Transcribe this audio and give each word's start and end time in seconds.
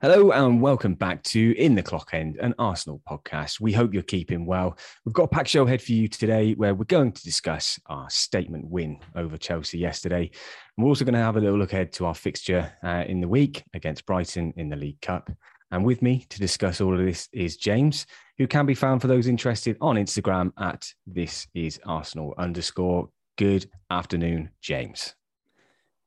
Hello 0.00 0.30
and 0.30 0.62
welcome 0.62 0.94
back 0.94 1.24
to 1.24 1.56
In 1.58 1.74
the 1.74 1.82
Clock 1.82 2.10
End, 2.12 2.36
an 2.36 2.54
Arsenal 2.56 3.02
podcast. 3.04 3.58
We 3.58 3.72
hope 3.72 3.92
you're 3.92 4.04
keeping 4.04 4.46
well. 4.46 4.78
We've 5.04 5.12
got 5.12 5.24
a 5.24 5.28
packed 5.28 5.48
show 5.48 5.64
ahead 5.66 5.82
for 5.82 5.90
you 5.90 6.06
today 6.06 6.52
where 6.52 6.72
we're 6.72 6.84
going 6.84 7.10
to 7.10 7.22
discuss 7.24 7.80
our 7.86 8.08
statement 8.08 8.66
win 8.66 9.00
over 9.16 9.36
Chelsea 9.36 9.76
yesterday. 9.76 10.30
And 10.76 10.84
we're 10.84 10.90
also 10.90 11.04
going 11.04 11.14
to 11.14 11.18
have 11.18 11.36
a 11.36 11.40
little 11.40 11.58
look 11.58 11.72
ahead 11.72 11.92
to 11.94 12.06
our 12.06 12.14
fixture 12.14 12.72
uh, 12.84 13.02
in 13.08 13.20
the 13.20 13.26
week 13.26 13.64
against 13.74 14.06
Brighton 14.06 14.54
in 14.56 14.68
the 14.68 14.76
League 14.76 15.00
Cup. 15.00 15.32
And 15.72 15.84
with 15.84 16.00
me 16.00 16.26
to 16.28 16.38
discuss 16.38 16.80
all 16.80 16.94
of 16.94 17.04
this 17.04 17.28
is 17.32 17.56
James, 17.56 18.06
who 18.36 18.46
can 18.46 18.66
be 18.66 18.76
found 18.76 19.00
for 19.00 19.08
those 19.08 19.26
interested 19.26 19.76
on 19.80 19.96
Instagram 19.96 20.52
at 20.60 20.88
this 21.08 21.48
is 21.54 21.80
Arsenal 21.84 22.34
underscore. 22.38 23.08
Good 23.36 23.68
afternoon, 23.90 24.50
James. 24.60 25.16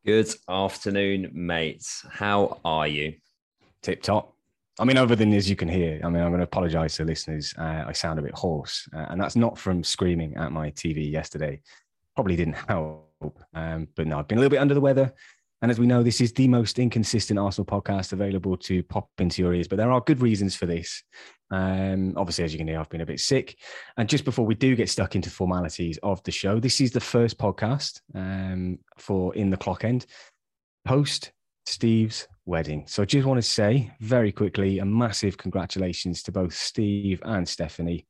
Good 0.06 0.34
afternoon, 0.48 1.32
mates. 1.34 2.06
How 2.10 2.62
are 2.64 2.88
you? 2.88 3.16
Tip 3.82 4.02
top. 4.02 4.36
I 4.80 4.86
mean, 4.86 4.98
other 4.98 5.16
than 5.16 5.34
as 5.34 5.50
you 5.50 5.56
can 5.56 5.68
hear, 5.68 6.00
I 6.04 6.10
mean, 6.10 6.24
I'm 6.24 6.30
going 6.30 6.40
to 6.40 6.46
apologize 6.46 6.96
to 6.96 7.06
listeners. 7.06 7.54
Uh, 7.58 7.84
I 7.88 7.92
sound 7.92 8.20
a 8.20 8.22
bit 8.22 8.34
hoarse, 8.34 8.88
uh, 8.96 9.06
and 9.10 9.20
that's 9.20 9.36
not 9.36 9.58
from 9.58 9.84
screaming 9.84 10.36
at 10.38 10.52
my 10.52 10.72
TV 10.72 11.12
yesterday. 11.12 11.62
Probably 12.16 12.36
didn't 12.36 12.54
help. 12.68 13.08
Um, 13.54 13.88
but 13.96 14.08
no, 14.08 14.20
I've 14.20 14.28
been 14.28 14.38
a 14.38 14.42
little 14.42 14.50
bit 14.50 14.62
under 14.62 14.74
the 14.74 14.82
weather. 14.82 15.14
And 15.62 15.70
as 15.70 15.80
we 15.80 15.86
know, 15.86 16.02
this 16.02 16.22
is 16.22 16.34
the 16.34 16.48
most 16.48 16.80
inconsistent 16.80 17.38
Arsenal 17.38 17.68
podcast 17.68 18.14
available 18.14 18.58
to 18.58 18.82
pop 18.82 19.10
into 19.20 19.44
your 19.44 19.54
ears. 19.54 19.68
But 19.68 19.76
there 19.76 19.92
are 19.92 20.02
good 20.02 20.20
reasons 20.20 20.56
for 20.56 20.66
this. 20.66 21.04
Um, 21.52 22.14
obviously, 22.18 22.44
as 22.46 22.52
you 22.52 22.58
can 22.58 22.68
hear, 22.68 22.80
I've 22.80 22.90
been 22.90 23.02
a 23.02 23.06
bit 23.06 23.20
sick. 23.20 23.60
And 23.98 24.10
just 24.10 24.26
before 24.26 24.46
we 24.46 24.56
do 24.56 24.76
get 24.76 24.90
stuck 24.90 25.16
into 25.16 25.30
formalities 25.30 26.00
of 26.02 26.24
the 26.24 26.32
show, 26.32 26.60
this 26.60 26.82
is 26.82 26.92
the 26.92 27.00
first 27.00 27.38
podcast 27.38 28.02
um, 28.16 28.80
for 28.98 29.36
In 29.36 29.52
the 29.52 29.58
Clock 29.58 29.84
End 29.84 30.08
post 30.84 31.32
Steve's 31.66 32.28
wedding. 32.46 32.86
So 32.88 33.04
I 33.04 33.06
just 33.06 33.28
want 33.28 33.38
to 33.38 33.48
say 33.48 33.92
very 34.00 34.32
quickly 34.32 34.80
a 34.80 34.86
massive 34.86 35.38
congratulations 35.38 36.24
to 36.24 36.32
both 36.32 36.54
Steve 36.54 37.22
and 37.24 37.48
Stephanie, 37.48 38.06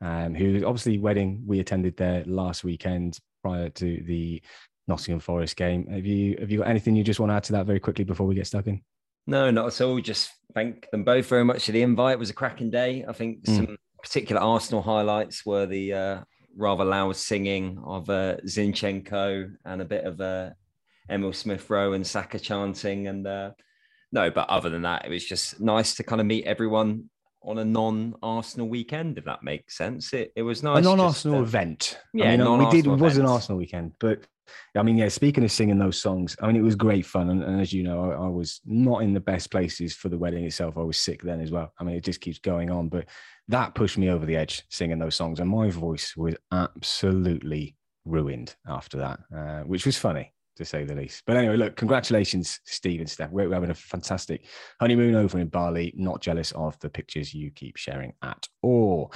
um, 0.00 0.34
who 0.34 0.64
obviously 0.66 0.98
wedding 0.98 1.42
we 1.46 1.60
attended 1.60 1.96
there 1.96 2.24
last 2.26 2.64
weekend 2.64 3.18
prior 3.42 3.68
to 3.70 4.02
the 4.06 4.42
Nottingham 4.88 5.20
Forest 5.20 5.56
game. 5.56 5.86
Have 5.86 6.06
you 6.06 6.36
have 6.40 6.50
you 6.50 6.58
got 6.58 6.68
anything 6.68 6.96
you 6.96 7.04
just 7.04 7.20
want 7.20 7.30
to 7.30 7.36
add 7.36 7.44
to 7.44 7.52
that 7.52 7.66
very 7.66 7.80
quickly 7.80 8.04
before 8.04 8.26
we 8.26 8.34
get 8.34 8.46
stuck 8.46 8.66
in? 8.66 8.82
No, 9.26 9.50
not 9.50 9.66
at 9.66 9.80
all. 9.80 10.00
Just 10.00 10.30
thank 10.54 10.90
them 10.90 11.04
both 11.04 11.26
very 11.26 11.44
much 11.44 11.66
for 11.66 11.72
the 11.72 11.82
invite. 11.82 12.14
It 12.14 12.18
was 12.18 12.30
a 12.30 12.34
cracking 12.34 12.70
day. 12.70 13.04
I 13.08 13.12
think 13.12 13.44
mm. 13.44 13.56
some 13.56 13.76
particular 14.02 14.40
Arsenal 14.42 14.82
highlights 14.82 15.46
were 15.46 15.66
the 15.66 15.92
uh, 15.92 16.20
rather 16.56 16.84
loud 16.84 17.16
singing 17.16 17.82
of 17.84 18.10
uh, 18.10 18.36
Zinchenko 18.46 19.50
and 19.64 19.80
a 19.80 19.84
bit 19.84 20.04
of 20.04 20.20
uh, 20.20 20.50
Emile 21.10 21.32
Smith 21.32 21.68
Rowe 21.68 21.92
and 21.92 22.06
Saka 22.06 22.38
chanting. 22.38 23.08
And 23.08 23.26
uh, 23.26 23.50
no, 24.12 24.30
but 24.30 24.48
other 24.48 24.70
than 24.70 24.82
that, 24.82 25.04
it 25.04 25.10
was 25.10 25.24
just 25.24 25.60
nice 25.60 25.94
to 25.96 26.02
kind 26.02 26.20
of 26.20 26.26
meet 26.26 26.44
everyone 26.44 27.10
on 27.42 27.58
a 27.58 27.64
non-Arsenal 27.64 28.68
weekend, 28.68 29.18
if 29.18 29.24
that 29.24 29.42
makes 29.42 29.76
sense. 29.76 30.12
It, 30.12 30.32
it 30.34 30.42
was 30.42 30.62
nice. 30.62 30.78
A 30.78 30.82
non-Arsenal 30.82 31.40
uh, 31.40 31.42
event. 31.42 31.98
Yeah, 32.12 32.32
I 32.32 32.36
mean, 32.36 32.58
we 32.58 32.70
did. 32.70 32.86
It 32.86 32.96
was 32.96 33.18
an 33.18 33.26
Arsenal 33.26 33.58
weekend, 33.58 33.92
but 34.00 34.26
I 34.76 34.82
mean, 34.82 34.96
yeah. 34.96 35.08
Speaking 35.08 35.44
of 35.44 35.52
singing 35.52 35.78
those 35.78 36.00
songs, 36.00 36.36
I 36.40 36.46
mean, 36.46 36.56
it 36.56 36.62
was 36.62 36.74
great 36.74 37.06
fun, 37.06 37.30
and, 37.30 37.42
and 37.42 37.60
as 37.60 37.72
you 37.72 37.82
know, 37.82 38.10
I, 38.10 38.24
I, 38.24 38.28
was 38.28 38.60
not 38.64 39.02
in 39.02 39.12
the 39.12 39.20
best 39.20 39.50
places 39.50 39.94
for 39.94 40.08
the 40.08 40.18
wedding 40.18 40.44
itself. 40.44 40.76
I 40.76 40.82
was 40.82 40.96
sick 40.96 41.22
then 41.22 41.40
as 41.40 41.50
well. 41.50 41.72
I 41.78 41.84
mean, 41.84 41.96
it 41.96 42.04
just 42.04 42.20
keeps 42.20 42.38
going 42.38 42.70
on, 42.70 42.88
but 42.88 43.08
that 43.48 43.74
pushed 43.74 43.98
me 43.98 44.10
over 44.10 44.26
the 44.26 44.36
edge 44.36 44.62
singing 44.70 44.98
those 44.98 45.16
songs, 45.16 45.40
and 45.40 45.48
my 45.48 45.70
voice 45.70 46.16
was 46.16 46.34
absolutely 46.52 47.76
ruined 48.04 48.54
after 48.66 48.98
that, 48.98 49.20
uh, 49.34 49.60
which 49.60 49.86
was 49.86 49.96
funny 49.96 50.33
to 50.56 50.64
say 50.64 50.84
the 50.84 50.94
least. 50.94 51.22
But 51.26 51.36
anyway, 51.36 51.56
look, 51.56 51.76
congratulations, 51.76 52.60
Steve 52.64 53.00
and 53.00 53.10
Steph. 53.10 53.30
We're, 53.30 53.48
we're, 53.48 53.54
having 53.54 53.70
a 53.70 53.74
fantastic 53.74 54.46
honeymoon 54.80 55.14
over 55.14 55.38
in 55.38 55.48
Bali. 55.48 55.92
Not 55.96 56.20
jealous 56.20 56.52
of 56.52 56.78
the 56.80 56.90
pictures 56.90 57.34
you 57.34 57.50
keep 57.50 57.76
sharing 57.76 58.12
at 58.22 58.46
all. 58.62 59.12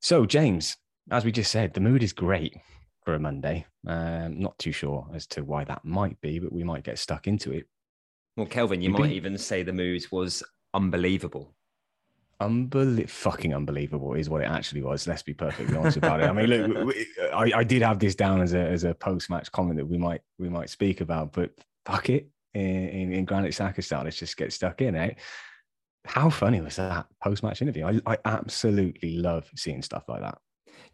So, 0.00 0.26
James, 0.26 0.76
as 1.10 1.24
we 1.24 1.32
just 1.32 1.50
said, 1.50 1.74
the 1.74 1.80
mood 1.80 2.02
is 2.02 2.12
great 2.12 2.56
for 3.04 3.14
a 3.14 3.18
Monday. 3.18 3.66
Um, 3.86 4.38
not 4.38 4.58
too 4.58 4.72
sure 4.72 5.06
as 5.14 5.26
to 5.28 5.42
why 5.42 5.64
that 5.64 5.84
might 5.84 6.20
be, 6.20 6.38
but 6.38 6.52
we 6.52 6.64
might 6.64 6.84
get 6.84 6.98
stuck 6.98 7.26
into 7.26 7.52
it. 7.52 7.66
Well, 8.36 8.46
Kelvin, 8.46 8.80
you 8.80 8.90
You've 8.90 8.98
might 8.98 9.12
even 9.12 9.36
say 9.36 9.62
the 9.62 9.72
mood 9.72 10.04
was 10.12 10.42
unbelievable 10.74 11.54
unbelievable, 12.40 13.08
fucking 13.08 13.54
unbelievable 13.54 14.14
is 14.14 14.30
what 14.30 14.40
it 14.40 14.48
actually 14.48 14.82
was. 14.82 15.06
Let's 15.06 15.22
be 15.22 15.34
perfectly 15.34 15.76
honest 15.76 15.96
about 15.96 16.20
it. 16.20 16.28
I 16.28 16.32
mean, 16.32 16.46
look, 16.46 16.86
we, 16.86 17.06
I, 17.32 17.58
I, 17.58 17.64
did 17.64 17.82
have 17.82 17.98
this 17.98 18.14
down 18.14 18.40
as 18.40 18.54
a 18.54 18.60
as 18.60 18.84
a 18.84 18.94
post 18.94 19.30
match 19.30 19.50
comment 19.52 19.76
that 19.78 19.86
we 19.86 19.98
might 19.98 20.20
we 20.38 20.48
might 20.48 20.70
speak 20.70 21.00
about, 21.00 21.32
but 21.32 21.50
fuck 21.84 22.10
it, 22.10 22.28
in, 22.54 22.88
in, 22.88 23.12
in 23.12 23.24
Granit 23.24 23.52
Xhaka 23.52 23.82
style, 23.82 24.04
let's 24.04 24.18
just 24.18 24.36
get 24.36 24.52
stuck 24.52 24.80
in 24.80 24.94
it. 24.94 25.10
Eh? 25.10 25.14
How 26.04 26.30
funny 26.30 26.60
was 26.60 26.76
that 26.76 27.06
post 27.22 27.42
match 27.42 27.60
interview? 27.60 27.86
I, 27.86 28.00
I 28.06 28.18
absolutely 28.24 29.16
love 29.16 29.50
seeing 29.56 29.82
stuff 29.82 30.04
like 30.08 30.22
that. 30.22 30.38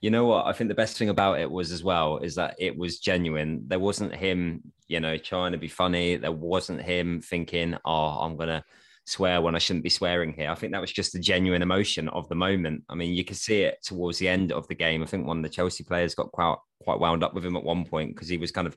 You 0.01 0.11
know 0.11 0.27
what? 0.27 0.47
I 0.47 0.53
think 0.53 0.69
the 0.69 0.75
best 0.75 0.99
thing 0.99 1.09
about 1.09 1.39
it 1.39 1.51
was 1.51 1.71
as 1.71 1.85
well 1.85 2.19
is 2.19 2.35
that 2.35 2.57
it 2.59 2.77
was 2.77 2.99
genuine. 2.99 3.65
There 3.67 3.79
wasn't 3.79 4.15
him, 4.15 4.73
you 4.89 5.01
know, 5.01 5.17
trying 5.17 5.53
to 5.53 5.59
be 5.59 5.69
funny. 5.69 6.17
There 6.17 6.33
wasn't 6.33 6.83
him 6.83 7.21
thinking, 7.21 7.77
"Oh, 7.85 8.21
I'm 8.21 8.37
gonna." 8.37 8.65
Swear 9.07 9.41
when 9.41 9.55
I 9.55 9.59
shouldn't 9.59 9.85
be 9.85 9.91
swearing 9.91 10.33
here. 10.33 10.51
I 10.51 10.55
think 10.55 10.73
that 10.73 10.81
was 10.81 10.93
just 10.93 11.13
the 11.13 11.19
genuine 11.19 11.63
emotion 11.63 12.09
of 12.09 12.29
the 12.29 12.35
moment. 12.35 12.85
I 12.89 12.95
mean, 12.95 13.15
you 13.15 13.25
could 13.25 13.37
see 13.37 13.63
it 13.63 13.79
towards 13.83 14.19
the 14.19 14.29
end 14.29 14.53
of 14.53 14.67
the 14.69 14.75
game. 14.75 15.03
I 15.03 15.07
think 15.07 15.27
one 15.27 15.39
of 15.39 15.43
the 15.43 15.49
Chelsea 15.49 15.85
players 15.85 16.15
got 16.15 16.33
quite 16.33 16.57
quite 16.83 17.01
wound 17.01 17.25
up 17.25 17.35
with 17.35 17.45
him 17.45 17.57
at 17.57 17.65
one 17.65 17.85
point 17.85 18.15
because 18.15 18.29
he 18.29 18.37
was 18.37 18.51
kind 18.51 18.67
of 18.67 18.77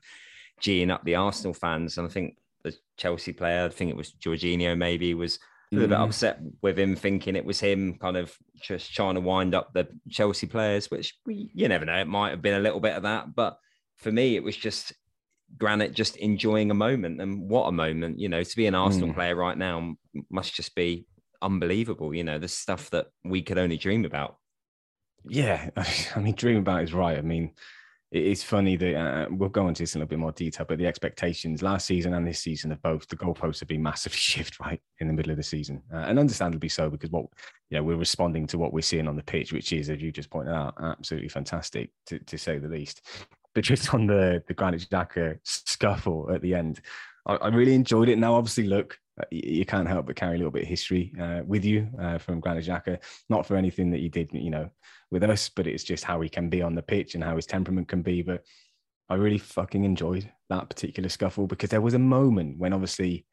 geeing 0.62 0.90
up 0.90 1.04
the 1.04 1.14
Arsenal 1.14 1.54
fans. 1.54 1.98
And 1.98 2.06
I 2.06 2.10
think 2.10 2.36
the 2.62 2.74
Chelsea 2.96 3.32
player, 3.32 3.64
I 3.64 3.68
think 3.68 3.90
it 3.90 3.96
was 3.96 4.12
Jorginho, 4.12 4.76
maybe 4.76 5.14
was 5.14 5.38
a 5.72 5.76
little 5.76 5.88
mm. 5.88 5.90
bit 5.90 5.98
upset 5.98 6.40
with 6.62 6.78
him, 6.78 6.96
thinking 6.96 7.36
it 7.36 7.44
was 7.44 7.60
him 7.60 7.98
kind 7.98 8.16
of 8.16 8.34
just 8.60 8.92
trying 8.94 9.14
to 9.14 9.20
wind 9.20 9.54
up 9.54 9.72
the 9.72 9.88
Chelsea 10.10 10.46
players, 10.46 10.90
which 10.90 11.14
we, 11.26 11.50
you 11.54 11.68
never 11.68 11.84
know. 11.84 11.98
It 11.98 12.08
might 12.08 12.30
have 12.30 12.42
been 12.42 12.54
a 12.54 12.60
little 12.60 12.80
bit 12.80 12.96
of 12.96 13.02
that, 13.02 13.34
but 13.34 13.58
for 13.96 14.10
me, 14.12 14.36
it 14.36 14.42
was 14.42 14.56
just 14.56 14.92
Granit 15.56 15.94
just 15.94 16.16
enjoying 16.16 16.70
a 16.70 16.74
moment, 16.74 17.20
and 17.20 17.48
what 17.48 17.66
a 17.66 17.72
moment! 17.72 18.18
You 18.18 18.28
know, 18.28 18.42
to 18.42 18.56
be 18.56 18.66
an 18.66 18.74
Arsenal 18.74 19.08
mm. 19.08 19.14
player 19.14 19.34
right 19.34 19.56
now 19.56 19.94
must 20.30 20.54
just 20.54 20.74
be 20.74 21.06
unbelievable. 21.40 22.14
You 22.14 22.24
know, 22.24 22.38
the 22.38 22.48
stuff 22.48 22.90
that 22.90 23.06
we 23.24 23.42
could 23.42 23.58
only 23.58 23.76
dream 23.76 24.04
about. 24.04 24.36
Yeah, 25.24 25.70
I 26.16 26.20
mean, 26.20 26.34
dream 26.34 26.58
about 26.58 26.84
is 26.84 26.92
right. 26.92 27.18
I 27.18 27.22
mean, 27.22 27.52
it's 28.10 28.42
funny 28.42 28.76
that 28.76 28.96
uh, 28.96 29.26
we'll 29.30 29.50
go 29.50 29.68
into 29.68 29.82
this 29.82 29.94
in 29.94 30.00
a 30.00 30.04
little 30.04 30.08
bit 30.08 30.18
more 30.18 30.32
detail, 30.32 30.64
but 30.66 30.78
the 30.78 30.86
expectations 30.86 31.62
last 31.62 31.86
season 31.86 32.14
and 32.14 32.26
this 32.26 32.40
season 32.40 32.72
of 32.72 32.80
both 32.80 33.06
the 33.08 33.16
goalposts 33.16 33.60
have 33.60 33.68
been 33.68 33.82
massively 33.82 34.16
shift 34.18 34.58
right 34.60 34.80
in 35.00 35.08
the 35.08 35.12
middle 35.12 35.30
of 35.30 35.36
the 35.36 35.42
season, 35.42 35.82
uh, 35.92 35.98
and 35.98 36.18
understandably 36.18 36.70
so 36.70 36.88
because 36.88 37.10
what 37.10 37.26
you 37.70 37.76
know 37.76 37.82
we're 37.82 37.96
responding 37.96 38.46
to 38.46 38.58
what 38.58 38.72
we're 38.72 38.80
seeing 38.80 39.08
on 39.08 39.16
the 39.16 39.22
pitch, 39.22 39.52
which 39.52 39.72
is, 39.72 39.90
as 39.90 40.00
you 40.00 40.10
just 40.10 40.30
pointed 40.30 40.54
out, 40.54 40.74
absolutely 40.80 41.28
fantastic 41.28 41.90
to, 42.06 42.18
to 42.20 42.38
say 42.38 42.58
the 42.58 42.68
least. 42.68 43.02
Just 43.60 43.92
on 43.94 44.06
the 44.06 44.42
the 44.46 44.54
Granit 44.54 44.86
Xhaka 44.88 45.38
scuffle 45.44 46.30
at 46.32 46.42
the 46.42 46.54
end, 46.54 46.80
I, 47.26 47.34
I 47.36 47.48
really 47.48 47.74
enjoyed 47.74 48.08
it. 48.08 48.18
Now, 48.18 48.34
obviously, 48.34 48.66
look, 48.66 48.98
uh, 49.20 49.24
you 49.30 49.64
can't 49.64 49.88
help 49.88 50.06
but 50.06 50.16
carry 50.16 50.34
a 50.34 50.38
little 50.38 50.50
bit 50.50 50.62
of 50.62 50.68
history 50.68 51.12
uh, 51.20 51.42
with 51.44 51.64
you 51.64 51.88
uh, 52.00 52.18
from 52.18 52.40
Granit 52.40 52.64
Xhaka. 52.64 52.98
Not 53.28 53.46
for 53.46 53.56
anything 53.56 53.90
that 53.90 54.00
you 54.00 54.08
did, 54.08 54.30
you 54.32 54.50
know, 54.50 54.70
with 55.10 55.22
us, 55.24 55.48
but 55.48 55.66
it's 55.66 55.84
just 55.84 56.04
how 56.04 56.20
he 56.20 56.28
can 56.28 56.48
be 56.48 56.62
on 56.62 56.74
the 56.74 56.82
pitch 56.82 57.14
and 57.14 57.24
how 57.24 57.36
his 57.36 57.46
temperament 57.46 57.88
can 57.88 58.02
be. 58.02 58.22
But 58.22 58.44
I 59.08 59.14
really 59.14 59.38
fucking 59.38 59.84
enjoyed 59.84 60.30
that 60.50 60.68
particular 60.68 61.08
scuffle 61.08 61.46
because 61.46 61.70
there 61.70 61.80
was 61.80 61.94
a 61.94 61.98
moment 61.98 62.58
when 62.58 62.72
obviously 62.72 63.26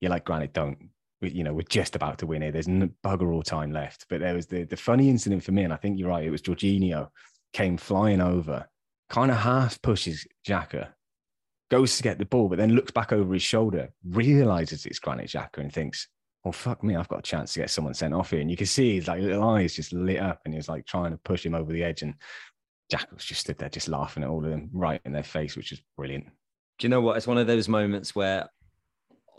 you're 0.00 0.10
like, 0.10 0.24
Granit, 0.24 0.52
don't. 0.52 0.90
You 1.20 1.44
know, 1.44 1.54
we're 1.54 1.62
just 1.62 1.94
about 1.94 2.18
to 2.18 2.26
win 2.26 2.42
it. 2.42 2.50
There's 2.50 2.66
no 2.66 2.88
bugger 3.04 3.32
all 3.32 3.44
time 3.44 3.70
left. 3.70 4.06
But 4.08 4.20
there 4.20 4.34
was 4.34 4.46
the 4.46 4.64
the 4.64 4.76
funny 4.76 5.08
incident 5.08 5.44
for 5.44 5.52
me, 5.52 5.62
and 5.62 5.72
I 5.72 5.76
think 5.76 5.98
you're 5.98 6.08
right. 6.08 6.24
It 6.24 6.30
was 6.30 6.42
Jorginho 6.42 7.08
came 7.52 7.76
flying 7.76 8.20
over, 8.20 8.66
kind 9.12 9.30
of 9.30 9.36
half 9.36 9.80
pushes 9.82 10.26
Xhaka 10.48 10.88
goes 11.70 11.96
to 11.98 12.02
get 12.02 12.18
the 12.18 12.24
ball, 12.24 12.48
but 12.48 12.56
then 12.56 12.72
looks 12.72 12.90
back 12.90 13.12
over 13.12 13.34
his 13.34 13.42
shoulder, 13.42 13.90
realizes 14.08 14.86
it's 14.86 14.98
Granit 14.98 15.28
Xhaka 15.28 15.58
and 15.58 15.72
thinks, 15.72 16.08
oh, 16.44 16.52
fuck 16.52 16.82
me, 16.82 16.96
I've 16.96 17.08
got 17.08 17.18
a 17.18 17.22
chance 17.22 17.52
to 17.52 17.60
get 17.60 17.70
someone 17.70 17.92
sent 17.92 18.14
off 18.14 18.30
here. 18.30 18.40
And 18.40 18.50
you 18.50 18.56
can 18.56 18.66
see 18.66 18.96
his 18.96 19.08
like 19.08 19.20
little 19.20 19.48
eyes 19.48 19.76
just 19.76 19.92
lit 19.92 20.18
up 20.18 20.40
and 20.44 20.54
he 20.54 20.56
was 20.58 20.68
like 20.68 20.86
trying 20.86 21.12
to 21.12 21.18
push 21.18 21.44
him 21.44 21.54
over 21.54 21.70
the 21.70 21.84
edge. 21.84 22.00
And 22.00 22.14
Xhaka 22.90 23.12
was 23.12 23.24
just 23.24 23.42
stood 23.42 23.58
there 23.58 23.68
just 23.68 23.88
laughing 23.88 24.22
at 24.22 24.30
all 24.30 24.42
of 24.42 24.50
them 24.50 24.70
right 24.72 25.00
in 25.04 25.12
their 25.12 25.22
face, 25.22 25.56
which 25.56 25.72
is 25.72 25.82
brilliant. 25.94 26.24
Do 26.78 26.86
you 26.86 26.88
know 26.88 27.02
what? 27.02 27.18
It's 27.18 27.26
one 27.26 27.38
of 27.38 27.46
those 27.46 27.68
moments 27.68 28.14
where 28.14 28.48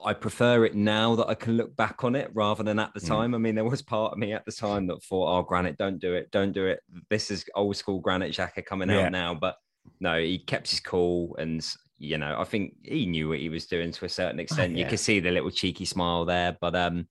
I 0.06 0.14
prefer 0.14 0.66
it 0.66 0.76
now 0.76 1.16
that 1.16 1.28
I 1.28 1.36
can 1.36 1.58
look 1.58 1.76
back 1.76 2.04
on 2.04 2.16
it 2.16 2.30
rather 2.34 2.64
than 2.64 2.80
at 2.80 2.94
the 2.94 3.00
mm. 3.00 3.08
time. 3.08 3.32
Mm. 3.32 3.36
I 3.36 3.38
mean, 3.38 3.56
there 3.56 3.64
was 3.64 3.82
part 3.82 4.14
of 4.14 4.18
me 4.18 4.34
at 4.34 4.46
the 4.46 4.52
time 4.52 4.88
that 4.88 5.04
thought, 5.04 5.40
oh, 5.40 5.44
Granit, 5.44 5.78
don't 5.78 6.00
do 6.00 6.14
it. 6.14 6.32
Don't 6.32 6.52
do 6.52 6.66
it. 6.66 6.82
This 7.10 7.32
is 7.32 7.46
old 7.56 7.76
school 7.76 8.00
Granit 8.00 8.34
Xhaka 8.34 8.66
coming 8.66 8.90
yeah. 8.90 9.06
out 9.06 9.12
now. 9.12 9.34
But 9.34 9.58
no, 10.00 10.20
he 10.20 10.40
kept 10.40 10.70
his 10.70 10.80
cool 10.80 11.36
and 11.38 11.66
you 12.00 12.18
know, 12.18 12.36
I 12.38 12.44
think 12.44 12.76
he 12.84 13.06
knew 13.06 13.30
what 13.30 13.40
he 13.40 13.50
was 13.50 13.66
doing 13.66 13.92
to 13.92 14.06
a 14.06 14.10
certain 14.10 14.40
oh, 14.40 14.44
extent. 14.44 14.74
Oh, 14.74 14.78
yeah. 14.78 14.84
You 14.84 14.90
could 14.90 15.00
see 15.00 15.20
the 15.20 15.32
little 15.32 15.52
cheeky 15.52 15.86
smile 15.86 16.26
there, 16.26 16.58
but 16.60 16.76
um, 16.76 17.08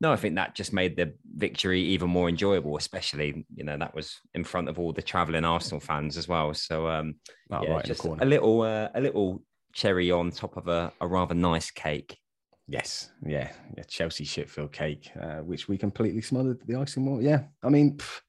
no, 0.00 0.12
I 0.12 0.16
think 0.16 0.34
that 0.36 0.54
just 0.54 0.72
made 0.72 0.96
the 0.96 1.14
victory 1.36 1.80
even 1.80 2.10
more 2.10 2.28
enjoyable, 2.28 2.76
especially 2.76 3.46
you 3.54 3.64
know 3.64 3.76
that 3.78 3.94
was 3.94 4.20
in 4.34 4.44
front 4.44 4.68
of 4.68 4.78
all 4.78 4.92
the 4.92 5.02
traveling 5.02 5.44
Arsenal 5.44 5.80
fans 5.80 6.16
as 6.16 6.28
well. 6.28 6.52
So 6.54 6.88
um, 6.88 7.16
oh, 7.50 7.62
yeah, 7.62 7.70
right 7.70 7.84
just 7.84 8.04
a 8.04 8.24
little 8.24 8.62
uh, 8.62 8.88
a 8.94 9.00
little 9.00 9.42
cherry 9.72 10.10
on 10.10 10.30
top 10.30 10.56
of 10.56 10.68
a, 10.68 10.92
a 11.00 11.06
rather 11.06 11.34
nice 11.34 11.70
cake. 11.70 12.18
Yes, 12.68 13.10
yeah, 13.24 13.52
yeah. 13.76 13.84
Chelsea 13.84 14.24
shitfield 14.24 14.72
cake, 14.72 15.10
uh, 15.20 15.36
which 15.36 15.68
we 15.68 15.78
completely 15.78 16.20
smothered 16.20 16.60
the 16.66 16.76
icing 16.76 17.06
wall. 17.06 17.22
Yeah, 17.22 17.44
I 17.62 17.68
mean, 17.68 17.96
pff, 17.96 18.20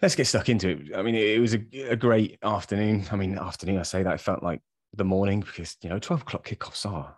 let's 0.00 0.14
get 0.14 0.26
stuck 0.26 0.48
into 0.48 0.70
it. 0.70 0.96
I 0.96 1.02
mean, 1.02 1.14
it, 1.14 1.36
it 1.36 1.40
was 1.40 1.54
a, 1.54 1.60
a, 1.90 1.96
great 1.96 2.38
afternoon. 2.42 3.04
I 3.12 3.16
mean, 3.16 3.38
afternoon. 3.38 3.78
I 3.78 3.82
say 3.82 4.02
that 4.02 4.14
it 4.14 4.20
felt 4.20 4.42
like 4.42 4.62
the 4.94 5.04
morning 5.04 5.40
because 5.40 5.76
you 5.82 5.90
know 5.90 5.98
twelve 5.98 6.22
o'clock 6.22 6.46
kickoffs 6.46 6.86
are, 6.86 7.14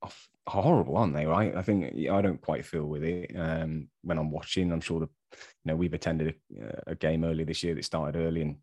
are 0.00 0.10
horrible, 0.46 0.96
aren't 0.96 1.14
they? 1.14 1.26
Right? 1.26 1.54
I 1.54 1.60
think 1.60 2.08
I 2.08 2.22
don't 2.22 2.40
quite 2.40 2.64
feel 2.64 2.86
with 2.86 3.04
it 3.04 3.32
um, 3.36 3.88
when 4.02 4.18
I'm 4.18 4.30
watching. 4.30 4.72
I'm 4.72 4.80
sure 4.80 5.00
the 5.00 5.08
you 5.32 5.38
know 5.66 5.76
we've 5.76 5.94
attended 5.94 6.36
a, 6.58 6.92
a 6.92 6.94
game 6.94 7.22
earlier 7.22 7.44
this 7.44 7.62
year 7.62 7.74
that 7.74 7.84
started 7.84 8.18
early, 8.18 8.40
and 8.40 8.56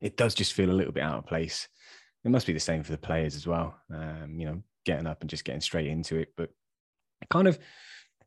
it 0.00 0.16
does 0.16 0.34
just 0.34 0.54
feel 0.54 0.70
a 0.70 0.72
little 0.72 0.92
bit 0.92 1.02
out 1.02 1.18
of 1.18 1.26
place. 1.26 1.68
It 2.24 2.30
must 2.30 2.46
be 2.46 2.54
the 2.54 2.60
same 2.60 2.82
for 2.82 2.92
the 2.92 2.98
players 2.98 3.34
as 3.34 3.46
well. 3.46 3.78
Um, 3.92 4.36
you 4.38 4.46
know, 4.46 4.62
getting 4.84 5.06
up 5.06 5.20
and 5.20 5.30
just 5.30 5.44
getting 5.44 5.60
straight 5.60 5.88
into 5.88 6.16
it. 6.16 6.32
But 6.36 6.50
kind 7.30 7.48
of 7.48 7.58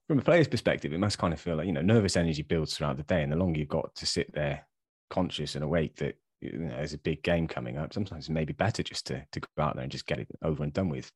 from 0.08 0.20
a 0.20 0.24
player's 0.24 0.48
perspective, 0.48 0.94
it 0.94 1.00
must 1.00 1.18
kind 1.18 1.34
of 1.34 1.40
feel 1.40 1.56
like, 1.56 1.68
you 1.68 1.74
know, 1.74 1.82
nervous 1.82 2.18
energy 2.18 2.42
builds 2.42 2.76
throughout 2.76 2.98
the 2.98 3.04
day. 3.04 3.24
And 3.24 3.32
the 3.32 3.38
longer 3.38 3.60
you've 3.60 3.70
got 3.70 3.96
to 3.96 4.06
sit 4.06 4.34
there 4.34 4.66
conscious 5.10 5.56
and 5.56 5.64
awake 5.64 5.96
that 5.98 6.16
you 6.42 6.52
know, 6.58 6.76
there's 6.76 6.94
a 6.94 6.98
big 6.98 7.24
game 7.24 7.48
coming 7.48 7.78
up, 7.78 7.94
sometimes 7.94 8.28
it 8.28 8.34
may 8.34 8.46
be 8.46 8.54
better 8.54 8.84
just 8.84 9.08
to, 9.08 9.26
to 9.32 9.40
go 9.40 9.48
out 9.60 9.76
there 9.76 9.84
and 9.84 9.92
just 9.92 10.06
get 10.06 10.20
it 10.20 10.28
over 10.44 10.64
and 10.64 10.74
done 10.74 10.90
with. 10.90 11.12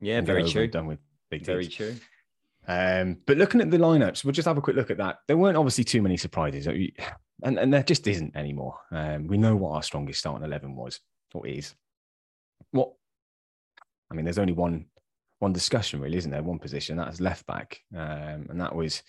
Yeah, 0.00 0.20
very 0.20 0.48
true. 0.48 0.66
done 0.66 0.86
with 0.86 0.98
big 1.30 1.44
Very 1.44 1.66
teams. 1.66 1.74
true. 1.76 1.94
Um, 2.66 3.18
but 3.26 3.38
looking 3.38 3.60
at 3.60 3.70
the 3.70 3.78
lineups, 3.78 4.24
we'll 4.24 4.32
just 4.32 4.46
have 4.46 4.58
a 4.58 4.62
quick 4.62 4.76
look 4.76 4.90
at 4.90 4.98
that. 4.98 5.18
There 5.28 5.36
weren't 5.36 5.56
obviously 5.56 5.84
too 5.84 6.02
many 6.02 6.16
surprises, 6.16 6.66
and, 6.66 7.58
and 7.58 7.72
there 7.72 7.82
just 7.82 8.06
isn't 8.06 8.36
anymore. 8.36 8.78
Um, 8.90 9.26
we 9.26 9.36
know 9.38 9.56
what 9.56 9.72
our 9.72 9.82
strongest 9.82 10.20
starting 10.20 10.44
11 10.44 10.74
was, 10.74 11.00
or 11.34 11.46
is. 11.46 11.74
What 12.70 12.92
I 14.12 14.14
mean, 14.14 14.24
there's 14.24 14.38
only 14.38 14.52
one 14.52 14.86
one 15.38 15.52
discussion, 15.52 16.00
really, 16.00 16.18
isn't 16.18 16.30
there? 16.30 16.42
One 16.42 16.60
position 16.60 16.96
that's 16.96 17.20
left 17.20 17.44
back, 17.46 17.80
um, 17.96 18.46
and 18.48 18.60
that 18.60 18.74
was 18.74 19.02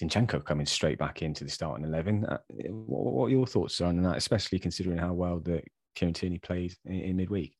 Zinchenko 0.00 0.44
coming 0.44 0.66
straight 0.66 0.98
back 0.98 1.22
into 1.22 1.42
the 1.42 1.50
starting 1.50 1.84
eleven. 1.84 2.24
Uh, 2.26 2.38
what, 2.68 3.12
what, 3.12 3.24
are 3.26 3.30
your 3.30 3.46
thoughts 3.46 3.80
on 3.80 4.00
that, 4.02 4.16
especially 4.16 4.60
considering 4.60 4.98
how 4.98 5.12
well 5.12 5.40
that 5.40 5.64
Kieran 5.96 6.14
Tierney 6.14 6.38
played 6.38 6.74
in, 6.84 7.00
in 7.00 7.16
midweek? 7.16 7.56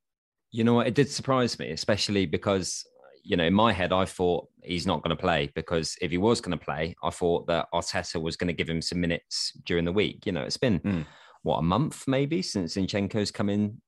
You 0.53 0.63
know 0.65 0.75
what? 0.75 0.87
It 0.87 0.95
did 0.95 1.11
surprise 1.11 1.59
me, 1.59 1.71
especially 1.71 2.27
because 2.27 2.85
you 3.23 3.37
know, 3.37 3.45
in 3.45 3.55
my 3.55 3.73
head, 3.73 3.93
I 3.93 4.05
thought 4.05 4.49
he's 4.63 4.87
not 4.87 5.03
going 5.03 5.15
to 5.15 5.21
play 5.21 5.51
because 5.55 5.97
if 6.01 6.11
he 6.11 6.19
was 6.19 6.41
going 6.41 6.57
to 6.57 6.65
play, 6.65 6.95
I 7.03 7.11
thought 7.11 7.47
that 7.49 7.67
Arteta 7.75 8.21
was 8.21 8.37
going 8.37 8.49
to 8.49 8.55
give 8.55 8.69
him 8.69 8.81
some 8.81 9.01
minutes 9.01 9.53
during 9.65 9.85
the 9.85 9.93
week. 9.93 10.25
You 10.25 10.33
know, 10.33 10.43
it's 10.43 10.57
been 10.57 10.81
mm. 10.81 11.07
what 11.43 11.59
a 11.59 11.63
month 11.63 12.05
maybe 12.07 12.43
since 12.43 12.77
Zinchenko's 12.77 13.31
come 13.31 13.51
in 13.51 13.81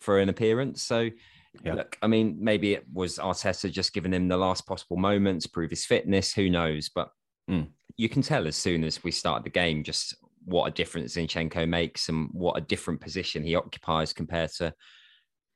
for 0.00 0.18
an 0.18 0.28
appearance. 0.28 0.82
So 0.82 1.10
yeah. 1.64 1.74
Look, 1.74 1.98
I 2.02 2.06
mean, 2.06 2.38
maybe 2.40 2.74
it 2.74 2.84
was 2.92 3.18
Arteta 3.18 3.70
just 3.70 3.92
giving 3.92 4.12
him 4.12 4.28
the 4.28 4.36
last 4.36 4.66
possible 4.66 4.96
moments, 4.96 5.46
prove 5.46 5.70
his 5.70 5.84
fitness. 5.84 6.32
Who 6.32 6.48
knows? 6.48 6.90
But 6.94 7.10
mm. 7.50 7.68
you 7.96 8.08
can 8.08 8.22
tell 8.22 8.46
as 8.46 8.56
soon 8.56 8.84
as 8.84 9.02
we 9.02 9.10
start 9.10 9.44
the 9.44 9.50
game 9.50 9.82
just 9.82 10.16
what 10.44 10.66
a 10.66 10.70
difference 10.70 11.16
Zinchenko 11.16 11.68
makes 11.68 12.08
and 12.08 12.28
what 12.32 12.56
a 12.56 12.62
different 12.62 13.00
position 13.00 13.42
he 13.42 13.56
occupies 13.56 14.12
compared 14.12 14.50
to 14.52 14.72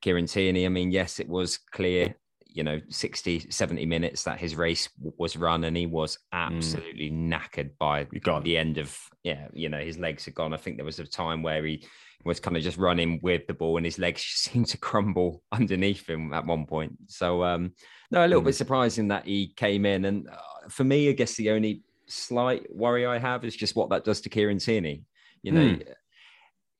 Kieran 0.01 0.27
Tierney. 0.27 0.65
I 0.65 0.69
mean, 0.69 0.91
yes, 0.91 1.19
it 1.19 1.27
was 1.27 1.57
clear, 1.57 2.15
you 2.55 2.63
know, 2.63 2.79
60, 2.87 3.51
70 3.51 3.85
minutes 3.85 4.23
that 4.23 4.39
his 4.39 4.55
race 4.55 4.87
was 5.17 5.35
run 5.35 5.65
and 5.65 5.75
he 5.75 5.85
was 5.85 6.17
hmm. 6.31 6.37
absolutely 6.37 7.11
mm. 7.11 7.29
knackered 7.29 7.71
by 7.77 8.07
the 8.43 8.57
end 8.57 8.77
of, 8.77 8.97
yeah, 9.23 9.49
you 9.51 9.67
know, 9.67 9.79
his 9.79 9.99
legs 9.99 10.23
had 10.23 10.35
gone. 10.35 10.53
I 10.53 10.57
think 10.57 10.77
there 10.77 10.85
was 10.85 10.97
a 10.99 11.05
time 11.05 11.43
where 11.43 11.65
he 11.65 11.85
was 12.23 12.39
kind 12.39 12.55
of 12.55 12.63
just 12.63 12.77
running 12.77 13.19
with 13.21 13.45
the 13.45 13.53
ball 13.53 13.75
and 13.75 13.85
his 13.85 13.99
legs 13.99 14.21
seemed 14.25 14.67
to 14.67 14.77
crumble 14.77 15.43
underneath 15.51 16.09
him 16.09 16.33
at 16.33 16.45
one 16.45 16.65
point. 16.65 16.93
So, 17.07 17.43
um, 17.43 17.73
no, 18.09 18.25
a 18.25 18.27
little 18.27 18.41
mm. 18.41 18.45
bit 18.45 18.55
surprising 18.55 19.09
that 19.09 19.25
he 19.25 19.49
came 19.57 19.85
in. 19.85 20.05
And 20.05 20.29
uh, 20.29 20.69
for 20.69 20.85
me, 20.85 21.09
I 21.09 21.11
guess 21.11 21.35
the 21.35 21.51
only 21.51 21.83
slight 22.07 22.73
worry 22.73 23.05
I 23.05 23.17
have 23.17 23.43
is 23.43 23.57
just 23.57 23.75
what 23.75 23.89
that 23.89 24.05
does 24.05 24.21
to 24.21 24.29
Kieran 24.29 24.59
Tierney. 24.59 25.03
You 25.43 25.51
know, 25.51 25.61
mm. 25.61 25.87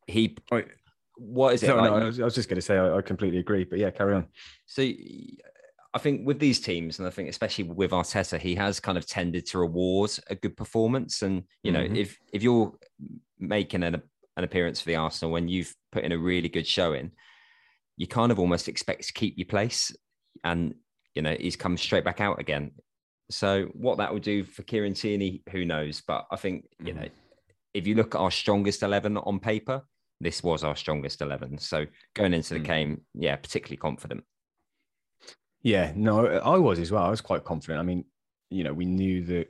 he. 0.07 0.37
What 1.17 1.53
is 1.53 1.63
it? 1.63 1.67
No, 1.67 1.75
like? 1.75 1.91
no, 1.91 1.97
I 1.97 2.03
was, 2.05 2.19
I 2.19 2.23
was 2.23 2.35
just 2.35 2.49
going 2.49 2.57
to 2.57 2.61
say 2.61 2.77
I, 2.77 2.97
I 2.97 3.01
completely 3.01 3.39
agree, 3.39 3.63
but 3.63 3.79
yeah, 3.79 3.89
carry 3.89 4.15
on. 4.15 4.27
So, 4.65 4.81
I 5.95 5.97
think 5.97 6.27
with 6.27 6.39
these 6.39 6.59
teams, 6.59 6.99
and 6.99 7.07
I 7.07 7.11
think 7.11 7.29
especially 7.29 7.63
with 7.63 7.91
Arteta, 7.91 8.37
he 8.37 8.53
has 8.55 8.79
kind 8.79 8.97
of 8.97 9.07
tended 9.07 9.45
to 9.47 9.59
reward 9.59 10.11
a 10.29 10.35
good 10.35 10.57
performance. 10.57 11.21
And 11.21 11.43
you 11.63 11.71
know, 11.71 11.83
mm-hmm. 11.83 11.95
if 11.95 12.17
if 12.33 12.43
you're 12.43 12.73
making 13.39 13.81
an 13.81 14.01
an 14.37 14.43
appearance 14.43 14.81
for 14.81 14.87
the 14.87 14.95
Arsenal 14.95 15.31
when 15.31 15.47
you've 15.47 15.73
put 15.91 16.03
in 16.03 16.11
a 16.11 16.17
really 16.17 16.49
good 16.49 16.67
showing, 16.67 17.11
you 17.97 18.07
kind 18.07 18.31
of 18.31 18.39
almost 18.39 18.67
expect 18.67 19.07
to 19.07 19.13
keep 19.13 19.37
your 19.37 19.45
place. 19.45 19.95
And, 20.43 20.75
you 21.13 21.21
know, 21.21 21.35
he's 21.39 21.55
come 21.55 21.77
straight 21.77 22.03
back 22.03 22.19
out 22.19 22.39
again. 22.39 22.71
So 23.31 23.69
what 23.73 23.97
that 23.97 24.11
will 24.11 24.19
do 24.19 24.43
for 24.43 24.63
Kieran 24.63 24.93
Tierney, 24.93 25.41
who 25.51 25.65
knows? 25.65 26.01
But 26.05 26.25
I 26.31 26.35
think, 26.35 26.65
you 26.79 26.93
mm. 26.93 27.01
know, 27.01 27.07
if 27.73 27.87
you 27.87 27.95
look 27.95 28.15
at 28.15 28.19
our 28.19 28.31
strongest 28.31 28.83
11 28.83 29.17
on 29.17 29.39
paper, 29.39 29.83
this 30.21 30.43
was 30.43 30.63
our 30.63 30.75
strongest 30.75 31.21
11. 31.21 31.57
So 31.57 31.85
going 32.13 32.33
into 32.33 32.53
the 32.53 32.59
mm. 32.59 32.65
game, 32.65 33.01
yeah, 33.13 33.35
particularly 33.35 33.77
confident. 33.77 34.23
Yeah, 35.65 35.93
no, 35.95 36.27
I 36.27 36.59
was 36.59 36.77
as 36.77 36.91
well. 36.91 37.03
I 37.03 37.09
was 37.09 37.21
quite 37.21 37.43
confident. 37.43 37.79
I 37.79 37.83
mean, 37.83 38.05
you 38.51 38.63
know, 38.63 38.71
we 38.71 38.85
knew 38.85 39.23
that 39.25 39.47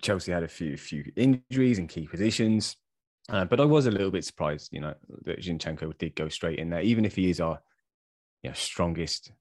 Chelsea 0.00 0.32
had 0.32 0.42
a 0.42 0.48
few 0.48 0.78
few 0.78 1.04
injuries 1.16 1.78
in 1.78 1.86
key 1.86 2.06
positions. 2.06 2.76
Uh, 3.28 3.44
but 3.44 3.60
I 3.60 3.66
was 3.66 3.84
a 3.84 3.90
little 3.90 4.10
bit 4.10 4.24
surprised, 4.24 4.70
you 4.72 4.80
know, 4.80 4.94
that 5.26 5.40
Zinchenko 5.40 5.98
did 5.98 6.16
go 6.16 6.30
straight 6.30 6.58
in 6.58 6.70
there, 6.70 6.80
even 6.80 7.04
if 7.04 7.14
he 7.14 7.28
is 7.28 7.40
our 7.42 7.60
you 8.42 8.48
know, 8.48 8.54
strongest, 8.54 9.32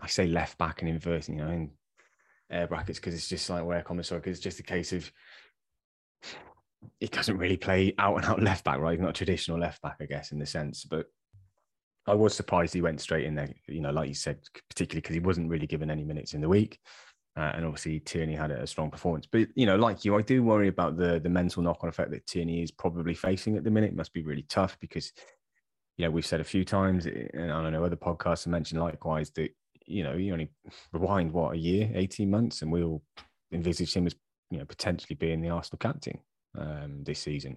I 0.00 0.08
say 0.08 0.26
left 0.26 0.58
back 0.58 0.82
and 0.82 0.90
inverse, 0.90 1.28
you 1.28 1.36
know, 1.36 1.50
in 1.50 1.70
air 2.50 2.66
brackets, 2.66 2.98
because 2.98 3.14
it's 3.14 3.28
just 3.28 3.48
like 3.48 3.64
where 3.64 3.84
because 3.86 4.26
it's 4.26 4.40
just 4.40 4.58
a 4.58 4.64
case 4.64 4.92
of 4.92 5.12
he 6.98 7.06
doesn't 7.06 7.38
really 7.38 7.56
play 7.56 7.94
out 7.96 8.16
and 8.16 8.24
out 8.24 8.42
left 8.42 8.64
back, 8.64 8.80
right? 8.80 8.94
He's 8.94 9.00
not 9.00 9.10
a 9.10 9.12
traditional 9.12 9.60
left 9.60 9.80
back, 9.82 9.98
I 10.00 10.06
guess, 10.06 10.32
in 10.32 10.40
the 10.40 10.46
sense. 10.46 10.84
But 10.84 11.06
I 12.06 12.14
was 12.14 12.34
surprised 12.34 12.74
he 12.74 12.82
went 12.82 13.00
straight 13.00 13.26
in 13.26 13.34
there, 13.34 13.50
you 13.68 13.80
know, 13.80 13.90
like 13.90 14.08
you 14.08 14.14
said, 14.14 14.38
particularly 14.68 15.02
because 15.02 15.14
he 15.14 15.20
wasn't 15.20 15.50
really 15.50 15.66
given 15.66 15.90
any 15.90 16.04
minutes 16.04 16.34
in 16.34 16.40
the 16.40 16.48
week. 16.48 16.78
Uh, 17.36 17.52
and 17.54 17.64
obviously 17.64 18.00
Tierney 18.00 18.34
had 18.34 18.50
a 18.50 18.66
strong 18.66 18.90
performance. 18.90 19.26
But 19.30 19.48
you 19.54 19.64
know, 19.64 19.76
like 19.76 20.04
you, 20.04 20.16
I 20.16 20.22
do 20.22 20.42
worry 20.42 20.68
about 20.68 20.96
the 20.96 21.20
the 21.20 21.28
mental 21.28 21.62
knock 21.62 21.78
on 21.82 21.88
effect 21.88 22.10
that 22.10 22.26
Tierney 22.26 22.62
is 22.62 22.72
probably 22.72 23.14
facing 23.14 23.56
at 23.56 23.62
the 23.62 23.70
minute. 23.70 23.90
It 23.90 23.96
must 23.96 24.12
be 24.12 24.22
really 24.22 24.44
tough 24.48 24.76
because 24.80 25.12
you 25.96 26.04
know 26.04 26.10
we've 26.10 26.26
said 26.26 26.40
a 26.40 26.44
few 26.44 26.64
times, 26.64 27.06
eh, 27.06 27.28
and 27.32 27.52
I 27.52 27.62
don't 27.62 27.72
know 27.72 27.84
other 27.84 27.96
podcasts 27.96 28.44
have 28.44 28.50
mentioned 28.50 28.80
likewise 28.80 29.30
that 29.36 29.50
you 29.86 30.02
know 30.02 30.14
you 30.14 30.32
only 30.32 30.50
rewind 30.92 31.32
what 31.32 31.54
a 31.54 31.58
year, 31.58 31.90
eighteen 31.94 32.30
months, 32.30 32.62
and 32.62 32.72
we'll 32.72 33.00
envisage 33.52 33.94
him 33.94 34.06
as 34.06 34.16
you 34.50 34.58
know 34.58 34.64
potentially 34.64 35.14
being 35.14 35.40
the 35.40 35.50
Arsenal 35.50 35.78
captain 35.78 36.18
um, 36.58 37.04
this 37.04 37.20
season. 37.20 37.56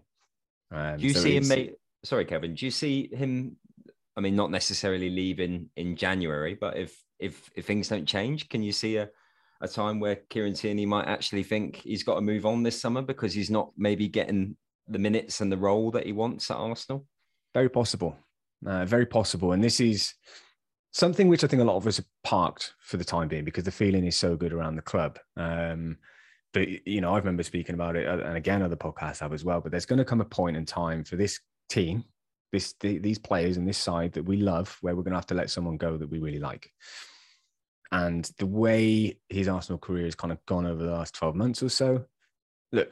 Um, 0.71 0.97
do 0.97 1.07
you 1.07 1.13
so 1.13 1.21
see 1.21 1.35
him? 1.35 1.47
Mate, 1.47 1.75
sorry, 2.05 2.25
Kevin. 2.25 2.53
Do 2.53 2.63
you 2.63 2.71
see 2.71 3.09
him? 3.11 3.57
I 4.15 4.21
mean, 4.21 4.35
not 4.35 4.51
necessarily 4.51 5.09
leaving 5.09 5.69
in 5.75 5.95
January, 5.95 6.55
but 6.59 6.77
if 6.77 7.01
if 7.19 7.49
if 7.55 7.65
things 7.65 7.87
don't 7.89 8.05
change, 8.05 8.49
can 8.49 8.63
you 8.63 8.71
see 8.71 8.97
a 8.97 9.09
a 9.61 9.67
time 9.67 9.99
where 9.99 10.17
Kieran 10.29 10.53
Tierney 10.53 10.85
might 10.85 11.07
actually 11.07 11.43
think 11.43 11.77
he's 11.77 12.03
got 12.03 12.15
to 12.15 12.21
move 12.21 12.45
on 12.45 12.63
this 12.63 12.79
summer 12.79 13.01
because 13.01 13.33
he's 13.33 13.49
not 13.49 13.71
maybe 13.77 14.09
getting 14.09 14.57
the 14.87 14.99
minutes 14.99 15.41
and 15.41 15.51
the 15.51 15.57
role 15.57 15.89
that 15.91 16.05
he 16.05 16.11
wants 16.11 16.51
at 16.51 16.57
Arsenal? 16.57 17.05
Very 17.53 17.69
possible. 17.69 18.15
Uh, 18.65 18.85
very 18.85 19.05
possible. 19.05 19.53
And 19.53 19.63
this 19.63 19.79
is 19.79 20.13
something 20.91 21.27
which 21.27 21.43
I 21.43 21.47
think 21.47 21.61
a 21.61 21.65
lot 21.65 21.77
of 21.77 21.87
us 21.87 21.97
have 21.97 22.05
parked 22.23 22.73
for 22.81 22.97
the 22.97 23.05
time 23.05 23.29
being 23.29 23.45
because 23.45 23.63
the 23.63 23.71
feeling 23.71 24.05
is 24.05 24.17
so 24.17 24.35
good 24.35 24.53
around 24.53 24.75
the 24.75 24.81
club. 24.81 25.17
Um, 25.37 25.97
but, 26.53 26.67
you 26.85 27.01
know, 27.01 27.13
I 27.13 27.17
remember 27.17 27.43
speaking 27.43 27.75
about 27.75 27.95
it, 27.95 28.07
uh, 28.07 28.19
and 28.19 28.37
again, 28.37 28.61
other 28.61 28.75
podcasts 28.75 29.19
have 29.19 29.33
as 29.33 29.43
well. 29.43 29.59
But 29.59 29.71
there's 29.71 29.85
going 29.85 29.99
to 29.99 30.05
come 30.05 30.21
a 30.21 30.25
point 30.25 30.57
in 30.57 30.65
time 30.65 31.03
for 31.03 31.15
this 31.15 31.39
team, 31.69 32.03
this 32.53 32.73
the, 32.79 32.99
these 32.99 33.19
players 33.19 33.57
and 33.57 33.67
this 33.67 33.77
side 33.77 34.13
that 34.13 34.23
we 34.23 34.37
love, 34.37 34.77
where 34.79 34.95
we're 34.95 35.03
going 35.03 35.11
to 35.11 35.17
have 35.17 35.27
to 35.27 35.33
let 35.33 35.49
someone 35.49 35.75
go 35.75 35.97
that 35.97 36.09
we 36.09 36.19
really 36.19 36.39
like. 36.39 36.71
And 37.91 38.29
the 38.37 38.45
way 38.45 39.17
his 39.27 39.49
Arsenal 39.49 39.79
career 39.79 40.05
has 40.05 40.15
kind 40.15 40.31
of 40.31 40.43
gone 40.45 40.65
over 40.65 40.81
the 40.81 40.91
last 40.91 41.13
12 41.15 41.35
months 41.35 41.61
or 41.61 41.69
so, 41.69 42.05
look, 42.71 42.89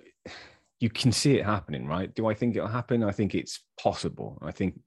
you 0.79 0.89
can 0.89 1.11
see 1.11 1.37
it 1.37 1.45
happening, 1.45 1.87
right? 1.87 2.13
Do 2.13 2.27
I 2.27 2.33
think 2.33 2.55
it'll 2.55 2.67
happen? 2.67 3.03
I 3.03 3.11
think 3.11 3.33
it's 3.33 3.61
possible. 3.79 4.37
I 4.41 4.51
think 4.51 4.79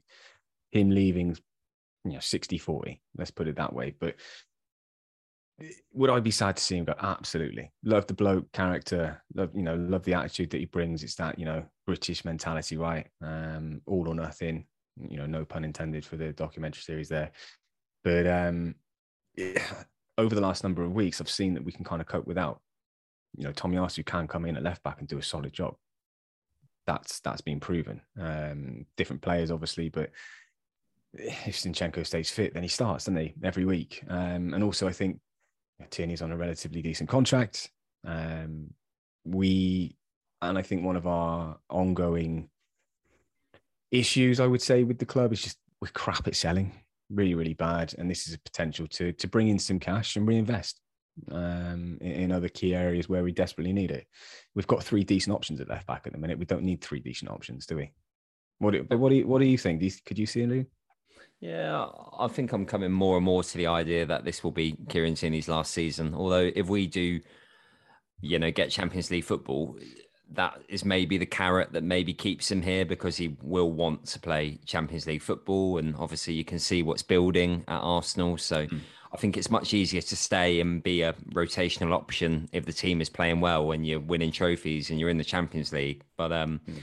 him 0.72 0.90
leaving, 0.90 1.36
you 2.04 2.12
know, 2.12 2.20
60 2.20 2.58
40, 2.58 3.00
let's 3.16 3.30
put 3.30 3.48
it 3.48 3.56
that 3.56 3.72
way. 3.72 3.94
But 3.98 4.16
would 5.92 6.10
I 6.10 6.20
be 6.20 6.30
sad 6.30 6.56
to 6.56 6.62
see 6.62 6.76
him 6.76 6.84
go? 6.84 6.94
Absolutely. 7.00 7.70
Love 7.84 8.06
the 8.06 8.14
bloke 8.14 8.50
character, 8.52 9.22
love, 9.34 9.50
you 9.54 9.62
know, 9.62 9.76
love 9.76 10.02
the 10.04 10.14
attitude 10.14 10.50
that 10.50 10.58
he 10.58 10.66
brings. 10.66 11.02
It's 11.02 11.14
that, 11.16 11.38
you 11.38 11.44
know, 11.44 11.64
British 11.86 12.24
mentality, 12.24 12.76
right? 12.76 13.06
Um, 13.22 13.80
all 13.86 14.08
or 14.08 14.14
nothing, 14.14 14.66
you 14.96 15.16
know, 15.16 15.26
no 15.26 15.44
pun 15.44 15.64
intended 15.64 16.04
for 16.04 16.16
the 16.16 16.32
documentary 16.32 16.82
series 16.82 17.08
there. 17.08 17.30
But 18.02 18.26
um, 18.26 18.74
over 20.18 20.34
the 20.34 20.40
last 20.40 20.64
number 20.64 20.82
of 20.82 20.92
weeks, 20.92 21.20
I've 21.20 21.30
seen 21.30 21.54
that 21.54 21.64
we 21.64 21.72
can 21.72 21.84
kind 21.84 22.00
of 22.00 22.08
cope 22.08 22.26
without. 22.26 22.60
You 23.36 23.44
know, 23.44 23.52
Tomiyasu 23.52 24.04
can 24.06 24.28
come 24.28 24.44
in 24.44 24.56
at 24.56 24.62
left 24.62 24.82
back 24.82 25.00
and 25.00 25.08
do 25.08 25.18
a 25.18 25.22
solid 25.22 25.52
job. 25.52 25.74
That's 26.86 27.20
that's 27.20 27.40
been 27.40 27.60
proven. 27.60 28.00
Um, 28.20 28.86
different 28.96 29.22
players, 29.22 29.50
obviously, 29.50 29.88
but 29.88 30.10
if 31.14 31.56
Zinchenko 31.56 32.06
stays 32.06 32.30
fit, 32.30 32.54
then 32.54 32.62
he 32.62 32.68
starts, 32.68 33.04
doesn't 33.04 33.16
he, 33.16 33.34
every 33.42 33.64
week? 33.64 34.04
Um, 34.08 34.52
and 34.54 34.62
also, 34.62 34.86
I 34.86 34.92
think 34.92 35.18
Tierney's 35.90 36.22
on 36.22 36.32
a 36.32 36.36
relatively 36.36 36.82
decent 36.82 37.08
contract. 37.08 37.70
Um, 38.06 38.70
we, 39.24 39.96
and 40.42 40.58
I 40.58 40.62
think 40.62 40.84
one 40.84 40.96
of 40.96 41.06
our 41.06 41.58
ongoing 41.70 42.48
issues, 43.90 44.40
I 44.40 44.46
would 44.46 44.62
say, 44.62 44.84
with 44.84 44.98
the 44.98 45.06
club 45.06 45.32
is 45.32 45.42
just 45.42 45.58
we're 45.80 45.88
crap 45.88 46.26
at 46.26 46.36
selling, 46.36 46.72
really, 47.10 47.34
really 47.34 47.54
bad. 47.54 47.94
And 47.96 48.10
this 48.10 48.26
is 48.26 48.34
a 48.34 48.40
potential 48.40 48.86
to 48.88 49.12
to 49.12 49.28
bring 49.28 49.48
in 49.48 49.58
some 49.58 49.78
cash 49.78 50.16
and 50.16 50.26
reinvest 50.26 50.80
um, 51.30 51.98
in, 52.00 52.12
in, 52.12 52.32
other 52.32 52.48
key 52.48 52.74
areas 52.74 53.08
where 53.08 53.22
we 53.22 53.32
desperately 53.32 53.72
need 53.72 53.90
it. 53.90 54.06
We've 54.54 54.66
got 54.66 54.82
three 54.82 55.04
decent 55.04 55.34
options 55.34 55.60
at 55.60 55.68
left 55.68 55.86
back 55.86 56.06
at 56.06 56.12
the 56.12 56.18
minute. 56.18 56.38
We 56.38 56.46
don't 56.46 56.64
need 56.64 56.80
three 56.80 57.00
decent 57.00 57.30
options, 57.30 57.66
do 57.66 57.76
we? 57.76 57.92
What 58.58 58.72
do, 58.72 58.84
but 58.84 58.98
what 58.98 59.10
do 59.10 59.16
you, 59.16 59.26
what 59.26 59.40
do 59.40 59.46
you 59.46 59.58
think? 59.58 59.80
Do 59.80 59.86
you, 59.86 59.92
could 60.04 60.18
you 60.18 60.26
see 60.26 60.42
it? 60.42 60.66
Yeah, 61.44 61.88
I 62.18 62.28
think 62.28 62.52
I'm 62.52 62.64
coming 62.64 62.90
more 62.90 63.16
and 63.16 63.24
more 63.26 63.42
to 63.42 63.58
the 63.58 63.66
idea 63.66 64.06
that 64.06 64.24
this 64.24 64.42
will 64.42 64.50
be 64.50 64.78
Kieran 64.88 65.14
Tierney's 65.14 65.46
last 65.46 65.74
season. 65.74 66.14
Although 66.14 66.50
if 66.56 66.68
we 66.68 66.86
do, 66.86 67.20
you 68.22 68.38
know, 68.38 68.50
get 68.50 68.70
Champions 68.70 69.10
League 69.10 69.24
football, 69.24 69.76
that 70.32 70.58
is 70.68 70.86
maybe 70.86 71.18
the 71.18 71.26
carrot 71.26 71.74
that 71.74 71.82
maybe 71.82 72.14
keeps 72.14 72.50
him 72.50 72.62
here 72.62 72.86
because 72.86 73.18
he 73.18 73.36
will 73.42 73.70
want 73.70 74.06
to 74.06 74.18
play 74.18 74.58
Champions 74.64 75.06
League 75.06 75.20
football. 75.20 75.76
And 75.76 75.94
obviously, 75.96 76.32
you 76.32 76.46
can 76.46 76.58
see 76.58 76.82
what's 76.82 77.02
building 77.02 77.62
at 77.68 77.80
Arsenal. 77.80 78.38
So 78.38 78.66
mm. 78.66 78.80
I 79.12 79.18
think 79.18 79.36
it's 79.36 79.50
much 79.50 79.74
easier 79.74 80.00
to 80.00 80.16
stay 80.16 80.60
and 80.60 80.82
be 80.82 81.02
a 81.02 81.12
rotational 81.34 81.92
option 81.92 82.48
if 82.52 82.64
the 82.64 82.72
team 82.72 83.02
is 83.02 83.10
playing 83.10 83.42
well 83.42 83.72
and 83.72 83.86
you're 83.86 84.00
winning 84.00 84.32
trophies 84.32 84.88
and 84.88 84.98
you're 84.98 85.10
in 85.10 85.18
the 85.18 85.24
Champions 85.24 85.74
League. 85.74 86.04
But 86.16 86.32
um, 86.32 86.62
mm. 86.66 86.78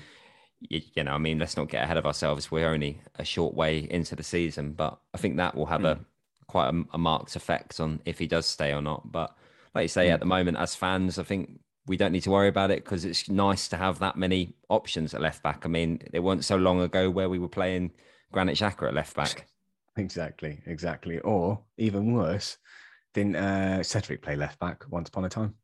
You, 0.61 0.81
you, 0.95 1.03
know, 1.03 1.13
I 1.13 1.17
mean, 1.17 1.39
let's 1.39 1.57
not 1.57 1.69
get 1.69 1.83
ahead 1.83 1.97
of 1.97 2.05
ourselves. 2.05 2.51
We're 2.51 2.69
only 2.69 3.01
a 3.17 3.25
short 3.25 3.53
way 3.53 3.87
into 3.89 4.15
the 4.15 4.23
season, 4.23 4.73
but 4.73 4.99
I 5.13 5.17
think 5.17 5.37
that 5.37 5.55
will 5.55 5.65
have 5.65 5.81
mm. 5.81 5.91
a 5.91 5.99
quite 6.47 6.73
a, 6.73 6.83
a, 6.93 6.97
marked 6.97 7.35
effect 7.35 7.79
on 7.79 8.01
if 8.05 8.19
he 8.19 8.27
does 8.27 8.45
stay 8.45 8.73
or 8.73 8.81
not. 8.81 9.11
But 9.11 9.35
like 9.73 9.83
you 9.83 9.87
say, 9.87 10.09
mm. 10.09 10.13
at 10.13 10.19
the 10.19 10.25
moment, 10.25 10.57
as 10.57 10.75
fans, 10.75 11.17
I 11.17 11.23
think 11.23 11.59
we 11.87 11.97
don't 11.97 12.11
need 12.11 12.23
to 12.23 12.31
worry 12.31 12.47
about 12.47 12.71
it 12.71 12.83
because 12.83 13.05
it's 13.05 13.29
nice 13.29 13.67
to 13.69 13.77
have 13.77 13.99
that 13.99 14.17
many 14.17 14.53
options 14.69 15.13
at 15.13 15.21
left 15.21 15.41
back. 15.43 15.65
I 15.65 15.69
mean, 15.69 16.01
it 16.13 16.19
wasn't 16.19 16.45
so 16.45 16.57
long 16.57 16.81
ago 16.81 17.09
where 17.09 17.29
we 17.29 17.39
were 17.39 17.49
playing 17.49 17.91
Granit 18.31 18.57
Xhaka 18.57 18.87
at 18.87 18.93
left 18.93 19.15
back. 19.15 19.47
Exactly, 19.97 20.61
exactly. 20.67 21.19
Or 21.19 21.59
even 21.77 22.13
worse, 22.13 22.57
didn't 23.13 23.35
uh, 23.35 23.83
Cedric 23.83 24.21
play 24.21 24.37
left 24.37 24.57
back 24.57 24.85
once 24.89 25.09
upon 25.09 25.25
a 25.25 25.29
time? 25.29 25.55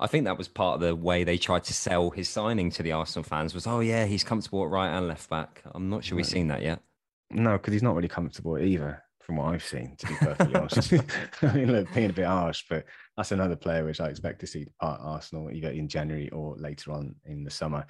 I 0.00 0.06
think 0.06 0.24
that 0.24 0.38
was 0.38 0.48
part 0.48 0.76
of 0.76 0.80
the 0.80 0.96
way 0.96 1.24
they 1.24 1.36
tried 1.36 1.64
to 1.64 1.74
sell 1.74 2.08
his 2.08 2.26
signing 2.28 2.70
to 2.70 2.82
the 2.82 2.92
Arsenal 2.92 3.22
fans 3.22 3.54
was, 3.54 3.66
oh 3.66 3.80
yeah, 3.80 4.06
he's 4.06 4.24
comfortable 4.24 4.64
at 4.64 4.70
right 4.70 4.88
and 4.88 5.06
left 5.06 5.28
back. 5.28 5.62
I'm 5.74 5.90
not 5.90 6.02
sure 6.02 6.16
we've 6.16 6.24
seen 6.24 6.48
that 6.48 6.62
yet. 6.62 6.80
No, 7.30 7.52
because 7.52 7.74
he's 7.74 7.82
not 7.82 7.94
really 7.94 8.08
comfortable 8.08 8.58
either, 8.58 9.02
from 9.20 9.36
what 9.36 9.52
I've 9.52 9.62
seen. 9.62 9.96
To 9.98 10.06
be 10.06 10.14
perfectly 10.14 10.54
honest, 10.56 10.94
I 11.42 11.52
mean, 11.52 11.70
look, 11.70 11.92
being 11.92 12.08
a 12.08 12.14
bit 12.14 12.24
harsh, 12.24 12.64
but 12.68 12.86
that's 13.14 13.32
another 13.32 13.56
player 13.56 13.84
which 13.84 14.00
I 14.00 14.06
expect 14.06 14.40
to 14.40 14.46
see 14.46 14.64
depart 14.64 15.00
Arsenal 15.02 15.50
either 15.50 15.70
in 15.70 15.86
January 15.86 16.30
or 16.30 16.56
later 16.56 16.92
on 16.92 17.14
in 17.26 17.44
the 17.44 17.50
summer. 17.50 17.84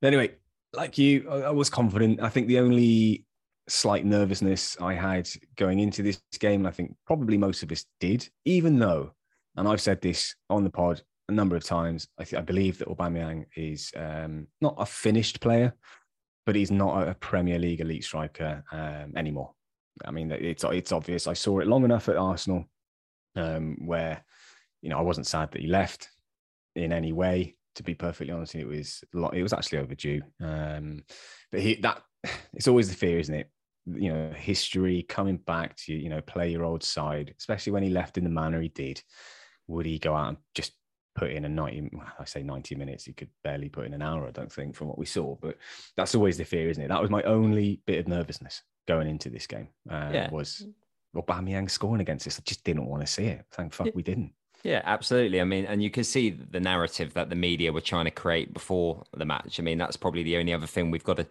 But 0.00 0.08
anyway, 0.08 0.32
like 0.72 0.96
you, 0.96 1.28
I 1.28 1.50
was 1.50 1.68
confident. 1.68 2.22
I 2.22 2.30
think 2.30 2.48
the 2.48 2.60
only 2.60 3.26
slight 3.68 4.04
nervousness 4.04 4.76
I 4.80 4.94
had 4.94 5.28
going 5.56 5.78
into 5.78 6.02
this 6.02 6.20
game. 6.38 6.62
And 6.62 6.68
I 6.68 6.72
think 6.72 6.96
probably 7.06 7.36
most 7.36 7.62
of 7.62 7.70
us 7.70 7.84
did, 8.00 8.28
even 8.44 8.78
though, 8.78 9.12
and 9.56 9.68
I've 9.68 9.80
said 9.80 10.00
this 10.00 10.34
on 10.48 10.64
the 10.64 10.70
pod 10.70 11.02
a 11.30 11.34
number 11.34 11.56
of 11.56 11.64
times, 11.64 12.08
I, 12.18 12.24
th- 12.24 12.38
I 12.38 12.42
believe 12.42 12.78
that 12.78 12.88
Aubameyang 12.88 13.46
is 13.56 13.92
um, 13.96 14.46
not 14.60 14.74
a 14.78 14.86
finished 14.86 15.40
player, 15.40 15.74
but 16.44 16.56
he's 16.56 16.70
not 16.70 17.08
a 17.08 17.14
Premier 17.14 17.58
League 17.58 17.80
elite 17.80 18.04
striker 18.04 18.64
um, 18.72 19.14
anymore. 19.16 19.52
I 20.04 20.10
mean, 20.10 20.30
it's 20.30 20.64
it's 20.64 20.92
obvious. 20.92 21.26
I 21.26 21.34
saw 21.34 21.60
it 21.60 21.66
long 21.66 21.84
enough 21.84 22.08
at 22.08 22.16
Arsenal, 22.16 22.64
um, 23.36 23.76
where 23.86 24.24
you 24.82 24.90
know 24.90 24.98
I 24.98 25.02
wasn't 25.02 25.26
sad 25.26 25.52
that 25.52 25.60
he 25.60 25.68
left 25.68 26.08
in 26.74 26.92
any 26.92 27.12
way. 27.12 27.56
To 27.76 27.82
be 27.82 27.94
perfectly 27.94 28.32
honest, 28.32 28.54
it 28.54 28.66
was 28.66 29.04
it 29.32 29.42
was 29.42 29.52
actually 29.52 29.78
overdue. 29.78 30.22
Um, 30.40 31.04
but 31.52 31.60
he 31.60 31.76
that 31.76 32.02
it's 32.54 32.68
always 32.68 32.88
the 32.88 32.96
fear, 32.96 33.18
isn't 33.18 33.34
it? 33.34 33.50
you 33.86 34.12
know 34.12 34.30
history 34.36 35.02
coming 35.02 35.38
back 35.38 35.74
to 35.74 35.92
you 35.92 35.98
you 35.98 36.08
know 36.10 36.20
play 36.20 36.50
your 36.50 36.64
old 36.64 36.82
side 36.82 37.34
especially 37.38 37.72
when 37.72 37.82
he 37.82 37.88
left 37.88 38.18
in 38.18 38.24
the 38.24 38.30
manner 38.30 38.60
he 38.60 38.68
did 38.68 39.02
would 39.66 39.86
he 39.86 39.98
go 39.98 40.14
out 40.14 40.28
and 40.28 40.36
just 40.54 40.72
put 41.20 41.30
in 41.30 41.44
a 41.44 41.48
90 41.48 41.90
i 42.18 42.24
say 42.24 42.42
90 42.42 42.74
minutes 42.74 43.04
he 43.04 43.12
could 43.12 43.28
barely 43.44 43.68
put 43.68 43.84
in 43.84 43.92
an 43.92 44.00
hour 44.00 44.26
i 44.26 44.30
don't 44.30 44.50
think 44.50 44.74
from 44.74 44.88
what 44.88 44.98
we 44.98 45.04
saw 45.04 45.36
but 45.42 45.58
that's 45.96 46.14
always 46.14 46.38
the 46.38 46.44
fear 46.44 46.70
isn't 46.70 46.82
it 46.82 46.88
that 46.88 47.00
was 47.00 47.10
my 47.10 47.22
only 47.24 47.80
bit 47.84 47.98
of 47.98 48.08
nervousness 48.08 48.62
going 48.88 49.06
into 49.06 49.28
this 49.28 49.46
game 49.46 49.68
uh, 49.90 50.10
yeah. 50.12 50.30
was 50.30 50.66
Aubameyang 51.14 51.70
scoring 51.70 52.00
against 52.00 52.26
us 52.26 52.38
i 52.38 52.42
just 52.46 52.64
didn't 52.64 52.86
want 52.86 53.02
to 53.02 53.06
see 53.06 53.26
it 53.26 53.44
thank 53.52 53.74
fuck 53.74 53.86
yeah. 53.86 53.92
we 53.94 54.02
didn't 54.02 54.32
yeah, 54.62 54.82
absolutely. 54.84 55.40
I 55.40 55.44
mean, 55.44 55.64
and 55.64 55.82
you 55.82 55.90
can 55.90 56.04
see 56.04 56.28
the 56.28 56.60
narrative 56.60 57.14
that 57.14 57.30
the 57.30 57.34
media 57.34 57.72
were 57.72 57.80
trying 57.80 58.04
to 58.04 58.10
create 58.10 58.52
before 58.52 59.02
the 59.16 59.24
match. 59.24 59.58
I 59.58 59.62
mean, 59.62 59.78
that's 59.78 59.96
probably 59.96 60.22
the 60.22 60.36
only 60.36 60.52
other 60.52 60.66
thing 60.66 60.90
we've 60.90 61.02
got 61.02 61.16
to 61.16 61.26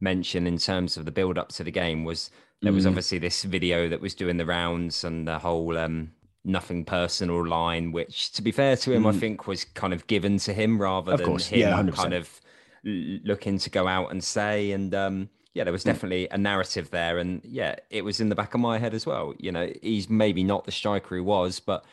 mention 0.00 0.46
in 0.46 0.56
terms 0.56 0.96
of 0.96 1.04
the 1.04 1.10
build 1.10 1.36
up 1.36 1.48
to 1.48 1.64
the 1.64 1.72
game 1.72 2.04
was 2.04 2.30
there 2.62 2.72
was 2.72 2.84
mm. 2.84 2.88
obviously 2.88 3.18
this 3.18 3.42
video 3.42 3.88
that 3.88 4.00
was 4.00 4.14
doing 4.14 4.36
the 4.36 4.46
rounds 4.46 5.04
and 5.04 5.26
the 5.26 5.38
whole 5.38 5.76
um, 5.76 6.12
nothing 6.44 6.84
personal 6.84 7.46
line, 7.46 7.92
which 7.92 8.32
to 8.32 8.42
be 8.42 8.52
fair 8.52 8.76
to 8.76 8.92
him, 8.92 9.04
mm. 9.04 9.14
I 9.14 9.18
think 9.18 9.46
was 9.46 9.64
kind 9.64 9.92
of 9.92 10.06
given 10.06 10.38
to 10.38 10.52
him 10.52 10.80
rather 10.80 11.12
of 11.12 11.18
than 11.18 11.26
course. 11.26 11.48
him 11.48 11.60
yeah, 11.60 11.90
kind 11.92 12.14
of 12.14 12.40
looking 12.84 13.58
to 13.58 13.70
go 13.70 13.86
out 13.86 14.10
and 14.10 14.22
say. 14.22 14.72
And 14.72 14.94
um, 14.94 15.28
yeah, 15.54 15.64
there 15.64 15.72
was 15.72 15.82
mm. 15.82 15.86
definitely 15.86 16.28
a 16.30 16.38
narrative 16.38 16.90
there. 16.90 17.18
And 17.18 17.42
yeah, 17.44 17.76
it 17.90 18.04
was 18.04 18.20
in 18.20 18.28
the 18.28 18.34
back 18.34 18.54
of 18.54 18.60
my 18.60 18.78
head 18.78 18.94
as 18.94 19.06
well. 19.06 19.34
You 19.38 19.52
know, 19.52 19.70
he's 19.82 20.08
maybe 20.08 20.44
not 20.44 20.64
the 20.64 20.72
striker 20.72 21.14
he 21.14 21.20
was, 21.20 21.60
but 21.60 21.84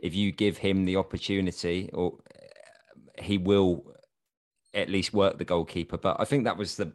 if 0.00 0.14
you 0.14 0.32
give 0.32 0.58
him 0.58 0.84
the 0.84 0.96
opportunity 0.96 1.88
or 1.92 2.18
he 3.18 3.38
will 3.38 3.84
at 4.74 4.90
least 4.90 5.14
work 5.14 5.38
the 5.38 5.44
goalkeeper. 5.44 5.96
But 5.96 6.16
I 6.18 6.24
think 6.24 6.44
that 6.44 6.56
was 6.56 6.76
the 6.76 6.92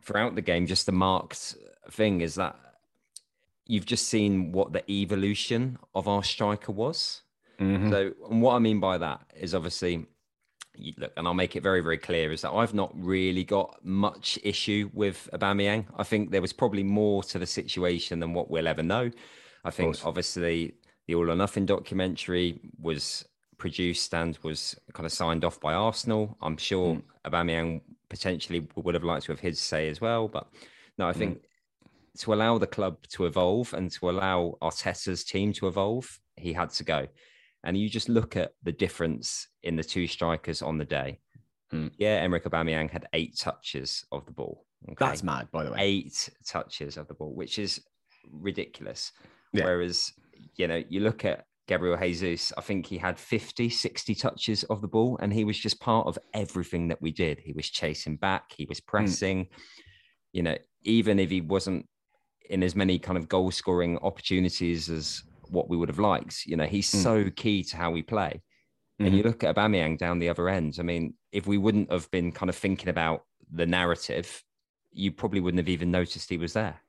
throughout 0.00 0.34
the 0.34 0.42
game, 0.42 0.66
just 0.66 0.86
the 0.86 0.92
marked 0.92 1.56
thing 1.90 2.20
is 2.20 2.36
that 2.36 2.56
you've 3.68 3.86
just 3.86 4.08
seen 4.08 4.50
what 4.50 4.72
the 4.72 4.90
evolution 4.90 5.78
of 5.94 6.08
our 6.08 6.24
striker 6.24 6.72
was. 6.72 7.22
Mm-hmm. 7.60 7.90
So, 7.90 8.12
and 8.30 8.42
what 8.42 8.54
I 8.54 8.58
mean 8.58 8.80
by 8.80 8.98
that 8.98 9.20
is 9.38 9.54
obviously, 9.54 10.06
look, 10.96 11.12
and 11.16 11.28
I'll 11.28 11.34
make 11.34 11.54
it 11.54 11.62
very, 11.62 11.80
very 11.80 11.98
clear, 11.98 12.32
is 12.32 12.40
that 12.42 12.50
I've 12.50 12.74
not 12.74 12.90
really 12.94 13.44
got 13.44 13.78
much 13.84 14.38
issue 14.42 14.90
with 14.94 15.28
Aubameyang. 15.32 15.84
I 15.96 16.02
think 16.02 16.30
there 16.30 16.40
was 16.40 16.52
probably 16.52 16.82
more 16.82 17.22
to 17.24 17.38
the 17.38 17.46
situation 17.46 18.18
than 18.20 18.32
what 18.32 18.50
we'll 18.50 18.68
ever 18.68 18.82
know. 18.82 19.10
I 19.64 19.70
think 19.70 19.96
obviously 20.04 20.74
the 21.06 21.14
All 21.14 21.30
or 21.30 21.36
Nothing 21.36 21.66
documentary 21.66 22.60
was 22.80 23.26
produced 23.58 24.14
and 24.14 24.38
was 24.42 24.76
kind 24.94 25.04
of 25.04 25.12
signed 25.12 25.44
off 25.44 25.60
by 25.60 25.74
Arsenal. 25.74 26.38
I'm 26.40 26.56
sure 26.56 26.94
mm. 26.94 27.02
Aubameyang 27.26 27.82
potentially 28.08 28.66
would 28.76 28.94
have 28.94 29.04
liked 29.04 29.26
to 29.26 29.32
have 29.32 29.40
his 29.40 29.60
say 29.60 29.88
as 29.88 30.00
well. 30.00 30.28
But 30.28 30.48
no, 30.96 31.06
I 31.08 31.12
think 31.12 31.38
mm. 31.38 31.42
To 32.18 32.34
allow 32.34 32.58
the 32.58 32.66
club 32.66 32.98
to 33.08 33.26
evolve 33.26 33.72
and 33.74 33.90
to 33.92 34.10
allow 34.10 34.56
Arteta's 34.62 35.24
team 35.24 35.52
to 35.54 35.68
evolve, 35.68 36.18
he 36.36 36.52
had 36.52 36.70
to 36.70 36.84
go. 36.84 37.06
And 37.64 37.76
you 37.76 37.88
just 37.88 38.08
look 38.08 38.36
at 38.36 38.52
the 38.62 38.72
difference 38.72 39.48
in 39.62 39.76
the 39.76 39.82
two 39.82 40.06
strikers 40.06 40.62
on 40.62 40.78
the 40.78 40.84
day. 40.84 41.18
Mm. 41.72 41.90
Yeah, 41.98 42.16
Emerick 42.16 42.44
Aubameyang 42.44 42.90
had 42.90 43.06
eight 43.12 43.36
touches 43.36 44.04
of 44.12 44.24
the 44.26 44.32
ball. 44.32 44.64
Okay? 44.84 44.94
That's 44.98 45.22
mad, 45.22 45.48
by 45.50 45.64
the 45.64 45.72
way. 45.72 45.78
Eight 45.80 46.30
touches 46.46 46.96
of 46.96 47.08
the 47.08 47.14
ball, 47.14 47.34
which 47.34 47.58
is 47.58 47.80
ridiculous. 48.30 49.12
Yeah. 49.52 49.64
Whereas, 49.64 50.12
you 50.56 50.68
know, 50.68 50.82
you 50.88 51.00
look 51.00 51.24
at 51.24 51.44
Gabriel 51.66 51.98
Jesus, 52.00 52.52
I 52.56 52.62
think 52.62 52.86
he 52.86 52.96
had 52.96 53.18
50, 53.18 53.68
60 53.68 54.14
touches 54.14 54.64
of 54.64 54.80
the 54.80 54.88
ball, 54.88 55.18
and 55.20 55.32
he 55.32 55.44
was 55.44 55.58
just 55.58 55.80
part 55.80 56.06
of 56.06 56.18
everything 56.32 56.88
that 56.88 57.02
we 57.02 57.10
did. 57.10 57.40
He 57.40 57.52
was 57.52 57.68
chasing 57.68 58.16
back, 58.16 58.52
he 58.56 58.66
was 58.66 58.78
hmm. 58.78 58.86
pressing. 58.86 59.44
Mm. 59.44 59.48
You 60.32 60.42
know, 60.42 60.58
even 60.84 61.18
if 61.18 61.30
he 61.30 61.40
wasn't 61.40 61.86
in 62.48 62.62
as 62.62 62.74
many 62.74 62.98
kind 62.98 63.18
of 63.18 63.28
goal 63.28 63.50
scoring 63.50 63.98
opportunities 63.98 64.88
as 64.88 65.22
what 65.50 65.68
we 65.68 65.76
would 65.76 65.88
have 65.88 65.98
liked, 65.98 66.44
you 66.46 66.56
know, 66.56 66.66
he's 66.66 66.90
mm. 66.90 67.02
so 67.02 67.30
key 67.30 67.62
to 67.64 67.76
how 67.76 67.90
we 67.90 68.02
play. 68.02 68.42
Mm-hmm. 69.00 69.06
And 69.06 69.16
you 69.16 69.22
look 69.22 69.44
at 69.44 69.54
Aubameyang 69.54 69.98
down 69.98 70.18
the 70.18 70.28
other 70.28 70.48
end. 70.48 70.76
I 70.78 70.82
mean, 70.82 71.14
if 71.32 71.46
we 71.46 71.58
wouldn't 71.58 71.90
have 71.92 72.10
been 72.10 72.32
kind 72.32 72.50
of 72.50 72.56
thinking 72.56 72.88
about 72.88 73.22
the 73.50 73.66
narrative, 73.66 74.42
you 74.92 75.12
probably 75.12 75.40
wouldn't 75.40 75.58
have 75.58 75.68
even 75.68 75.90
noticed 75.90 76.28
he 76.28 76.38
was 76.38 76.52
there. 76.52 76.80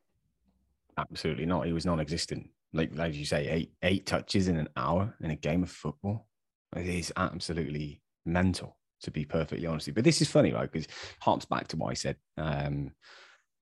Absolutely 0.98 1.46
not. 1.46 1.66
He 1.66 1.74
was 1.74 1.86
non-existent 1.86 2.50
like 2.74 2.96
like 2.96 3.16
you 3.16 3.26
say, 3.26 3.48
eight 3.48 3.74
eight 3.84 4.06
touches 4.06 4.48
in 4.48 4.58
an 4.58 4.70
hour 4.76 5.16
in 5.22 5.32
a 5.32 5.36
game 5.36 5.64
of 5.64 5.72
football. 5.72 6.28
It 6.76 6.88
is 6.88 7.12
absolutely 7.18 8.02
mental, 8.26 8.78
to 9.02 9.12
be 9.12 9.26
perfectly 9.26 9.66
honest. 9.66 9.94
But 9.94 10.04
this 10.04 10.22
is 10.22 10.30
funny, 10.30 10.54
right? 10.54 10.72
Because 10.72 10.88
harps 11.20 11.46
back 11.46 11.68
to 11.70 11.78
what 11.78 11.90
I 11.90 11.94
said 11.96 12.18
um, 12.38 12.92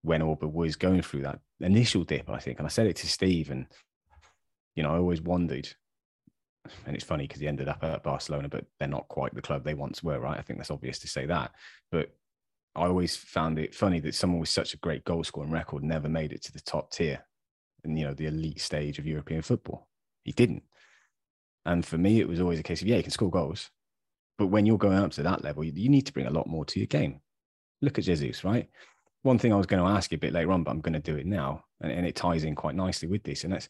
when 0.01 0.21
Auba 0.21 0.51
was 0.51 0.75
going 0.75 1.01
through 1.01 1.23
that 1.23 1.39
initial 1.59 2.03
dip, 2.03 2.29
I 2.29 2.39
think, 2.39 2.59
and 2.59 2.65
I 2.65 2.69
said 2.69 2.87
it 2.87 2.95
to 2.97 3.07
Steve, 3.07 3.49
and 3.49 3.67
you 4.75 4.83
know, 4.83 4.91
I 4.91 4.97
always 4.97 5.21
wondered. 5.21 5.67
And 6.85 6.95
it's 6.95 7.05
funny 7.05 7.25
because 7.25 7.39
he 7.39 7.47
ended 7.47 7.69
up 7.69 7.81
at 7.83 8.03
Barcelona, 8.03 8.49
but 8.49 8.65
they're 8.77 8.89
not 8.89 9.07
quite 9.07 9.33
the 9.33 9.41
club 9.41 9.63
they 9.63 9.73
once 9.73 10.03
were, 10.03 10.19
right? 10.19 10.37
I 10.37 10.41
think 10.41 10.59
that's 10.59 10.71
obvious 10.71 10.99
to 10.99 11.07
say 11.07 11.25
that. 11.25 11.51
But 11.91 12.13
I 12.75 12.85
always 12.85 13.15
found 13.15 13.57
it 13.57 13.73
funny 13.73 13.99
that 14.01 14.15
someone 14.15 14.39
with 14.41 14.49
such 14.49 14.73
a 14.73 14.77
great 14.77 15.05
goal 15.05 15.23
scoring 15.23 15.49
record 15.49 15.83
never 15.83 16.09
made 16.09 16.33
it 16.33 16.43
to 16.43 16.53
the 16.53 16.59
top 16.59 16.91
tier 16.91 17.23
and 17.83 17.97
you 17.97 18.05
know 18.05 18.13
the 18.13 18.27
elite 18.27 18.61
stage 18.61 18.99
of 18.99 19.07
European 19.07 19.41
football. 19.41 19.87
He 20.23 20.31
didn't. 20.31 20.63
And 21.65 21.85
for 21.85 21.97
me, 21.97 22.19
it 22.19 22.27
was 22.27 22.39
always 22.39 22.59
a 22.59 22.63
case 22.63 22.81
of, 22.81 22.87
yeah, 22.87 22.97
you 22.97 23.03
can 23.03 23.11
score 23.11 23.31
goals. 23.31 23.69
But 24.37 24.47
when 24.47 24.65
you're 24.65 24.77
going 24.77 24.97
up 24.97 25.11
to 25.11 25.23
that 25.23 25.43
level, 25.43 25.63
you, 25.63 25.73
you 25.75 25.89
need 25.89 26.05
to 26.05 26.13
bring 26.13 26.27
a 26.27 26.31
lot 26.31 26.47
more 26.47 26.65
to 26.65 26.79
your 26.79 26.87
game. 26.87 27.19
Look 27.81 27.97
at 27.97 28.05
Jesus, 28.05 28.43
right? 28.43 28.69
One 29.27 29.37
thing 29.37 29.51
I 29.51 29.57
was 29.57 29.65
going 29.65 29.83
to 29.83 29.89
ask 29.89 30.09
you 30.09 30.15
a 30.15 30.19
bit 30.19 30.31
later 30.31 30.53
on, 30.53 30.63
but 30.63 30.71
I'm 30.71 30.79
going 30.79 30.93
to 30.93 30.99
do 30.99 31.17
it 31.17 31.25
now. 31.25 31.65
And, 31.81 31.91
and 31.91 32.07
it 32.07 32.15
ties 32.15 32.45
in 32.45 32.55
quite 32.55 32.75
nicely 32.75 33.09
with 33.09 33.23
this. 33.23 33.43
And 33.43 33.51
that's 33.51 33.67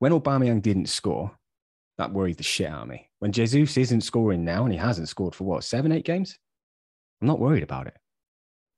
when 0.00 0.12
Aubameyang 0.12 0.60
didn't 0.60 0.90
score, 0.90 1.30
that 1.96 2.12
worried 2.12 2.36
the 2.36 2.42
shit 2.42 2.68
out 2.68 2.82
of 2.82 2.88
me. 2.88 3.08
When 3.20 3.32
Jesus 3.32 3.76
isn't 3.78 4.02
scoring 4.02 4.44
now 4.44 4.64
and 4.64 4.72
he 4.72 4.78
hasn't 4.78 5.08
scored 5.08 5.34
for 5.34 5.44
what, 5.44 5.64
seven, 5.64 5.92
eight 5.92 6.04
games? 6.04 6.38
I'm 7.22 7.26
not 7.26 7.38
worried 7.38 7.62
about 7.62 7.86
it 7.86 7.96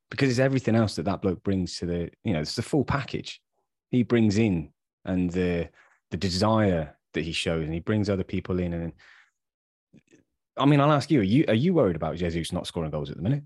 because 0.09 0.31
it's 0.31 0.39
everything 0.39 0.77
else 0.77 0.95
that 0.97 1.07
that 1.07 1.21
bloke 1.21 1.43
brings 1.43 1.79
to 1.79 1.87
the, 1.87 2.11
you 2.23 2.33
know, 2.33 2.41
it's 2.41 2.55
the 2.55 2.63
full 2.63 2.85
package 2.85 3.41
he 3.91 4.05
brings 4.05 4.39
in 4.39 4.71
and 5.05 5.31
the, 5.31 5.69
the 6.13 6.17
desire 6.17 6.97
that 7.15 7.25
he 7.25 7.33
shows 7.33 7.65
and 7.65 7.75
he 7.75 7.81
brings 7.81 8.09
other 8.09 8.23
people 8.23 8.61
in. 8.61 8.73
And 8.73 8.93
I 10.57 10.67
mean, 10.67 10.81
I'll 10.81 10.93
ask 10.93 11.11
you, 11.11 11.21
are 11.21 11.25
you, 11.25 11.45
are 11.49 11.55
you 11.55 11.75
worried 11.75 11.97
about 11.97 12.17
Jesus 12.17 12.53
not 12.53 12.69
scoring 12.69 12.93
goals 12.93 13.11
at 13.11 13.17
the 13.17 13.23
minute? 13.23 13.43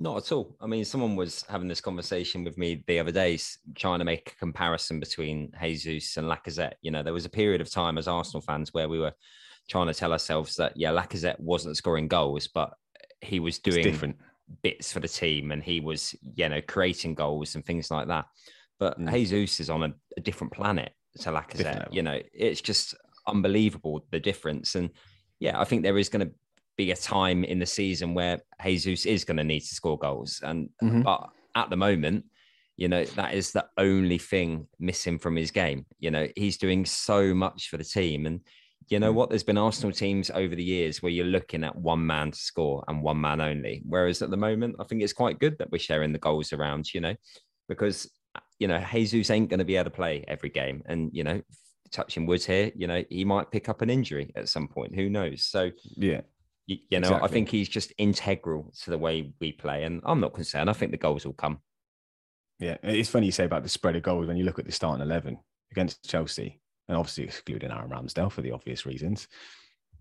Not 0.00 0.18
at 0.18 0.32
all. 0.32 0.56
I 0.60 0.66
mean, 0.68 0.84
someone 0.84 1.16
was 1.16 1.44
having 1.48 1.66
this 1.66 1.80
conversation 1.80 2.44
with 2.44 2.56
me 2.56 2.84
the 2.86 3.00
other 3.00 3.10
day, 3.10 3.36
trying 3.74 3.98
to 3.98 4.04
make 4.04 4.32
a 4.32 4.36
comparison 4.36 5.00
between 5.00 5.52
Jesus 5.60 6.16
and 6.16 6.28
Lacazette. 6.28 6.74
You 6.82 6.92
know, 6.92 7.02
there 7.02 7.12
was 7.12 7.24
a 7.24 7.30
period 7.30 7.60
of 7.60 7.68
time 7.68 7.98
as 7.98 8.06
Arsenal 8.06 8.40
fans 8.40 8.72
where 8.72 8.88
we 8.88 9.00
were 9.00 9.12
trying 9.68 9.88
to 9.88 9.94
tell 9.94 10.12
ourselves 10.12 10.54
that, 10.56 10.74
yeah, 10.76 10.92
Lacazette 10.92 11.40
wasn't 11.40 11.76
scoring 11.76 12.06
goals, 12.06 12.46
but 12.46 12.72
he 13.20 13.40
was 13.40 13.58
doing 13.58 13.82
different 13.82 14.16
bits 14.62 14.92
for 14.92 15.00
the 15.00 15.08
team 15.08 15.50
and 15.50 15.64
he 15.64 15.80
was, 15.80 16.14
you 16.34 16.48
know, 16.48 16.60
creating 16.62 17.14
goals 17.14 17.56
and 17.56 17.66
things 17.66 17.90
like 17.90 18.06
that. 18.06 18.26
But 18.78 19.00
mm. 19.00 19.10
Jesus 19.12 19.58
is 19.58 19.68
on 19.68 19.82
a, 19.82 19.92
a, 20.16 20.20
different 20.20 20.52
planet 20.52 20.92
to 21.20 21.30
Lacazette. 21.30 21.92
You 21.92 22.02
know, 22.02 22.20
it's 22.32 22.60
just 22.60 22.94
unbelievable 23.26 24.06
the 24.12 24.20
difference. 24.20 24.76
And 24.76 24.90
yeah, 25.40 25.60
I 25.60 25.64
think 25.64 25.82
there 25.82 25.98
is 25.98 26.08
going 26.08 26.28
to 26.28 26.32
be 26.78 26.90
a 26.92 26.96
time 26.96 27.44
in 27.44 27.58
the 27.58 27.66
season 27.66 28.14
where 28.14 28.40
Jesus 28.64 29.04
is 29.04 29.24
going 29.24 29.36
to 29.36 29.44
need 29.44 29.60
to 29.60 29.74
score 29.74 29.98
goals. 29.98 30.40
And 30.42 30.70
mm-hmm. 30.82 31.02
but 31.02 31.28
at 31.54 31.68
the 31.68 31.76
moment, 31.76 32.24
you 32.76 32.88
know, 32.88 33.04
that 33.04 33.34
is 33.34 33.50
the 33.50 33.66
only 33.76 34.16
thing 34.16 34.66
missing 34.78 35.18
from 35.18 35.36
his 35.36 35.50
game. 35.50 35.84
You 35.98 36.10
know, 36.10 36.28
he's 36.36 36.56
doing 36.56 36.86
so 36.86 37.34
much 37.34 37.68
for 37.68 37.76
the 37.76 37.84
team. 37.84 38.24
And 38.24 38.40
you 38.88 39.00
know 39.00 39.12
mm. 39.12 39.16
what? 39.16 39.28
There's 39.28 39.42
been 39.42 39.58
Arsenal 39.58 39.92
teams 39.92 40.30
over 40.30 40.54
the 40.54 40.64
years 40.64 41.02
where 41.02 41.12
you're 41.12 41.26
looking 41.26 41.64
at 41.64 41.76
one 41.76 42.06
man 42.06 42.30
to 42.30 42.38
score 42.38 42.84
and 42.88 43.02
one 43.02 43.20
man 43.20 43.40
only. 43.40 43.82
Whereas 43.84 44.22
at 44.22 44.30
the 44.30 44.36
moment, 44.36 44.76
I 44.78 44.84
think 44.84 45.02
it's 45.02 45.12
quite 45.12 45.40
good 45.40 45.58
that 45.58 45.70
we're 45.70 45.78
sharing 45.78 46.12
the 46.12 46.18
goals 46.18 46.54
around, 46.54 46.94
you 46.94 47.00
know, 47.00 47.16
because 47.68 48.08
you 48.58 48.68
know, 48.68 48.84
Jesus 48.92 49.30
ain't 49.30 49.48
going 49.48 49.58
to 49.58 49.64
be 49.64 49.76
able 49.76 49.84
to 49.84 49.90
play 49.90 50.24
every 50.26 50.48
game. 50.48 50.82
And, 50.86 51.10
you 51.12 51.24
know, 51.24 51.40
touching 51.92 52.26
wood 52.26 52.42
here, 52.44 52.72
you 52.74 52.86
know, 52.86 53.04
he 53.08 53.24
might 53.24 53.50
pick 53.50 53.68
up 53.68 53.82
an 53.82 53.90
injury 53.90 54.32
at 54.34 54.48
some 54.48 54.68
point. 54.68 54.94
Who 54.94 55.08
knows? 55.08 55.44
So, 55.44 55.70
yeah, 55.96 56.22
you, 56.68 56.76
you 56.90 57.00
know, 57.00 57.08
exactly. 57.08 57.28
I 57.28 57.32
think 57.32 57.48
he's 57.48 57.68
just 57.68 57.94
integral 57.96 58.72
to 58.82 58.90
the 58.90 58.98
way 58.98 59.32
we 59.40 59.52
play, 59.52 59.84
and 59.84 60.02
I'm 60.04 60.20
not 60.20 60.34
concerned. 60.34 60.68
I 60.68 60.74
think 60.74 60.92
the 60.92 60.98
goals 60.98 61.24
will 61.24 61.32
come. 61.32 61.60
Yeah, 62.58 62.76
it's 62.82 63.08
funny 63.08 63.26
you 63.26 63.32
say 63.32 63.46
about 63.46 63.62
the 63.62 63.70
spread 63.70 63.96
of 63.96 64.02
goals 64.02 64.26
when 64.26 64.36
you 64.36 64.44
look 64.44 64.58
at 64.58 64.66
the 64.66 64.72
starting 64.72 65.02
eleven 65.02 65.38
against 65.72 66.06
Chelsea, 66.06 66.60
and 66.86 66.96
obviously 66.98 67.24
excluding 67.24 67.70
Aaron 67.70 67.90
Ramsdale 67.90 68.30
for 68.30 68.42
the 68.42 68.52
obvious 68.52 68.84
reasons. 68.84 69.28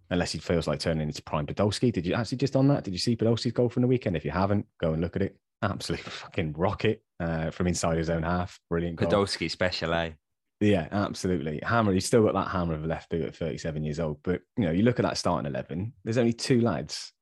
Unless 0.09 0.33
he 0.33 0.39
feels 0.39 0.67
like 0.67 0.79
turning 0.79 1.07
into 1.07 1.21
prime 1.21 1.45
Podolski. 1.45 1.91
Did 1.91 2.05
you 2.05 2.13
actually 2.13 2.37
just 2.37 2.55
on 2.55 2.67
that? 2.69 2.83
Did 2.83 2.91
you 2.91 2.97
see 2.97 3.15
Podolski's 3.15 3.51
goal 3.51 3.69
from 3.69 3.81
the 3.81 3.87
weekend? 3.87 4.15
If 4.15 4.23
you 4.23 4.31
haven't, 4.31 4.65
go 4.79 4.93
and 4.93 5.01
look 5.01 5.15
at 5.17 5.21
it. 5.21 5.37
Absolute 5.61 5.99
fucking 5.99 6.53
rocket 6.53 7.03
uh, 7.19 7.51
from 7.51 7.67
inside 7.67 7.97
his 7.97 8.09
own 8.09 8.23
half. 8.23 8.57
Brilliant. 8.69 8.97
Goal. 8.97 9.09
Podolski 9.09 9.51
special, 9.51 9.93
eh? 9.93 10.11
Yeah, 10.59 10.87
absolutely. 10.91 11.59
Hammer, 11.63 11.93
he's 11.93 12.05
still 12.05 12.23
got 12.23 12.33
that 12.33 12.49
hammer 12.49 12.73
of 12.73 12.83
a 12.83 12.87
left 12.87 13.09
boot 13.09 13.25
at 13.25 13.35
37 13.35 13.83
years 13.83 13.99
old. 13.99 14.17
But, 14.23 14.41
you 14.57 14.65
know, 14.65 14.71
you 14.71 14.83
look 14.83 14.99
at 14.99 15.03
that 15.03 15.17
starting 15.17 15.49
11, 15.49 15.93
there's 16.03 16.17
only 16.17 16.33
two 16.33 16.61
lads 16.61 17.13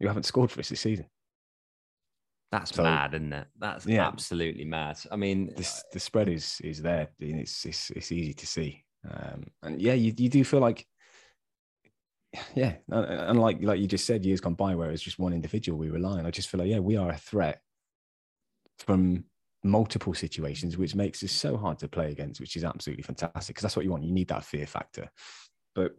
who 0.00 0.06
haven't 0.06 0.24
scored 0.24 0.50
for 0.50 0.60
us 0.60 0.70
this 0.70 0.80
season. 0.80 1.06
That's 2.50 2.74
so, 2.74 2.82
mad, 2.82 3.14
isn't 3.14 3.32
it? 3.32 3.46
That's 3.58 3.86
yeah, 3.86 4.06
absolutely 4.06 4.64
mad. 4.64 4.98
I 5.12 5.16
mean, 5.16 5.52
this, 5.54 5.84
the 5.92 6.00
spread 6.00 6.28
is 6.28 6.60
is 6.64 6.80
there. 6.80 7.08
It's 7.20 7.66
it's, 7.66 7.90
it's 7.90 8.10
easy 8.10 8.32
to 8.32 8.46
see, 8.46 8.84
um, 9.08 9.44
and 9.62 9.82
yeah, 9.82 9.92
you, 9.92 10.14
you 10.16 10.30
do 10.30 10.42
feel 10.44 10.60
like, 10.60 10.86
yeah, 12.54 12.76
and 12.88 13.38
like 13.38 13.58
like 13.60 13.80
you 13.80 13.86
just 13.86 14.06
said, 14.06 14.24
years 14.24 14.40
gone 14.40 14.54
by 14.54 14.74
where 14.74 14.90
it's 14.90 15.02
just 15.02 15.18
one 15.18 15.34
individual 15.34 15.78
we 15.78 15.90
rely 15.90 16.18
on. 16.18 16.24
I 16.24 16.30
just 16.30 16.48
feel 16.48 16.60
like 16.60 16.70
yeah, 16.70 16.78
we 16.78 16.96
are 16.96 17.10
a 17.10 17.18
threat 17.18 17.60
from 18.78 19.24
multiple 19.68 20.14
situations, 20.14 20.76
which 20.76 20.94
makes 20.94 21.22
it 21.22 21.30
so 21.30 21.56
hard 21.56 21.78
to 21.78 21.88
play 21.88 22.10
against, 22.10 22.40
which 22.40 22.56
is 22.56 22.64
absolutely 22.64 23.02
fantastic 23.02 23.54
because 23.54 23.62
that's 23.62 23.76
what 23.76 23.84
you 23.84 23.90
want. 23.90 24.04
You 24.04 24.12
need 24.12 24.28
that 24.28 24.44
fear 24.44 24.66
factor. 24.66 25.10
But 25.74 25.92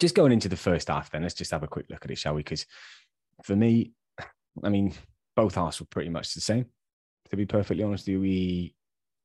just 0.00 0.14
going 0.14 0.32
into 0.32 0.48
the 0.48 0.56
first 0.56 0.88
half, 0.88 1.10
then 1.10 1.22
let's 1.22 1.34
just 1.34 1.50
have 1.50 1.62
a 1.62 1.68
quick 1.68 1.86
look 1.88 2.04
at 2.04 2.10
it, 2.10 2.18
shall 2.18 2.34
we? 2.34 2.40
Because 2.40 2.66
for 3.42 3.54
me, 3.54 3.92
I 4.62 4.68
mean, 4.68 4.94
both 5.36 5.54
halves 5.54 5.80
were 5.80 5.86
pretty 5.86 6.10
much 6.10 6.34
the 6.34 6.40
same. 6.40 6.66
To 7.30 7.36
be 7.36 7.46
perfectly 7.46 7.82
honest, 7.82 8.06
we 8.06 8.74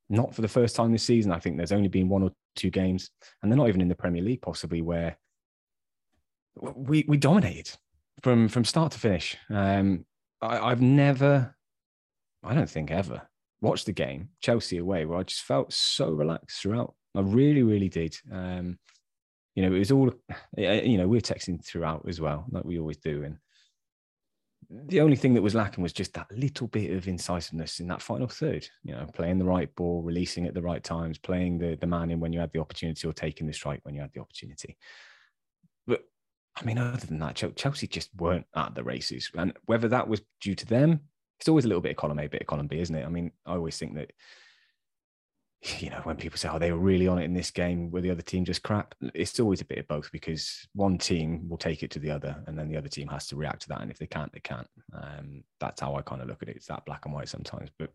not 0.09 0.33
for 0.33 0.41
the 0.41 0.47
first 0.47 0.75
time 0.75 0.91
this 0.91 1.03
season? 1.03 1.31
I 1.31 1.39
think 1.39 1.57
there's 1.57 1.71
only 1.71 1.87
been 1.87 2.09
one 2.09 2.23
or 2.23 2.31
two 2.55 2.69
games, 2.69 3.11
and 3.41 3.51
they're 3.51 3.57
not 3.57 3.69
even 3.69 3.81
in 3.81 3.87
the 3.87 3.95
Premier 3.95 4.23
League, 4.23 4.41
possibly 4.41 4.81
where 4.81 5.17
we 6.55 7.05
we 7.07 7.17
dominated 7.17 7.69
from 8.23 8.49
from 8.49 8.65
start 8.65 8.91
to 8.93 8.99
finish. 8.99 9.37
Um, 9.49 10.05
I, 10.41 10.59
I've 10.59 10.81
never, 10.81 11.55
I 12.43 12.53
don't 12.53 12.69
think 12.69 12.91
ever 12.91 13.21
watched 13.61 13.85
the 13.85 13.91
game, 13.91 14.29
Chelsea 14.41 14.77
away, 14.77 15.05
where 15.05 15.19
I 15.19 15.23
just 15.23 15.43
felt 15.43 15.73
so 15.73 16.09
relaxed 16.11 16.61
throughout. 16.61 16.93
I 17.15 17.21
really, 17.21 17.63
really 17.63 17.89
did. 17.89 18.15
Um, 18.31 18.77
you 19.55 19.63
know, 19.63 19.75
it 19.75 19.79
was 19.79 19.91
all, 19.91 20.11
you 20.57 20.97
know, 20.97 21.07
we 21.07 21.17
were 21.17 21.21
texting 21.21 21.63
throughout 21.65 22.05
as 22.07 22.21
well, 22.21 22.45
like 22.51 22.63
we 22.63 22.79
always 22.79 22.97
do. 22.97 23.23
And 23.23 23.37
the 24.69 25.01
only 25.01 25.15
thing 25.15 25.33
that 25.33 25.41
was 25.41 25.55
lacking 25.55 25.81
was 25.81 25.93
just 25.93 26.13
that 26.13 26.31
little 26.31 26.67
bit 26.67 26.91
of 26.91 27.07
incisiveness 27.07 27.79
in 27.79 27.87
that 27.87 28.01
final 28.01 28.27
third, 28.27 28.67
you 28.83 28.93
know, 28.93 29.05
playing 29.13 29.39
the 29.39 29.45
right 29.45 29.73
ball, 29.75 30.01
releasing 30.03 30.45
at 30.45 30.53
the 30.53 30.61
right 30.61 30.83
times, 30.83 31.17
playing 31.17 31.57
the, 31.57 31.75
the 31.75 31.87
man 31.87 32.11
in 32.11 32.19
when 32.19 32.33
you 32.33 32.39
had 32.39 32.51
the 32.53 32.59
opportunity 32.59 33.07
or 33.07 33.13
taking 33.13 33.47
the 33.47 33.53
strike 33.53 33.79
when 33.83 33.95
you 33.95 34.01
had 34.01 34.13
the 34.13 34.21
opportunity. 34.21 34.77
But 35.87 36.03
I 36.55 36.65
mean, 36.65 36.77
other 36.77 37.05
than 37.05 37.19
that, 37.19 37.35
Chelsea 37.55 37.87
just 37.87 38.09
weren't 38.15 38.45
at 38.55 38.75
the 38.75 38.83
races. 38.83 39.31
And 39.35 39.53
whether 39.65 39.87
that 39.87 40.07
was 40.07 40.21
due 40.39 40.55
to 40.55 40.65
them 40.65 41.01
it's 41.39 41.47
always 41.47 41.65
a 41.65 41.67
little 41.67 41.81
bit 41.81 41.91
of 41.91 41.97
column 41.97 42.19
A, 42.19 42.27
bit 42.27 42.41
of 42.41 42.47
column 42.47 42.67
B, 42.67 42.79
isn't 42.79 42.95
it? 42.95 43.05
I 43.05 43.09
mean, 43.09 43.31
I 43.45 43.53
always 43.53 43.77
think 43.77 43.95
that 43.95 44.11
you 45.79 45.89
know 45.89 46.01
when 46.03 46.17
people 46.17 46.37
say, 46.37 46.49
"Oh, 46.49 46.59
they 46.59 46.71
were 46.71 46.77
really 46.77 47.07
on 47.07 47.19
it 47.19 47.25
in 47.25 47.33
this 47.33 47.51
game," 47.51 47.91
where 47.91 48.01
the 48.01 48.11
other 48.11 48.21
team 48.21 48.45
just 48.45 48.63
crap. 48.63 48.95
It's 49.13 49.39
always 49.39 49.61
a 49.61 49.65
bit 49.65 49.77
of 49.79 49.87
both 49.87 50.11
because 50.11 50.67
one 50.73 50.97
team 50.97 51.47
will 51.49 51.57
take 51.57 51.83
it 51.83 51.91
to 51.91 51.99
the 51.99 52.11
other, 52.11 52.43
and 52.47 52.57
then 52.57 52.69
the 52.69 52.77
other 52.77 52.89
team 52.89 53.07
has 53.07 53.27
to 53.27 53.35
react 53.35 53.63
to 53.63 53.69
that. 53.69 53.81
And 53.81 53.91
if 53.91 53.97
they 53.97 54.07
can't, 54.07 54.31
they 54.33 54.39
can't. 54.39 54.67
Um, 54.93 55.43
that's 55.59 55.81
how 55.81 55.95
I 55.95 56.01
kind 56.01 56.21
of 56.21 56.27
look 56.27 56.41
at 56.41 56.49
it. 56.49 56.57
It's 56.57 56.67
that 56.67 56.85
black 56.85 57.05
and 57.05 57.13
white 57.13 57.29
sometimes. 57.29 57.69
But 57.77 57.91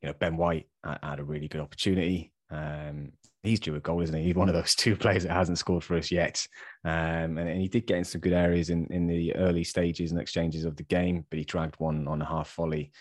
you 0.00 0.08
know, 0.08 0.14
Ben 0.14 0.36
White 0.36 0.68
had 0.84 1.20
a 1.20 1.24
really 1.24 1.48
good 1.48 1.60
opportunity. 1.60 2.32
Um, 2.50 3.12
he's 3.42 3.60
due 3.60 3.74
a 3.74 3.80
goal, 3.80 4.00
isn't 4.00 4.16
he? 4.16 4.24
He's 4.24 4.34
one 4.34 4.48
of 4.48 4.54
those 4.54 4.74
two 4.76 4.96
players 4.96 5.24
that 5.24 5.32
hasn't 5.32 5.58
scored 5.58 5.84
for 5.84 5.96
us 5.96 6.10
yet. 6.10 6.46
Um, 6.84 7.38
and, 7.38 7.48
and, 7.48 7.60
he 7.60 7.68
did 7.68 7.86
get 7.86 7.98
in 7.98 8.04
some 8.04 8.20
good 8.20 8.32
areas 8.32 8.70
in, 8.70 8.86
in 8.86 9.06
the 9.06 9.34
early 9.36 9.64
stages 9.64 10.10
and 10.10 10.20
exchanges 10.20 10.64
of 10.64 10.76
the 10.76 10.82
game, 10.82 11.24
but 11.30 11.38
he 11.38 11.44
dragged 11.44 11.76
one 11.78 12.08
on 12.08 12.22
a 12.22 12.26
half 12.26 12.54
volley 12.54 12.92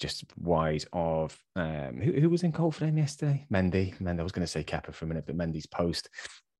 just 0.00 0.24
wide 0.36 0.84
of 0.92 1.38
um, 1.56 2.00
who, 2.02 2.12
who, 2.12 2.28
was 2.28 2.42
in 2.42 2.50
goal 2.50 2.70
for 2.70 2.84
them 2.84 2.98
yesterday? 2.98 3.46
Mendy. 3.52 3.96
Mendy. 4.00 4.20
I 4.20 4.24
was 4.24 4.32
going 4.32 4.44
to 4.44 4.50
say 4.50 4.64
Kepa 4.64 4.92
for 4.92 5.04
a 5.04 5.08
minute, 5.08 5.24
but 5.26 5.36
Mendy's 5.36 5.66
post. 5.66 6.08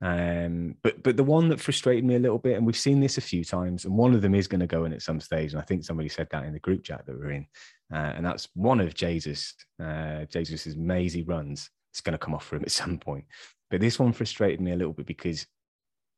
Um, 0.00 0.76
but 0.82 1.02
but 1.02 1.16
the 1.16 1.24
one 1.24 1.48
that 1.48 1.60
frustrated 1.60 2.04
me 2.04 2.16
a 2.16 2.20
little 2.20 2.38
bit, 2.38 2.56
and 2.56 2.66
we've 2.66 2.76
seen 2.76 3.00
this 3.00 3.18
a 3.18 3.22
few 3.22 3.44
times, 3.44 3.84
and 3.84 3.96
one 3.96 4.14
of 4.14 4.22
them 4.22 4.34
is 4.34 4.48
going 4.48 4.60
to 4.60 4.66
go 4.66 4.84
in 4.84 4.92
at 4.92 5.02
some 5.02 5.20
stage, 5.20 5.52
and 5.52 5.60
I 5.60 5.64
think 5.64 5.84
somebody 5.84 6.08
said 6.08 6.28
that 6.30 6.44
in 6.44 6.52
the 6.52 6.60
group 6.60 6.84
chat 6.84 7.06
that 7.06 7.18
we're 7.18 7.32
in, 7.32 7.46
uh, 7.92 8.12
and 8.16 8.24
that's 8.24 8.48
one 8.54 8.80
of 8.80 8.94
Jesus. 8.94 9.54
Uh, 9.82 10.24
Jesus's 10.26 10.76
mazy 10.76 11.22
runs 11.22 11.70
it's 11.94 12.00
going 12.00 12.12
to 12.12 12.18
come 12.18 12.34
off 12.34 12.44
for 12.44 12.56
him 12.56 12.62
at 12.62 12.70
some 12.82 12.98
point. 12.98 13.24
But 13.70 13.80
this 13.80 13.98
one 13.98 14.12
frustrated 14.12 14.60
me 14.60 14.72
a 14.72 14.76
little 14.76 14.92
bit 14.92 15.06
because 15.06 15.46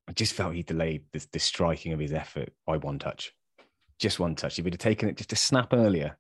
I 0.08 0.12
just 0.12 0.32
felt 0.32 0.54
he 0.54 0.62
delayed 0.62 1.04
the, 1.12 1.24
the 1.32 1.38
striking 1.38 1.92
of 1.92 2.00
his 2.00 2.12
effort 2.12 2.52
by 2.66 2.78
one 2.78 2.98
touch, 2.98 3.32
just 3.98 4.18
one 4.18 4.34
touch. 4.34 4.58
If 4.58 4.64
he'd 4.64 4.74
have 4.74 4.78
taken 4.78 5.08
it 5.08 5.16
just 5.16 5.32
a 5.32 5.36
snap 5.36 5.72
earlier, 5.72 6.16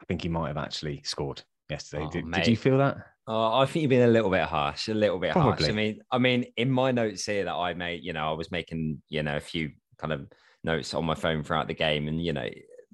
I 0.00 0.04
think 0.06 0.22
he 0.22 0.28
might 0.28 0.48
have 0.48 0.56
actually 0.56 1.00
scored 1.04 1.42
yesterday. 1.70 2.04
Oh, 2.06 2.10
did, 2.10 2.30
did, 2.32 2.48
you 2.48 2.56
feel 2.56 2.78
that? 2.78 2.96
Oh, 3.26 3.60
I 3.60 3.66
think 3.66 3.82
you've 3.82 3.90
been 3.90 4.08
a 4.08 4.12
little 4.12 4.30
bit 4.30 4.42
harsh, 4.42 4.88
a 4.88 4.94
little 4.94 5.18
bit 5.18 5.32
Probably. 5.32 5.64
harsh. 5.64 5.68
I 5.68 5.72
mean, 5.72 6.00
I 6.10 6.18
mean, 6.18 6.46
in 6.56 6.70
my 6.70 6.90
notes 6.90 7.24
here 7.24 7.44
that 7.44 7.54
I 7.54 7.74
made, 7.74 8.02
you 8.02 8.12
know, 8.12 8.28
I 8.28 8.32
was 8.32 8.50
making, 8.50 9.00
you 9.08 9.22
know, 9.22 9.36
a 9.36 9.40
few 9.40 9.70
kind 9.98 10.12
of 10.12 10.26
notes 10.64 10.92
on 10.92 11.04
my 11.04 11.14
phone 11.14 11.44
throughout 11.44 11.68
the 11.68 11.74
game, 11.74 12.08
and 12.08 12.20
you 12.20 12.32
know, 12.32 12.48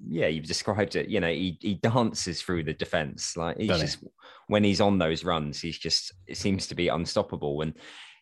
yeah, 0.07 0.27
you've 0.27 0.45
described 0.45 0.95
it. 0.95 1.09
You 1.09 1.19
know, 1.19 1.29
he 1.29 1.57
he 1.61 1.75
dances 1.75 2.41
through 2.41 2.63
the 2.63 2.73
defense. 2.73 3.35
Like 3.35 3.57
he's 3.57 3.67
Don't 3.67 3.79
just 3.79 3.99
he? 3.99 4.07
when 4.47 4.63
he's 4.63 4.81
on 4.81 4.97
those 4.97 5.23
runs, 5.23 5.61
he's 5.61 5.77
just 5.77 6.13
it 6.27 6.37
seems 6.37 6.67
to 6.67 6.75
be 6.75 6.87
unstoppable. 6.87 7.61
And 7.61 7.73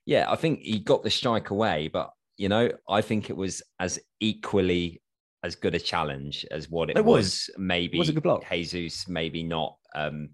yeah, 0.06 0.26
I 0.30 0.36
think 0.36 0.62
he 0.62 0.80
got 0.80 1.04
the 1.04 1.10
strike 1.10 1.50
away, 1.50 1.90
but 1.90 2.12
you 2.38 2.50
know, 2.50 2.72
I 2.90 3.02
think 3.02 3.30
it 3.30 3.38
was 3.38 3.62
as 3.80 4.00
equally 4.20 5.02
as 5.44 5.56
good 5.56 5.76
a 5.76 5.80
challenge 5.80 6.46
as 6.52 6.70
what 6.70 6.90
it, 6.90 6.98
it 6.98 7.06
was. 7.06 7.26
was. 7.26 7.50
Maybe 7.58 7.98
was 7.98 8.10
a 8.10 8.13
good 8.13 8.24
block. 8.24 8.44
Jesus, 8.50 9.08
maybe 9.08 9.44
not 9.44 9.78
um, 9.96 10.30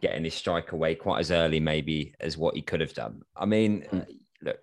getting 0.00 0.24
his 0.24 0.34
strike 0.34 0.72
away 0.72 0.94
quite 0.94 1.20
as 1.20 1.30
early, 1.30 1.60
maybe 1.60 2.14
as 2.20 2.36
what 2.36 2.54
he 2.54 2.62
could 2.62 2.80
have 2.80 2.94
done. 2.94 3.22
I 3.36 3.46
mean, 3.46 3.86
mm. 3.92 4.06
look, 4.42 4.58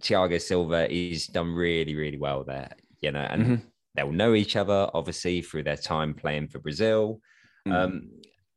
Thiago 0.00 0.40
Silva, 0.40 0.86
he's 0.88 1.26
done 1.26 1.52
really, 1.52 1.94
really 1.94 2.18
well 2.18 2.44
there, 2.44 2.72
you 3.00 3.12
know, 3.12 3.26
and 3.28 3.42
mm-hmm. 3.42 3.68
They'll 3.98 4.12
know 4.12 4.34
each 4.34 4.56
other 4.56 4.88
obviously 4.94 5.42
through 5.42 5.64
their 5.64 5.76
time 5.76 6.14
playing 6.14 6.48
for 6.48 6.60
Brazil. 6.60 7.20
Mm. 7.66 7.72
Um, 7.72 8.10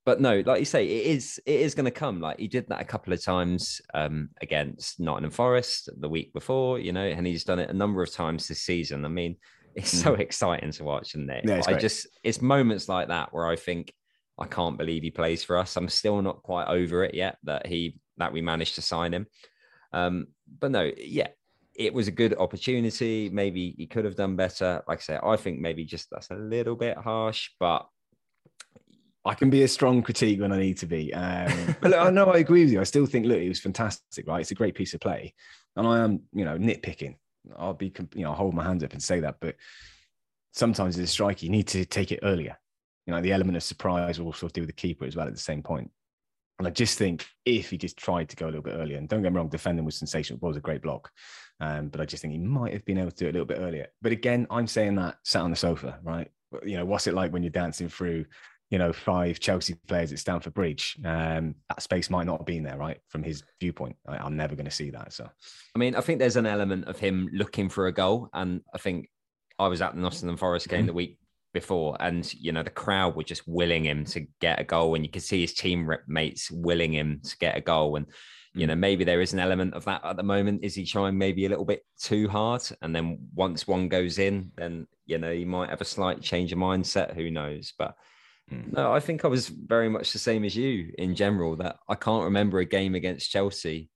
but 0.06 0.20
no, 0.20 0.42
like 0.46 0.60
you 0.60 0.66
say, 0.66 0.86
it 0.86 1.06
is 1.06 1.40
it 1.46 1.60
is 1.60 1.76
going 1.76 1.86
to 1.86 1.92
come. 1.92 2.22
Like 2.22 2.40
he 2.40 2.48
did 2.48 2.68
that 2.70 2.82
a 2.82 2.86
couple 2.86 3.14
of 3.14 3.24
times 3.24 3.82
um, 3.94 4.30
against 4.42 5.00
Nottingham 5.00 5.32
Forest 5.32 5.90
the 6.00 6.10
week 6.10 6.34
before, 6.34 6.80
you 6.80 6.92
know, 6.92 7.06
and 7.06 7.26
he's 7.26 7.44
done 7.44 7.60
it 7.60 7.70
a 7.70 7.74
number 7.74 8.02
of 8.02 8.12
times 8.12 8.48
this 8.48 8.62
season. 8.62 9.06
I 9.06 9.10
mean, 9.10 9.36
it's 9.76 9.94
mm. 9.94 10.04
so 10.04 10.14
exciting 10.14 10.72
to 10.72 10.84
watch, 10.84 11.16
isn't 11.16 11.30
it? 11.30 11.46
Yeah, 11.48 11.62
I 11.68 11.74
just 11.74 12.08
it's 12.24 12.42
moments 12.42 12.90
like 12.90 13.10
that 13.10 13.32
where 13.32 13.48
I 13.48 13.56
think 13.56 13.94
I 14.40 14.48
can't 14.48 14.78
believe 14.78 15.04
he 15.04 15.12
plays 15.12 15.44
for 15.44 15.58
us. 15.58 15.76
I'm 15.76 15.90
still 15.90 16.22
not 16.22 16.42
quite 16.42 16.68
over 16.68 17.04
it 17.04 17.14
yet 17.14 17.38
that 17.44 17.68
he 17.68 18.00
that 18.18 18.34
we 18.34 18.42
managed 18.42 18.76
to 18.76 18.82
sign 18.82 19.14
him. 19.14 19.28
Um, 19.94 20.28
but 20.60 20.72
no, 20.72 20.92
yeah, 20.98 21.28
it 21.86 21.94
was 21.94 22.08
a 22.08 22.12
good 22.12 22.36
opportunity. 22.38 23.30
Maybe 23.30 23.76
he 23.78 23.88
could 23.88 24.06
have 24.06 24.16
done 24.16 24.36
better. 24.36 24.84
Like 24.88 25.00
I 25.00 25.02
say, 25.02 25.20
I 25.22 25.36
think 25.36 25.60
maybe 25.60 25.86
just 25.86 26.10
that's 26.10 26.30
a 26.30 26.36
little 26.36 26.76
bit 26.76 26.98
harsh, 26.98 27.50
but 27.60 27.88
I 29.24 29.36
can 29.36 29.50
be 29.50 29.64
a 29.64 29.68
strong 29.68 30.02
critique 30.02 30.42
when 30.42 30.52
I 30.52 30.58
need 30.58 30.78
to 30.78 30.86
be. 30.86 31.14
Um, 31.14 31.76
but 31.82 31.94
I 31.94 32.10
know 32.10 32.26
I 32.26 32.38
agree 32.38 32.64
with 32.64 32.74
you. 32.74 32.82
I 32.82 32.86
still 32.86 33.06
think, 33.06 33.26
look, 33.26 33.40
it 33.40 33.50
was 33.50 33.60
fantastic, 33.60 34.28
right? 34.28 34.42
It's 34.42 34.52
a 34.52 34.56
great 34.56 34.76
piece 34.76 34.94
of 34.94 35.02
play. 35.02 35.34
And 35.76 35.88
I 35.88 36.00
am, 36.00 36.22
you 36.34 36.46
know, 36.46 36.58
nitpicking. 36.58 37.16
I'll 37.58 37.74
be, 37.74 37.94
you 38.16 38.24
know, 38.24 38.32
I'll 38.32 38.36
hold 38.36 38.54
my 38.54 38.64
hands 38.64 38.84
up 38.84 38.94
and 38.94 39.02
say 39.02 39.20
that. 39.22 39.36
But 39.40 39.56
sometimes 40.54 40.98
as 40.98 41.04
a 41.04 41.08
striker, 41.08 41.46
you 41.46 41.52
need 41.52 41.68
to 41.70 41.86
take 41.86 42.12
it 42.12 42.20
earlier. 42.24 42.58
You 43.06 43.14
know, 43.14 43.22
the 43.22 43.32
element 43.32 43.58
of 43.58 43.64
surprise 43.64 44.20
will 44.20 44.28
also 44.28 44.48
do 44.48 44.62
with 44.62 44.70
the 44.70 44.74
keeper 44.74 45.06
as 45.06 45.16
well 45.16 45.28
at 45.28 45.34
the 45.34 45.40
same 45.40 45.64
point. 45.64 45.92
And 46.62 46.68
I 46.68 46.72
just 46.72 47.00
think 47.00 47.26
if 47.44 47.72
he 47.72 47.78
just 47.80 47.98
tried 47.98 48.30
to 48.30 48.36
go 48.36 48.46
a 48.46 48.52
little 48.54 48.62
bit 48.62 48.76
earlier, 48.76 49.00
and 49.00 49.10
don't 49.10 49.24
get 49.24 49.32
me 49.32 49.38
wrong, 49.38 49.50
defending 49.50 49.84
was 49.84 49.98
sensational, 49.98 50.38
it 50.38 50.46
was 50.46 50.58
a 50.58 50.62
great 50.62 50.84
block. 50.84 51.10
Um, 51.60 51.88
but 51.88 52.00
I 52.00 52.06
just 52.06 52.22
think 52.22 52.34
he 52.34 52.38
might 52.38 52.72
have 52.74 52.86
been 52.86 53.00
able 53.00 53.10
to 53.10 53.18
do 53.18 53.26
it 53.26 53.30
a 53.30 53.34
little 53.34 53.48
bit 53.48 53.58
earlier. 53.58 53.88
But 54.04 54.12
again, 54.12 54.46
I'm 54.52 54.68
saying 54.68 54.94
that 54.98 55.16
sat 55.24 55.42
on 55.42 55.50
the 55.50 55.56
sofa, 55.56 55.98
right? 56.04 56.30
You 56.64 56.78
know, 56.78 56.86
what's 56.86 57.08
it 57.08 57.16
like 57.16 57.34
when 57.34 57.42
you're 57.42 57.50
dancing 57.50 57.90
through 57.90 58.26
you 58.70 58.78
know, 58.78 58.94
five 58.94 59.40
Chelsea 59.42 59.76
players 59.88 60.14
at 60.14 60.20
Stamford 60.20 60.54
Bridge. 60.54 60.98
Um, 61.04 61.56
that 61.68 61.82
space 61.82 62.10
might 62.10 62.26
not 62.26 62.40
have 62.40 62.46
been 62.46 62.64
there, 62.64 62.78
right? 62.78 63.00
From 63.10 63.22
his 63.22 63.44
viewpoint, 63.60 63.98
I, 64.08 64.26
am 64.26 64.38
never 64.38 64.56
going 64.56 64.66
to 64.66 64.72
see 64.72 64.92
that. 64.92 65.12
So, 65.12 65.30
I 65.76 65.80
mean, 65.80 65.94
I 65.94 66.00
think 66.00 66.20
there's 66.20 66.38
an 66.38 66.46
element 66.46 66.86
of 66.86 66.98
him 66.98 67.28
looking 67.34 67.68
for 67.68 67.88
a 67.88 67.92
goal, 67.92 68.30
and 68.34 68.62
I 68.74 68.78
think 68.78 69.10
I 69.60 69.68
was 69.68 69.82
at 69.82 69.94
the 69.94 70.00
Nottingham 70.00 70.38
Forest 70.38 70.70
game 70.70 70.80
mm-hmm. 70.80 70.88
the 70.88 70.94
week 70.94 71.18
before, 71.54 71.98
and 72.00 72.32
you 72.34 72.52
know, 72.52 72.64
the 72.64 72.70
crowd 72.70 73.16
were 73.16 73.24
just 73.24 73.48
willing 73.48 73.86
him 73.86 74.06
to 74.06 74.26
get 74.40 74.60
a 74.60 74.64
goal, 74.64 74.96
and 74.96 75.06
you 75.06 75.12
could 75.12 75.24
see 75.24 75.42
his 75.42 75.54
teammates 75.54 76.52
willing 76.52 76.94
him 76.94 77.22
to 77.24 77.38
get 77.38 77.58
a 77.58 77.62
goal, 77.62 77.96
and 77.96 78.08
you 78.54 78.68
know, 78.68 78.74
mm. 78.74 78.80
maybe 78.80 79.04
there 79.04 79.22
is 79.22 79.34
an 79.34 79.40
element 79.40 79.74
of 79.74 79.86
that 79.86 80.04
at 80.04 80.18
the 80.18 80.24
moment. 80.24 80.64
Is 80.64 80.76
he 80.76 80.86
trying 80.86 81.18
maybe 81.18 81.46
a 81.46 81.50
little 81.50 81.66
bit 81.66 81.86
too 82.02 82.28
hard? 82.28 82.64
And 82.82 82.94
then 82.94 83.28
once 83.34 83.66
one 83.66 83.88
goes 83.88 84.20
in, 84.20 84.52
then, 84.58 84.88
you 85.06 85.18
know, 85.18 85.32
he 85.32 85.46
might 85.46 85.70
have 85.70 85.80
a 85.80 85.86
slight 85.86 86.22
change 86.22 86.52
of 86.52 86.60
mindset. 86.60 87.16
Who 87.16 87.32
knows? 87.32 87.74
But 87.80 87.96
Mm. 88.52 88.74
No, 88.74 88.94
I 88.94 89.00
think 89.00 89.24
I 89.24 89.28
was 89.28 89.48
very 89.48 89.90
much 89.90 90.12
the 90.12 90.20
same 90.20 90.44
as 90.44 90.56
you 90.56 90.94
in 90.98 91.16
general. 91.16 91.56
That 91.56 91.78
I 91.88 91.96
can't 91.96 92.26
remember 92.26 92.60
a 92.60 92.66
game 92.66 92.96
against 92.96 93.32
Chelsea, 93.32 93.90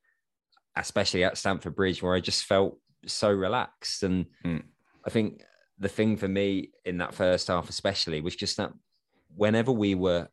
especially 0.75 1.23
at 1.23 1.37
Stamford 1.37 1.75
Bridge, 1.75 2.01
where 2.01 2.15
I 2.15 2.19
just 2.19 2.45
felt 2.45 2.77
so 3.05 3.31
relaxed. 3.31 4.03
And 4.03 4.25
mm. 4.45 4.63
I 5.05 5.09
think 5.09 5.43
the 5.79 5.89
thing 5.89 6.17
for 6.17 6.27
me 6.27 6.71
in 6.85 6.97
that 6.97 7.13
first 7.13 7.47
half, 7.47 7.69
especially, 7.69 8.21
was 8.21 8.35
just 8.35 8.57
that 8.57 8.71
whenever 9.35 9.71
we 9.71 9.95
were 9.95 10.27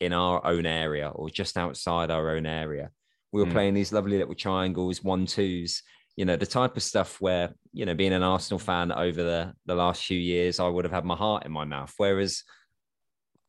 in 0.00 0.12
our 0.12 0.44
own 0.44 0.66
area 0.66 1.08
or 1.08 1.30
just 1.30 1.56
outside 1.56 2.10
our 2.10 2.30
own 2.30 2.46
area, 2.46 2.90
we 3.32 3.40
were 3.40 3.48
mm. 3.48 3.52
playing 3.52 3.74
these 3.74 3.92
lovely 3.92 4.18
little 4.18 4.34
triangles, 4.34 5.02
one 5.02 5.26
twos. 5.26 5.82
You 6.16 6.26
know, 6.26 6.36
the 6.36 6.46
type 6.46 6.76
of 6.76 6.82
stuff 6.82 7.20
where, 7.20 7.54
you 7.72 7.86
know, 7.86 7.94
being 7.94 8.12
an 8.12 8.22
Arsenal 8.22 8.58
fan 8.58 8.92
over 8.92 9.22
the, 9.22 9.54
the 9.64 9.74
last 9.74 10.04
few 10.04 10.18
years, 10.18 10.60
I 10.60 10.68
would 10.68 10.84
have 10.84 10.92
had 10.92 11.06
my 11.06 11.16
heart 11.16 11.46
in 11.46 11.52
my 11.52 11.64
mouth. 11.64 11.94
Whereas 11.96 12.42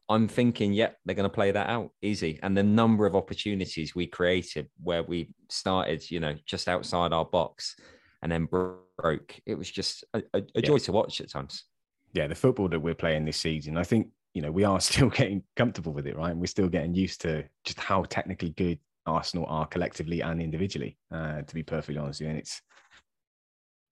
I'm 0.08 0.28
thinking, 0.28 0.72
yeah, 0.72 0.92
they're 1.04 1.16
going 1.16 1.30
to 1.30 1.34
play 1.34 1.52
that 1.52 1.70
out 1.70 1.90
easy. 2.02 2.40
And 2.42 2.56
the 2.56 2.64
number 2.64 3.06
of 3.06 3.16
opportunities 3.16 3.96
we 3.96 4.08
created 4.08 4.70
where 4.82 5.04
we 5.04 5.34
started, 5.50 6.10
you 6.10 6.20
know, 6.20 6.36
just 6.46 6.70
outside 6.70 7.12
our 7.12 7.26
box 7.26 7.76
and 8.22 8.32
then 8.32 8.48
broke, 9.04 9.40
it 9.46 9.56
was 9.56 9.70
just 9.70 10.06
a, 10.14 10.24
a, 10.34 10.42
a 10.56 10.62
joy 10.62 10.76
yeah. 10.76 10.80
to 10.86 10.92
watch 10.94 11.20
at 11.22 11.30
times. 11.30 11.66
Yeah, 12.14 12.28
the 12.28 12.36
football 12.36 12.70
that 12.70 12.80
we're 12.80 12.96
playing 12.96 13.26
this 13.26 13.38
season, 13.38 13.78
I 13.78 13.84
think, 13.84 14.08
you 14.34 14.42
know, 14.42 14.52
we 14.52 14.64
are 14.64 14.80
still 14.92 15.10
getting 15.10 15.44
comfortable 15.56 15.94
with 15.94 16.08
it, 16.08 16.16
right? 16.16 16.32
And 16.32 16.40
we're 16.40 16.48
still 16.48 16.70
getting 16.70 16.96
used 16.96 17.22
to 17.22 17.44
just 17.66 17.80
how 17.80 18.04
technically 18.04 18.52
good 18.52 18.80
Arsenal 19.06 19.46
are 19.48 19.68
collectively 19.68 20.22
and 20.22 20.42
individually, 20.42 20.98
uh, 21.12 21.42
to 21.42 21.54
be 21.54 21.64
perfectly 21.64 21.98
honest 21.98 22.22
with 22.22 22.28
you. 22.28 22.30
And 22.32 22.40
it's, 22.40 22.62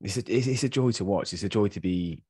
it's 0.02 0.18
a, 0.18 0.52
it's 0.52 0.64
a 0.64 0.70
joy 0.70 0.92
to 0.92 1.06
watch. 1.06 1.34
It's 1.34 1.44
a 1.44 1.50
joy 1.50 1.68
to 1.68 1.82
be 1.82 2.24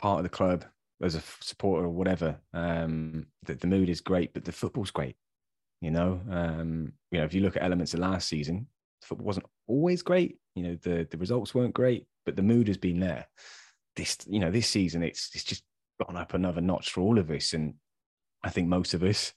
part 0.00 0.20
of 0.20 0.22
the 0.22 0.30
club, 0.30 0.64
as 1.02 1.16
a 1.16 1.22
supporter 1.40 1.86
or 1.86 1.90
whatever, 1.90 2.36
um, 2.54 3.26
that 3.44 3.60
the 3.60 3.66
mood 3.66 3.88
is 3.88 4.00
great, 4.00 4.32
but 4.32 4.44
the 4.44 4.52
football's 4.52 4.92
great. 4.92 5.16
You 5.80 5.90
know, 5.90 6.20
um, 6.30 6.92
you 7.10 7.18
know, 7.18 7.24
if 7.24 7.34
you 7.34 7.40
look 7.40 7.56
at 7.56 7.64
elements 7.64 7.92
of 7.92 8.00
last 8.00 8.28
season, 8.28 8.68
football 9.02 9.26
wasn't 9.26 9.46
always 9.66 10.02
great. 10.02 10.38
You 10.54 10.62
know, 10.62 10.78
the 10.80 11.08
the 11.10 11.16
results 11.16 11.54
weren't 11.54 11.74
great, 11.74 12.06
but 12.24 12.36
the 12.36 12.42
mood 12.42 12.68
has 12.68 12.76
been 12.76 13.00
there. 13.00 13.26
This, 13.96 14.18
you 14.26 14.40
know, 14.40 14.50
this 14.50 14.68
season 14.68 15.02
it's 15.02 15.30
it's 15.34 15.44
just 15.44 15.62
gone 16.04 16.16
up 16.16 16.34
another 16.34 16.60
notch 16.60 16.90
for 16.90 17.00
all 17.00 17.18
of 17.18 17.30
us, 17.30 17.52
and 17.52 17.74
I 18.42 18.50
think 18.50 18.68
most 18.68 18.94
of 18.94 19.02
us, 19.02 19.32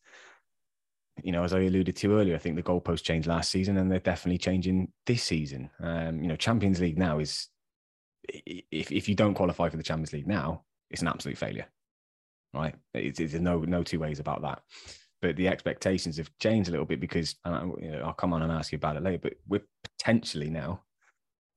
you 1.23 1.31
know, 1.31 1.43
as 1.43 1.53
I 1.53 1.61
alluded 1.61 1.95
to 1.97 2.17
earlier, 2.17 2.35
I 2.35 2.39
think 2.39 2.55
the 2.55 2.63
goalpost 2.63 3.03
changed 3.03 3.27
last 3.27 3.51
season, 3.51 3.77
and 3.77 3.91
they're 3.91 3.99
definitely 3.99 4.37
changing 4.37 4.91
this 5.05 5.23
season. 5.23 5.69
Um, 5.79 6.21
you 6.21 6.27
know, 6.27 6.35
Champions 6.35 6.79
League 6.79 6.97
now 6.97 7.19
is 7.19 7.47
if 8.27 8.91
if 8.91 9.09
you 9.09 9.15
don't 9.15 9.33
qualify 9.35 9.69
for 9.69 9.77
the 9.77 9.83
Champions 9.83 10.13
League 10.13 10.27
now, 10.27 10.63
it's 10.89 11.01
an 11.01 11.07
absolute 11.07 11.37
failure, 11.37 11.67
right? 12.53 12.75
It's, 12.93 13.19
it's 13.19 13.33
no 13.33 13.59
no 13.59 13.83
two 13.83 13.99
ways 13.99 14.19
about 14.19 14.41
that. 14.41 14.61
But 15.21 15.37
the 15.37 15.47
expectations 15.47 16.17
have 16.17 16.29
changed 16.39 16.69
a 16.69 16.71
little 16.71 16.85
bit 16.85 16.99
because 16.99 17.35
you 17.45 17.51
know, 17.91 18.01
I'll 18.05 18.13
come 18.13 18.33
on 18.33 18.41
and 18.41 18.51
ask 18.51 18.71
you 18.71 18.77
about 18.77 18.97
it 18.97 19.03
later. 19.03 19.19
But 19.21 19.33
we're 19.47 19.65
potentially 19.83 20.49
now 20.49 20.81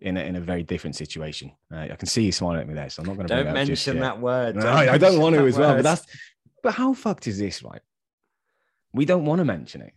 in 0.00 0.16
a, 0.16 0.20
in 0.20 0.36
a 0.36 0.40
very 0.40 0.62
different 0.62 0.96
situation. 0.96 1.52
Uh, 1.72 1.88
I 1.90 1.96
can 1.96 2.06
see 2.08 2.24
you 2.24 2.32
smiling 2.32 2.60
at 2.60 2.68
me 2.68 2.74
there, 2.74 2.90
so 2.90 3.02
I'm 3.02 3.08
not 3.08 3.16
going 3.16 3.28
to 3.28 3.44
don't 3.44 3.52
mention 3.52 4.00
that 4.00 4.20
word. 4.20 4.56
No, 4.56 4.66
I, 4.66 4.94
I, 4.94 4.98
don't 4.98 5.20
want 5.20 5.34
to 5.36 5.46
as 5.46 5.58
well. 5.58 5.74
But 5.74 5.82
that's 5.82 6.06
but 6.62 6.74
how 6.74 6.94
fucked 6.94 7.26
is 7.26 7.38
this, 7.38 7.62
right? 7.62 7.82
We 8.92 9.04
don't 9.04 9.24
want 9.24 9.40
to 9.40 9.44
mention 9.44 9.82
it 9.82 9.94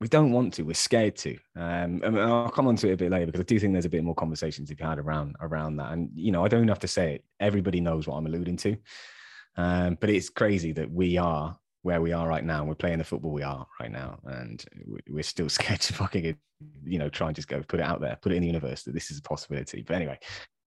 we 0.00 0.08
don't 0.08 0.30
want 0.30 0.54
to. 0.54 0.62
We're 0.62 0.74
scared 0.74 1.16
to. 1.16 1.36
Um, 1.56 2.00
and 2.04 2.18
I'll 2.20 2.50
come 2.50 2.68
on 2.68 2.76
to 2.76 2.88
it 2.88 2.92
a 2.92 2.96
bit 2.96 3.10
later 3.10 3.26
because 3.26 3.40
I 3.40 3.44
do 3.44 3.58
think 3.58 3.72
there's 3.72 3.84
a 3.84 3.90
bit 3.90 4.04
more 4.04 4.14
conversations 4.14 4.68
to 4.68 4.76
be 4.76 4.84
had 4.84 4.98
around 4.98 5.36
around 5.40 5.76
that. 5.76 5.92
And 5.92 6.10
you 6.14 6.30
know, 6.30 6.44
I 6.44 6.48
don't 6.48 6.68
have 6.68 6.78
to 6.80 6.88
say 6.88 7.14
it. 7.14 7.24
Everybody 7.40 7.80
knows 7.80 8.06
what 8.06 8.16
I'm 8.16 8.26
alluding 8.26 8.56
to. 8.58 8.76
Um, 9.56 9.98
but 10.00 10.10
it's 10.10 10.28
crazy 10.28 10.72
that 10.72 10.90
we 10.90 11.16
are 11.16 11.58
where 11.82 12.00
we 12.00 12.12
are 12.12 12.28
right 12.28 12.44
now. 12.44 12.64
We're 12.64 12.74
playing 12.74 12.98
the 12.98 13.04
football 13.04 13.32
we 13.32 13.42
are 13.42 13.66
right 13.80 13.90
now, 13.90 14.18
and 14.24 14.64
we're 15.08 15.22
still 15.22 15.48
scared 15.48 15.80
to 15.82 15.92
fucking, 15.94 16.36
you 16.84 16.98
know, 16.98 17.08
try 17.08 17.28
and 17.28 17.36
just 17.36 17.48
go 17.48 17.62
put 17.66 17.80
it 17.80 17.84
out 17.84 18.00
there, 18.00 18.18
put 18.20 18.32
it 18.32 18.36
in 18.36 18.42
the 18.42 18.48
universe 18.48 18.82
that 18.84 18.94
this 18.94 19.10
is 19.10 19.18
a 19.18 19.22
possibility. 19.22 19.82
But 19.82 19.96
anyway, 19.96 20.18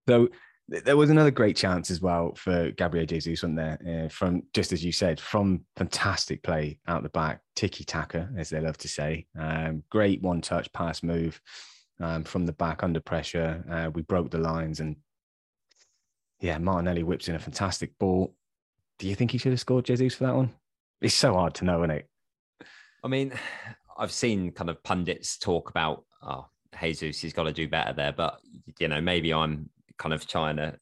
so 0.07 0.29
there 0.67 0.97
was 0.97 1.09
another 1.09 1.31
great 1.31 1.57
chance 1.57 1.91
as 1.91 2.01
well 2.01 2.33
for 2.35 2.71
Gabriel 2.71 3.05
Jesus, 3.05 3.43
wasn't 3.43 3.57
there? 3.57 4.05
Uh, 4.05 4.09
from 4.09 4.43
just 4.53 4.71
as 4.71 4.83
you 4.83 4.91
said, 4.91 5.19
from 5.19 5.65
fantastic 5.75 6.43
play 6.43 6.79
out 6.87 7.03
the 7.03 7.09
back, 7.09 7.41
tiki 7.55 7.83
taka, 7.83 8.29
as 8.37 8.49
they 8.49 8.61
love 8.61 8.77
to 8.77 8.87
say. 8.87 9.27
Um, 9.37 9.83
great 9.89 10.21
one 10.21 10.41
touch 10.41 10.71
pass 10.71 11.03
move 11.03 11.41
um, 11.99 12.23
from 12.23 12.45
the 12.45 12.53
back 12.53 12.83
under 12.83 13.01
pressure. 13.01 13.63
Uh, 13.69 13.91
we 13.93 14.01
broke 14.01 14.31
the 14.31 14.37
lines, 14.37 14.79
and 14.79 14.95
yeah, 16.39 16.57
Martinelli 16.57 17.03
whips 17.03 17.27
in 17.27 17.35
a 17.35 17.39
fantastic 17.39 17.97
ball. 17.99 18.33
Do 18.97 19.07
you 19.07 19.15
think 19.15 19.31
he 19.31 19.37
should 19.37 19.51
have 19.51 19.59
scored 19.59 19.85
Jesus 19.85 20.15
for 20.15 20.25
that 20.25 20.35
one? 20.35 20.53
It's 21.01 21.15
so 21.15 21.33
hard 21.33 21.55
to 21.55 21.65
know, 21.65 21.83
isn't 21.83 21.91
it? 21.91 22.07
I 23.03 23.07
mean, 23.07 23.33
I've 23.97 24.11
seen 24.11 24.51
kind 24.51 24.69
of 24.69 24.83
pundits 24.83 25.37
talk 25.37 25.69
about, 25.69 26.05
oh, 26.21 26.45
Jesus, 26.79 27.19
he's 27.19 27.33
got 27.33 27.43
to 27.43 27.53
do 27.53 27.67
better 27.67 27.93
there. 27.93 28.11
But, 28.11 28.39
you 28.79 28.87
know, 28.87 29.01
maybe 29.01 29.33
I'm 29.33 29.69
kind 29.97 30.13
of 30.13 30.27
trying 30.27 30.57
to 30.57 30.77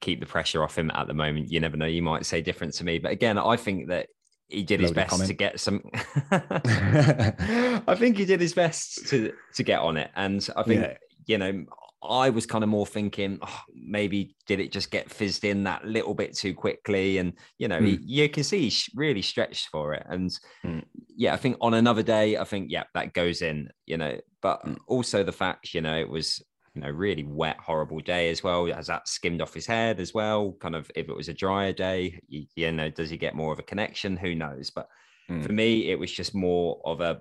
keep 0.00 0.20
the 0.20 0.26
pressure 0.26 0.62
off 0.62 0.76
him 0.76 0.90
at 0.94 1.06
the 1.06 1.14
moment. 1.14 1.50
You 1.50 1.60
never 1.60 1.76
know; 1.76 1.86
you 1.86 2.02
might 2.02 2.26
say 2.26 2.40
different 2.40 2.74
to 2.74 2.84
me. 2.84 2.98
But 2.98 3.12
again, 3.12 3.38
I 3.38 3.56
think 3.56 3.88
that 3.88 4.08
he 4.48 4.62
did 4.62 4.80
his 4.80 4.92
best 4.92 5.10
comment. 5.10 5.28
to 5.28 5.34
get 5.34 5.60
some. 5.60 5.82
I 6.30 7.94
think 7.96 8.16
he 8.16 8.24
did 8.24 8.40
his 8.40 8.54
best 8.54 9.06
to 9.08 9.32
to 9.54 9.62
get 9.62 9.80
on 9.80 9.96
it, 9.96 10.10
and 10.16 10.46
I 10.56 10.62
think 10.62 10.82
yeah. 10.82 10.96
you 11.26 11.38
know. 11.38 11.64
I 12.02 12.30
was 12.30 12.46
kind 12.46 12.62
of 12.62 12.70
more 12.70 12.86
thinking, 12.86 13.38
oh, 13.42 13.60
maybe 13.74 14.36
did 14.46 14.60
it 14.60 14.72
just 14.72 14.90
get 14.90 15.10
fizzed 15.10 15.44
in 15.44 15.64
that 15.64 15.84
little 15.84 16.14
bit 16.14 16.36
too 16.36 16.54
quickly? 16.54 17.18
And 17.18 17.32
you 17.58 17.68
know, 17.68 17.80
mm. 17.80 17.86
he, 17.86 17.98
you 18.02 18.28
can 18.28 18.44
see 18.44 18.62
he's 18.62 18.88
really 18.94 19.22
stretched 19.22 19.68
for 19.68 19.94
it. 19.94 20.06
And 20.08 20.30
mm. 20.64 20.84
yeah, 21.16 21.34
I 21.34 21.36
think 21.36 21.56
on 21.60 21.74
another 21.74 22.02
day, 22.02 22.36
I 22.36 22.44
think 22.44 22.70
yeah, 22.70 22.84
that 22.94 23.14
goes 23.14 23.42
in. 23.42 23.68
You 23.86 23.96
know, 23.96 24.18
but 24.42 24.64
mm. 24.64 24.76
also 24.86 25.24
the 25.24 25.32
fact, 25.32 25.74
you 25.74 25.80
know, 25.80 25.98
it 25.98 26.08
was 26.08 26.42
you 26.74 26.82
know, 26.82 26.90
really 26.90 27.24
wet, 27.24 27.56
horrible 27.58 27.98
day 27.98 28.30
as 28.30 28.44
well. 28.44 28.66
Has 28.66 28.86
that 28.86 29.08
skimmed 29.08 29.42
off 29.42 29.54
his 29.54 29.66
head 29.66 29.98
as 29.98 30.14
well? 30.14 30.52
Kind 30.60 30.76
of, 30.76 30.88
if 30.94 31.08
it 31.08 31.16
was 31.16 31.28
a 31.28 31.34
drier 31.34 31.72
day, 31.72 32.20
you, 32.28 32.44
you 32.54 32.70
know, 32.70 32.90
does 32.90 33.10
he 33.10 33.16
get 33.16 33.34
more 33.34 33.52
of 33.52 33.58
a 33.58 33.64
connection? 33.64 34.16
Who 34.16 34.36
knows? 34.36 34.70
But 34.70 34.86
mm. 35.28 35.44
for 35.44 35.52
me, 35.52 35.90
it 35.90 35.98
was 35.98 36.12
just 36.12 36.34
more 36.34 36.80
of 36.84 37.00
a 37.00 37.20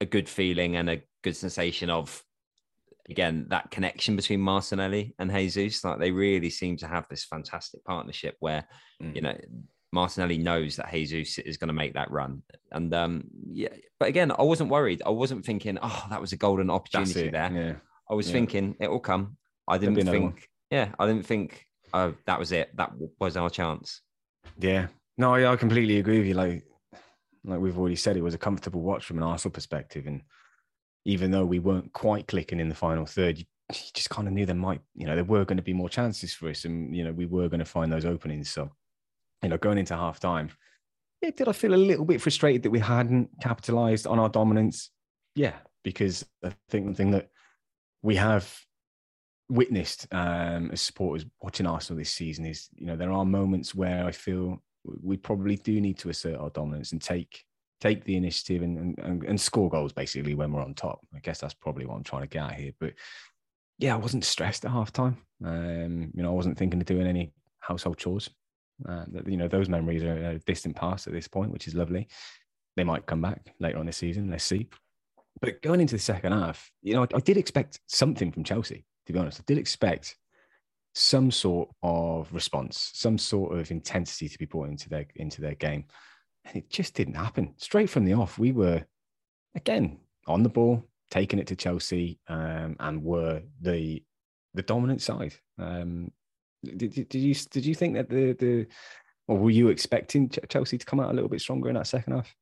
a 0.00 0.06
good 0.06 0.28
feeling 0.28 0.76
and 0.76 0.88
a 0.88 1.02
good 1.22 1.36
sensation 1.36 1.90
of 1.90 2.22
again 3.08 3.46
that 3.48 3.70
connection 3.70 4.16
between 4.16 4.40
Martinelli 4.40 5.14
and 5.18 5.32
Jesus. 5.32 5.84
Like 5.84 5.98
they 5.98 6.10
really 6.10 6.50
seem 6.50 6.76
to 6.78 6.86
have 6.86 7.06
this 7.08 7.24
fantastic 7.24 7.84
partnership 7.84 8.36
where 8.40 8.66
mm. 9.02 9.14
you 9.14 9.22
know 9.22 9.36
Martinelli 9.92 10.38
knows 10.38 10.76
that 10.76 10.90
Jesus 10.92 11.38
is 11.38 11.56
going 11.56 11.68
to 11.68 11.74
make 11.74 11.94
that 11.94 12.10
run. 12.10 12.42
And 12.72 12.92
um, 12.94 13.24
yeah, 13.50 13.68
but 13.98 14.08
again, 14.08 14.32
I 14.38 14.42
wasn't 14.42 14.70
worried. 14.70 15.02
I 15.04 15.10
wasn't 15.10 15.44
thinking, 15.44 15.78
oh, 15.80 16.06
that 16.10 16.20
was 16.20 16.32
a 16.32 16.36
golden 16.36 16.70
opportunity 16.70 17.30
there. 17.30 17.50
Yeah. 17.52 17.74
I 18.10 18.14
was 18.14 18.28
yeah. 18.28 18.32
thinking 18.34 18.76
it 18.80 18.90
will 18.90 19.00
come. 19.00 19.36
I 19.66 19.78
didn't 19.78 20.06
think, 20.06 20.48
yeah, 20.70 20.92
I 20.98 21.06
didn't 21.06 21.26
think 21.26 21.66
uh, 21.92 22.12
that 22.26 22.38
was 22.38 22.52
it. 22.52 22.74
That 22.76 22.92
was 23.18 23.36
our 23.36 23.50
chance. 23.50 24.02
Yeah. 24.58 24.88
No, 25.16 25.34
I, 25.34 25.50
I 25.50 25.56
completely 25.56 25.98
agree 25.98 26.18
with 26.18 26.26
you. 26.26 26.34
Like, 26.34 26.64
like 27.44 27.60
we've 27.60 27.78
already 27.78 27.96
said, 27.96 28.16
it 28.16 28.22
was 28.22 28.34
a 28.34 28.38
comfortable 28.38 28.82
watch 28.82 29.04
from 29.04 29.18
an 29.18 29.24
Arsenal 29.24 29.52
perspective. 29.52 30.06
And 30.06 30.22
even 31.04 31.30
though 31.30 31.44
we 31.44 31.58
weren't 31.58 31.92
quite 31.92 32.26
clicking 32.26 32.60
in 32.60 32.68
the 32.68 32.74
final 32.74 33.06
third, 33.06 33.38
you, 33.38 33.44
you 33.72 33.80
just 33.94 34.10
kind 34.10 34.28
of 34.28 34.34
knew 34.34 34.46
there 34.46 34.54
might, 34.54 34.80
you 34.94 35.06
know, 35.06 35.14
there 35.14 35.24
were 35.24 35.44
going 35.44 35.56
to 35.56 35.62
be 35.62 35.72
more 35.72 35.88
chances 35.88 36.34
for 36.34 36.48
us, 36.48 36.64
and 36.64 36.94
you 36.94 37.04
know, 37.04 37.12
we 37.12 37.26
were 37.26 37.48
going 37.48 37.60
to 37.60 37.64
find 37.64 37.92
those 37.92 38.04
openings. 38.04 38.50
So 38.50 38.70
you 39.42 39.48
know, 39.48 39.58
going 39.58 39.78
into 39.78 39.96
half 39.96 40.20
time, 40.20 40.50
yeah, 41.22 41.30
did 41.30 41.48
I 41.48 41.52
feel 41.52 41.74
a 41.74 41.76
little 41.76 42.04
bit 42.04 42.20
frustrated 42.20 42.62
that 42.62 42.70
we 42.70 42.78
hadn't 42.78 43.30
capitalized 43.40 44.06
on 44.06 44.18
our 44.18 44.28
dominance? 44.28 44.90
Yeah, 45.34 45.54
because 45.82 46.24
I 46.44 46.52
think 46.68 46.86
the 46.86 46.94
thing 46.94 47.10
that 47.12 47.28
we 48.02 48.16
have 48.16 48.52
witnessed 49.48 50.06
um, 50.12 50.70
as 50.72 50.82
supporters 50.82 51.26
watching 51.40 51.66
Arsenal 51.66 51.98
this 51.98 52.10
season 52.10 52.44
is, 52.44 52.68
you 52.74 52.86
know, 52.86 52.96
there 52.96 53.12
are 53.12 53.24
moments 53.24 53.74
where 53.74 54.04
I 54.04 54.12
feel 54.12 54.62
we 54.84 55.16
probably 55.16 55.56
do 55.56 55.80
need 55.80 55.98
to 55.98 56.10
assert 56.10 56.38
our 56.38 56.50
dominance 56.50 56.92
and 56.92 57.02
take 57.02 57.44
take 57.80 58.04
the 58.04 58.16
initiative 58.16 58.62
and, 58.62 58.98
and, 58.98 59.22
and 59.24 59.40
score 59.40 59.68
goals 59.68 59.92
basically 59.92 60.34
when 60.34 60.52
we're 60.52 60.62
on 60.62 60.74
top. 60.74 61.00
I 61.14 61.20
guess 61.20 61.40
that's 61.40 61.54
probably 61.54 61.86
what 61.86 61.96
I'm 61.96 62.04
trying 62.04 62.22
to 62.22 62.28
get 62.28 62.44
at 62.44 62.54
here. 62.54 62.72
But 62.78 62.94
yeah, 63.78 63.94
I 63.94 63.98
wasn't 63.98 64.24
stressed 64.24 64.64
at 64.64 64.70
half 64.70 64.92
time. 64.92 65.18
Um, 65.44 66.10
you 66.14 66.22
know, 66.22 66.30
I 66.30 66.34
wasn't 66.34 66.58
thinking 66.58 66.80
of 66.80 66.86
doing 66.86 67.06
any 67.06 67.32
household 67.60 67.98
chores. 67.98 68.28
Uh, 68.88 69.04
you 69.26 69.36
know, 69.36 69.48
those 69.48 69.68
memories 69.68 70.02
are 70.02 70.30
a 70.30 70.38
distant 70.40 70.76
past 70.76 71.06
at 71.06 71.12
this 71.12 71.28
point, 71.28 71.52
which 71.52 71.68
is 71.68 71.74
lovely. 71.74 72.08
They 72.76 72.84
might 72.84 73.06
come 73.06 73.22
back 73.22 73.54
later 73.60 73.78
on 73.78 73.86
this 73.86 73.96
season. 73.96 74.30
Let's 74.30 74.44
see. 74.44 74.68
But 75.40 75.62
going 75.62 75.80
into 75.80 75.94
the 75.94 76.00
second 76.00 76.32
half, 76.32 76.70
you 76.82 76.94
know, 76.94 77.02
I, 77.02 77.16
I 77.16 77.20
did 77.20 77.36
expect 77.36 77.80
something 77.86 78.32
from 78.32 78.44
Chelsea. 78.44 78.84
To 79.06 79.12
be 79.12 79.18
honest, 79.18 79.40
I 79.40 79.44
did 79.46 79.58
expect 79.58 80.16
some 80.94 81.30
sort 81.30 81.68
of 81.82 82.32
response, 82.32 82.90
some 82.94 83.18
sort 83.18 83.56
of 83.56 83.70
intensity 83.70 84.28
to 84.28 84.38
be 84.38 84.46
brought 84.46 84.68
into 84.68 84.88
their 84.88 85.06
into 85.16 85.40
their 85.40 85.54
game, 85.54 85.84
and 86.48 86.56
it 86.56 86.70
just 86.70 86.94
didn't 86.94 87.14
happen. 87.14 87.54
Straight 87.58 87.90
from 87.90 88.04
the 88.04 88.14
off, 88.14 88.38
we 88.38 88.52
were 88.52 88.84
again 89.54 89.98
on 90.26 90.42
the 90.42 90.48
ball, 90.48 90.84
taking 91.10 91.38
it 91.38 91.46
to 91.48 91.56
Chelsea, 91.56 92.18
um, 92.28 92.76
and 92.80 93.02
were 93.02 93.42
the 93.60 94.02
the 94.54 94.62
dominant 94.62 95.02
side. 95.02 95.34
Um, 95.58 96.10
did, 96.64 97.08
did 97.08 97.14
you 97.14 97.34
did 97.34 97.64
you 97.64 97.74
think 97.74 97.94
that 97.94 98.08
the 98.08 98.32
the 98.32 98.66
or 99.26 99.38
were 99.38 99.50
you 99.50 99.68
expecting 99.68 100.30
Chelsea 100.48 100.78
to 100.78 100.86
come 100.86 101.00
out 101.00 101.10
a 101.10 101.14
little 101.14 101.28
bit 101.28 101.40
stronger 101.40 101.68
in 101.68 101.74
that 101.74 101.86
second 101.86 102.14
half? 102.14 102.34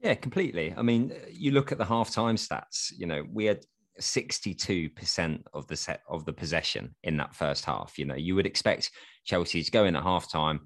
Yeah, 0.00 0.14
completely. 0.14 0.74
I 0.76 0.82
mean, 0.82 1.12
you 1.30 1.52
look 1.52 1.70
at 1.70 1.78
the 1.78 1.84
halftime 1.84 2.34
stats. 2.34 2.92
You 2.96 3.06
know, 3.06 3.24
we 3.32 3.44
had 3.44 3.64
62% 4.00 5.42
of 5.54 5.66
the 5.68 5.76
set 5.76 6.00
of 6.08 6.24
the 6.24 6.32
possession 6.32 6.96
in 7.04 7.16
that 7.18 7.36
first 7.36 7.64
half. 7.64 7.96
You 7.96 8.06
know, 8.06 8.16
you 8.16 8.34
would 8.34 8.46
expect 8.46 8.90
Chelsea 9.24 9.62
to 9.62 9.70
go 9.70 9.84
in 9.84 9.94
at 9.94 10.02
halftime. 10.02 10.58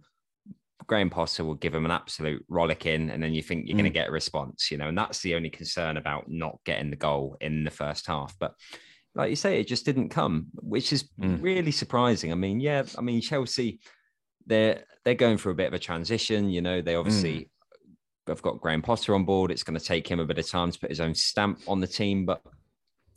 Graham 0.86 1.10
Potter 1.10 1.44
will 1.44 1.54
give 1.54 1.72
them 1.72 1.84
an 1.84 1.90
absolute 1.90 2.44
rollick 2.50 2.86
in, 2.86 3.10
and 3.10 3.22
then 3.22 3.32
you 3.32 3.42
think 3.42 3.66
you're 3.66 3.74
mm. 3.74 3.80
going 3.80 3.92
to 3.92 3.98
get 3.98 4.08
a 4.08 4.12
response, 4.12 4.70
you 4.70 4.78
know, 4.78 4.88
and 4.88 4.98
that's 4.98 5.20
the 5.20 5.34
only 5.34 5.50
concern 5.50 5.96
about 5.96 6.30
not 6.30 6.58
getting 6.64 6.90
the 6.90 6.96
goal 6.96 7.36
in 7.40 7.64
the 7.64 7.70
first 7.70 8.06
half. 8.06 8.36
But 8.38 8.54
like 9.14 9.30
you 9.30 9.36
say, 9.36 9.58
it 9.58 9.66
just 9.66 9.84
didn't 9.84 10.10
come, 10.10 10.46
which 10.54 10.92
is 10.92 11.08
mm. 11.18 11.42
really 11.42 11.72
surprising. 11.72 12.30
I 12.30 12.34
mean, 12.34 12.60
yeah, 12.60 12.84
I 12.96 13.00
mean 13.00 13.20
Chelsea, 13.20 13.80
they're 14.46 14.84
they're 15.04 15.14
going 15.14 15.38
through 15.38 15.52
a 15.52 15.56
bit 15.56 15.68
of 15.68 15.74
a 15.74 15.78
transition. 15.78 16.50
You 16.50 16.60
know, 16.60 16.82
they 16.82 16.94
obviously 16.94 17.34
mm. 17.38 17.48
have 18.28 18.42
got 18.42 18.60
Graham 18.60 18.82
Potter 18.82 19.14
on 19.14 19.24
board. 19.24 19.50
It's 19.50 19.62
going 19.62 19.78
to 19.78 19.84
take 19.84 20.06
him 20.06 20.20
a 20.20 20.26
bit 20.26 20.38
of 20.38 20.48
time 20.48 20.70
to 20.70 20.78
put 20.78 20.90
his 20.90 21.00
own 21.00 21.14
stamp 21.14 21.60
on 21.66 21.80
the 21.80 21.86
team. 21.86 22.26
But 22.26 22.42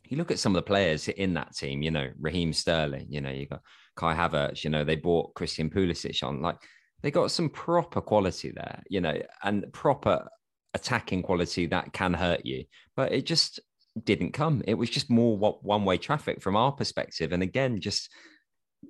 you 0.07 0.17
look 0.17 0.31
at 0.31 0.39
some 0.39 0.55
of 0.55 0.63
the 0.63 0.67
players 0.67 1.07
in 1.07 1.33
that 1.35 1.55
team. 1.55 1.83
You 1.83 1.91
know, 1.91 2.09
Raheem 2.19 2.53
Sterling. 2.53 3.07
You 3.09 3.21
know, 3.21 3.31
you 3.31 3.45
got 3.45 3.61
Kai 3.95 4.15
Havertz. 4.15 4.63
You 4.63 4.69
know, 4.69 4.85
they 4.85 4.95
bought 4.95 5.35
Christian 5.35 5.69
Pulisic 5.69 6.23
on. 6.23 6.41
Like 6.41 6.57
they 7.01 7.11
got 7.11 7.31
some 7.31 7.49
proper 7.49 8.01
quality 8.01 8.51
there. 8.51 8.83
You 8.89 9.01
know, 9.01 9.21
and 9.43 9.71
proper 9.73 10.27
attacking 10.73 11.23
quality 11.23 11.65
that 11.67 11.93
can 11.93 12.13
hurt 12.13 12.45
you. 12.45 12.65
But 12.95 13.11
it 13.11 13.25
just 13.25 13.59
didn't 14.03 14.33
come. 14.33 14.61
It 14.67 14.75
was 14.75 14.89
just 14.89 15.09
more 15.09 15.37
what 15.37 15.63
one 15.63 15.85
way 15.85 15.97
traffic 15.97 16.41
from 16.41 16.55
our 16.55 16.71
perspective. 16.71 17.31
And 17.31 17.43
again, 17.43 17.81
just 17.81 18.09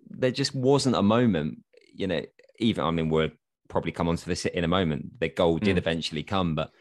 there 0.09 0.31
just 0.31 0.53
wasn't 0.53 0.95
a 0.95 1.01
moment, 1.01 1.59
you 1.93 2.07
know, 2.07 2.21
even 2.59 2.83
I 2.83 2.91
mean, 2.91 3.09
we'll 3.09 3.29
probably 3.69 3.91
come 3.91 4.07
onto 4.07 4.25
this 4.25 4.45
in 4.45 4.63
a 4.63 4.67
moment. 4.67 5.19
The 5.19 5.29
goal 5.29 5.57
did 5.57 5.75
mm. 5.75 5.79
eventually 5.79 6.23
come, 6.23 6.55
but 6.55 6.71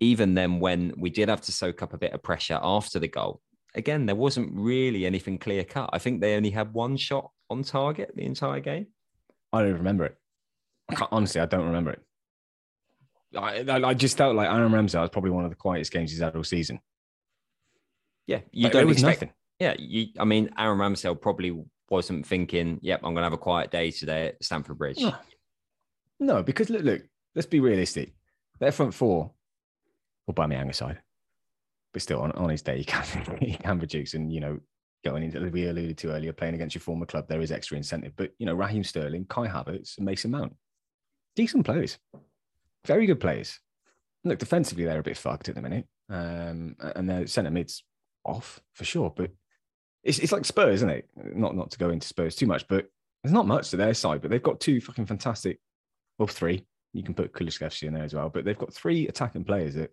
even 0.00 0.34
then, 0.34 0.60
when 0.60 0.92
we 0.96 1.10
did 1.10 1.28
have 1.28 1.40
to 1.42 1.52
soak 1.52 1.82
up 1.82 1.92
a 1.92 1.98
bit 1.98 2.12
of 2.12 2.22
pressure 2.22 2.58
after 2.62 2.98
the 2.98 3.08
goal, 3.08 3.40
again, 3.74 4.06
there 4.06 4.16
wasn't 4.16 4.52
really 4.52 5.06
anything 5.06 5.38
clear 5.38 5.64
cut. 5.64 5.90
I 5.92 5.98
think 5.98 6.20
they 6.20 6.36
only 6.36 6.50
had 6.50 6.72
one 6.72 6.96
shot 6.96 7.30
on 7.50 7.62
target 7.62 8.12
the 8.14 8.24
entire 8.24 8.60
game. 8.60 8.88
I 9.52 9.62
don't 9.62 9.74
remember 9.74 10.04
it. 10.04 10.16
I 10.90 11.06
honestly, 11.10 11.40
I 11.40 11.46
don't 11.46 11.66
remember 11.66 11.92
it. 11.92 12.00
I, 13.36 13.64
I, 13.68 13.94
just 13.94 14.16
felt 14.16 14.36
like 14.36 14.48
Aaron 14.48 14.72
Ramsey 14.72 14.96
was 14.96 15.10
probably 15.10 15.30
one 15.30 15.44
of 15.44 15.50
the 15.50 15.56
quietest 15.56 15.90
games 15.90 16.12
he's 16.12 16.20
had 16.20 16.36
all 16.36 16.44
season. 16.44 16.80
Yeah, 18.26 18.40
you 18.52 18.70
don't 18.70 18.88
expect. 18.90 19.22
Nothing. 19.22 19.34
Yeah, 19.58 19.74
you. 19.78 20.08
I 20.18 20.24
mean, 20.24 20.50
Aaron 20.58 20.78
Ramsdale 20.78 21.20
probably 21.20 21.64
wasn't 21.90 22.26
thinking, 22.26 22.78
"Yep, 22.82 23.00
I'm 23.00 23.14
going 23.14 23.16
to 23.16 23.24
have 23.24 23.32
a 23.32 23.38
quiet 23.38 23.70
day 23.70 23.90
today 23.90 24.28
at 24.28 24.42
Stamford 24.42 24.78
Bridge." 24.78 25.00
No, 25.00 25.14
no 26.20 26.42
because 26.42 26.70
look, 26.70 26.82
look, 26.82 27.02
let's 27.34 27.46
be 27.46 27.60
realistic. 27.60 28.14
Their 28.60 28.72
front 28.72 28.94
four, 28.94 29.32
Aubameyang 30.30 30.74
side, 30.74 31.00
but 31.92 32.02
still 32.02 32.20
on, 32.20 32.32
on 32.32 32.50
his 32.50 32.62
day, 32.62 32.78
he 32.78 32.84
can 32.84 33.04
he 33.40 33.54
can 33.56 33.78
produce, 33.78 34.14
and 34.14 34.32
you 34.32 34.40
know, 34.40 34.58
going 35.04 35.22
into 35.22 35.40
we 35.50 35.68
alluded 35.68 35.98
to 35.98 36.12
earlier, 36.12 36.32
playing 36.32 36.54
against 36.54 36.74
your 36.74 36.82
former 36.82 37.06
club, 37.06 37.28
there 37.28 37.40
is 37.40 37.52
extra 37.52 37.76
incentive. 37.76 38.12
But 38.16 38.32
you 38.38 38.46
know, 38.46 38.54
Raheem 38.54 38.84
Sterling, 38.84 39.26
Kai 39.28 39.48
Havertz, 39.48 39.98
and 39.98 40.06
Mason 40.06 40.30
Mount, 40.30 40.54
decent 41.36 41.64
players, 41.64 41.98
very 42.84 43.06
good 43.06 43.20
players. 43.20 43.60
Look, 44.24 44.38
defensively, 44.38 44.84
they're 44.84 45.00
a 45.00 45.02
bit 45.02 45.18
fucked 45.18 45.48
at 45.48 45.54
the 45.54 45.62
minute, 45.62 45.86
um, 46.08 46.76
and 46.80 47.08
their 47.08 47.26
centre 47.26 47.50
mids 47.50 47.84
off 48.24 48.60
for 48.72 48.84
sure. 48.84 49.12
But 49.14 49.30
it's, 50.02 50.18
it's 50.18 50.32
like 50.32 50.44
Spurs, 50.44 50.76
isn't 50.76 50.90
it? 50.90 51.08
Not 51.16 51.56
not 51.56 51.70
to 51.72 51.78
go 51.78 51.90
into 51.90 52.06
Spurs 52.06 52.36
too 52.36 52.46
much, 52.46 52.66
but 52.68 52.86
there's 53.22 53.32
not 53.32 53.46
much 53.46 53.70
to 53.70 53.76
their 53.76 53.94
side. 53.94 54.22
But 54.22 54.30
they've 54.30 54.42
got 54.42 54.60
two 54.60 54.80
fucking 54.80 55.06
fantastic, 55.06 55.60
well, 56.18 56.26
three. 56.26 56.66
You 56.92 57.02
can 57.02 57.14
put 57.14 57.32
Kulusevski 57.32 57.88
in 57.88 57.94
there 57.94 58.04
as 58.04 58.14
well. 58.14 58.28
But 58.28 58.44
they've 58.44 58.58
got 58.58 58.72
three 58.72 59.08
attacking 59.08 59.44
players 59.44 59.74
that 59.74 59.92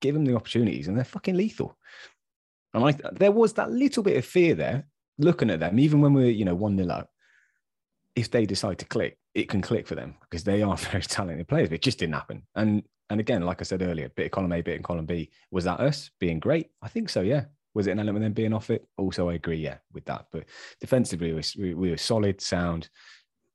give 0.00 0.14
them 0.14 0.24
the 0.24 0.36
opportunities, 0.36 0.88
and 0.88 0.96
they're 0.96 1.04
fucking 1.04 1.36
lethal. 1.36 1.76
And 2.74 2.84
I, 2.84 2.92
there 3.12 3.32
was 3.32 3.54
that 3.54 3.70
little 3.70 4.02
bit 4.02 4.16
of 4.16 4.24
fear 4.24 4.54
there 4.54 4.86
looking 5.18 5.50
at 5.50 5.60
them, 5.60 5.78
even 5.78 6.00
when 6.00 6.14
we're 6.14 6.30
you 6.30 6.44
know 6.44 6.54
one 6.54 6.76
nil 6.76 6.92
up. 6.92 7.10
If 8.16 8.30
they 8.30 8.46
decide 8.46 8.78
to 8.80 8.84
click, 8.84 9.16
it 9.38 9.48
can 9.48 9.62
click 9.62 9.86
for 9.86 9.94
them 9.94 10.16
because 10.22 10.44
they 10.44 10.62
are 10.62 10.76
very 10.92 11.02
talented 11.02 11.48
players. 11.48 11.68
But 11.68 11.76
it 11.76 11.82
just 11.82 11.98
didn't 11.98 12.14
happen. 12.14 12.42
And 12.54 12.82
and 13.10 13.20
again, 13.20 13.42
like 13.42 13.60
I 13.60 13.64
said 13.64 13.82
earlier, 13.82 14.10
bit 14.10 14.26
of 14.26 14.32
column 14.32 14.52
A, 14.52 14.60
bit 14.60 14.76
in 14.76 14.82
column 14.82 15.06
B. 15.06 15.30
Was 15.50 15.64
that 15.64 15.80
us 15.80 16.10
being 16.20 16.40
great? 16.40 16.70
I 16.82 16.88
think 16.88 17.08
so. 17.08 17.22
Yeah. 17.22 17.44
Was 17.74 17.86
it 17.86 17.92
an 17.92 18.00
element 18.00 18.24
then 18.24 18.32
being 18.32 18.52
off 18.52 18.70
it? 18.70 18.86
Also, 18.96 19.28
I 19.28 19.34
agree. 19.34 19.56
Yeah, 19.56 19.76
with 19.92 20.04
that. 20.06 20.26
But 20.32 20.44
defensively, 20.80 21.32
we, 21.32 21.74
we 21.74 21.90
were 21.90 21.96
solid, 21.96 22.40
sound. 22.40 22.88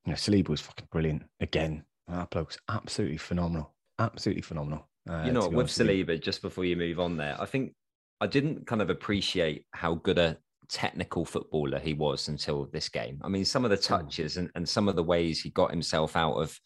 You 0.05 0.11
know, 0.11 0.15
Saliba 0.15 0.49
was 0.49 0.61
fucking 0.61 0.87
brilliant 0.91 1.23
again. 1.39 1.83
That 2.07 2.29
bloke's 2.29 2.57
absolutely 2.69 3.17
phenomenal. 3.17 3.73
Absolutely 3.99 4.41
phenomenal. 4.41 4.87
Uh, 5.09 5.23
you 5.25 5.33
know, 5.33 5.47
with 5.49 5.67
Saliba, 5.67 6.19
just 6.19 6.41
before 6.41 6.65
you 6.65 6.75
move 6.75 6.99
on 6.99 7.17
there, 7.17 7.35
I 7.39 7.45
think 7.45 7.73
I 8.21 8.27
didn't 8.27 8.65
kind 8.65 8.81
of 8.81 8.89
appreciate 8.89 9.65
how 9.71 9.95
good 9.95 10.17
a 10.17 10.37
technical 10.73 11.23
footballer 11.23 11.79
he 11.79 11.93
was 11.93 12.27
until 12.27 12.65
this 12.65 12.89
game. 12.89 13.21
I 13.23 13.29
mean, 13.29 13.45
some 13.45 13.63
of 13.63 13.71
the 13.71 13.77
hmm. 13.77 13.83
touches 13.83 14.37
and, 14.37 14.49
and 14.55 14.67
some 14.67 14.87
of 14.87 14.95
the 14.95 15.03
ways 15.03 15.41
he 15.41 15.49
got 15.49 15.71
himself 15.71 16.15
out 16.15 16.33
of 16.33 16.59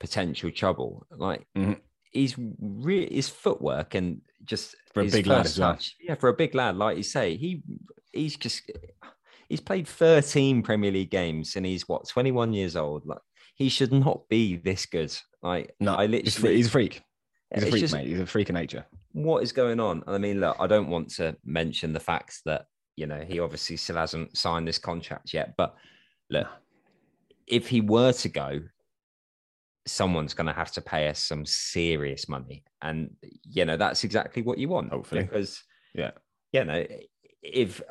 potential 0.00 0.50
trouble. 0.50 1.06
Like 1.10 1.46
mm-hmm 1.56 1.74
he's 2.14 2.36
really 2.38 3.12
his 3.12 3.28
footwork 3.28 3.94
and 3.94 4.22
just 4.44 4.74
for 4.94 5.02
a 5.02 5.08
big 5.08 5.26
lad 5.26 5.44
as 5.44 5.58
well. 5.58 5.76
Yeah, 6.00 6.14
for 6.14 6.28
a 6.28 6.34
big 6.34 6.54
lad, 6.54 6.76
like 6.76 6.96
you 6.96 7.02
say, 7.02 7.36
he 7.36 7.62
he's 8.12 8.36
just 8.36 8.70
he's 9.48 9.60
played 9.60 9.86
13 9.86 10.62
Premier 10.62 10.92
League 10.92 11.10
games 11.10 11.56
and 11.56 11.66
he's 11.66 11.86
what 11.88 12.08
21 12.08 12.54
years 12.54 12.76
old. 12.76 13.04
Like 13.04 13.18
he 13.54 13.68
should 13.68 13.92
not 13.92 14.28
be 14.28 14.56
this 14.56 14.86
good. 14.86 15.14
Like 15.42 15.74
no, 15.80 15.94
I 15.94 16.06
literally 16.06 16.56
he's 16.56 16.68
a 16.68 16.70
freak. 16.70 17.02
He's 17.52 17.64
a 17.64 17.70
freak, 17.70 17.80
just, 17.80 17.94
mate. 17.94 18.06
He's 18.06 18.20
a 18.20 18.26
freak 18.26 18.48
of 18.48 18.54
nature. 18.54 18.86
What 19.12 19.42
is 19.42 19.52
going 19.52 19.78
on? 19.78 20.02
I 20.06 20.18
mean, 20.18 20.40
look, 20.40 20.56
I 20.58 20.66
don't 20.66 20.88
want 20.88 21.10
to 21.16 21.36
mention 21.44 21.92
the 21.92 22.00
fact 22.00 22.40
that 22.46 22.66
you 22.96 23.06
know 23.06 23.20
he 23.20 23.40
obviously 23.40 23.76
still 23.76 23.96
hasn't 23.96 24.36
signed 24.36 24.66
this 24.66 24.78
contract 24.78 25.32
yet, 25.32 25.54
but 25.56 25.74
look, 26.30 26.46
if 27.46 27.68
he 27.68 27.80
were 27.80 28.12
to 28.12 28.28
go, 28.28 28.60
someone's 29.86 30.34
going 30.34 30.46
to 30.46 30.52
have 30.52 30.72
to 30.72 30.80
pay 30.80 31.08
us 31.08 31.18
some 31.18 31.44
serious 31.44 32.26
money 32.26 32.64
and 32.80 33.10
you 33.42 33.66
know 33.66 33.76
that's 33.76 34.02
exactly 34.02 34.40
what 34.40 34.56
you 34.56 34.66
want 34.66 34.90
hopefully 34.90 35.22
because 35.22 35.62
yeah 35.94 36.10
you 36.54 36.64
know 36.64 36.82
if 37.42 37.82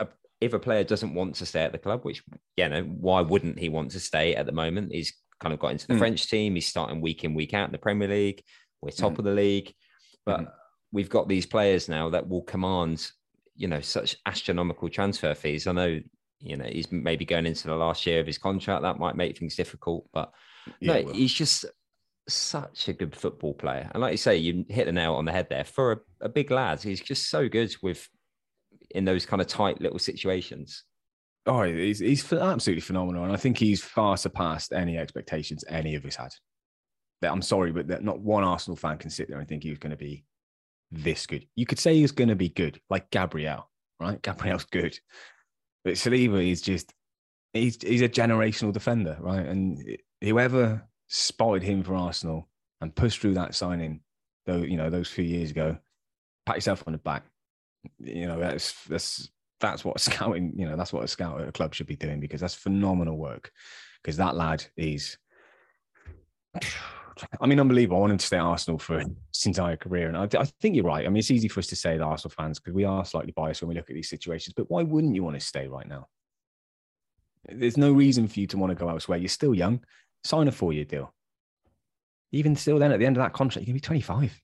if 0.43 0.53
a 0.53 0.59
player 0.59 0.83
doesn't 0.83 1.13
want 1.13 1.35
to 1.35 1.45
stay 1.45 1.61
at 1.61 1.71
the 1.71 1.77
club, 1.77 2.03
which 2.03 2.21
you 2.57 2.67
know, 2.67 2.83
why 2.83 3.21
wouldn't 3.21 3.57
he 3.57 3.69
want 3.69 3.91
to 3.91 3.99
stay 3.99 4.35
at 4.35 4.45
the 4.45 4.51
moment? 4.51 4.91
He's 4.91 5.13
kind 5.39 5.53
of 5.53 5.59
got 5.59 5.71
into 5.71 5.87
the 5.87 5.93
mm. 5.93 5.99
French 5.99 6.29
team. 6.29 6.55
He's 6.55 6.67
starting 6.67 6.99
week 6.99 7.23
in, 7.23 7.33
week 7.33 7.53
out 7.53 7.67
in 7.67 7.71
the 7.71 7.77
Premier 7.77 8.09
League. 8.09 8.43
We're 8.81 8.91
top 8.91 9.13
mm. 9.13 9.19
of 9.19 9.25
the 9.25 9.31
league, 9.31 9.73
but 10.25 10.41
mm. 10.41 10.51
we've 10.91 11.09
got 11.09 11.29
these 11.29 11.45
players 11.45 11.87
now 11.87 12.09
that 12.09 12.27
will 12.27 12.41
command, 12.41 13.09
you 13.55 13.67
know, 13.67 13.81
such 13.81 14.15
astronomical 14.25 14.89
transfer 14.89 15.33
fees. 15.33 15.67
I 15.67 15.71
know, 15.71 15.99
you 16.39 16.57
know, 16.57 16.65
he's 16.65 16.91
maybe 16.91 17.25
going 17.25 17.45
into 17.45 17.67
the 17.67 17.75
last 17.75 18.05
year 18.05 18.19
of 18.19 18.27
his 18.27 18.37
contract. 18.37 18.81
That 18.83 18.99
might 18.99 19.15
make 19.15 19.37
things 19.37 19.55
difficult, 19.55 20.07
but 20.13 20.31
yeah, 20.79 21.01
no, 21.01 21.11
he's 21.11 21.33
just 21.33 21.65
such 22.27 22.87
a 22.87 22.93
good 22.93 23.15
football 23.15 23.53
player. 23.53 23.89
And 23.93 24.01
like 24.01 24.11
you 24.11 24.17
say, 24.17 24.37
you 24.37 24.65
hit 24.69 24.85
the 24.85 24.91
nail 24.91 25.15
on 25.15 25.25
the 25.25 25.31
head 25.31 25.47
there 25.49 25.63
for 25.63 25.91
a, 25.91 25.97
a 26.21 26.29
big 26.29 26.51
lad. 26.51 26.81
He's 26.81 27.01
just 27.01 27.29
so 27.29 27.49
good 27.49 27.75
with 27.81 28.07
in 28.91 29.05
those 29.05 29.25
kind 29.25 29.41
of 29.41 29.47
tight 29.47 29.81
little 29.81 29.99
situations. 29.99 30.83
Oh, 31.45 31.63
he's, 31.63 31.99
he's 31.99 32.31
absolutely 32.31 32.81
phenomenal. 32.81 33.23
And 33.23 33.33
I 33.33 33.37
think 33.37 33.57
he's 33.57 33.83
far 33.83 34.15
surpassed 34.15 34.71
any 34.71 34.97
expectations 34.97 35.65
any 35.67 35.95
of 35.95 36.05
us 36.05 36.15
had. 36.15 36.31
That 37.21 37.31
I'm 37.31 37.41
sorry, 37.41 37.71
but 37.71 38.03
not 38.03 38.19
one 38.19 38.43
Arsenal 38.43 38.77
fan 38.77 38.97
can 38.97 39.09
sit 39.09 39.27
there 39.29 39.39
and 39.39 39.47
think 39.47 39.63
he 39.63 39.69
was 39.69 39.79
going 39.79 39.91
to 39.91 39.97
be 39.97 40.25
this 40.93 41.25
good. 41.25 41.47
You 41.55 41.65
could 41.65 41.79
say 41.79 41.95
he's 41.95 42.11
going 42.11 42.29
to 42.29 42.35
be 42.35 42.49
good, 42.49 42.79
like 42.89 43.09
Gabriel, 43.11 43.69
right? 43.99 44.21
Gabriel's 44.21 44.65
good. 44.65 44.97
But 45.83 45.93
Saliba 45.93 46.49
is 46.49 46.61
just, 46.61 46.93
he's, 47.53 47.81
he's 47.81 48.01
a 48.01 48.09
generational 48.09 48.71
defender, 48.71 49.17
right? 49.19 49.45
And 49.45 49.97
whoever 50.21 50.87
spotted 51.07 51.63
him 51.63 51.83
for 51.83 51.95
Arsenal 51.95 52.47
and 52.79 52.95
pushed 52.95 53.19
through 53.19 53.33
that 53.35 53.55
signing, 53.55 54.01
though, 54.45 54.57
you 54.57 54.77
know, 54.77 54.89
those 54.89 55.09
few 55.09 55.25
years 55.25 55.51
ago, 55.51 55.77
pat 56.45 56.55
yourself 56.55 56.83
on 56.87 56.93
the 56.93 56.99
back. 56.99 57.23
You 57.99 58.27
know, 58.27 58.39
that's, 58.39 58.73
that's, 58.85 59.29
that's 59.59 59.83
what 59.83 59.99
scouting, 59.99 60.53
you 60.55 60.65
know, 60.65 60.77
that's 60.77 60.93
what 60.93 61.03
a 61.03 61.07
scout 61.07 61.41
at 61.41 61.49
a 61.49 61.51
club 61.51 61.73
should 61.73 61.87
be 61.87 61.95
doing 61.95 62.19
because 62.19 62.39
that's 62.39 62.55
phenomenal 62.55 63.17
work. 63.17 63.51
Because 64.01 64.17
that 64.17 64.35
lad 64.35 64.65
is, 64.77 65.17
I 67.39 67.45
mean, 67.45 67.59
unbelievable. 67.59 67.97
I 67.97 68.01
want 68.01 68.11
him 68.13 68.17
to 68.17 68.25
stay 68.25 68.37
at 68.37 68.43
Arsenal 68.43 68.79
for 68.79 68.99
his 69.33 69.45
entire 69.45 69.77
career. 69.77 70.07
And 70.07 70.17
I, 70.17 70.27
I 70.39 70.45
think 70.61 70.75
you're 70.75 70.85
right. 70.85 71.05
I 71.05 71.09
mean, 71.09 71.17
it's 71.17 71.31
easy 71.31 71.47
for 71.47 71.59
us 71.59 71.67
to 71.67 71.75
say 71.75 71.97
that 71.97 72.03
Arsenal 72.03 72.33
fans 72.35 72.59
because 72.59 72.73
we 72.73 72.85
are 72.85 73.05
slightly 73.05 73.31
biased 73.31 73.61
when 73.61 73.69
we 73.69 73.75
look 73.75 73.89
at 73.89 73.95
these 73.95 74.09
situations. 74.09 74.53
But 74.55 74.69
why 74.69 74.83
wouldn't 74.83 75.15
you 75.15 75.23
want 75.23 75.39
to 75.39 75.45
stay 75.45 75.67
right 75.67 75.87
now? 75.87 76.07
There's 77.47 77.77
no 77.77 77.91
reason 77.91 78.27
for 78.27 78.39
you 78.39 78.47
to 78.47 78.57
want 78.57 78.71
to 78.71 78.75
go 78.75 78.89
elsewhere. 78.89 79.17
You're 79.17 79.29
still 79.29 79.53
young. 79.53 79.83
Sign 80.23 80.47
a 80.47 80.51
four 80.51 80.73
year 80.73 80.85
deal. 80.85 81.13
Even 82.31 82.55
still, 82.55 82.79
then 82.79 82.91
at 82.91 82.99
the 82.99 83.05
end 83.05 83.17
of 83.17 83.23
that 83.23 83.33
contract, 83.33 83.67
you're 83.67 83.73
going 83.73 83.79
to 83.79 83.83
be 83.83 83.87
25. 83.87 84.41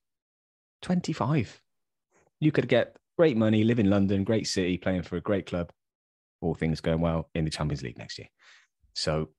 25. 0.82 1.62
You 2.40 2.52
could 2.52 2.68
get 2.68 2.96
great 3.18 3.36
money, 3.36 3.64
live 3.64 3.80
in 3.80 3.90
London, 3.90 4.24
great 4.24 4.48
city, 4.48 4.78
playing 4.78 5.04
for 5.04 5.18
a 5.18 5.22
great 5.22 5.46
club, 5.46 5.72
all 6.42 6.54
things 6.54 6.82
going 6.82 7.02
well 7.02 7.30
in 7.34 7.46
the 7.46 7.52
Champions 7.52 7.82
League 7.82 7.98
next 7.98 8.18
year. 8.18 8.28
So, 8.94 9.30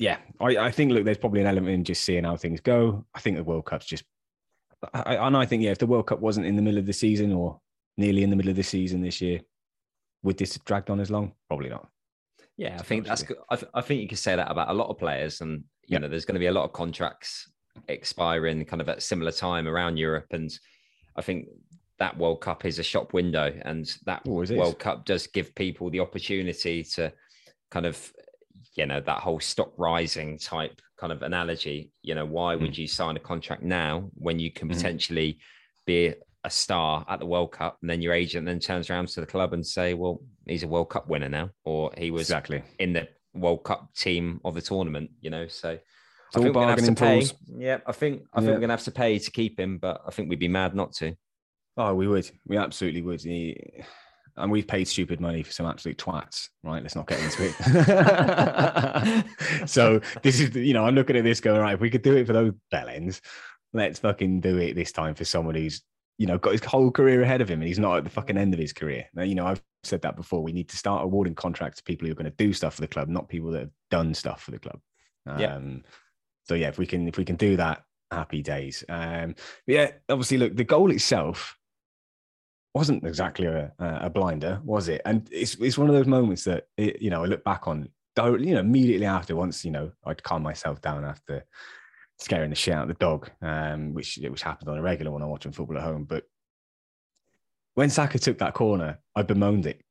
yeah, 0.00 0.16
I, 0.40 0.56
I 0.56 0.70
think, 0.70 0.92
look, 0.92 1.04
there's 1.04 1.18
probably 1.18 1.42
an 1.42 1.46
element 1.46 1.74
in 1.74 1.84
just 1.84 2.04
seeing 2.04 2.24
how 2.24 2.36
things 2.36 2.60
go. 2.60 3.04
I 3.14 3.20
think 3.20 3.36
the 3.36 3.44
World 3.44 3.66
Cup's 3.66 3.84
just, 3.84 4.04
I, 4.94 5.16
and 5.16 5.36
I 5.36 5.44
think, 5.44 5.62
yeah, 5.62 5.72
if 5.72 5.78
the 5.78 5.86
World 5.86 6.06
Cup 6.06 6.20
wasn't 6.20 6.46
in 6.46 6.56
the 6.56 6.62
middle 6.62 6.78
of 6.78 6.86
the 6.86 6.92
season 6.94 7.34
or 7.34 7.60
nearly 7.98 8.22
in 8.22 8.30
the 8.30 8.36
middle 8.36 8.48
of 8.48 8.56
the 8.56 8.62
season 8.62 9.02
this 9.02 9.20
year, 9.20 9.40
would 10.22 10.38
this 10.38 10.54
have 10.54 10.64
dragged 10.64 10.88
on 10.88 11.00
as 11.00 11.10
long? 11.10 11.32
Probably 11.48 11.68
not. 11.68 11.86
Yeah, 12.56 12.76
I 12.78 12.82
think 12.82 13.06
that's. 13.06 13.24
I, 13.50 13.58
I 13.74 13.80
think 13.82 14.00
you 14.00 14.08
could 14.08 14.18
say 14.18 14.36
that 14.36 14.50
about 14.50 14.70
a 14.70 14.74
lot 14.74 14.88
of 14.88 14.98
players, 14.98 15.42
and 15.42 15.64
you 15.86 15.94
yep. 15.94 16.02
know, 16.02 16.08
there's 16.08 16.24
going 16.24 16.34
to 16.34 16.40
be 16.40 16.46
a 16.46 16.52
lot 16.52 16.64
of 16.64 16.72
contracts 16.72 17.50
expiring 17.88 18.64
kind 18.64 18.80
of 18.80 18.88
at 18.88 19.02
similar 19.02 19.32
time 19.32 19.68
around 19.68 19.98
Europe, 19.98 20.26
and 20.32 20.50
I 21.16 21.22
think 21.22 21.48
that 21.98 22.16
World 22.16 22.40
Cup 22.40 22.64
is 22.64 22.78
a 22.78 22.82
shop 22.82 23.12
window, 23.12 23.52
and 23.66 23.86
that 24.06 24.22
oh, 24.26 24.44
World 24.54 24.78
Cup 24.78 25.04
does 25.04 25.26
give 25.26 25.54
people 25.54 25.90
the 25.90 26.00
opportunity 26.00 26.82
to 26.84 27.12
kind 27.70 27.86
of, 27.86 28.12
you 28.74 28.86
know, 28.86 29.00
that 29.00 29.18
whole 29.18 29.40
stock 29.40 29.72
rising 29.76 30.38
type 30.38 30.80
kind 30.98 31.12
of 31.12 31.22
analogy. 31.22 31.90
You 32.02 32.14
know, 32.14 32.26
why 32.26 32.54
mm. 32.54 32.60
would 32.62 32.76
you 32.76 32.86
sign 32.86 33.16
a 33.16 33.20
contract 33.20 33.62
now 33.62 34.10
when 34.14 34.38
you 34.38 34.50
can 34.50 34.68
mm. 34.68 34.72
potentially 34.74 35.38
be 35.86 36.14
a 36.44 36.50
star 36.50 37.04
at 37.08 37.20
the 37.20 37.26
World 37.26 37.52
Cup, 37.52 37.78
and 37.80 37.90
then 37.90 38.00
your 38.00 38.14
agent 38.14 38.46
then 38.46 38.60
turns 38.60 38.88
around 38.90 39.08
to 39.08 39.20
the 39.20 39.26
club 39.26 39.52
and 39.52 39.66
say, 39.66 39.94
"Well, 39.94 40.22
he's 40.46 40.62
a 40.62 40.68
World 40.68 40.90
Cup 40.90 41.08
winner 41.08 41.28
now, 41.28 41.50
or 41.64 41.92
he 41.96 42.10
was 42.10 42.22
exactly 42.22 42.62
in 42.78 42.92
the 42.92 43.08
World 43.34 43.64
Cup 43.64 43.92
team 43.94 44.40
of 44.44 44.54
the 44.54 44.62
tournament." 44.62 45.10
You 45.20 45.30
know, 45.30 45.48
so. 45.48 45.78
It's 46.28 46.36
I 46.36 46.42
think 46.42 46.54
we're 46.54 46.62
gonna 46.62 46.80
have 46.80 46.84
to 46.84 46.94
pay. 46.94 47.26
Yeah, 47.58 47.78
I 47.84 47.90
think 47.90 48.22
I 48.32 48.38
think 48.40 48.52
we're 48.52 48.60
gonna 48.60 48.72
have 48.72 48.84
to 48.84 48.92
pay 48.92 49.18
to 49.18 49.30
keep 49.32 49.58
him, 49.58 49.78
but 49.78 50.00
I 50.06 50.12
think 50.12 50.30
we'd 50.30 50.38
be 50.38 50.46
mad 50.46 50.76
not 50.76 50.92
to. 50.94 51.16
Oh, 51.76 51.92
we 51.94 52.06
would. 52.06 52.30
We 52.46 52.56
absolutely 52.56 53.02
would. 53.02 53.20
He, 53.20 53.82
and 54.36 54.50
we've 54.50 54.66
paid 54.66 54.88
stupid 54.88 55.20
money 55.20 55.42
for 55.42 55.52
some 55.52 55.66
absolute 55.66 55.98
twats, 55.98 56.48
right? 56.62 56.82
Let's 56.82 56.96
not 56.96 57.06
get 57.06 57.20
into 57.20 57.44
it. 57.44 59.24
so 59.68 60.00
this 60.22 60.40
is, 60.40 60.54
you 60.54 60.74
know, 60.74 60.86
I'm 60.86 60.94
looking 60.94 61.16
at 61.16 61.24
this 61.24 61.40
going, 61.40 61.60
right, 61.60 61.74
if 61.74 61.80
we 61.80 61.90
could 61.90 62.02
do 62.02 62.16
it 62.16 62.26
for 62.26 62.32
those 62.32 62.52
bellends, 62.72 63.20
let's 63.72 63.98
fucking 63.98 64.40
do 64.40 64.58
it 64.58 64.74
this 64.74 64.92
time 64.92 65.14
for 65.14 65.24
someone 65.24 65.54
who's, 65.54 65.82
you 66.18 66.26
know, 66.26 66.38
got 66.38 66.52
his 66.52 66.64
whole 66.64 66.90
career 66.90 67.22
ahead 67.22 67.40
of 67.40 67.48
him 67.48 67.60
and 67.60 67.68
he's 67.68 67.78
not 67.78 67.96
at 67.96 68.04
the 68.04 68.10
fucking 68.10 68.36
end 68.36 68.52
of 68.52 68.60
his 68.60 68.72
career. 68.72 69.06
Now, 69.14 69.22
you 69.22 69.34
know, 69.34 69.46
I've 69.46 69.62
said 69.84 70.02
that 70.02 70.16
before. 70.16 70.42
We 70.42 70.52
need 70.52 70.68
to 70.68 70.76
start 70.76 71.04
awarding 71.04 71.34
contracts 71.34 71.78
to 71.78 71.84
people 71.84 72.06
who 72.06 72.12
are 72.12 72.16
going 72.16 72.30
to 72.30 72.36
do 72.36 72.52
stuff 72.52 72.74
for 72.74 72.82
the 72.82 72.88
club, 72.88 73.08
not 73.08 73.28
people 73.28 73.50
that 73.52 73.60
have 73.60 73.70
done 73.90 74.14
stuff 74.14 74.42
for 74.42 74.50
the 74.50 74.58
club. 74.58 74.80
Um, 75.26 75.40
yeah. 75.40 75.58
So 76.44 76.54
yeah, 76.54 76.68
if 76.68 76.78
we 76.78 76.86
can, 76.86 77.08
if 77.08 77.16
we 77.16 77.24
can 77.24 77.36
do 77.36 77.56
that, 77.56 77.82
happy 78.10 78.42
days. 78.42 78.84
Um, 78.88 79.34
yeah, 79.66 79.92
obviously, 80.08 80.38
look, 80.38 80.56
the 80.56 80.64
goal 80.64 80.90
itself 80.90 81.56
wasn't 82.74 83.04
exactly 83.04 83.46
a, 83.46 83.72
a 83.78 84.10
blinder, 84.10 84.60
was 84.64 84.88
it? 84.88 85.02
And 85.04 85.28
it's 85.30 85.54
it's 85.56 85.78
one 85.78 85.88
of 85.88 85.94
those 85.94 86.06
moments 86.06 86.44
that 86.44 86.66
it, 86.76 87.02
you 87.02 87.10
know 87.10 87.24
I 87.24 87.26
look 87.26 87.44
back 87.44 87.66
on, 87.66 87.88
directly, 88.14 88.48
you 88.48 88.54
know, 88.54 88.60
immediately 88.60 89.06
after. 89.06 89.34
Once 89.34 89.64
you 89.64 89.70
know, 89.70 89.92
I'd 90.04 90.22
calm 90.22 90.42
myself 90.42 90.80
down 90.80 91.04
after 91.04 91.44
scaring 92.18 92.50
the 92.50 92.56
shit 92.56 92.74
out 92.74 92.82
of 92.82 92.88
the 92.88 92.94
dog, 92.94 93.30
um, 93.42 93.94
which 93.94 94.18
which 94.22 94.42
happens 94.42 94.68
on 94.68 94.78
a 94.78 94.82
regular 94.82 95.10
when 95.10 95.22
I'm 95.22 95.30
watching 95.30 95.52
football 95.52 95.78
at 95.78 95.84
home. 95.84 96.04
But 96.04 96.24
when 97.74 97.90
Saka 97.90 98.18
took 98.18 98.38
that 98.38 98.54
corner, 98.54 98.98
I 99.16 99.22
bemoaned 99.22 99.66
it. 99.66 99.82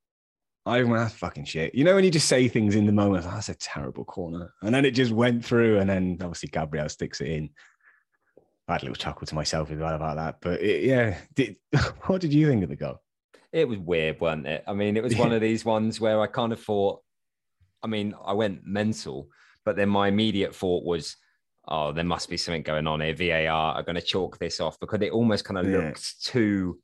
I 0.66 0.84
went, 0.84 0.98
that's 0.98 1.16
fucking 1.16 1.46
shit. 1.46 1.74
You 1.74 1.84
know, 1.84 1.96
when 1.96 2.04
you 2.04 2.12
just 2.12 2.28
say 2.28 2.48
things 2.48 2.76
in 2.76 2.86
the 2.86 2.92
moment, 2.92 3.24
that's 3.24 3.50
a 3.50 3.56
terrible 3.56 4.06
corner. 4.06 4.54
And 4.62 4.76
then 4.76 4.86
it 4.86 4.92
just 4.92 5.12
went 5.12 5.44
through, 5.44 5.80
and 5.80 5.90
then 5.90 6.18
obviously 6.22 6.50
Gabriel 6.50 6.90
sticks 6.90 7.22
it 7.22 7.30
in. 7.30 7.50
I 8.70 8.74
had 8.74 8.84
a 8.84 8.86
little 8.86 8.96
chuckle 8.96 9.28
to 9.28 9.36
myself 9.36 9.72
as 9.72 9.78
well 9.78 9.96
about 9.96 10.16
that. 10.18 10.38
But 10.42 10.62
it, 10.62 10.84
yeah, 10.84 11.18
did, 11.34 11.58
what 12.06 12.22
did 12.22 12.34
you 12.34 12.48
think 12.48 12.64
of 12.64 12.70
the 12.70 12.76
goal? 12.76 13.02
It 13.52 13.68
was 13.68 13.80
weird, 13.80 14.20
wasn't 14.20 14.48
it? 14.48 14.64
I 14.68 14.74
mean, 14.74 14.96
it 14.96 15.04
was 15.04 15.16
one 15.16 15.32
of 15.32 15.42
these 15.50 15.66
ones 15.66 16.00
where 16.00 16.22
I 16.22 16.28
kind 16.28 16.54
of 16.54 16.62
thought, 16.62 17.02
I 17.82 17.88
mean, 17.88 18.14
I 18.24 18.34
went 18.34 18.66
mental, 18.66 19.30
but 19.66 19.76
then 19.76 19.90
my 19.90 20.08
immediate 20.08 20.56
thought 20.56 20.84
was, 20.84 21.18
oh, 21.68 21.92
there 21.92 22.04
must 22.04 22.30
be 22.30 22.38
something 22.38 22.64
going 22.64 22.88
on 22.88 23.02
here. 23.02 23.16
VAR 23.16 23.76
are 23.76 23.84
going 23.84 23.96
to 23.96 24.02
chalk 24.02 24.38
this 24.38 24.60
off 24.60 24.80
because 24.80 25.02
it 25.02 25.12
almost 25.12 25.46
kind 25.46 25.58
of 25.58 25.70
yeah. 25.70 25.78
looked 25.78 26.24
too 26.24 26.80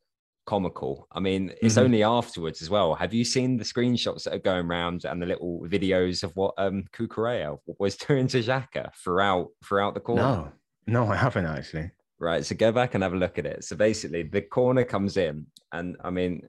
comical. 0.46 1.08
I 1.12 1.20
mean, 1.20 1.54
it's 1.62 1.76
mm-hmm. 1.76 1.86
only 1.86 2.04
afterwards 2.04 2.62
as 2.62 2.70
well. 2.70 2.96
Have 2.96 3.14
you 3.14 3.26
seen 3.26 3.58
the 3.58 3.64
screenshots 3.64 4.24
that 4.24 4.34
are 4.34 4.40
going 4.40 4.68
around 4.68 5.06
and 5.06 5.22
the 5.22 5.26
little 5.26 5.66
videos 5.68 6.24
of 6.24 6.36
what 6.36 6.54
um 6.58 6.86
Cucurella 6.94 7.58
was 7.80 7.96
doing 8.08 8.28
to 8.28 8.40
Xhaka 8.40 8.94
throughout 8.96 9.48
throughout 9.64 9.94
the 9.94 10.00
court? 10.00 10.18
No. 10.18 10.52
No, 10.88 11.08
I 11.08 11.16
haven't 11.16 11.46
actually. 11.46 11.92
Right. 12.20 12.46
So 12.46 12.56
go 12.56 12.72
back 12.72 12.94
and 12.94 13.04
have 13.04 13.14
a 13.14 13.18
look 13.18 13.38
at 13.38 13.46
it. 13.46 13.64
So 13.64 13.76
basically, 13.76 14.24
the 14.24 14.42
corner 14.42 14.84
comes 14.84 15.18
in, 15.18 15.46
and 15.74 15.98
I 16.04 16.10
mean, 16.10 16.48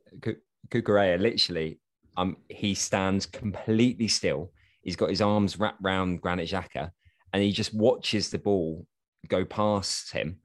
Cucurella 0.68 1.20
literally, 1.20 1.80
um, 2.16 2.36
he 2.48 2.74
stands 2.74 3.26
completely 3.26 4.08
still. 4.08 4.52
He's 4.82 4.96
got 4.96 5.10
his 5.10 5.20
arms 5.20 5.58
wrapped 5.58 5.82
around 5.84 6.20
Granit 6.20 6.48
Xhaka, 6.48 6.90
and 7.32 7.42
he 7.42 7.50
just 7.50 7.74
watches 7.74 8.30
the 8.30 8.38
ball 8.38 8.86
go 9.28 9.44
past 9.44 10.12
him 10.12 10.38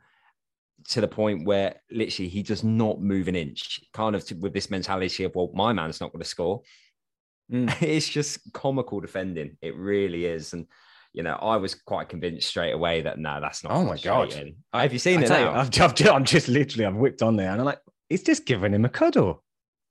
to 0.89 1.01
the 1.01 1.08
point 1.08 1.45
where 1.45 1.76
literally 1.91 2.30
he 2.30 2.41
does 2.41 2.63
not 2.63 3.01
move 3.01 3.28
an 3.28 3.36
inch, 3.36 3.82
kind 3.93 4.15
of 4.15 4.26
to, 4.26 4.36
with 4.36 4.53
this 4.53 4.72
mentality 4.72 5.24
of, 5.24 5.36
well, 5.36 5.51
my 5.53 5.72
man's 5.72 6.01
not 6.01 6.11
going 6.11 6.24
to 6.24 6.28
score. 6.28 6.61
Mm. 7.51 7.82
It's 7.82 8.09
just 8.09 8.51
comical 8.53 8.99
defending. 8.99 9.57
It 9.61 9.76
really 9.76 10.26
is. 10.26 10.53
And 10.53 10.65
you 11.14 11.24
know, 11.24 11.34
I 11.34 11.57
was 11.57 11.76
quite 11.76 12.09
convinced 12.09 12.47
straight 12.47 12.72
away 12.72 13.01
that 13.01 13.20
no, 13.20 13.39
that's 13.41 13.64
not. 13.64 13.74
Oh 13.74 13.84
my 13.84 13.97
god! 13.97 14.34
Have 14.74 14.93
you 14.93 14.99
seen 14.99 15.20
I 15.20 15.24
it? 15.24 15.30
You, 15.30 15.36
I've, 15.36 15.82
I've 15.82 15.95
just, 15.95 16.12
I'm 16.12 16.26
just 16.26 16.47
literally, 16.47 16.86
I've 16.86 16.95
whipped 16.95 17.22
on 17.22 17.36
there, 17.36 17.51
and 17.51 17.59
I'm 17.59 17.66
like, 17.66 17.80
it's 18.09 18.24
just 18.24 18.45
giving 18.45 18.74
him 18.74 18.86
a 18.86 18.89
cuddle. 18.89 19.43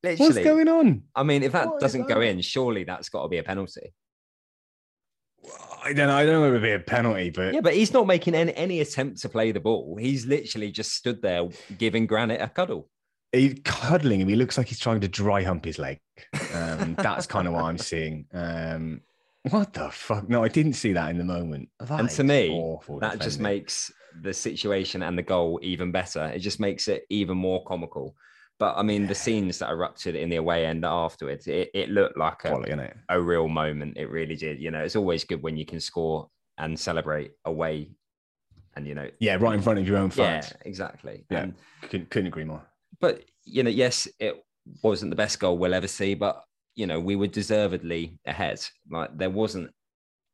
Literally. 0.02 0.32
What's 0.32 0.44
going 0.44 0.68
on? 0.68 1.02
I 1.14 1.22
mean, 1.22 1.42
if 1.42 1.52
that 1.52 1.68
what 1.68 1.80
doesn't 1.80 2.06
that? 2.06 2.14
go 2.14 2.20
in, 2.22 2.40
surely 2.40 2.84
that's 2.84 3.10
got 3.10 3.22
to 3.22 3.28
be 3.28 3.38
a 3.38 3.42
penalty. 3.42 3.92
I 5.82 5.92
don't 5.92 6.08
know. 6.08 6.14
I 6.14 6.26
don't 6.26 6.40
know 6.40 6.44
if 6.44 6.50
it'd 6.50 6.62
be 6.62 6.72
a 6.72 6.78
penalty, 6.78 7.30
but 7.30 7.54
yeah, 7.54 7.60
but 7.60 7.74
he's 7.74 7.92
not 7.92 8.06
making 8.06 8.34
any, 8.34 8.54
any 8.54 8.80
attempt 8.80 9.20
to 9.22 9.28
play 9.28 9.52
the 9.52 9.60
ball. 9.60 9.96
He's 9.98 10.26
literally 10.26 10.70
just 10.70 10.92
stood 10.92 11.20
there 11.22 11.48
giving 11.78 12.06
Granit 12.06 12.40
a 12.40 12.48
cuddle. 12.48 12.88
He's 13.32 13.60
cuddling 13.64 14.20
him. 14.20 14.28
He 14.28 14.36
looks 14.36 14.58
like 14.58 14.68
he's 14.68 14.78
trying 14.78 15.00
to 15.00 15.08
dry 15.08 15.42
hump 15.42 15.64
his 15.64 15.78
leg. 15.78 16.00
Um, 16.54 16.94
that's 16.96 17.26
kind 17.26 17.46
of 17.46 17.54
what 17.54 17.64
I'm 17.64 17.78
seeing. 17.78 18.26
Um, 18.32 19.02
what 19.48 19.72
the 19.72 19.90
fuck? 19.90 20.28
No, 20.28 20.44
I 20.44 20.48
didn't 20.48 20.74
see 20.74 20.92
that 20.92 21.10
in 21.10 21.18
the 21.18 21.24
moment. 21.24 21.68
That 21.80 22.00
and 22.00 22.10
to 22.10 22.24
me, 22.24 22.48
that 22.48 23.00
defending. 23.00 23.20
just 23.20 23.40
makes 23.40 23.92
the 24.22 24.34
situation 24.34 25.02
and 25.02 25.16
the 25.16 25.22
goal 25.22 25.58
even 25.62 25.92
better. 25.92 26.26
It 26.26 26.40
just 26.40 26.60
makes 26.60 26.88
it 26.88 27.04
even 27.10 27.36
more 27.38 27.64
comical 27.64 28.14
But 28.58 28.76
I 28.76 28.82
mean, 28.82 29.06
the 29.06 29.14
scenes 29.14 29.58
that 29.60 29.70
erupted 29.70 30.14
in 30.16 30.28
the 30.28 30.36
away 30.36 30.66
end 30.66 30.84
afterwards, 30.84 31.46
it, 31.46 31.70
it 31.72 31.88
looked 31.88 32.18
like 32.18 32.44
a, 32.44 32.48
Quality, 32.48 32.92
a 33.08 33.20
real 33.20 33.48
moment. 33.48 33.96
It 33.96 34.10
really 34.10 34.36
did. 34.36 34.60
You 34.60 34.70
know, 34.70 34.82
it's 34.84 34.96
always 34.96 35.24
good 35.24 35.42
when 35.42 35.56
you 35.56 35.64
can 35.64 35.80
score 35.80 36.28
and 36.58 36.78
celebrate 36.78 37.30
away, 37.46 37.92
and 38.76 38.86
you 38.86 38.94
know, 38.94 39.08
Yeah, 39.20 39.36
right 39.40 39.54
in 39.54 39.62
front 39.62 39.78
of 39.78 39.86
your 39.88 39.96
own 39.96 40.10
yeah, 40.14 40.40
fans. 40.42 40.52
exactly. 40.66 41.24
Yeah. 41.30 41.44
And- 41.44 41.54
Couldn't, 41.82 42.10
couldn't 42.10 42.26
agree 42.26 42.44
more. 42.44 42.62
but 43.00 43.24
you 43.46 43.62
know, 43.62 43.70
yes, 43.70 44.06
it 44.18 44.44
wasn't 44.82 45.10
the 45.10 45.16
best 45.16 45.40
goal 45.40 45.56
we'll 45.56 45.72
ever 45.72 45.88
see, 45.88 46.14
but 46.14 46.44
you 46.80 46.86
know, 46.86 46.98
we 46.98 47.14
were 47.16 47.26
deservedly 47.26 48.18
ahead. 48.26 48.58
Like 48.90 49.10
there 49.16 49.30
wasn't 49.30 49.70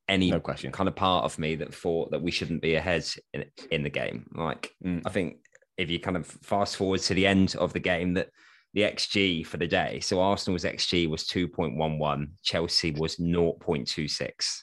any 0.09 0.30
No 0.30 0.38
question. 0.40 0.70
kind 0.70 0.88
of 0.88 0.94
part 0.94 1.24
of 1.24 1.38
me 1.38 1.57
that 1.57 1.74
thought 1.74 2.12
that 2.12 2.22
we 2.22 2.30
shouldn't 2.30 2.62
be 2.62 2.76
ahead 2.76 3.05
in, 3.34 3.44
in 3.70 3.82
the 3.82 3.90
game. 3.90 4.26
Like 4.34 4.70
Mm. 4.84 5.03
I 5.05 5.11
think 5.11 5.38
if 5.76 5.90
you 5.90 5.99
kind 5.99 6.16
of 6.16 6.26
fast 6.26 6.76
forward 6.76 7.01
to 7.03 7.14
the 7.14 7.26
end 7.26 7.57
of 7.57 7.72
the 7.72 7.80
game, 7.80 8.14
that 8.14 8.28
the 8.74 8.82
XG 8.82 9.44
for 9.47 9.57
the 9.57 9.66
day, 9.66 9.99
so 10.01 10.20
Arsenal's 10.20 10.64
XG 10.64 11.09
was 11.09 11.24
2.11, 11.24 12.28
Chelsea 12.42 12.92
was 12.92 13.16
0.26. 13.16 14.62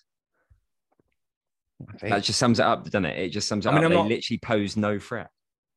That 2.01 2.23
just 2.23 2.39
sums 2.39 2.59
it 2.59 2.65
up, 2.65 2.85
doesn't 2.85 3.05
it? 3.05 3.19
It 3.19 3.29
just 3.29 3.47
sums 3.47 3.65
it 3.65 3.69
I 3.69 3.73
mean, 3.73 3.79
up. 3.79 3.83
I'm 3.85 3.89
they 3.91 3.95
not- 3.97 4.07
literally 4.07 4.39
posed 4.39 4.77
no 4.77 4.99
threat. 4.99 5.29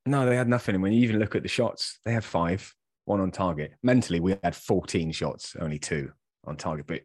No, 0.07 0.24
they 0.24 0.36
had 0.36 0.48
nothing. 0.48 0.76
And 0.76 0.82
when 0.82 0.92
you 0.92 1.02
even 1.02 1.18
look 1.18 1.34
at 1.34 1.42
the 1.42 1.48
shots, 1.48 1.98
they 2.04 2.12
had 2.12 2.22
five, 2.24 2.72
one 3.07 3.20
on 3.20 3.30
target. 3.30 3.72
Mentally, 3.82 4.20
we 4.20 4.36
had 4.44 4.54
14 4.54 5.11
shots, 5.12 5.57
only 5.59 5.78
two 5.78 6.12
on 6.44 6.57
target. 6.57 6.86
But 6.86 7.00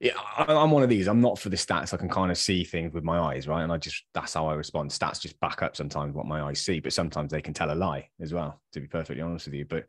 yeah, 0.00 0.12
I'm 0.36 0.70
one 0.70 0.82
of 0.82 0.88
these. 0.88 1.06
I'm 1.06 1.20
not 1.20 1.38
for 1.38 1.48
the 1.48 1.56
stats. 1.56 1.94
I 1.94 1.96
can 1.96 2.08
kind 2.08 2.30
of 2.30 2.36
see 2.36 2.64
things 2.64 2.92
with 2.92 3.04
my 3.04 3.18
eyes, 3.18 3.48
right? 3.48 3.62
And 3.62 3.72
I 3.72 3.78
just, 3.78 4.04
that's 4.12 4.34
how 4.34 4.46
I 4.46 4.54
respond. 4.54 4.90
Stats 4.90 5.20
just 5.20 5.40
back 5.40 5.62
up 5.62 5.76
sometimes 5.76 6.14
what 6.14 6.26
my 6.26 6.42
eyes 6.42 6.60
see, 6.60 6.80
but 6.80 6.92
sometimes 6.92 7.32
they 7.32 7.40
can 7.40 7.54
tell 7.54 7.72
a 7.72 7.74
lie 7.74 8.08
as 8.20 8.34
well, 8.34 8.60
to 8.72 8.80
be 8.80 8.86
perfectly 8.86 9.22
honest 9.22 9.46
with 9.46 9.54
you. 9.54 9.64
But 9.64 9.86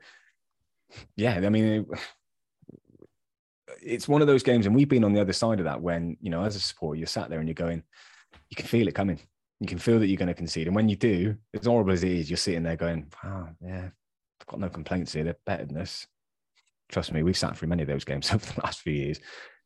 yeah, 1.16 1.42
I 1.44 1.50
mean, 1.50 1.88
it's 3.82 4.08
one 4.08 4.22
of 4.22 4.28
those 4.28 4.44
games, 4.44 4.68
and 4.68 4.76
we've 4.76 4.90
been 4.90 5.04
on 5.04 5.14
the 5.14 5.22
other 5.22 5.34
side 5.34 5.60
of 5.60 5.66
that 5.66 5.82
when, 5.82 6.16
you 6.22 6.30
know, 6.30 6.44
as 6.44 6.56
a 6.56 6.60
supporter, 6.60 6.98
you're 6.98 7.08
sat 7.08 7.30
there 7.30 7.40
and 7.40 7.48
you're 7.48 7.56
going, 7.56 7.84
you 8.50 8.56
can 8.56 8.68
feel 8.68 8.88
it 8.88 8.96
coming 8.96 9.20
you 9.64 9.68
can 9.68 9.80
feel 9.80 9.98
that 10.00 10.08
you're 10.08 10.18
going 10.18 10.28
to 10.28 10.34
concede. 10.34 10.68
And 10.68 10.76
when 10.76 10.90
you 10.90 10.98
do, 10.98 11.38
as 11.54 11.66
horrible 11.66 11.94
as 11.94 12.04
it 12.04 12.12
is, 12.12 12.30
you're 12.30 12.36
sitting 12.36 12.64
there 12.64 12.76
going, 12.76 13.08
wow, 13.24 13.48
yeah, 13.66 13.90
I've 14.44 14.48
got 14.48 14.60
no 14.60 14.70
complaints 14.70 15.14
here. 15.14 15.24
They're 15.24 15.38
better 15.46 15.66
than 15.66 15.76
this. 15.76 16.06
Trust 16.90 17.14
me, 17.14 17.24
we've 17.24 17.38
sat 17.38 17.58
through 17.58 17.70
many 17.70 17.82
of 17.82 17.88
those 17.88 18.04
games 18.04 18.30
over 18.34 18.46
the 18.46 18.62
last 18.62 18.82
few 18.82 18.94
years, 18.94 19.22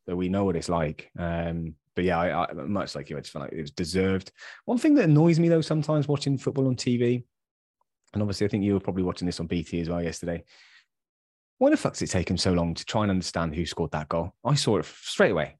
so 0.06 0.14
we 0.14 0.28
know 0.28 0.44
what 0.44 0.56
it's 0.56 0.68
like. 0.68 1.10
Um, 1.18 1.74
but 1.96 2.04
yeah, 2.04 2.18
I, 2.18 2.48
I, 2.48 2.52
much 2.52 2.94
like 2.94 3.10
you, 3.10 3.16
I 3.16 3.20
just 3.20 3.32
feel 3.32 3.42
like 3.42 3.52
it 3.52 3.60
was 3.60 3.72
deserved. 3.72 4.30
One 4.66 4.78
thing 4.78 4.94
that 4.94 5.04
annoys 5.04 5.40
me 5.40 5.48
though, 5.48 5.60
sometimes 5.60 6.06
watching 6.06 6.38
football 6.38 6.68
on 6.68 6.76
TV, 6.76 7.24
and 8.12 8.22
obviously 8.22 8.46
I 8.46 8.50
think 8.50 8.62
you 8.62 8.74
were 8.74 8.80
probably 8.80 9.02
watching 9.02 9.26
this 9.26 9.40
on 9.40 9.48
BT 9.48 9.80
as 9.80 9.88
well 9.88 10.02
yesterday. 10.02 10.44
Why 11.58 11.70
the 11.70 11.76
fuck's 11.76 12.00
it 12.02 12.06
taken 12.06 12.38
so 12.38 12.52
long 12.52 12.74
to 12.74 12.84
try 12.84 13.02
and 13.02 13.10
understand 13.10 13.56
who 13.56 13.66
scored 13.66 13.90
that 13.90 14.08
goal? 14.08 14.32
I 14.44 14.54
saw 14.54 14.78
it 14.78 14.84
straight 14.84 15.32
away. 15.32 15.58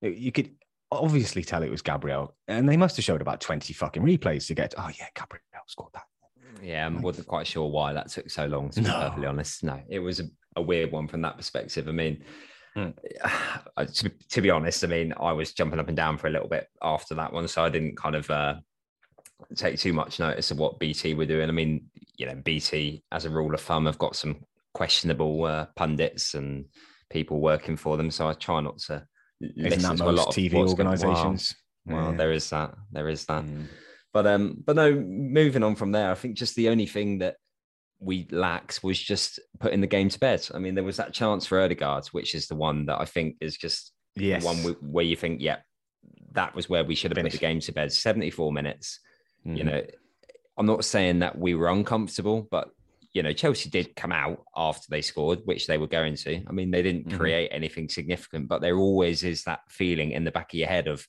You 0.00 0.30
could 0.30 0.52
obviously 0.92 1.42
tell 1.42 1.64
it 1.64 1.70
was 1.70 1.82
Gabriel, 1.82 2.36
and 2.46 2.68
they 2.68 2.76
must 2.76 2.94
have 2.96 3.04
showed 3.04 3.20
about 3.20 3.40
20 3.40 3.72
fucking 3.72 4.04
replays 4.04 4.46
to 4.46 4.54
get, 4.54 4.74
oh 4.78 4.90
yeah, 4.96 5.08
Gabriel 5.16 5.42
scored 5.66 5.92
that. 5.94 6.04
Yeah, 6.62 6.86
I 6.86 7.00
wasn't 7.00 7.26
quite 7.26 7.46
sure 7.46 7.68
why 7.68 7.92
that 7.92 8.08
took 8.08 8.30
so 8.30 8.46
long. 8.46 8.70
To 8.70 8.80
be 8.80 8.86
No. 8.88 8.92
perfectly 8.94 9.26
honest, 9.26 9.62
no, 9.64 9.80
it 9.88 9.98
was 10.00 10.20
a, 10.20 10.24
a 10.56 10.62
weird 10.62 10.92
one 10.92 11.08
from 11.08 11.22
that 11.22 11.36
perspective. 11.36 11.88
I 11.88 11.92
mean. 11.92 12.22
I- 13.76 13.84
to, 13.84 14.08
to 14.30 14.40
be 14.40 14.50
honest, 14.50 14.84
I 14.84 14.86
mean, 14.86 15.12
I 15.18 15.32
was 15.32 15.52
jumping 15.52 15.80
up 15.80 15.88
and 15.88 15.96
down 15.96 16.18
for 16.18 16.28
a 16.28 16.30
little 16.30 16.48
bit 16.48 16.68
after 16.82 17.14
that 17.16 17.32
one, 17.32 17.48
so 17.48 17.64
I 17.64 17.68
didn't 17.68 17.96
kind 17.96 18.14
of 18.14 18.30
uh, 18.30 18.54
take 19.56 19.78
too 19.78 19.92
much 19.92 20.20
notice 20.20 20.50
of 20.50 20.58
what 20.58 20.78
BT 20.78 21.14
were 21.14 21.26
doing. 21.26 21.48
I 21.48 21.52
mean, 21.52 21.86
you 22.16 22.26
know, 22.26 22.34
BT 22.36 23.02
as 23.10 23.24
a 23.24 23.30
rule 23.30 23.52
of 23.54 23.60
thumb 23.60 23.86
have 23.86 23.98
got 23.98 24.14
some 24.14 24.44
questionable 24.74 25.44
uh, 25.44 25.66
pundits 25.76 26.34
and 26.34 26.66
people 27.10 27.40
working 27.40 27.76
for 27.76 27.96
them, 27.96 28.10
so 28.10 28.28
I 28.28 28.34
try 28.34 28.60
not 28.60 28.78
to. 28.86 29.04
Isn't 29.40 29.56
listen 29.56 29.82
that 29.82 29.96
to 29.96 30.04
a 30.04 30.12
lot 30.12 30.26
most 30.26 30.28
of 30.28 30.34
TV 30.44 30.52
what's 30.54 30.74
going- 30.74 30.86
Wow. 30.86 30.92
organizations? 30.92 31.54
Well, 31.86 32.10
Yeah. 32.12 32.16
there 32.16 32.32
is 32.32 32.50
that. 32.50 32.74
There 32.92 33.08
is 33.08 33.24
that. 33.26 33.42
Mm. 33.44 33.66
But 34.12 34.26
um, 34.26 34.62
but 34.64 34.76
no, 34.76 34.92
moving 34.94 35.62
on 35.62 35.76
from 35.76 35.92
there, 35.92 36.10
I 36.10 36.14
think 36.14 36.36
just 36.36 36.56
the 36.56 36.68
only 36.68 36.86
thing 36.86 37.18
that 37.18 37.36
we 38.00 38.26
lacked 38.30 38.82
was 38.82 38.98
just 38.98 39.38
putting 39.58 39.80
the 39.80 39.86
game 39.86 40.08
to 40.08 40.18
bed. 40.18 40.46
I 40.54 40.58
mean, 40.58 40.74
there 40.74 40.84
was 40.84 40.96
that 40.96 41.12
chance 41.12 41.46
for 41.46 41.58
Ødegaard, 41.58 42.08
which 42.08 42.34
is 42.34 42.48
the 42.48 42.56
one 42.56 42.86
that 42.86 43.00
I 43.00 43.04
think 43.04 43.36
is 43.40 43.56
just 43.56 43.92
Yes. 44.16 44.42
the 44.42 44.46
one 44.46 44.56
where 44.80 45.04
you 45.04 45.14
think, 45.16 45.40
yeah, 45.40 45.58
that 46.32 46.54
was 46.54 46.68
where 46.68 46.82
we 46.84 46.94
should 46.94 47.14
have 47.16 47.22
put 47.22 47.30
the 47.30 47.38
game 47.38 47.60
to 47.60 47.72
bed. 47.72 47.92
74 47.92 48.52
minutes. 48.52 49.00
You 49.44 49.62
Mm. 49.62 49.64
know, 49.66 49.86
I'm 50.56 50.66
not 50.66 50.84
saying 50.84 51.20
that 51.20 51.38
we 51.38 51.54
were 51.54 51.68
uncomfortable, 51.68 52.48
but 52.50 52.70
you 53.12 53.22
know, 53.24 53.32
Chelsea 53.32 53.68
did 53.68 53.96
come 53.96 54.12
out 54.12 54.44
after 54.56 54.86
they 54.88 55.02
scored, 55.02 55.40
which 55.44 55.66
they 55.66 55.78
were 55.78 55.88
going 55.88 56.14
to. 56.14 56.44
I 56.48 56.52
mean, 56.52 56.70
they 56.70 56.80
didn't 56.80 57.08
Mhm. 57.08 57.18
create 57.18 57.48
anything 57.50 57.88
significant, 57.88 58.46
but 58.46 58.60
there 58.60 58.76
always 58.78 59.24
is 59.24 59.42
that 59.44 59.60
feeling 59.68 60.12
in 60.12 60.22
the 60.24 60.30
back 60.30 60.52
of 60.52 60.58
your 60.58 60.68
head 60.68 60.86
of 60.86 61.04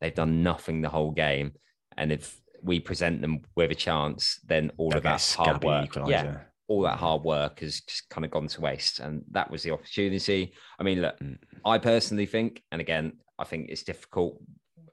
they've 0.00 0.14
done 0.14 0.42
nothing 0.44 0.82
the 0.82 0.88
whole 0.88 1.10
game. 1.10 1.52
And 1.96 2.12
if 2.12 2.40
we 2.62 2.80
present 2.80 3.20
them 3.20 3.40
with 3.56 3.70
a 3.70 3.74
chance, 3.74 4.40
then 4.44 4.70
all 4.76 4.90
They'll 4.90 4.98
of 4.98 5.04
that 5.04 5.34
hard 5.36 5.64
work, 5.64 5.96
yeah, 6.06 6.38
all 6.68 6.82
that 6.82 6.98
hard 6.98 7.22
work 7.22 7.60
has 7.60 7.80
just 7.80 8.08
kind 8.08 8.24
of 8.24 8.30
gone 8.30 8.46
to 8.46 8.60
waste. 8.60 9.00
And 9.00 9.22
that 9.32 9.50
was 9.50 9.62
the 9.62 9.72
opportunity. 9.72 10.54
I 10.78 10.82
mean, 10.82 11.02
look, 11.02 11.18
Mm. 11.18 11.38
I 11.64 11.78
personally 11.78 12.26
think, 12.26 12.62
and 12.72 12.80
again, 12.80 13.14
I 13.38 13.44
think 13.44 13.68
it's 13.68 13.82
difficult. 13.82 14.40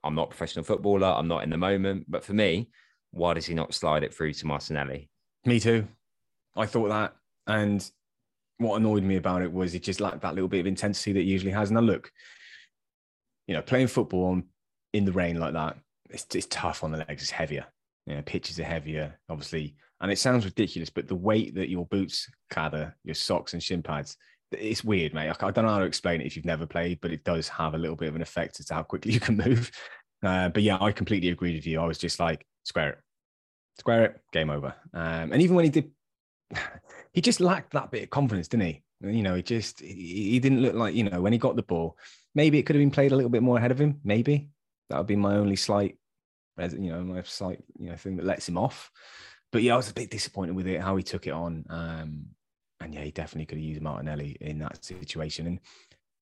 I'm 0.03 0.15
not 0.15 0.23
a 0.23 0.27
professional 0.27 0.65
footballer. 0.65 1.07
I'm 1.07 1.27
not 1.27 1.43
in 1.43 1.49
the 1.49 1.57
moment. 1.57 2.05
But 2.09 2.23
for 2.23 2.33
me, 2.33 2.69
why 3.11 3.33
does 3.33 3.45
he 3.45 3.53
not 3.53 3.73
slide 3.73 4.03
it 4.03 4.13
through 4.13 4.33
to 4.33 4.47
Martinelli? 4.47 5.09
Me 5.45 5.59
too. 5.59 5.87
I 6.55 6.65
thought 6.65 6.89
that. 6.89 7.15
And 7.47 7.89
what 8.57 8.77
annoyed 8.77 9.03
me 9.03 9.15
about 9.15 9.41
it 9.41 9.51
was 9.51 9.73
it 9.73 9.83
just 9.83 10.01
lacked 10.01 10.21
that 10.21 10.35
little 10.35 10.49
bit 10.49 10.59
of 10.59 10.67
intensity 10.67 11.13
that 11.13 11.23
usually 11.23 11.51
has. 11.51 11.71
Now, 11.71 11.79
look, 11.79 12.11
you 13.47 13.55
know, 13.55 13.61
playing 13.61 13.87
football 13.87 14.41
in 14.93 15.05
the 15.05 15.11
rain 15.11 15.39
like 15.39 15.53
that, 15.53 15.77
it's, 16.09 16.25
it's 16.33 16.47
tough 16.47 16.83
on 16.83 16.91
the 16.91 16.97
legs. 16.97 17.23
It's 17.23 17.31
heavier. 17.31 17.65
You 18.05 18.15
know, 18.15 18.21
pitches 18.21 18.59
are 18.59 18.63
heavier, 18.63 19.19
obviously. 19.29 19.75
And 20.01 20.11
it 20.11 20.17
sounds 20.17 20.45
ridiculous, 20.45 20.89
but 20.89 21.07
the 21.07 21.15
weight 21.15 21.55
that 21.55 21.69
your 21.69 21.85
boots 21.85 22.29
gather, 22.51 22.95
your 23.03 23.15
socks 23.15 23.53
and 23.53 23.61
shin 23.61 23.83
pads, 23.83 24.17
it's 24.51 24.83
weird, 24.83 25.13
mate. 25.13 25.29
I 25.29 25.51
don't 25.51 25.65
know 25.65 25.71
how 25.71 25.79
to 25.79 25.85
explain 25.85 26.21
it 26.21 26.27
if 26.27 26.35
you've 26.35 26.45
never 26.45 26.65
played, 26.65 27.01
but 27.01 27.11
it 27.11 27.23
does 27.23 27.47
have 27.49 27.75
a 27.75 27.77
little 27.77 27.95
bit 27.95 28.09
of 28.09 28.15
an 28.15 28.21
effect 28.21 28.59
as 28.59 28.67
to 28.67 28.73
how 28.73 28.83
quickly 28.83 29.11
you 29.13 29.19
can 29.19 29.37
move. 29.37 29.71
Uh, 30.23 30.49
but 30.49 30.63
yeah, 30.63 30.77
I 30.81 30.91
completely 30.91 31.29
agree 31.29 31.55
with 31.55 31.67
you. 31.67 31.79
I 31.79 31.85
was 31.85 31.97
just 31.97 32.19
like, 32.19 32.45
square 32.63 32.89
it, 32.89 32.97
square 33.77 34.05
it, 34.05 34.21
game 34.33 34.49
over. 34.49 34.73
Um, 34.93 35.31
and 35.31 35.41
even 35.41 35.55
when 35.55 35.65
he 35.65 35.71
did, 35.71 35.91
he 37.13 37.21
just 37.21 37.39
lacked 37.39 37.73
that 37.73 37.91
bit 37.91 38.03
of 38.03 38.09
confidence, 38.09 38.47
didn't 38.47 38.65
he? 38.65 38.83
You 39.01 39.23
know, 39.23 39.35
he 39.35 39.41
just 39.41 39.79
he, 39.79 40.31
he 40.31 40.39
didn't 40.39 40.61
look 40.61 40.75
like 40.75 40.93
you 40.93 41.05
know 41.05 41.21
when 41.21 41.31
he 41.31 41.39
got 41.39 41.55
the 41.55 41.63
ball. 41.63 41.97
Maybe 42.35 42.59
it 42.59 42.63
could 42.63 42.75
have 42.75 42.81
been 42.81 42.91
played 42.91 43.11
a 43.11 43.15
little 43.15 43.29
bit 43.29 43.43
more 43.43 43.57
ahead 43.57 43.71
of 43.71 43.79
him. 43.79 44.01
Maybe 44.03 44.49
that 44.89 44.97
would 44.97 45.07
be 45.07 45.15
my 45.15 45.35
only 45.35 45.55
slight, 45.55 45.97
you 46.67 46.91
know, 46.91 47.01
my 47.01 47.21
slight 47.23 47.59
you 47.77 47.89
know 47.89 47.95
thing 47.95 48.17
that 48.17 48.25
lets 48.25 48.47
him 48.47 48.57
off. 48.57 48.91
But 49.51 49.63
yeah, 49.63 49.73
I 49.73 49.77
was 49.77 49.89
a 49.89 49.93
bit 49.93 50.11
disappointed 50.11 50.55
with 50.55 50.67
it 50.67 50.81
how 50.81 50.95
he 50.95 51.03
took 51.03 51.25
it 51.27 51.31
on. 51.31 51.65
Um, 51.69 52.25
and 52.79 52.93
yeah, 52.93 53.01
he 53.01 53.11
definitely 53.11 53.45
could 53.45 53.57
have 53.57 53.65
used 53.65 53.81
Martinelli 53.81 54.37
in 54.39 54.59
that 54.59 54.83
situation. 54.83 55.47
And 55.47 55.59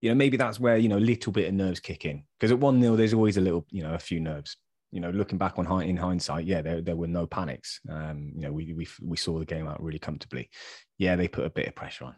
you 0.01 0.09
know, 0.09 0.15
maybe 0.15 0.37
that's 0.37 0.59
where 0.59 0.77
you 0.77 0.89
know 0.89 0.97
a 0.97 0.99
little 0.99 1.31
bit 1.31 1.47
of 1.47 1.53
nerves 1.53 1.79
kick 1.79 2.05
in 2.05 2.23
because 2.39 2.51
at 2.51 2.59
one 2.59 2.81
0 2.81 2.95
there's 2.95 3.13
always 3.13 3.37
a 3.37 3.41
little, 3.41 3.65
you 3.69 3.83
know, 3.83 3.93
a 3.93 3.99
few 3.99 4.19
nerves. 4.19 4.57
You 4.91 5.01
know, 5.01 5.09
looking 5.09 5.37
back 5.37 5.59
on 5.59 5.81
in 5.83 5.97
hindsight, 5.97 6.45
yeah, 6.45 6.61
there 6.61 6.81
there 6.81 6.95
were 6.95 7.07
no 7.07 7.27
panics. 7.27 7.81
Um, 7.89 8.31
you 8.33 8.41
know, 8.43 8.53
we 8.53 8.73
we 8.73 8.87
we 9.03 9.17
saw 9.17 9.37
the 9.37 9.45
game 9.45 9.67
out 9.67 9.83
really 9.83 9.99
comfortably. 9.99 10.49
Yeah, 10.97 11.15
they 11.15 11.27
put 11.27 11.45
a 11.45 11.49
bit 11.49 11.67
of 11.67 11.75
pressure 11.75 12.05
on, 12.05 12.15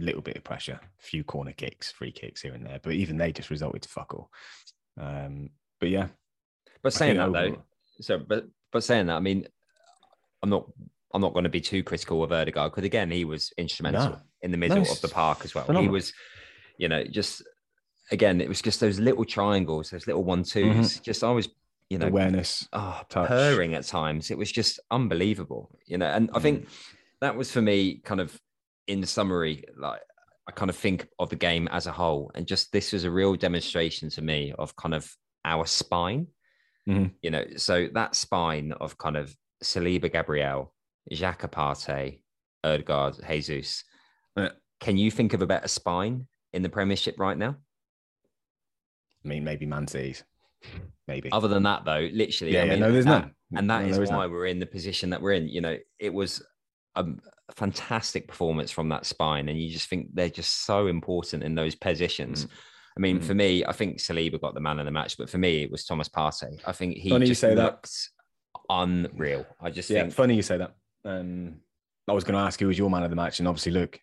a 0.00 0.04
little 0.04 0.20
bit 0.20 0.36
of 0.36 0.44
pressure, 0.44 0.80
a 0.82 1.02
few 1.02 1.22
corner 1.22 1.52
kicks, 1.52 1.92
free 1.92 2.12
kicks 2.12 2.42
here 2.42 2.54
and 2.54 2.66
there, 2.66 2.80
but 2.82 2.94
even 2.94 3.16
they 3.16 3.32
just 3.32 3.50
resulted 3.50 3.82
to 3.82 3.88
fuck 3.88 4.12
all. 4.14 4.30
Um, 5.00 5.50
but 5.80 5.90
yeah, 5.90 6.08
But 6.84 6.92
saying 6.92 7.16
that 7.16 7.32
though, 7.32 7.62
so 8.00 8.18
but 8.18 8.46
but 8.70 8.84
saying 8.84 9.06
that, 9.06 9.16
I 9.16 9.20
mean, 9.20 9.48
I'm 10.42 10.50
not 10.50 10.70
I'm 11.12 11.20
not 11.20 11.32
going 11.32 11.44
to 11.44 11.50
be 11.50 11.60
too 11.60 11.82
critical 11.82 12.22
of 12.22 12.30
Ødegaard 12.30 12.70
because 12.70 12.84
again, 12.84 13.10
he 13.10 13.24
was 13.24 13.52
instrumental 13.58 14.10
No. 14.10 14.20
in 14.42 14.50
the 14.52 14.56
middle 14.58 14.76
No, 14.82 14.90
of 14.90 15.00
the 15.00 15.08
park 15.08 15.44
as 15.44 15.54
well. 15.54 15.64
He 15.80 15.88
was, 15.88 16.12
you 16.78 16.88
know, 16.88 17.02
just 17.04 17.42
again, 18.12 18.40
it 18.40 18.48
was 18.48 18.60
just 18.62 18.78
those 18.80 19.00
little 19.00 19.24
triangles, 19.24 19.90
those 19.90 20.06
little 20.06 20.22
one 20.24 20.42
twos. 20.44 20.92
Mm-hmm. 20.94 21.02
Just 21.02 21.24
I 21.24 21.30
was, 21.30 21.48
you 21.88 21.98
know, 21.98 22.08
awareness. 22.08 22.68
oh, 22.72 23.00
touch. 23.08 23.28
purring 23.28 23.74
at 23.74 23.84
times. 23.84 24.30
It 24.30 24.38
was 24.38 24.52
just 24.52 24.78
unbelievable, 24.90 25.78
you 25.86 25.98
know. 25.98 26.06
And 26.06 26.30
I 26.34 26.38
think 26.40 26.64
Mm. 26.66 26.68
that 27.20 27.36
was 27.36 27.50
for 27.50 27.62
me, 27.62 28.00
kind 28.04 28.20
of 28.20 28.38
in 28.86 29.06
summary, 29.06 29.64
like 29.78 30.02
I 30.46 30.52
kind 30.52 30.68
of 30.68 30.76
think 30.76 31.08
of 31.18 31.30
the 31.30 31.36
game 31.36 31.68
as 31.72 31.86
a 31.86 31.92
whole, 31.92 32.30
and 32.34 32.46
just 32.46 32.70
this 32.72 32.92
was 32.92 33.04
a 33.04 33.10
real 33.10 33.34
demonstration 33.36 34.10
to 34.10 34.20
me 34.22 34.52
of 34.58 34.76
kind 34.76 34.94
of 34.94 35.10
our 35.46 35.64
spine. 35.64 36.26
Mhm. 36.88 37.12
You 37.22 37.30
know, 37.30 37.44
so 37.56 37.88
that 37.94 38.14
spine 38.14 38.72
of 38.72 38.98
kind 38.98 39.16
of 39.16 39.34
Saliba, 39.62 40.12
Gabriel, 40.12 40.74
Jacques 41.12 41.50
Partey, 41.50 42.20
Ødegaard, 42.64 43.26
Jesus. 43.26 43.84
Yeah. 44.36 44.50
Can 44.80 44.96
you 44.98 45.10
think 45.10 45.32
of 45.32 45.40
a 45.42 45.46
better 45.46 45.68
spine 45.68 46.26
in 46.52 46.62
the 46.62 46.68
Premiership 46.68 47.18
right 47.18 47.38
now? 47.38 47.56
I 49.24 49.28
mean, 49.28 49.44
maybe 49.44 49.64
Man 49.64 49.86
City's, 49.86 50.22
maybe. 51.08 51.30
Other 51.32 51.48
than 51.48 51.62
that, 51.62 51.84
though, 51.86 52.08
literally, 52.12 52.52
yeah, 52.52 52.62
I 52.62 52.64
yeah, 52.64 52.70
mean, 52.72 52.80
no, 52.80 52.92
there's 52.92 53.04
that- 53.06 53.22
none. 53.22 53.34
and 53.56 53.70
that 53.70 53.82
No, 53.86 53.88
is 54.02 54.10
why 54.10 54.22
none. 54.24 54.30
we're 54.32 54.46
in 54.46 54.58
the 54.58 54.66
position 54.66 55.10
that 55.10 55.22
we're 55.22 55.32
in. 55.32 55.48
You 55.48 55.62
know, 55.62 55.78
it 55.98 56.12
was 56.12 56.42
a, 56.96 57.06
fantastic 57.52 58.26
performance 58.26 58.70
from 58.70 58.88
that 58.88 59.04
spine, 59.06 59.48
and 59.50 59.58
you 59.60 59.70
just 59.70 59.88
think 59.88 60.08
they're 60.14 60.30
just 60.30 60.64
so 60.64 60.86
important 60.86 61.42
in 61.42 61.54
those 61.54 61.74
positions. 61.74 62.46
Mm. 62.46 62.50
I 62.96 63.00
mean, 63.00 63.18
mm. 63.18 63.24
for 63.24 63.34
me, 63.34 63.64
I 63.64 63.72
think 63.72 63.98
Saliba 63.98 64.40
got 64.40 64.54
the 64.54 64.60
man 64.60 64.78
of 64.78 64.84
the 64.84 64.92
match, 64.92 65.16
but 65.18 65.28
for 65.28 65.38
me, 65.38 65.62
it 65.62 65.70
was 65.70 65.84
Thomas 65.84 66.08
Partey. 66.08 66.60
I 66.64 66.72
think 66.72 66.96
he 66.96 67.10
funny 67.10 67.26
just 67.26 67.42
you 67.42 67.48
say 67.48 67.54
looked 67.54 67.90
that. 68.54 68.60
unreal. 68.70 69.44
I 69.60 69.70
just 69.70 69.90
yeah, 69.90 70.02
think 70.02 70.14
funny 70.14 70.36
you 70.36 70.42
say 70.42 70.58
that. 70.58 70.74
Um, 71.04 71.56
I 72.08 72.12
was 72.12 72.24
going 72.24 72.34
to 72.34 72.40
ask 72.40 72.60
who 72.60 72.68
was 72.68 72.78
your 72.78 72.90
man 72.90 73.02
of 73.02 73.10
the 73.10 73.16
match, 73.16 73.40
and 73.40 73.48
obviously, 73.48 73.72
look, 73.72 73.98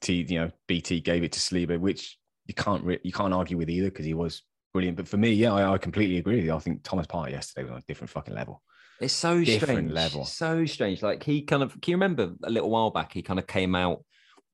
T, 0.00 0.26
you 0.28 0.40
know, 0.40 0.50
BT 0.66 1.00
gave 1.00 1.22
it 1.22 1.32
to 1.32 1.40
Saliba, 1.40 1.78
which 1.78 2.18
you 2.46 2.54
can't 2.54 2.82
re- 2.84 3.00
you 3.04 3.12
can't 3.12 3.32
argue 3.32 3.56
with 3.56 3.70
either 3.70 3.90
because 3.90 4.06
he 4.06 4.14
was 4.14 4.42
brilliant. 4.72 4.96
But 4.96 5.06
for 5.06 5.16
me, 5.16 5.30
yeah, 5.32 5.52
I, 5.52 5.74
I 5.74 5.78
completely 5.78 6.18
agree 6.18 6.36
with 6.36 6.44
you. 6.44 6.54
I 6.54 6.58
think 6.58 6.82
Thomas 6.82 7.06
Partey 7.06 7.30
yesterday 7.30 7.64
was 7.64 7.72
on 7.72 7.78
a 7.78 7.84
different 7.86 8.10
fucking 8.10 8.34
level. 8.34 8.62
It's 9.00 9.14
so 9.14 9.42
different 9.42 9.90
strange. 9.90 9.92
level. 9.92 10.24
So 10.24 10.64
strange. 10.64 11.02
Like 11.02 11.22
he 11.22 11.42
kind 11.42 11.62
of, 11.62 11.72
can 11.80 11.92
you 11.92 11.96
remember 11.96 12.32
a 12.44 12.50
little 12.50 12.70
while 12.70 12.90
back, 12.90 13.12
he 13.12 13.22
kind 13.22 13.38
of 13.38 13.46
came 13.46 13.74
out 13.74 14.04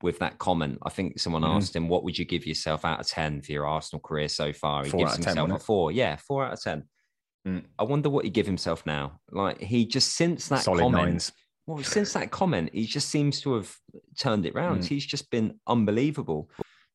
with 0.01 0.19
that 0.19 0.37
comment. 0.37 0.79
I 0.83 0.89
think 0.89 1.19
someone 1.19 1.41
mm-hmm. 1.41 1.57
asked 1.57 1.75
him, 1.75 1.87
what 1.87 2.03
would 2.03 2.17
you 2.17 2.25
give 2.25 2.45
yourself 2.45 2.85
out 2.85 2.99
of 2.99 3.07
10 3.07 3.41
for 3.41 3.51
your 3.51 3.65
Arsenal 3.65 4.01
career 4.01 4.27
so 4.27 4.53
far? 4.53 4.83
He 4.83 4.89
four 4.89 4.99
gives 5.01 5.15
himself 5.15 5.47
10, 5.47 5.51
a 5.51 5.59
four. 5.59 5.91
Yeah, 5.91 6.15
four 6.15 6.45
out 6.45 6.53
of 6.53 6.61
10. 6.61 6.83
Mm. 7.47 7.63
I 7.77 7.83
wonder 7.83 8.09
what 8.09 8.25
he 8.25 8.31
give 8.31 8.45
himself 8.45 8.85
now. 8.85 9.19
Like 9.31 9.59
he 9.59 9.85
just, 9.85 10.15
since 10.15 10.47
that 10.49 10.63
Solid 10.63 10.81
comment, 10.81 11.03
nines. 11.03 11.31
well, 11.65 11.83
since 11.83 12.13
that 12.13 12.31
comment, 12.31 12.71
he 12.73 12.85
just 12.85 13.09
seems 13.09 13.41
to 13.41 13.55
have 13.55 13.73
turned 14.17 14.45
it 14.45 14.55
around. 14.55 14.81
Mm. 14.81 14.85
He's 14.85 15.05
just 15.05 15.29
been 15.31 15.59
unbelievable. 15.67 16.49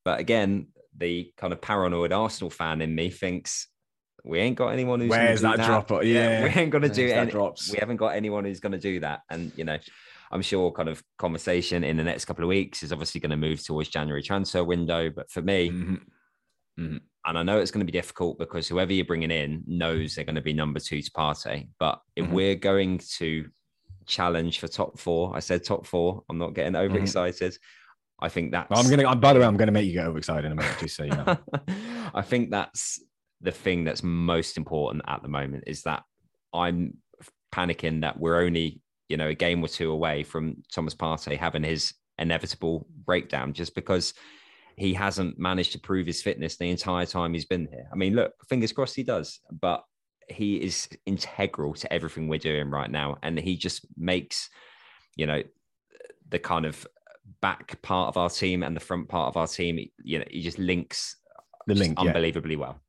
But 0.05 0.21
again, 0.21 0.69
the 0.97 1.33
kind 1.37 1.53
of 1.53 1.61
paranoid 1.61 2.13
Arsenal 2.13 2.51
fan 2.51 2.81
in 2.81 2.95
me 2.95 3.11
thinks 3.11 3.69
we 4.25 4.39
ain't 4.39 4.57
got 4.57 4.69
anyone 4.69 5.01
who's 5.01 5.11
where's 5.11 5.43
that, 5.43 5.59
that 5.59 5.67
drop? 5.67 6.03
Yeah, 6.03 6.45
we 6.45 6.49
ain't 6.51 6.71
gonna 6.71 6.89
do 6.89 7.07
it. 7.07 7.31
Drops. 7.31 7.71
We 7.71 7.79
haven't 7.79 7.97
got 7.97 8.15
anyone 8.15 8.45
who's 8.45 8.61
gonna 8.61 8.79
do 8.79 9.01
that. 9.01 9.21
And 9.31 9.53
you 9.57 9.65
know, 9.65 9.79
I'm 10.35 10.43
sure 10.43 10.73
kind 10.73 10.89
of 10.89 11.03
conversation 11.17 11.85
in 11.85 11.97
the 11.97 12.05
next 12.05 12.25
couple 12.25 12.45
of 12.45 12.49
weeks 12.49 12.83
is 12.83 12.93
obviously 12.93 13.21
going 13.21 13.31
to 13.31 13.37
move 13.37 13.65
towards 13.65 13.89
January 13.89 14.23
transfer 14.23 14.65
window. 14.65 15.09
But 15.09 15.31
for 15.31 15.41
me, 15.41 15.71
mm-hmm. 15.71 15.95
Mm-hmm. 16.83 16.97
and 17.25 17.39
I 17.39 17.43
know 17.45 17.61
it's 17.61 17.71
going 17.71 17.87
to 17.87 17.91
be 17.91 17.97
difficult 17.97 18.39
because 18.39 18.67
whoever 18.67 18.93
you're 18.93 19.05
bringing 19.05 19.31
in 19.31 19.63
knows 19.67 20.15
they're 20.15 20.25
going 20.25 20.35
to 20.35 20.43
be 20.43 20.53
number 20.53 20.81
two 20.81 21.01
to 21.01 21.11
Partey. 21.13 21.69
But 21.79 22.01
if 22.17 22.25
mm-hmm. 22.25 22.35
we're 22.35 22.57
going 22.57 23.01
to 23.19 23.49
challenge 24.07 24.59
for 24.59 24.69
top 24.69 24.99
four, 24.99 25.35
I 25.37 25.39
said 25.39 25.65
top 25.65 25.87
four. 25.87 26.25
I'm 26.29 26.39
not 26.39 26.55
getting 26.55 26.73
mm-hmm. 26.73 26.93
overexcited. 26.93 27.57
I 28.21 28.29
think 28.29 28.53
that's. 28.53 28.71
Well, 28.71 28.81
I'm 28.81 28.91
gonna. 28.91 29.17
By 29.17 29.33
the 29.33 29.41
way, 29.41 29.47
I'm 29.47 29.57
gonna 29.57 29.73
make 29.73 29.87
you 29.87 29.93
get 29.93 30.07
overexcited 30.07 30.45
in 30.45 30.53
a 30.53 30.55
minute, 30.55 30.77
just 30.81 30.97
so 30.97 31.05
you 31.05 31.11
know. 31.11 31.37
I 32.15 32.23
think 32.23 32.51
that's 32.51 33.01
the 33.41 33.53
thing 33.53 33.85
that's 33.85 34.03
most 34.03 34.57
important 34.57 35.05
at 35.07 35.23
the 35.23 35.29
moment 35.29 35.65
is 35.67 35.83
that 35.83 36.03
I'm 36.53 36.99
panicking 37.55 38.01
that 38.01 38.19
we're 38.19 38.41
only, 38.41 38.81
you 39.09 39.17
know, 39.17 39.29
a 39.29 39.35
game 39.35 39.63
or 39.63 39.69
two 39.69 39.91
away 39.91 40.23
from 40.23 40.63
Thomas 40.73 40.95
Partey 40.95 41.37
having 41.37 41.63
his 41.63 41.95
inevitable 42.19 42.87
breakdown 43.05 43.53
just 43.53 43.75
because 43.75 44.15
he 44.77 44.95
hasn't 44.95 45.39
managed 45.39 45.73
to 45.73 45.79
prove 45.79 46.07
his 46.07 46.23
fitness 46.23 46.57
the 46.57 46.71
entire 46.71 47.07
time 47.07 47.33
he's 47.33 47.45
been 47.45 47.69
here. 47.71 47.87
I 47.93 47.97
mean, 47.97 48.15
look, 48.15 48.33
fingers 48.49 48.73
crossed 48.73 48.97
he 48.97 49.03
does, 49.03 49.41
but 49.51 49.85
he 50.29 50.57
is 50.57 50.89
integral 51.07 51.75
to 51.75 51.93
everything 51.93 52.29
we're 52.29 52.39
doing 52.39 52.71
right 52.71 52.91
now. 52.91 53.19
And 53.23 53.39
he 53.39 53.57
just 53.57 53.87
makes, 53.97 54.49
you 55.17 55.27
know, 55.27 55.43
the 56.29 56.39
kind 56.39 56.65
of 56.65 56.87
back 57.41 57.81
part 57.83 58.09
of 58.09 58.17
our 58.17 58.31
team 58.31 58.63
and 58.63 58.75
the 58.75 58.81
front 58.81 59.09
part 59.09 59.29
of 59.29 59.37
our 59.37 59.47
team, 59.47 59.79
you 60.03 60.19
know, 60.19 60.25
he 60.31 60.41
just 60.41 60.59
links 60.59 61.17
the 61.67 61.75
link 61.75 61.99
unbelievably 61.99 62.55
yeah. 62.55 62.61
well. 62.61 62.81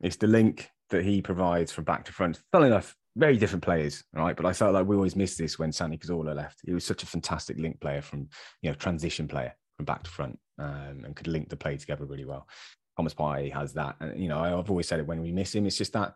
It's 0.00 0.16
the 0.16 0.26
link 0.26 0.70
that 0.90 1.04
he 1.04 1.20
provides 1.20 1.72
from 1.72 1.84
back 1.84 2.04
to 2.04 2.12
front. 2.12 2.40
Funnily 2.52 2.70
enough, 2.70 2.96
very 3.16 3.36
different 3.36 3.62
players, 3.62 4.04
right? 4.12 4.36
But 4.36 4.46
I 4.46 4.52
felt 4.52 4.74
like 4.74 4.86
we 4.86 4.96
always 4.96 5.16
missed 5.16 5.38
this 5.38 5.58
when 5.58 5.72
Santi 5.72 5.96
Cazorla 5.96 6.34
left. 6.34 6.60
He 6.64 6.74
was 6.74 6.84
such 6.84 7.02
a 7.02 7.06
fantastic 7.06 7.58
link 7.58 7.80
player 7.80 8.02
from, 8.02 8.28
you 8.60 8.70
know, 8.70 8.74
transition 8.74 9.28
player 9.28 9.54
from 9.76 9.84
back 9.86 10.02
to 10.02 10.10
front 10.10 10.38
um, 10.58 11.02
and 11.04 11.14
could 11.14 11.28
link 11.28 11.48
the 11.48 11.56
play 11.56 11.76
together 11.76 12.04
really 12.04 12.24
well. 12.24 12.48
Thomas 12.96 13.14
Partey 13.14 13.52
has 13.52 13.72
that. 13.74 13.96
And, 14.00 14.20
you 14.20 14.28
know, 14.28 14.40
I've 14.40 14.70
always 14.70 14.88
said 14.88 15.00
it 15.00 15.06
when 15.06 15.22
we 15.22 15.32
miss 15.32 15.54
him, 15.54 15.66
it's 15.66 15.78
just 15.78 15.92
that 15.92 16.14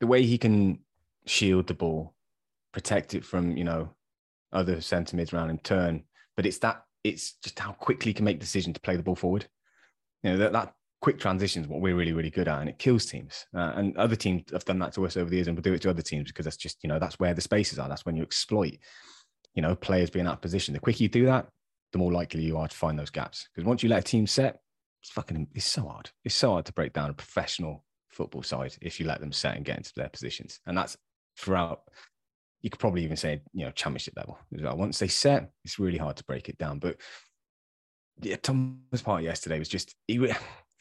the 0.00 0.06
way 0.06 0.22
he 0.22 0.38
can 0.38 0.80
shield 1.26 1.66
the 1.66 1.74
ball, 1.74 2.14
protect 2.72 3.14
it 3.14 3.24
from, 3.24 3.56
you 3.56 3.64
know, 3.64 3.90
other 4.52 4.80
centre 4.80 5.16
mids 5.16 5.32
around 5.32 5.50
and 5.50 5.62
turn. 5.62 6.04
But 6.36 6.46
it's 6.46 6.58
that, 6.58 6.84
it's 7.04 7.34
just 7.42 7.58
how 7.58 7.72
quickly 7.72 8.10
he 8.10 8.14
can 8.14 8.24
make 8.24 8.40
decision 8.40 8.72
to 8.72 8.80
play 8.80 8.96
the 8.96 9.02
ball 9.02 9.16
forward. 9.16 9.46
You 10.22 10.30
know, 10.30 10.38
that, 10.38 10.52
that 10.52 10.74
quick 11.02 11.18
transitions 11.18 11.66
what 11.66 11.80
we're 11.80 11.96
really 11.96 12.12
really 12.12 12.30
good 12.30 12.46
at 12.48 12.60
and 12.60 12.70
it 12.70 12.78
kills 12.78 13.04
teams. 13.04 13.44
Uh, 13.54 13.72
and 13.74 13.96
other 13.98 14.16
teams 14.16 14.44
have 14.52 14.64
done 14.64 14.78
that 14.78 14.94
to 14.94 15.04
us 15.04 15.16
over 15.16 15.28
the 15.28 15.36
years 15.36 15.48
and 15.48 15.56
will 15.56 15.62
do 15.62 15.74
it 15.74 15.82
to 15.82 15.90
other 15.90 16.00
teams 16.00 16.28
because 16.28 16.44
that's 16.44 16.56
just 16.56 16.78
you 16.82 16.88
know 16.88 16.98
that's 16.98 17.18
where 17.18 17.34
the 17.34 17.40
spaces 17.40 17.78
are. 17.78 17.88
That's 17.88 18.06
when 18.06 18.16
you 18.16 18.22
exploit 18.22 18.78
you 19.54 19.62
know 19.62 19.74
players 19.74 20.10
being 20.10 20.26
out 20.26 20.34
of 20.34 20.40
position. 20.40 20.72
The 20.72 20.80
quicker 20.80 21.02
you 21.02 21.08
do 21.08 21.26
that 21.26 21.48
the 21.92 21.98
more 21.98 22.12
likely 22.12 22.42
you 22.42 22.56
are 22.56 22.68
to 22.68 22.76
find 22.76 22.98
those 22.98 23.10
gaps. 23.10 23.48
Because 23.52 23.66
once 23.66 23.82
you 23.82 23.88
let 23.90 24.00
a 24.00 24.02
team 24.02 24.26
set 24.26 24.60
it's 25.02 25.10
fucking 25.10 25.48
it's 25.54 25.66
so 25.66 25.82
hard. 25.82 26.10
It's 26.24 26.36
so 26.36 26.52
hard 26.52 26.66
to 26.66 26.72
break 26.72 26.92
down 26.92 27.10
a 27.10 27.14
professional 27.14 27.84
football 28.08 28.42
side 28.42 28.76
if 28.80 29.00
you 29.00 29.06
let 29.06 29.20
them 29.20 29.32
set 29.32 29.56
and 29.56 29.64
get 29.64 29.78
into 29.78 29.92
their 29.96 30.08
positions. 30.08 30.60
And 30.66 30.78
that's 30.78 30.96
throughout 31.36 31.82
you 32.60 32.70
could 32.70 32.78
probably 32.78 33.02
even 33.02 33.16
say 33.16 33.40
you 33.52 33.64
know 33.64 33.72
championship 33.72 34.14
level 34.16 34.38
once 34.76 34.98
they 35.00 35.08
set 35.08 35.50
it's 35.64 35.80
really 35.80 35.98
hard 35.98 36.16
to 36.16 36.24
break 36.24 36.48
it 36.48 36.58
down. 36.58 36.78
But 36.78 36.96
yeah 38.20 38.36
Thomas 38.36 39.02
Partey 39.02 39.24
yesterday 39.24 39.58
was 39.58 39.68
just 39.68 39.96
he 40.06 40.32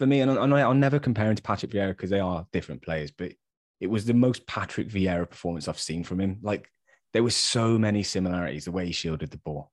for 0.02 0.08
me, 0.08 0.22
and 0.22 0.32
I'll 0.32 0.74
never 0.74 0.98
compare 0.98 1.30
him 1.30 1.36
to 1.36 1.44
Patrick 1.44 1.72
Vieira 1.72 1.90
because 1.90 2.10
they 2.10 2.20
are 2.20 2.48
different 2.52 2.82
players, 2.82 3.12
but 3.12 3.34
it 3.80 3.86
was 3.86 4.04
the 4.04 4.16
most 4.16 4.48
Patrick 4.48 4.90
Vieira 4.90 5.30
performance 5.30 5.68
I've 5.68 5.78
seen 5.78 6.04
from 6.04 6.20
him. 6.20 6.40
Like 6.42 6.68
there 7.14 7.22
were 7.22 7.30
so 7.30 7.78
many 7.78 8.02
similarities, 8.02 8.66
the 8.66 8.72
way 8.72 8.88
he 8.88 8.94
shielded 8.94 9.30
the 9.30 9.38
ball, 9.38 9.72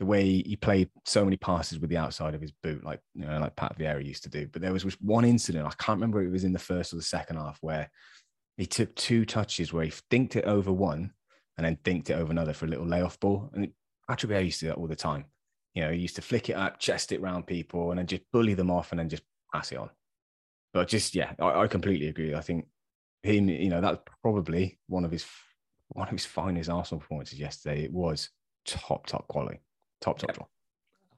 the 0.00 0.04
way 0.04 0.42
he 0.42 0.56
played 0.56 0.90
so 1.04 1.22
many 1.24 1.36
passes 1.36 1.78
with 1.78 1.90
the 1.90 1.96
outside 1.96 2.34
of 2.34 2.40
his 2.40 2.50
boot, 2.60 2.82
like 2.82 2.98
you 3.14 3.24
know, 3.24 3.38
like 3.38 3.54
Pat 3.54 3.78
Vieira 3.78 4.04
used 4.04 4.24
to 4.24 4.28
do. 4.28 4.48
But 4.48 4.62
there 4.62 4.72
was 4.72 4.82
one 5.00 5.24
incident, 5.24 5.64
I 5.64 5.70
can't 5.80 5.98
remember 5.98 6.24
it 6.24 6.32
was 6.32 6.42
in 6.42 6.52
the 6.52 6.58
first 6.58 6.92
or 6.92 6.96
the 6.96 7.02
second 7.02 7.36
half, 7.36 7.58
where 7.60 7.88
he 8.56 8.66
took 8.66 8.92
two 8.96 9.24
touches 9.24 9.72
where 9.72 9.84
he 9.84 9.92
dinked 10.10 10.34
it 10.34 10.44
over 10.44 10.72
one 10.72 11.12
and 11.56 11.64
then 11.64 11.78
dinked 11.84 12.10
it 12.10 12.14
over 12.14 12.32
another 12.32 12.52
for 12.52 12.66
a 12.66 12.68
little 12.68 12.84
layoff 12.84 13.20
ball. 13.20 13.48
And 13.54 13.70
Patrick 14.08 14.32
Vieira 14.32 14.44
used 14.44 14.58
to 14.58 14.64
do 14.64 14.70
that 14.70 14.78
all 14.78 14.88
the 14.88 14.96
time. 14.96 15.26
You 15.74 15.84
know, 15.84 15.92
he 15.92 16.00
used 16.00 16.16
to 16.16 16.22
flick 16.22 16.50
it 16.50 16.56
up, 16.56 16.80
chest 16.80 17.12
it 17.12 17.20
round 17.20 17.46
people, 17.46 17.92
and 17.92 17.98
then 18.00 18.08
just 18.08 18.22
bully 18.32 18.54
them 18.54 18.72
off 18.72 18.90
and 18.90 18.98
then 18.98 19.08
just 19.08 19.22
pass 19.52 19.72
it 19.72 19.78
on. 19.78 19.90
But 20.72 20.88
just 20.88 21.14
yeah, 21.14 21.32
I, 21.38 21.62
I 21.62 21.66
completely 21.66 22.08
agree. 22.08 22.34
I 22.34 22.40
think 22.40 22.66
him, 23.22 23.48
you 23.48 23.68
know, 23.68 23.80
that's 23.80 23.98
probably 24.22 24.78
one 24.86 25.04
of 25.04 25.10
his 25.10 25.24
one 25.88 26.06
of 26.06 26.12
his 26.12 26.26
finest 26.26 26.70
Arsenal 26.70 27.00
performances 27.00 27.38
yesterday. 27.38 27.84
It 27.84 27.92
was 27.92 28.30
top, 28.66 29.06
top 29.06 29.26
quality, 29.28 29.60
top, 30.00 30.18
top. 30.18 30.48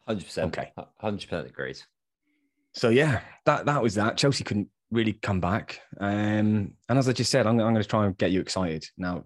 Hundred 0.06 0.24
percent. 0.24 0.56
Okay, 0.56 0.72
hundred 0.98 1.28
percent 1.28 1.46
agreed. 1.48 1.78
So 2.74 2.88
yeah, 2.88 3.20
that 3.46 3.66
that 3.66 3.82
was 3.82 3.94
that. 3.96 4.16
Chelsea 4.16 4.44
couldn't 4.44 4.68
really 4.90 5.12
come 5.14 5.40
back, 5.40 5.80
um, 5.98 6.74
and 6.88 6.98
as 6.98 7.08
I 7.08 7.12
just 7.12 7.30
said, 7.30 7.46
I'm, 7.46 7.60
I'm 7.60 7.72
going 7.72 7.82
to 7.82 7.84
try 7.84 8.06
and 8.06 8.16
get 8.16 8.30
you 8.30 8.40
excited. 8.40 8.86
Now, 8.96 9.24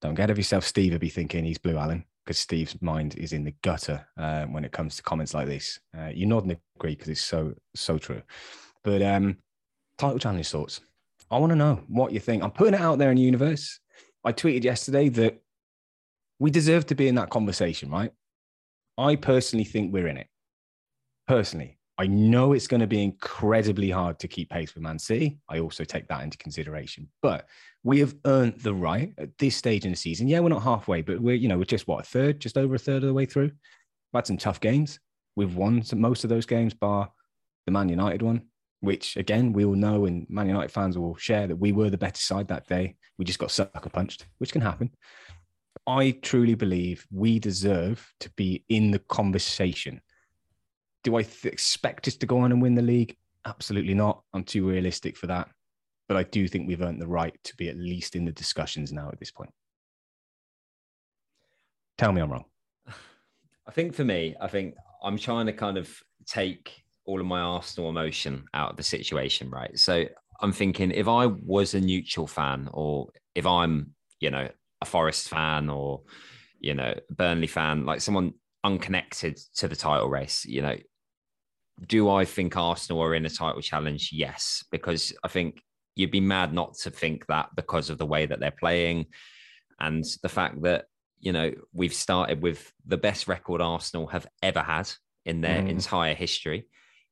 don't 0.00 0.14
get 0.14 0.30
of 0.30 0.38
yourself. 0.38 0.64
Steve 0.64 0.92
will 0.92 0.98
be 0.98 1.08
thinking 1.08 1.44
he's 1.44 1.58
Blue 1.58 1.76
Alan 1.76 2.04
because 2.28 2.38
Steve's 2.38 2.76
mind 2.82 3.14
is 3.16 3.32
in 3.32 3.42
the 3.42 3.54
gutter 3.62 4.06
uh, 4.18 4.44
when 4.44 4.62
it 4.62 4.70
comes 4.70 4.96
to 4.96 5.02
comments 5.02 5.32
like 5.32 5.46
this. 5.46 5.80
Uh, 5.96 6.08
you 6.08 6.26
nod 6.26 6.42
and 6.42 6.58
agree 6.76 6.94
because 6.94 7.08
it's 7.08 7.22
so 7.22 7.54
so 7.74 7.96
true. 7.96 8.20
But 8.84 9.00
um, 9.00 9.38
title 9.96 10.18
challenge 10.18 10.50
thoughts. 10.50 10.82
I 11.30 11.38
want 11.38 11.52
to 11.52 11.56
know 11.56 11.82
what 11.88 12.12
you 12.12 12.20
think. 12.20 12.42
I'm 12.42 12.50
putting 12.50 12.74
it 12.74 12.82
out 12.82 12.98
there 12.98 13.10
in 13.10 13.16
the 13.16 13.22
universe. 13.22 13.80
I 14.24 14.34
tweeted 14.34 14.62
yesterday 14.62 15.08
that 15.08 15.40
we 16.38 16.50
deserve 16.50 16.84
to 16.86 16.94
be 16.94 17.08
in 17.08 17.14
that 17.14 17.30
conversation, 17.30 17.90
right? 17.90 18.12
I 18.98 19.16
personally 19.16 19.64
think 19.64 19.90
we're 19.90 20.08
in 20.08 20.18
it. 20.18 20.26
Personally, 21.26 21.77
I 22.00 22.06
know 22.06 22.52
it's 22.52 22.68
going 22.68 22.80
to 22.80 22.86
be 22.86 23.02
incredibly 23.02 23.90
hard 23.90 24.20
to 24.20 24.28
keep 24.28 24.50
pace 24.50 24.72
with 24.72 24.84
Man 24.84 25.00
City. 25.00 25.38
I 25.48 25.58
also 25.58 25.82
take 25.82 26.06
that 26.08 26.22
into 26.22 26.38
consideration. 26.38 27.08
But 27.22 27.48
we 27.82 27.98
have 27.98 28.14
earned 28.24 28.60
the 28.60 28.74
right 28.74 29.12
at 29.18 29.36
this 29.38 29.56
stage 29.56 29.84
in 29.84 29.90
the 29.90 29.96
season. 29.96 30.28
Yeah, 30.28 30.38
we're 30.38 30.50
not 30.50 30.62
halfway, 30.62 31.02
but 31.02 31.20
we're, 31.20 31.34
you 31.34 31.48
know, 31.48 31.58
we're 31.58 31.64
just 31.64 31.88
what, 31.88 32.04
a 32.04 32.08
third, 32.08 32.40
just 32.40 32.56
over 32.56 32.76
a 32.76 32.78
third 32.78 33.02
of 33.02 33.08
the 33.08 33.14
way 33.14 33.26
through. 33.26 33.46
We've 33.50 34.14
had 34.14 34.28
some 34.28 34.36
tough 34.36 34.60
games. 34.60 35.00
We've 35.34 35.56
won 35.56 35.82
some, 35.82 36.00
most 36.00 36.22
of 36.22 36.30
those 36.30 36.46
games, 36.46 36.72
bar 36.72 37.10
the 37.66 37.72
Man 37.72 37.88
United 37.88 38.22
one, 38.22 38.42
which 38.80 39.16
again, 39.16 39.52
we 39.52 39.64
all 39.64 39.74
know, 39.74 40.06
and 40.06 40.24
Man 40.30 40.46
United 40.46 40.70
fans 40.70 40.96
will 40.96 41.16
share 41.16 41.48
that 41.48 41.56
we 41.56 41.72
were 41.72 41.90
the 41.90 41.98
better 41.98 42.20
side 42.20 42.48
that 42.48 42.66
day. 42.68 42.96
We 43.18 43.24
just 43.24 43.40
got 43.40 43.50
sucker 43.50 43.90
punched, 43.90 44.24
which 44.38 44.52
can 44.52 44.62
happen. 44.62 44.90
I 45.86 46.12
truly 46.22 46.54
believe 46.54 47.06
we 47.10 47.40
deserve 47.40 48.10
to 48.20 48.30
be 48.36 48.64
in 48.68 48.92
the 48.92 49.00
conversation 49.00 50.00
do 51.08 51.16
I 51.16 51.22
th- 51.22 51.50
expect 51.50 52.06
us 52.06 52.16
to 52.16 52.26
go 52.26 52.40
on 52.40 52.52
and 52.52 52.60
win 52.60 52.74
the 52.74 52.82
league? 52.82 53.16
Absolutely 53.46 53.94
not. 53.94 54.22
I'm 54.34 54.44
too 54.44 54.68
realistic 54.68 55.16
for 55.16 55.26
that. 55.28 55.48
But 56.06 56.18
I 56.18 56.22
do 56.24 56.46
think 56.46 56.68
we've 56.68 56.82
earned 56.82 57.00
the 57.00 57.06
right 57.06 57.34
to 57.44 57.56
be 57.56 57.70
at 57.70 57.78
least 57.78 58.14
in 58.14 58.26
the 58.26 58.32
discussions 58.32 58.92
now 58.92 59.08
at 59.10 59.18
this 59.18 59.30
point. 59.30 59.48
Tell 61.96 62.12
me 62.12 62.20
I'm 62.20 62.30
wrong. 62.30 62.44
I 63.66 63.70
think 63.70 63.94
for 63.94 64.04
me, 64.04 64.36
I 64.38 64.48
think 64.48 64.74
I'm 65.02 65.16
trying 65.16 65.46
to 65.46 65.54
kind 65.54 65.78
of 65.78 65.90
take 66.26 66.84
all 67.06 67.20
of 67.20 67.26
my 67.26 67.40
Arsenal 67.40 67.88
emotion 67.88 68.44
out 68.52 68.72
of 68.72 68.76
the 68.76 68.82
situation, 68.82 69.48
right? 69.48 69.78
So 69.78 70.04
I'm 70.42 70.52
thinking 70.52 70.90
if 70.90 71.08
I 71.08 71.24
was 71.24 71.72
a 71.72 71.80
neutral 71.80 72.26
fan 72.26 72.68
or 72.70 73.08
if 73.34 73.46
I'm, 73.46 73.94
you 74.20 74.30
know, 74.30 74.46
a 74.82 74.84
Forest 74.84 75.30
fan 75.30 75.70
or, 75.70 76.02
you 76.60 76.74
know, 76.74 76.94
Burnley 77.08 77.46
fan, 77.46 77.86
like 77.86 78.02
someone 78.02 78.34
unconnected 78.64 79.38
to 79.56 79.68
the 79.68 79.76
title 79.76 80.08
race. 80.08 80.44
You 80.44 80.62
know, 80.62 80.76
do 81.86 82.10
I 82.10 82.24
think 82.24 82.56
Arsenal 82.56 83.02
are 83.02 83.14
in 83.14 83.26
a 83.26 83.30
title 83.30 83.62
challenge? 83.62 84.10
Yes, 84.12 84.64
because 84.70 85.12
I 85.22 85.28
think 85.28 85.62
you'd 85.94 86.10
be 86.10 86.20
mad 86.20 86.52
not 86.52 86.74
to 86.74 86.90
think 86.90 87.26
that 87.26 87.48
because 87.56 87.90
of 87.90 87.98
the 87.98 88.06
way 88.06 88.26
that 88.26 88.40
they're 88.40 88.50
playing 88.50 89.06
and 89.80 90.04
the 90.22 90.28
fact 90.28 90.62
that 90.62 90.86
you 91.20 91.32
know 91.32 91.52
we've 91.72 91.94
started 91.94 92.42
with 92.42 92.72
the 92.86 92.96
best 92.96 93.28
record 93.28 93.60
Arsenal 93.60 94.06
have 94.06 94.26
ever 94.42 94.60
had 94.60 94.90
in 95.24 95.40
their 95.40 95.62
mm. 95.62 95.70
entire 95.70 96.14
history. 96.14 96.66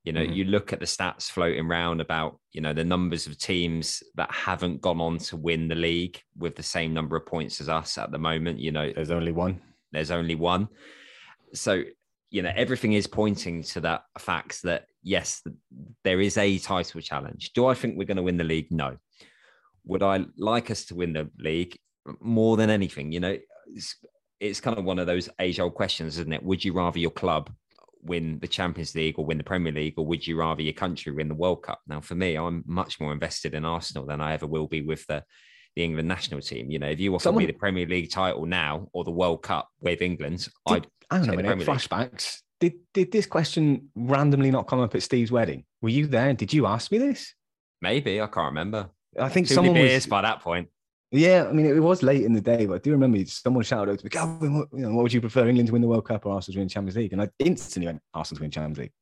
You 0.04 0.12
know, 0.12 0.20
mm. 0.20 0.34
you 0.34 0.44
look 0.44 0.72
at 0.72 0.78
the 0.78 0.86
stats 0.86 1.28
floating 1.28 1.66
around 1.66 2.00
about 2.00 2.38
you 2.52 2.60
know 2.60 2.72
the 2.72 2.84
numbers 2.84 3.26
of 3.26 3.38
teams 3.38 4.02
that 4.14 4.32
haven't 4.32 4.80
gone 4.80 5.00
on 5.00 5.18
to 5.18 5.36
win 5.36 5.68
the 5.68 5.74
league 5.74 6.20
with 6.36 6.54
the 6.54 6.62
same 6.62 6.94
number 6.94 7.16
of 7.16 7.26
points 7.26 7.60
as 7.60 7.68
us 7.68 7.98
at 7.98 8.12
the 8.12 8.18
moment. 8.18 8.60
You 8.60 8.72
know, 8.72 8.92
there's 8.92 9.10
only 9.10 9.32
one. 9.32 9.60
There's 9.92 10.12
only 10.12 10.34
one. 10.36 10.68
So 11.54 11.82
you 12.36 12.42
know 12.42 12.52
everything 12.54 12.92
is 12.92 13.06
pointing 13.06 13.62
to 13.62 13.80
that 13.80 14.02
fact 14.18 14.62
that 14.62 14.84
yes 15.02 15.42
there 16.04 16.20
is 16.20 16.36
a 16.36 16.58
title 16.58 17.00
challenge. 17.00 17.52
Do 17.54 17.64
i 17.66 17.72
think 17.72 17.96
we're 17.96 18.04
going 18.04 18.18
to 18.18 18.22
win 18.22 18.36
the 18.36 18.44
league? 18.44 18.70
No. 18.70 18.98
Would 19.86 20.02
i 20.02 20.22
like 20.36 20.70
us 20.70 20.84
to 20.86 20.94
win 20.94 21.14
the 21.14 21.30
league? 21.38 21.78
More 22.20 22.58
than 22.58 22.68
anything 22.68 23.10
you 23.10 23.20
know 23.20 23.38
it's, 23.74 23.96
it's 24.38 24.60
kind 24.60 24.78
of 24.78 24.84
one 24.84 24.98
of 24.98 25.06
those 25.06 25.30
age 25.40 25.58
old 25.58 25.74
questions 25.74 26.18
isn't 26.18 26.32
it? 26.32 26.42
Would 26.42 26.62
you 26.62 26.74
rather 26.74 26.98
your 26.98 27.10
club 27.10 27.50
win 28.02 28.38
the 28.40 28.48
champions 28.48 28.94
league 28.94 29.18
or 29.18 29.24
win 29.24 29.38
the 29.38 29.50
premier 29.52 29.72
league 29.72 29.94
or 29.96 30.06
would 30.06 30.26
you 30.26 30.38
rather 30.38 30.60
your 30.60 30.74
country 30.74 31.12
win 31.12 31.28
the 31.28 31.34
world 31.34 31.62
cup? 31.62 31.80
Now 31.86 32.02
for 32.02 32.16
me 32.16 32.36
i'm 32.36 32.64
much 32.66 33.00
more 33.00 33.12
invested 33.12 33.54
in 33.54 33.64
arsenal 33.64 34.04
than 34.04 34.20
i 34.20 34.34
ever 34.34 34.46
will 34.46 34.66
be 34.66 34.82
with 34.82 35.06
the 35.06 35.24
the 35.76 35.84
England 35.84 36.08
national 36.08 36.40
team. 36.40 36.70
You 36.70 36.78
know, 36.78 36.88
if 36.88 36.98
you 36.98 37.14
offer 37.14 37.24
Someone... 37.24 37.44
me 37.44 37.46
the 37.46 37.52
Premier 37.52 37.86
League 37.86 38.10
title 38.10 38.46
now 38.46 38.88
or 38.92 39.04
the 39.04 39.10
World 39.10 39.42
Cup 39.42 39.68
with 39.80 40.02
England, 40.02 40.48
I'd 40.66 40.86
hang 41.10 41.22
on 41.22 41.30
a 41.30 41.36
minute, 41.36 41.58
flashbacks. 41.60 42.40
Did 42.58 42.72
did 42.94 43.12
this 43.12 43.26
question 43.26 43.90
randomly 43.94 44.50
not 44.50 44.66
come 44.66 44.80
up 44.80 44.94
at 44.94 45.02
Steve's 45.02 45.30
wedding? 45.30 45.64
Were 45.82 45.90
you 45.90 46.06
there? 46.06 46.32
Did 46.32 46.52
you 46.52 46.66
ask 46.66 46.90
me 46.90 46.98
this? 46.98 47.34
Maybe 47.82 48.20
I 48.20 48.26
can't 48.26 48.46
remember. 48.46 48.88
I 49.20 49.28
think 49.28 49.48
Too 49.48 49.54
someone 49.54 49.78
was 49.78 50.06
by 50.06 50.22
that 50.22 50.40
point. 50.40 50.68
Yeah, 51.12 51.46
I 51.48 51.52
mean 51.52 51.66
it 51.66 51.78
was 51.78 52.02
late 52.02 52.24
in 52.24 52.32
the 52.32 52.40
day, 52.40 52.66
but 52.66 52.74
I 52.74 52.78
do 52.78 52.90
remember 52.92 53.24
someone 53.26 53.62
shouted 53.62 53.92
out 53.92 53.98
to 53.98 54.04
me, 54.04 54.10
"Calvin, 54.10 54.58
what, 54.58 54.68
you 54.72 54.80
know, 54.80 54.94
what 54.94 55.02
would 55.02 55.12
you 55.12 55.20
prefer, 55.20 55.46
England 55.46 55.68
to 55.68 55.72
win 55.72 55.82
the 55.82 55.88
World 55.88 56.06
Cup 56.06 56.26
or 56.26 56.32
Arsenal 56.32 56.54
to 56.54 56.60
win 56.60 56.68
the 56.68 56.72
Champions 56.72 56.96
League?" 56.96 57.12
And 57.12 57.22
I 57.22 57.28
instantly 57.38 57.86
went, 57.86 58.00
"Arsenal 58.14 58.38
to 58.38 58.42
win 58.42 58.50
Champions 58.50 58.78
League." 58.78 58.92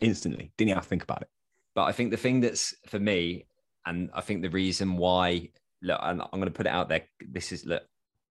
Instantly, 0.00 0.52
didn't 0.56 0.74
have 0.74 0.82
to 0.84 0.88
think 0.88 1.02
about 1.02 1.22
it. 1.22 1.28
But 1.74 1.84
I 1.84 1.92
think 1.92 2.10
the 2.10 2.16
thing 2.16 2.40
that's 2.40 2.74
for 2.86 2.98
me, 2.98 3.46
and 3.86 4.10
I 4.14 4.22
think 4.22 4.42
the 4.42 4.50
reason 4.50 4.96
why, 4.96 5.50
look, 5.82 6.00
and 6.02 6.22
I'm 6.22 6.40
going 6.40 6.44
to 6.44 6.50
put 6.50 6.66
it 6.66 6.72
out 6.72 6.88
there. 6.88 7.02
This 7.20 7.52
is 7.52 7.64
look, 7.64 7.82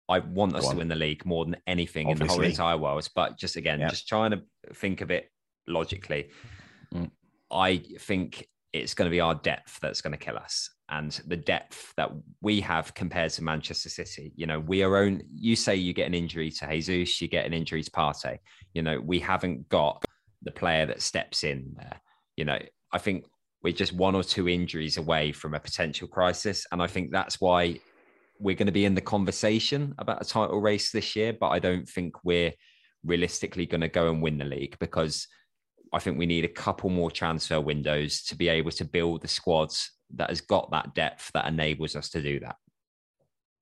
I 0.09 0.19
want 0.19 0.55
us 0.55 0.69
to 0.69 0.75
win 0.75 0.87
the 0.87 0.95
league 0.95 1.25
more 1.25 1.45
than 1.45 1.57
anything 1.67 2.07
Obviously. 2.07 2.23
in 2.23 2.27
the 2.27 2.33
whole 2.33 2.43
entire 2.43 2.77
world. 2.77 3.07
But 3.15 3.37
just 3.37 3.55
again, 3.55 3.79
yeah. 3.79 3.89
just 3.89 4.07
trying 4.07 4.31
to 4.31 4.41
think 4.73 5.01
of 5.01 5.11
it 5.11 5.29
logically, 5.67 6.29
mm. 6.93 7.11
I 7.51 7.83
think 7.99 8.47
it's 8.73 8.93
going 8.93 9.07
to 9.07 9.11
be 9.11 9.19
our 9.19 9.35
depth 9.35 9.79
that's 9.81 10.01
going 10.01 10.11
to 10.11 10.17
kill 10.17 10.37
us. 10.37 10.69
And 10.89 11.11
the 11.27 11.35
depth 11.35 11.93
that 11.97 12.11
we 12.41 12.61
have 12.61 12.93
compared 12.93 13.31
to 13.31 13.43
Manchester 13.43 13.89
City, 13.89 14.31
you 14.35 14.45
know, 14.45 14.59
we 14.59 14.83
are 14.83 14.95
own. 14.95 15.21
You 15.33 15.57
say 15.57 15.75
you 15.75 15.93
get 15.93 16.07
an 16.07 16.13
injury 16.13 16.51
to 16.51 16.67
Jesus, 16.69 17.21
you 17.21 17.27
get 17.27 17.45
an 17.45 17.53
injury 17.53 17.83
to 17.83 17.91
Partey. 17.91 18.37
You 18.73 18.83
know, 18.83 19.01
we 19.01 19.19
haven't 19.19 19.67
got 19.67 20.05
the 20.43 20.51
player 20.51 20.85
that 20.85 21.01
steps 21.01 21.43
in 21.43 21.73
there. 21.75 21.99
You 22.37 22.45
know, 22.45 22.59
I 22.93 22.97
think 22.99 23.25
we're 23.68 23.74
just 23.74 23.91
one 23.91 24.15
or 24.15 24.24
two 24.24 24.47
injuries 24.47 24.95
away 24.95 25.34
from 25.34 25.53
a 25.53 25.59
potential 25.59 26.07
crisis, 26.07 26.65
and 26.72 26.82
I 26.82 26.88
think 26.88 27.11
that's 27.11 27.41
why 27.41 27.82
we're 28.39 28.55
going 28.55 28.68
to 28.68 28.72
be 28.72 28.86
in 28.86 28.95
the 28.95 29.01
conversation 29.01 29.93
about 29.97 30.22
a 30.22 30.26
title 30.26 30.61
race 30.61 30.89
this 30.91 31.18
year, 31.18 31.34
but 31.34 31.49
I 31.49 31.59
don't 31.59 31.86
think 31.86 32.13
we're 32.24 32.53
realistically 33.03 33.65
going 33.65 33.82
to 33.82 33.89
go 33.89 34.09
and 34.09 34.22
win 34.22 34.38
the 34.38 34.45
league 34.45 34.78
because 34.80 35.28
I 35.91 35.99
think 35.99 36.18
we 36.18 36.26
need 36.26 36.45
a 36.45 36.47
couple 36.47 36.89
more 36.89 37.11
transfer 37.11 37.59
windows 37.59 38.24
to 38.28 38.38
be 38.38 38.47
able 38.47 38.72
to 38.72 38.86
build 38.86 39.22
the 39.22 39.28
squads 39.28 39.91
that 40.15 40.30
has 40.30 40.39
got 40.39 40.72
that 40.72 40.95
depth 40.95 41.30
that 41.34 41.45
enables 41.45 41.97
us 41.97 42.07
to 42.11 42.22
do 42.22 42.39
that. 42.39 42.55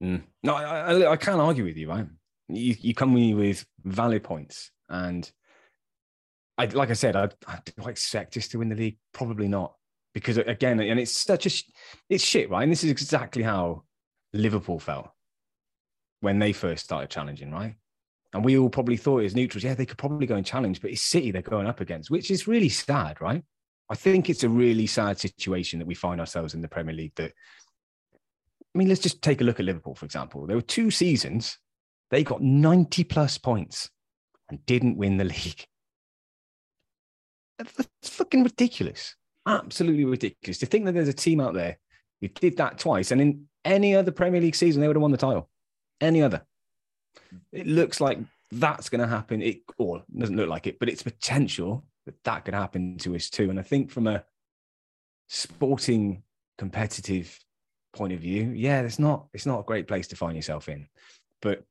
Mm. 0.03 0.21
No, 0.43 0.53
I, 0.53 0.91
I, 0.91 1.11
I, 1.13 1.17
can't 1.17 1.41
argue 1.41 1.63
with 1.63 1.77
you, 1.77 1.89
right? 1.89 2.05
You, 2.47 2.75
you 2.79 2.93
come 2.93 3.15
with 3.35 3.65
valid 3.83 4.23
points. 4.23 4.69
And 4.87 5.27
I, 6.59 6.65
like 6.65 6.91
I 6.91 6.93
said, 6.93 7.15
I, 7.15 7.29
I, 7.47 7.57
do 7.65 7.73
I 7.83 7.89
expect 7.89 8.37
us 8.37 8.47
to 8.49 8.59
win 8.59 8.69
the 8.69 8.75
league? 8.75 8.99
Probably 9.11 9.47
not. 9.47 9.73
Because 10.15 10.37
again, 10.37 10.79
and 10.79 10.97
it's 10.97 11.11
such 11.11 11.45
a, 11.45 11.51
it's 12.09 12.23
shit, 12.23 12.49
right? 12.49 12.63
And 12.63 12.71
this 12.71 12.85
is 12.85 12.89
exactly 12.89 13.43
how 13.43 13.83
Liverpool 14.33 14.79
felt 14.79 15.09
when 16.21 16.39
they 16.39 16.53
first 16.53 16.85
started 16.85 17.09
challenging, 17.09 17.51
right? 17.51 17.75
And 18.33 18.43
we 18.43 18.57
all 18.57 18.69
probably 18.69 18.95
thought 18.95 19.25
as 19.25 19.35
neutrals, 19.35 19.65
yeah, 19.65 19.73
they 19.73 19.85
could 19.85 19.97
probably 19.97 20.25
go 20.25 20.35
and 20.35 20.45
challenge, 20.45 20.81
but 20.81 20.89
it's 20.89 21.01
City 21.01 21.31
they're 21.31 21.41
going 21.41 21.67
up 21.67 21.81
against, 21.81 22.09
which 22.09 22.31
is 22.31 22.47
really 22.47 22.69
sad, 22.69 23.19
right? 23.19 23.43
I 23.89 23.95
think 23.95 24.29
it's 24.29 24.43
a 24.43 24.49
really 24.49 24.87
sad 24.87 25.19
situation 25.19 25.79
that 25.79 25.85
we 25.85 25.95
find 25.95 26.21
ourselves 26.21 26.53
in 26.53 26.61
the 26.61 26.69
Premier 26.69 26.95
League. 26.95 27.13
That, 27.17 27.33
I 28.13 28.77
mean, 28.77 28.87
let's 28.87 29.01
just 29.01 29.21
take 29.21 29.41
a 29.41 29.43
look 29.43 29.59
at 29.59 29.65
Liverpool, 29.65 29.95
for 29.95 30.05
example. 30.05 30.47
There 30.47 30.55
were 30.55 30.61
two 30.61 30.91
seasons, 30.91 31.59
they 32.09 32.23
got 32.23 32.41
90 32.41 33.03
plus 33.03 33.37
points 33.37 33.89
and 34.49 34.65
didn't 34.65 34.97
win 34.97 35.17
the 35.17 35.23
league. 35.35 35.65
That's 37.57 38.09
fucking 38.09 38.43
ridiculous. 38.43 39.15
Absolutely 39.45 40.05
ridiculous. 40.05 40.57
To 40.59 40.65
think 40.65 40.85
that 40.85 40.93
there's 40.93 41.07
a 41.07 41.13
team 41.13 41.39
out 41.39 41.53
there 41.53 41.77
who 42.21 42.27
did 42.27 42.57
that 42.57 42.79
twice 42.79 43.11
and 43.11 43.21
in 43.21 43.47
any 43.63 43.95
other 43.95 44.11
Premier 44.11 44.41
League 44.41 44.55
season, 44.55 44.81
they 44.81 44.87
would 44.87 44.95
have 44.95 45.01
won 45.01 45.11
the 45.11 45.17
title. 45.17 45.49
Any 45.99 46.21
other. 46.21 46.43
It 47.51 47.67
looks 47.67 47.99
like 47.99 48.19
that's 48.51 48.89
going 48.89 49.01
to 49.01 49.07
happen. 49.07 49.41
It 49.41 49.61
or 49.77 50.03
doesn't 50.15 50.37
look 50.37 50.49
like 50.49 50.67
it, 50.67 50.79
but 50.79 50.89
it's 50.89 51.03
potential 51.03 51.83
that 52.05 52.23
that 52.23 52.45
could 52.45 52.53
happen 52.53 52.97
to 52.99 53.15
us 53.15 53.29
too. 53.29 53.49
And 53.49 53.59
I 53.59 53.63
think 53.63 53.91
from 53.91 54.07
a 54.07 54.23
sporting 55.27 56.23
competitive 56.57 57.37
point 57.93 58.13
of 58.13 58.19
view, 58.19 58.51
yeah, 58.55 58.81
it's 58.81 58.99
not 58.99 59.27
it's 59.33 59.45
not 59.45 59.59
a 59.59 59.63
great 59.63 59.87
place 59.87 60.07
to 60.09 60.15
find 60.15 60.35
yourself 60.35 60.69
in. 60.69 60.87
But 61.41 61.63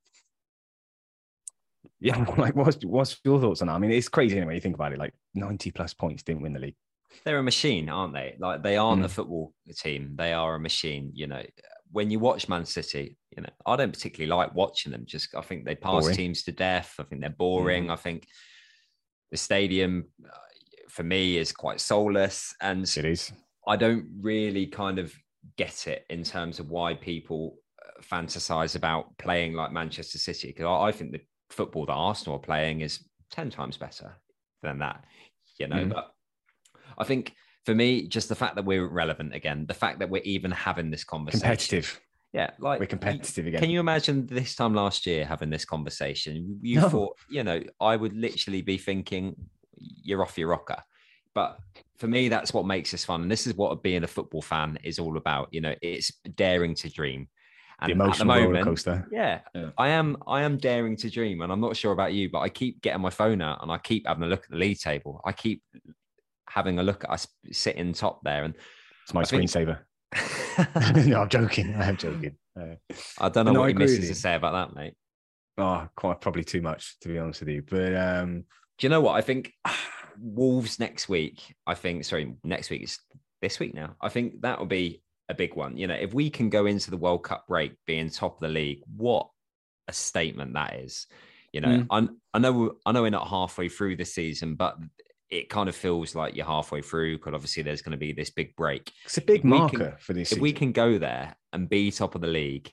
yeah, 2.01 2.25
like 2.39 2.57
what's 2.57 2.85
what's 2.85 3.20
your 3.25 3.41
thoughts 3.41 3.62
on 3.62 3.68
that? 3.68 3.75
I 3.75 3.79
mean, 3.79 3.93
it's 3.93 4.09
crazy 4.09 4.37
anyway. 4.37 4.57
You 4.57 4.61
think 4.61 4.75
about 4.75 4.93
it, 4.93 4.99
like 4.99 5.14
ninety 5.35 5.70
plus 5.70 5.95
points 5.95 6.22
didn't 6.22 6.43
win 6.43 6.55
the 6.55 6.61
league. 6.61 6.77
They're 7.24 7.38
a 7.38 7.42
machine, 7.42 7.88
aren't 7.88 8.14
they? 8.14 8.36
Like 8.38 8.62
they 8.62 8.76
aren't 8.76 9.02
mm. 9.02 9.06
a 9.06 9.08
football 9.08 9.52
team. 9.76 10.14
They 10.16 10.32
are 10.32 10.54
a 10.54 10.60
machine. 10.60 11.10
You 11.14 11.26
know, 11.26 11.42
when 11.92 12.10
you 12.10 12.18
watch 12.18 12.48
Man 12.48 12.64
City, 12.64 13.16
you 13.36 13.42
know, 13.42 13.48
I 13.66 13.76
don't 13.76 13.92
particularly 13.92 14.28
like 14.28 14.54
watching 14.54 14.92
them. 14.92 15.04
Just 15.06 15.34
I 15.34 15.40
think 15.42 15.64
they 15.64 15.74
pass 15.74 16.02
boring. 16.02 16.16
teams 16.16 16.42
to 16.44 16.52
death. 16.52 16.94
I 16.98 17.04
think 17.04 17.20
they're 17.20 17.30
boring. 17.30 17.86
Mm. 17.86 17.92
I 17.92 17.96
think 17.96 18.26
the 19.30 19.36
stadium 19.36 20.06
uh, 20.24 20.36
for 20.88 21.02
me 21.02 21.36
is 21.36 21.52
quite 21.52 21.80
soulless, 21.80 22.54
and 22.60 22.82
it 22.82 23.04
is. 23.04 23.32
I 23.66 23.76
don't 23.76 24.06
really 24.20 24.66
kind 24.66 24.98
of 24.98 25.14
get 25.56 25.86
it 25.86 26.04
in 26.10 26.22
terms 26.22 26.58
of 26.58 26.70
why 26.70 26.94
people 26.94 27.56
uh, 27.84 28.00
fantasize 28.02 28.76
about 28.76 29.16
playing 29.18 29.54
like 29.54 29.72
Manchester 29.72 30.18
City 30.18 30.48
because 30.48 30.66
I, 30.66 30.88
I, 30.88 30.92
think 30.92 31.12
the 31.12 31.20
football 31.50 31.86
that 31.86 31.92
Arsenal 31.92 32.36
are 32.36 32.42
playing 32.42 32.80
is 32.80 33.04
ten 33.30 33.50
times 33.50 33.76
better 33.76 34.14
than 34.62 34.78
that. 34.78 35.04
You 35.58 35.68
know, 35.68 35.84
mm. 35.84 35.90
but 35.90 36.13
I 36.99 37.05
think 37.05 37.34
for 37.64 37.74
me, 37.74 38.07
just 38.07 38.28
the 38.28 38.34
fact 38.34 38.57
that 38.57 38.64
we're 38.64 38.86
relevant 38.86 39.34
again, 39.34 39.66
the 39.66 39.74
fact 39.74 39.99
that 40.01 40.11
we're 40.11 40.22
even 40.24 40.51
having 40.51 40.90
this 40.90 41.05
conversation. 41.05 41.40
Competitive. 41.40 42.01
Yeah, 42.32 42.51
like 42.59 42.80
we're 42.80 42.86
competitive 42.86 43.47
again. 43.47 43.61
Can 43.61 43.70
you 43.70 43.78
imagine 43.78 44.26
this 44.26 44.57
time 44.57 44.74
last 44.74 45.07
year 45.07 45.24
having 45.24 45.51
this 45.51 45.64
conversation? 45.64 46.59
You 46.62 46.80
no. 46.80 46.88
thought, 46.88 47.16
you 47.30 47.45
know, 47.45 47.62
I 47.80 47.95
would 47.95 48.12
literally 48.12 48.61
be 48.61 48.76
thinking, 48.76 49.36
you're 49.78 50.22
off 50.22 50.36
your 50.36 50.49
rocker. 50.49 50.82
But 51.32 51.59
for 51.97 52.09
me, 52.09 52.28
that's 52.28 52.53
what 52.53 52.66
makes 52.66 52.90
this 52.90 53.05
fun. 53.05 53.22
And 53.22 53.30
this 53.30 53.47
is 53.47 53.55
what 53.55 53.82
being 53.82 54.03
a 54.05 54.09
football 54.09 54.42
fan 54.42 54.78
is 54.82 54.99
all 54.99 55.16
about. 55.16 55.49
You 55.53 55.61
know, 55.61 55.74
it's 55.80 56.12
daring 56.34 56.74
to 56.76 56.88
dream. 56.88 57.28
And 57.80 57.90
the 57.90 57.95
emotional 57.95 58.12
at 58.12 58.18
the 58.18 58.24
moment, 58.24 58.53
roller 58.53 58.64
coaster. 58.64 59.09
Yeah, 59.11 59.40
yeah, 59.55 59.70
I 59.78 59.88
am. 59.90 60.16
I 60.26 60.42
am 60.42 60.59
daring 60.59 60.97
to 60.99 61.11
dream, 61.11 61.40
and 61.40 61.53
I'm 61.53 61.61
not 61.61 61.76
sure 61.76 61.92
about 61.92 62.12
you, 62.12 62.30
but 62.30 62.40
I 62.40 62.49
keep 62.49 62.82
getting 62.82 63.03
my 63.03 63.11
phone 63.11 63.42
out 63.42 63.62
and 63.62 63.70
I 63.70 63.78
keep 63.78 64.07
having 64.07 64.22
a 64.22 64.26
look 64.26 64.45
at 64.45 64.51
the 64.51 64.57
league 64.57 64.78
table. 64.78 65.20
I 65.24 65.32
keep 65.32 65.62
having 66.49 66.78
a 66.78 66.82
look 66.82 67.05
at 67.05 67.11
us 67.11 67.26
sitting 67.53 67.92
top 67.92 68.20
there. 68.24 68.45
And 68.45 68.55
it's 69.05 69.14
my 69.14 69.20
I 69.20 69.24
screensaver. 69.24 69.78
Think... 70.14 71.07
no, 71.07 71.22
I'm 71.22 71.28
joking. 71.28 71.74
I'm 71.76 71.97
joking. 71.97 72.36
Uh, 72.59 72.76
I 73.18 73.28
don't 73.28 73.47
know 73.47 73.53
no, 73.53 73.61
what 73.61 73.70
your 73.70 73.78
missus 73.78 74.09
to 74.09 74.14
say 74.14 74.34
about 74.34 74.53
that, 74.53 74.76
mate. 74.76 74.95
Oh, 75.57 75.86
quite 75.97 76.20
probably 76.20 76.45
too 76.45 76.62
much 76.62 76.99
to 77.01 77.09
be 77.09 77.18
honest 77.18 77.40
with 77.40 77.49
you. 77.49 77.62
But 77.62 77.95
um, 77.97 78.45
do 78.78 78.86
you 78.86 78.88
know 78.88 79.01
what? 79.01 79.16
I 79.16 79.20
think 79.20 79.53
Wolves 80.18 80.78
next 80.78 81.09
week. 81.09 81.55
I 81.66 81.74
think 81.74 82.05
sorry, 82.05 82.34
next 82.45 82.70
week 82.70 82.82
is 82.82 82.99
this 83.40 83.59
week 83.59 83.74
now. 83.74 83.97
I 84.01 84.09
think 84.09 84.42
that 84.42 84.59
will 84.59 84.66
be 84.66 85.03
a 85.28 85.34
big 85.34 85.55
one. 85.55 85.76
You 85.76 85.86
know, 85.86 85.95
if 85.95 86.14
we 86.14 86.30
can 86.30 86.51
go 86.51 86.66
into 86.66 86.90
the 86.90 86.97
World 86.97 87.24
Cup 87.24 87.47
break 87.49 87.74
being 87.86 88.11
top 88.11 88.36
of 88.36 88.40
the 88.40 88.49
league, 88.49 88.80
what 88.97 89.28
a 89.88 89.92
statement 89.92 90.55
that 90.55 90.74
is. 90.76 91.07
You 91.53 91.61
know, 91.61 91.68
mm. 91.68 91.86
I, 91.90 92.09
I 92.34 92.38
know 92.40 92.74
I 92.84 92.92
know 92.92 93.03
we're 93.03 93.11
not 93.11 93.28
halfway 93.28 93.68
through 93.68 93.97
the 93.97 94.05
season, 94.05 94.57
but 94.57 94.76
it 95.31 95.49
kind 95.49 95.68
of 95.68 95.75
feels 95.75 96.14
like 96.14 96.37
you're 96.37 96.47
halfway 96.47 96.83
through 96.83 97.18
because 97.18 97.35
obviously 97.35 97.62
there's 97.62 97.83
going 97.83 97.93
to 97.93 97.99
be 97.99 98.12
this 98.12 98.31
big 98.31 98.55
break. 98.57 98.93
It's 99.05 99.18
a 99.18 99.22
big 99.22 99.45
marker 99.45 99.79
can, 99.79 99.97
for 99.99 100.12
this. 100.12 100.22
If 100.22 100.29
season. 100.29 100.43
we 100.43 100.53
can 100.53 100.72
go 100.72 100.99
there 100.99 101.35
and 101.53 101.68
be 101.68 101.91
top 101.91 102.14
of 102.14 102.20
the 102.20 102.27
league, 102.27 102.70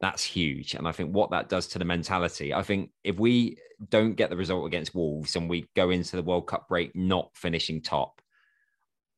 that's 0.00 0.22
huge. 0.22 0.74
And 0.74 0.86
I 0.86 0.92
think 0.92 1.12
what 1.12 1.30
that 1.30 1.48
does 1.48 1.66
to 1.68 1.78
the 1.78 1.84
mentality, 1.84 2.54
I 2.54 2.62
think 2.62 2.90
if 3.02 3.18
we 3.18 3.58
don't 3.90 4.14
get 4.14 4.30
the 4.30 4.36
result 4.36 4.66
against 4.66 4.94
Wolves 4.94 5.36
and 5.36 5.48
we 5.48 5.68
go 5.74 5.90
into 5.90 6.16
the 6.16 6.22
World 6.22 6.46
Cup 6.46 6.68
break 6.68 6.94
not 6.94 7.30
finishing 7.34 7.82
top, 7.82 8.20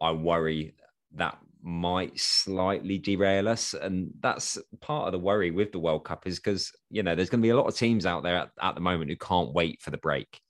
I 0.00 0.12
worry 0.12 0.74
that 1.14 1.38
might 1.62 2.18
slightly 2.18 2.98
derail 2.98 3.48
us. 3.48 3.74
And 3.74 4.10
that's 4.20 4.58
part 4.80 5.06
of 5.06 5.12
the 5.12 5.18
worry 5.18 5.50
with 5.50 5.72
the 5.72 5.78
World 5.78 6.04
Cup 6.04 6.26
is 6.26 6.38
because, 6.38 6.72
you 6.88 7.02
know, 7.02 7.14
there's 7.14 7.30
going 7.30 7.40
to 7.40 7.46
be 7.46 7.50
a 7.50 7.56
lot 7.56 7.66
of 7.66 7.76
teams 7.76 8.06
out 8.06 8.22
there 8.22 8.36
at, 8.36 8.50
at, 8.62 8.74
the 8.74 8.80
moment 8.80 9.10
who 9.10 9.16
can't 9.16 9.52
wait 9.52 9.82
for 9.82 9.90
the 9.90 9.98
break. 9.98 10.40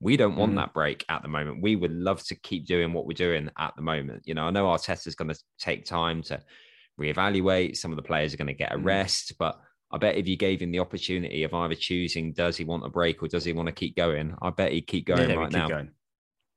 We 0.00 0.16
don't 0.16 0.36
want 0.36 0.52
mm. 0.52 0.56
that 0.56 0.72
break 0.72 1.04
at 1.08 1.22
the 1.22 1.28
moment. 1.28 1.62
We 1.62 1.76
would 1.76 1.92
love 1.92 2.24
to 2.24 2.34
keep 2.34 2.66
doing 2.66 2.92
what 2.92 3.06
we're 3.06 3.12
doing 3.12 3.50
at 3.58 3.74
the 3.76 3.82
moment. 3.82 4.22
You 4.24 4.34
know, 4.34 4.44
I 4.44 4.50
know 4.50 4.66
Arteta's 4.66 5.14
going 5.14 5.32
to 5.32 5.38
take 5.58 5.84
time 5.84 6.22
to 6.24 6.40
reevaluate. 6.98 7.76
Some 7.76 7.92
of 7.92 7.96
the 7.96 8.02
players 8.02 8.32
are 8.32 8.38
going 8.38 8.46
to 8.46 8.54
get 8.54 8.72
a 8.72 8.78
mm. 8.78 8.84
rest, 8.84 9.34
but 9.38 9.60
I 9.92 9.98
bet 9.98 10.16
if 10.16 10.28
you 10.28 10.36
gave 10.36 10.62
him 10.62 10.70
the 10.70 10.78
opportunity 10.78 11.42
of 11.42 11.52
either 11.52 11.74
choosing 11.74 12.32
does 12.32 12.56
he 12.56 12.64
want 12.64 12.86
a 12.86 12.88
break 12.88 13.22
or 13.22 13.28
does 13.28 13.44
he 13.44 13.52
want 13.52 13.66
to 13.66 13.72
keep 13.72 13.96
going, 13.96 14.34
I 14.40 14.50
bet 14.50 14.72
he'd 14.72 14.86
keep 14.86 15.06
going 15.06 15.28
yeah, 15.28 15.36
right 15.36 15.52
now. 15.52 15.68
Going. 15.68 15.90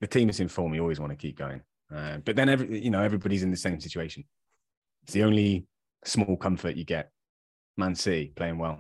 The 0.02 0.08
team 0.08 0.30
is 0.30 0.40
in 0.40 0.48
form. 0.48 0.74
You 0.74 0.82
always 0.82 1.00
want 1.00 1.12
to 1.12 1.18
keep 1.18 1.38
going. 1.38 1.62
Uh, 1.94 2.18
but 2.18 2.36
then 2.36 2.50
every 2.50 2.80
you 2.80 2.90
know 2.90 3.02
everybody's 3.02 3.44
in 3.44 3.52
the 3.52 3.58
same 3.58 3.80
situation. 3.80 4.24
It's 5.04 5.14
the 5.14 5.24
only 5.24 5.66
small 6.06 6.38
comfort 6.38 6.76
you 6.76 6.86
get. 6.86 7.12
Man 7.76 7.96
City 7.96 8.32
playing 8.36 8.58
well. 8.58 8.80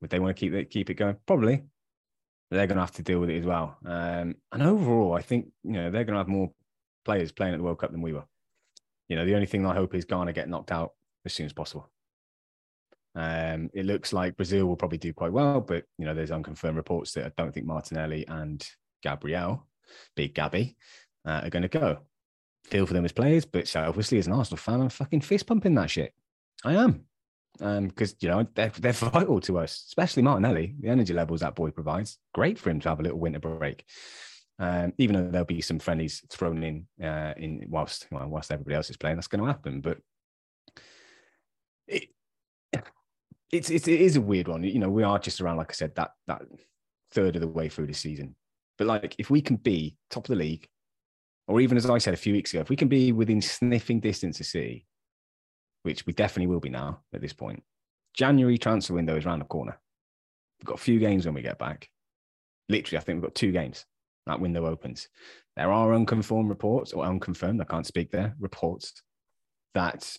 Would 0.00 0.10
they 0.10 0.20
want 0.20 0.36
to 0.36 0.40
keep 0.40 0.52
it 0.52 0.70
keep 0.70 0.90
it 0.90 0.94
going? 0.94 1.16
Probably. 1.26 1.64
They're 2.50 2.66
going 2.66 2.76
to 2.76 2.82
have 2.82 2.92
to 2.92 3.02
deal 3.02 3.20
with 3.20 3.30
it 3.30 3.38
as 3.38 3.44
well. 3.44 3.76
Um, 3.84 4.36
and 4.52 4.62
overall, 4.62 5.12
I 5.12 5.22
think 5.22 5.48
you 5.64 5.72
know 5.72 5.90
they're 5.90 6.04
going 6.04 6.14
to 6.14 6.18
have 6.18 6.28
more 6.28 6.50
players 7.04 7.32
playing 7.32 7.54
at 7.54 7.58
the 7.58 7.62
World 7.62 7.78
Cup 7.78 7.92
than 7.92 8.02
we 8.02 8.12
were. 8.12 8.24
You 9.08 9.16
know, 9.16 9.24
the 9.24 9.34
only 9.34 9.46
thing 9.46 9.66
I 9.66 9.74
hope 9.74 9.94
is 9.94 10.04
Ghana 10.04 10.32
get 10.32 10.48
knocked 10.48 10.72
out 10.72 10.92
as 11.24 11.32
soon 11.32 11.46
as 11.46 11.52
possible. 11.52 11.90
Um, 13.14 13.70
it 13.74 13.84
looks 13.86 14.12
like 14.12 14.36
Brazil 14.36 14.66
will 14.66 14.76
probably 14.76 14.98
do 14.98 15.12
quite 15.12 15.32
well, 15.32 15.60
but 15.60 15.84
you 15.98 16.04
know, 16.04 16.14
there's 16.14 16.30
unconfirmed 16.30 16.76
reports 16.76 17.12
that 17.14 17.26
I 17.26 17.32
don't 17.36 17.52
think 17.52 17.66
Martinelli 17.66 18.26
and 18.28 18.64
Gabriel, 19.02 19.66
big 20.14 20.34
Gabby, 20.34 20.76
uh, 21.26 21.40
are 21.44 21.50
going 21.50 21.62
to 21.62 21.68
go. 21.68 21.98
Feel 22.64 22.86
for 22.86 22.92
them 22.92 23.04
as 23.04 23.12
players, 23.12 23.44
but 23.44 23.74
obviously 23.74 24.18
as 24.18 24.26
an 24.26 24.34
Arsenal 24.34 24.58
fan, 24.58 24.82
I'm 24.82 24.88
fucking 24.90 25.22
fist 25.22 25.46
pumping 25.46 25.74
that 25.74 25.90
shit. 25.90 26.12
I 26.64 26.74
am. 26.74 27.07
Because, 27.58 28.12
um, 28.12 28.16
you 28.20 28.28
know, 28.28 28.46
they're, 28.54 28.72
they're 28.78 28.92
vital 28.92 29.40
to 29.42 29.58
us, 29.58 29.84
especially 29.88 30.22
Martinelli. 30.22 30.74
The 30.80 30.88
energy 30.88 31.12
levels 31.12 31.40
that 31.40 31.54
boy 31.54 31.70
provides, 31.70 32.18
great 32.32 32.58
for 32.58 32.70
him 32.70 32.80
to 32.80 32.88
have 32.88 33.00
a 33.00 33.02
little 33.02 33.18
winter 33.18 33.40
break. 33.40 33.84
Um, 34.60 34.92
even 34.98 35.14
though 35.14 35.30
there'll 35.30 35.46
be 35.46 35.60
some 35.60 35.78
friendlies 35.78 36.22
thrown 36.30 36.62
in 36.64 36.86
uh, 37.02 37.34
in 37.36 37.66
whilst 37.68 38.08
well, 38.10 38.28
whilst 38.28 38.50
everybody 38.50 38.74
else 38.74 38.90
is 38.90 38.96
playing, 38.96 39.16
that's 39.16 39.28
going 39.28 39.40
to 39.40 39.46
happen. 39.46 39.80
But 39.80 39.98
it, 41.86 42.08
it's, 43.52 43.70
it's 43.70 43.86
it 43.88 44.00
is 44.00 44.16
a 44.16 44.20
weird 44.20 44.48
one. 44.48 44.64
You 44.64 44.78
know, 44.78 44.90
we 44.90 45.04
are 45.04 45.18
just 45.18 45.40
around, 45.40 45.58
like 45.58 45.70
I 45.70 45.74
said, 45.74 45.94
that 45.94 46.10
that 46.26 46.42
third 47.12 47.36
of 47.36 47.40
the 47.40 47.48
way 47.48 47.68
through 47.68 47.86
the 47.86 47.94
season. 47.94 48.34
But 48.76 48.88
like, 48.88 49.14
if 49.18 49.30
we 49.30 49.40
can 49.40 49.56
be 49.56 49.96
top 50.10 50.24
of 50.24 50.30
the 50.30 50.36
league, 50.36 50.68
or 51.46 51.60
even 51.60 51.76
as 51.76 51.88
I 51.88 51.98
said 51.98 52.14
a 52.14 52.18
few 52.18 52.34
weeks 52.34 52.52
ago, 52.52 52.60
if 52.60 52.68
we 52.68 52.76
can 52.76 52.88
be 52.88 53.12
within 53.12 53.40
sniffing 53.40 54.00
distance 54.00 54.40
of 54.40 54.46
City, 54.46 54.86
which 55.88 56.04
we 56.04 56.12
definitely 56.12 56.48
will 56.48 56.60
be 56.60 56.68
now 56.68 57.00
at 57.14 57.22
this 57.22 57.32
point, 57.32 57.62
January 58.12 58.58
transfer 58.58 58.92
window 58.92 59.16
is 59.16 59.24
around 59.24 59.38
the 59.38 59.46
corner. 59.46 59.80
We've 60.60 60.66
got 60.66 60.78
a 60.78 60.82
few 60.82 60.98
games 60.98 61.24
when 61.24 61.34
we 61.34 61.40
get 61.40 61.58
back. 61.58 61.88
Literally, 62.68 62.98
I 62.98 63.00
think 63.00 63.16
we've 63.16 63.30
got 63.30 63.34
two 63.34 63.52
games. 63.52 63.86
That 64.26 64.38
window 64.38 64.66
opens. 64.66 65.08
There 65.56 65.72
are 65.72 65.94
unconfirmed 65.94 66.50
reports, 66.50 66.92
or 66.92 67.06
unconfirmed, 67.06 67.62
I 67.62 67.64
can't 67.64 67.86
speak 67.86 68.10
there, 68.10 68.36
reports 68.38 69.02
that 69.72 70.14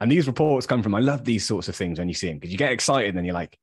and 0.00 0.12
these 0.12 0.28
reports 0.28 0.64
come 0.64 0.80
from, 0.80 0.94
I 0.94 1.00
love 1.00 1.24
these 1.24 1.44
sorts 1.44 1.68
of 1.68 1.74
things 1.74 1.98
when 1.98 2.06
you 2.06 2.14
see 2.14 2.28
them 2.28 2.38
because 2.38 2.52
you 2.52 2.58
get 2.58 2.70
excited 2.70 3.16
and 3.16 3.26
you're 3.26 3.34
like, 3.34 3.58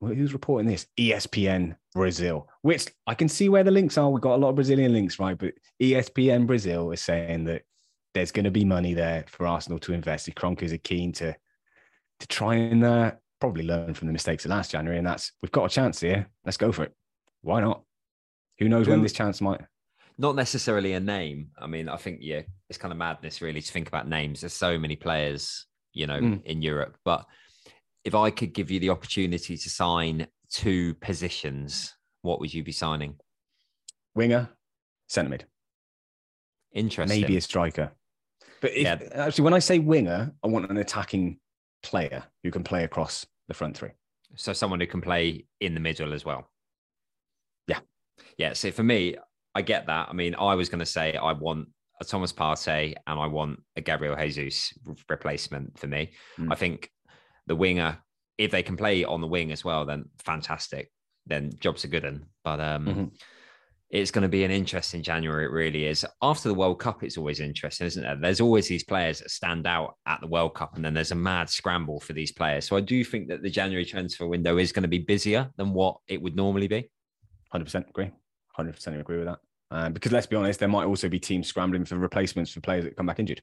well, 0.00 0.14
who's 0.14 0.32
reporting 0.32 0.70
this? 0.70 0.86
ESPN 0.96 1.74
Brazil, 1.94 2.48
which 2.62 2.86
I 3.08 3.14
can 3.14 3.28
see 3.28 3.48
where 3.48 3.64
the 3.64 3.72
links 3.72 3.98
are. 3.98 4.08
We've 4.08 4.22
got 4.22 4.36
a 4.36 4.42
lot 4.42 4.50
of 4.50 4.54
Brazilian 4.54 4.92
links, 4.92 5.18
right? 5.18 5.36
But 5.36 5.54
ESPN 5.82 6.46
Brazil 6.46 6.92
is 6.92 7.02
saying 7.02 7.44
that 7.46 7.62
there's 8.14 8.32
going 8.32 8.44
to 8.44 8.50
be 8.50 8.64
money 8.64 8.94
there 8.94 9.24
for 9.28 9.46
Arsenal 9.46 9.78
to 9.80 9.92
invest. 9.92 10.26
The 10.26 10.32
Kroenkes 10.32 10.72
are 10.72 10.78
keen 10.78 11.12
to 11.14 11.34
to 12.20 12.26
try 12.26 12.54
and 12.56 12.84
uh, 12.84 13.12
probably 13.40 13.64
learn 13.64 13.94
from 13.94 14.06
the 14.06 14.12
mistakes 14.12 14.44
of 14.44 14.50
last 14.50 14.70
January. 14.70 14.98
And 14.98 15.06
that's 15.06 15.32
we've 15.42 15.52
got 15.52 15.64
a 15.64 15.74
chance 15.74 16.00
here. 16.00 16.28
Let's 16.44 16.58
go 16.58 16.72
for 16.72 16.84
it. 16.84 16.94
Why 17.42 17.60
not? 17.60 17.82
Who 18.58 18.68
knows 18.68 18.88
when 18.88 19.02
this 19.02 19.14
chance 19.14 19.40
might? 19.40 19.62
Not 20.18 20.36
necessarily 20.36 20.92
a 20.92 21.00
name. 21.00 21.48
I 21.58 21.66
mean, 21.66 21.88
I 21.88 21.96
think 21.96 22.18
yeah, 22.20 22.42
it's 22.68 22.78
kind 22.78 22.92
of 22.92 22.98
madness 22.98 23.40
really 23.40 23.62
to 23.62 23.72
think 23.72 23.88
about 23.88 24.06
names. 24.06 24.40
There's 24.40 24.52
so 24.52 24.78
many 24.78 24.96
players 24.96 25.66
you 25.92 26.06
know, 26.06 26.20
mm. 26.20 26.44
in 26.44 26.62
Europe. 26.62 26.96
But 27.04 27.26
if 28.04 28.14
I 28.14 28.30
could 28.30 28.52
give 28.52 28.70
you 28.70 28.80
the 28.80 28.90
opportunity 28.90 29.56
to 29.56 29.70
sign 29.70 30.26
two 30.50 30.94
positions, 30.94 31.94
what 32.22 32.40
would 32.40 32.52
you 32.52 32.62
be 32.62 32.72
signing? 32.72 33.16
Winger, 34.14 34.48
centre 35.08 35.30
mid. 35.30 35.46
Interesting. 36.72 37.20
Maybe 37.20 37.36
a 37.36 37.40
striker. 37.40 37.92
But 38.60 38.72
if, 38.72 38.82
yeah. 38.82 38.98
actually, 39.14 39.44
when 39.44 39.54
I 39.54 39.58
say 39.58 39.78
winger, 39.78 40.32
I 40.42 40.48
want 40.48 40.70
an 40.70 40.76
attacking 40.76 41.38
player 41.82 42.24
who 42.42 42.50
can 42.50 42.62
play 42.62 42.84
across 42.84 43.26
the 43.48 43.54
front 43.54 43.76
three. 43.76 43.90
So 44.36 44.52
someone 44.52 44.80
who 44.80 44.86
can 44.86 45.00
play 45.00 45.46
in 45.60 45.74
the 45.74 45.80
middle 45.80 46.12
as 46.12 46.24
well. 46.24 46.50
Yeah. 47.66 47.80
Yeah. 48.38 48.52
So 48.52 48.70
for 48.70 48.82
me, 48.82 49.16
I 49.54 49.62
get 49.62 49.86
that. 49.86 50.08
I 50.08 50.12
mean, 50.12 50.34
I 50.38 50.54
was 50.54 50.68
going 50.68 50.80
to 50.80 50.86
say 50.86 51.16
I 51.16 51.32
want 51.32 51.68
a 52.00 52.04
Thomas 52.04 52.32
Partey 52.32 52.94
and 53.06 53.18
I 53.18 53.26
want 53.26 53.60
a 53.76 53.80
Gabriel 53.80 54.16
Jesus 54.16 54.72
replacement 55.08 55.78
for 55.78 55.86
me. 55.86 56.12
Mm. 56.38 56.52
I 56.52 56.54
think 56.54 56.90
the 57.46 57.56
winger, 57.56 57.98
if 58.38 58.50
they 58.50 58.62
can 58.62 58.76
play 58.76 59.04
on 59.04 59.20
the 59.20 59.26
wing 59.26 59.52
as 59.52 59.64
well, 59.64 59.84
then 59.84 60.04
fantastic. 60.18 60.90
Then 61.26 61.50
jobs 61.58 61.84
are 61.84 61.88
good. 61.88 62.04
In. 62.04 62.26
But 62.44 62.60
um, 62.60 62.86
mm-hmm. 62.86 63.04
It's 63.90 64.12
going 64.12 64.22
to 64.22 64.28
be 64.28 64.44
an 64.44 64.52
interesting 64.52 65.02
January. 65.02 65.44
It 65.46 65.50
really 65.50 65.86
is. 65.86 66.06
After 66.22 66.48
the 66.48 66.54
World 66.54 66.78
Cup, 66.78 67.02
it's 67.02 67.18
always 67.18 67.40
interesting, 67.40 67.88
isn't 67.88 68.02
there? 68.02 68.16
There's 68.16 68.40
always 68.40 68.68
these 68.68 68.84
players 68.84 69.18
that 69.18 69.30
stand 69.30 69.66
out 69.66 69.96
at 70.06 70.20
the 70.20 70.28
World 70.28 70.54
Cup, 70.54 70.76
and 70.76 70.84
then 70.84 70.94
there's 70.94 71.10
a 71.10 71.16
mad 71.16 71.50
scramble 71.50 71.98
for 71.98 72.12
these 72.12 72.30
players. 72.30 72.66
So 72.66 72.76
I 72.76 72.80
do 72.80 73.02
think 73.02 73.28
that 73.28 73.42
the 73.42 73.50
January 73.50 73.84
transfer 73.84 74.26
window 74.26 74.58
is 74.58 74.70
going 74.70 74.84
to 74.84 74.88
be 74.88 74.98
busier 74.98 75.50
than 75.56 75.72
what 75.72 75.96
it 76.06 76.22
would 76.22 76.36
normally 76.36 76.68
be. 76.68 76.88
100% 77.52 77.88
agree. 77.88 78.12
100% 78.56 79.00
agree 79.00 79.18
with 79.18 79.26
that. 79.26 79.38
Um, 79.72 79.92
because 79.92 80.12
let's 80.12 80.26
be 80.26 80.36
honest, 80.36 80.60
there 80.60 80.68
might 80.68 80.86
also 80.86 81.08
be 81.08 81.18
teams 81.18 81.48
scrambling 81.48 81.84
for 81.84 81.96
replacements 81.96 82.52
for 82.52 82.60
players 82.60 82.84
that 82.84 82.96
come 82.96 83.06
back 83.06 83.18
injured. 83.18 83.42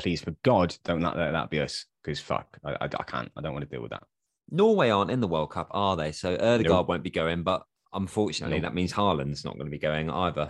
Please, 0.00 0.20
for 0.20 0.34
God, 0.44 0.74
don't 0.84 1.00
let 1.00 1.14
that 1.14 1.50
be 1.50 1.60
us. 1.60 1.86
Because 2.02 2.20
fuck, 2.20 2.58
I, 2.64 2.72
I, 2.72 2.84
I, 2.84 3.02
can't. 3.04 3.30
I 3.36 3.40
don't 3.40 3.52
want 3.52 3.68
to 3.68 3.70
deal 3.70 3.82
with 3.82 3.90
that. 3.90 4.04
Norway 4.50 4.90
aren't 4.90 5.10
in 5.10 5.20
the 5.20 5.28
World 5.28 5.50
Cup, 5.50 5.68
are 5.72 5.96
they? 5.96 6.12
So 6.12 6.36
Ødegaard 6.36 6.64
nope. 6.64 6.88
won't 6.88 7.02
be 7.02 7.10
going, 7.10 7.42
but 7.42 7.62
unfortunately, 7.92 8.58
nope. 8.58 8.62
that 8.62 8.74
means 8.74 8.92
Haaland's 8.92 9.44
not 9.44 9.54
going 9.54 9.66
to 9.66 9.70
be 9.70 9.78
going 9.78 10.10
either. 10.10 10.48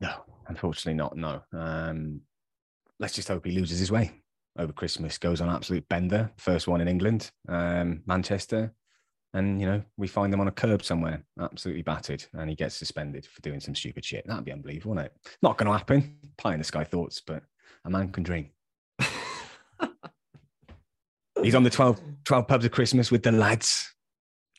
No, 0.00 0.12
unfortunately 0.48 0.94
not. 0.94 1.16
No. 1.16 1.42
Um, 1.52 2.22
let's 2.98 3.14
just 3.14 3.28
hope 3.28 3.44
he 3.44 3.52
loses 3.52 3.78
his 3.78 3.92
way 3.92 4.12
over 4.58 4.72
Christmas. 4.72 5.18
Goes 5.18 5.40
on 5.40 5.48
absolute 5.48 5.88
bender. 5.88 6.30
First 6.38 6.68
one 6.68 6.80
in 6.80 6.88
England, 6.88 7.30
um, 7.48 8.02
Manchester 8.06 8.72
and 9.34 9.60
you 9.60 9.66
know 9.66 9.82
we 9.96 10.08
find 10.08 10.32
them 10.32 10.40
on 10.40 10.48
a 10.48 10.52
curb 10.52 10.82
somewhere 10.82 11.22
absolutely 11.40 11.82
battered 11.82 12.24
and 12.34 12.50
he 12.50 12.56
gets 12.56 12.74
suspended 12.74 13.26
for 13.26 13.40
doing 13.42 13.60
some 13.60 13.74
stupid 13.74 14.04
shit 14.04 14.26
that'd 14.26 14.44
be 14.44 14.52
unbelievable 14.52 14.90
wouldn't 14.90 15.06
it 15.06 15.12
not 15.42 15.56
going 15.56 15.66
to 15.66 15.76
happen 15.76 16.16
pie 16.36 16.52
in 16.52 16.58
the 16.58 16.64
sky 16.64 16.84
thoughts 16.84 17.22
but 17.24 17.42
a 17.84 17.90
man 17.90 18.10
can 18.10 18.22
dream 18.22 18.50
he's 21.42 21.54
on 21.54 21.62
the 21.62 21.70
12, 21.70 22.00
12 22.24 22.48
pubs 22.48 22.64
of 22.64 22.72
christmas 22.72 23.10
with 23.10 23.22
the 23.22 23.32
lads 23.32 23.94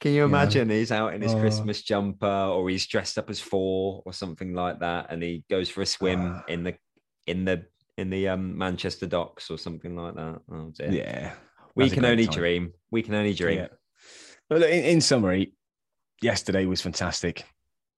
can 0.02 0.14
you 0.14 0.26
imagine 0.26 0.70
yeah. 0.70 0.76
he's 0.76 0.92
out 0.92 1.14
in 1.14 1.22
his 1.22 1.34
oh. 1.34 1.40
christmas 1.40 1.82
jumper 1.82 2.28
or 2.28 2.70
he's 2.70 2.86
dressed 2.88 3.18
up 3.18 3.30
as 3.30 3.40
four 3.40 4.04
or 4.06 4.12
something 4.12 4.54
like 4.54 4.80
that 4.80 5.08
and 5.10 5.24
he 5.24 5.44
goes 5.50 5.70
for 5.70 5.82
a 5.82 5.86
swim 5.86 6.34
uh. 6.34 6.42
in 6.48 6.64
the 6.64 6.76
in 7.28 7.46
the 7.46 7.64
in 7.98 8.10
the 8.10 8.28
um 8.28 8.58
manchester 8.58 9.06
docks 9.06 9.50
or 9.50 9.58
something 9.58 9.96
like 9.96 10.16
that 10.16 10.42
oh, 10.52 10.72
yeah 10.80 11.34
we 11.76 11.90
can 11.90 12.04
only 12.04 12.26
time. 12.26 12.34
dream 12.34 12.74
we 12.90 13.02
can 13.02 13.14
only 13.14 13.34
dream 13.34 13.60
yeah. 13.60 13.68
But 14.52 14.64
in, 14.64 14.84
in 14.84 15.02
summary, 15.02 15.54
yesterday 16.22 16.66
was 16.66 16.82
fantastic, 16.82 17.46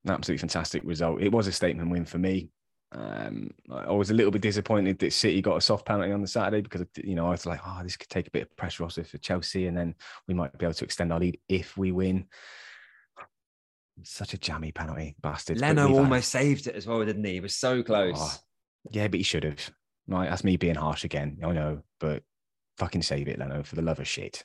an 0.06 0.12
absolutely 0.12 0.38
fantastic 0.38 0.84
result. 0.86 1.20
It 1.20 1.32
was 1.32 1.48
a 1.48 1.52
statement 1.52 1.90
win 1.90 2.06
for 2.06 2.20
me. 2.20 2.52
Um, 2.94 3.52
I 3.72 3.92
was 3.92 4.12
a 4.12 4.14
little 4.14 4.32
bit 4.32 4.42
disappointed 4.42 5.00
that 5.00 5.14
City 5.14 5.42
got 5.42 5.58
a 5.58 5.62
soft 5.62 5.86
penalty 5.86 6.12
on 6.12 6.22
the 6.22 6.28
Saturday 6.28 6.62
because 6.62 6.86
you 7.04 7.16
know 7.16 7.28
I 7.28 7.32
was 7.32 7.46
like, 7.46 7.60
oh, 7.66 7.80
this 7.82 7.98
could 7.98 8.10
take 8.10 8.28
a 8.28 8.32
bit 8.32 8.44
of 8.44 8.56
pressure 8.56 8.84
off 8.84 8.94
for 8.94 9.18
Chelsea, 9.18 9.68
and 9.68 9.76
then 9.76 9.96
we 10.28 10.34
might 10.34 10.56
be 10.58 10.66
able 10.66 10.76
to 10.76 10.86
extend 10.86 11.12
our 11.12 11.20
lead 11.20 11.40
if 11.50 11.76
we 11.76 11.92
win. 11.92 12.28
Such 14.04 14.34
a 14.34 14.38
jammy 14.38 14.72
penalty, 14.72 15.16
bastard. 15.22 15.60
Leno 15.60 15.92
almost 15.92 16.34
had... 16.34 16.42
saved 16.42 16.68
it 16.68 16.76
as 16.76 16.88
well, 16.88 17.04
didn't 17.04 17.24
he? 17.24 17.34
He 17.34 17.40
was 17.40 17.56
so 17.56 17.84
close. 17.84 18.16
Oh, 18.18 18.38
yeah, 18.92 19.08
but 19.08 19.20
he 19.20 19.24
should 19.24 19.44
have. 19.44 19.70
Right, 20.08 20.30
that's 20.30 20.44
me 20.44 20.58
being 20.58 20.76
harsh 20.76 21.04
again. 21.04 21.40
I 21.44 21.52
know, 21.52 21.82
but 22.00 22.24
fucking 22.78 23.04
save 23.04 23.28
it, 23.28 23.40
Leno, 23.40 23.64
for 23.64 23.76
the 23.76 23.82
love 23.82 24.00
of 24.00 24.08
shit. 24.08 24.44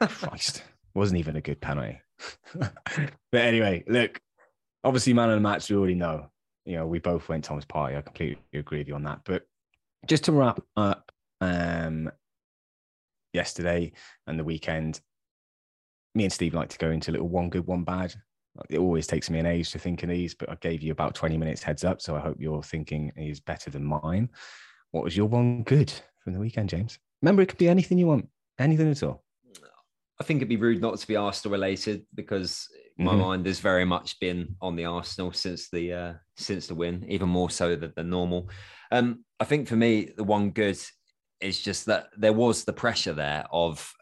Christ. 0.00 0.62
Wasn't 0.94 1.18
even 1.18 1.36
a 1.36 1.40
good 1.40 1.60
penalty. 1.60 2.00
but 2.54 2.70
anyway, 3.32 3.84
look, 3.88 4.20
obviously, 4.84 5.12
man 5.12 5.30
of 5.30 5.36
the 5.36 5.40
match, 5.40 5.70
we 5.70 5.76
already 5.76 5.94
know. 5.94 6.30
You 6.64 6.76
know, 6.76 6.86
we 6.86 6.98
both 6.98 7.28
went 7.28 7.44
Thomas 7.44 7.64
Partey. 7.64 7.96
I 7.96 8.02
completely 8.02 8.38
agree 8.54 8.78
with 8.78 8.88
you 8.88 8.94
on 8.94 9.04
that. 9.04 9.20
But 9.24 9.42
just 10.06 10.24
to 10.24 10.32
wrap 10.32 10.60
up 10.76 11.12
um, 11.40 12.10
yesterday 13.32 13.92
and 14.26 14.38
the 14.38 14.44
weekend, 14.44 15.00
me 16.14 16.24
and 16.24 16.32
Steve 16.32 16.54
like 16.54 16.70
to 16.70 16.78
go 16.78 16.90
into 16.90 17.10
a 17.10 17.12
little 17.12 17.28
one 17.28 17.50
good, 17.50 17.66
one 17.66 17.84
bad. 17.84 18.14
It 18.70 18.78
always 18.78 19.06
takes 19.06 19.28
me 19.28 19.40
an 19.40 19.46
age 19.46 19.72
to 19.72 19.78
think 19.78 20.02
of 20.04 20.08
these, 20.08 20.34
but 20.34 20.48
I 20.48 20.54
gave 20.60 20.82
you 20.82 20.92
about 20.92 21.14
20 21.14 21.36
minutes 21.36 21.62
heads 21.62 21.82
up. 21.82 22.00
So 22.00 22.14
I 22.14 22.20
hope 22.20 22.36
your 22.38 22.62
thinking 22.62 23.12
is 23.16 23.40
better 23.40 23.68
than 23.68 23.84
mine. 23.84 24.30
What 24.92 25.02
was 25.02 25.16
your 25.16 25.26
one 25.26 25.64
good 25.64 25.92
from 26.22 26.34
the 26.34 26.38
weekend, 26.38 26.68
James? 26.68 26.98
Remember, 27.20 27.42
it 27.42 27.48
could 27.48 27.58
be 27.58 27.68
anything 27.68 27.98
you 27.98 28.06
want, 28.06 28.28
anything 28.58 28.90
at 28.90 29.02
all. 29.02 29.24
I 30.20 30.24
think 30.24 30.38
it'd 30.38 30.48
be 30.48 30.56
rude 30.56 30.80
not 30.80 30.96
to 30.98 31.06
be 31.06 31.16
Arsenal 31.16 31.52
related 31.52 32.06
because 32.14 32.68
my 32.96 33.12
mm-hmm. 33.12 33.20
mind 33.20 33.46
has 33.46 33.58
very 33.58 33.84
much 33.84 34.20
been 34.20 34.54
on 34.60 34.76
the 34.76 34.84
Arsenal 34.84 35.32
since 35.32 35.68
the 35.68 35.92
uh, 35.92 36.12
since 36.36 36.68
the 36.68 36.74
win, 36.74 37.04
even 37.08 37.28
more 37.28 37.50
so 37.50 37.74
than, 37.74 37.92
than 37.96 38.10
normal. 38.10 38.48
Um, 38.92 39.24
I 39.40 39.44
think 39.44 39.66
for 39.66 39.76
me, 39.76 40.10
the 40.16 40.22
one 40.22 40.50
good 40.50 40.78
is 41.40 41.60
just 41.60 41.86
that 41.86 42.06
there 42.16 42.32
was 42.32 42.64
the 42.64 42.72
pressure 42.72 43.12
there 43.12 43.44
of, 43.50 43.92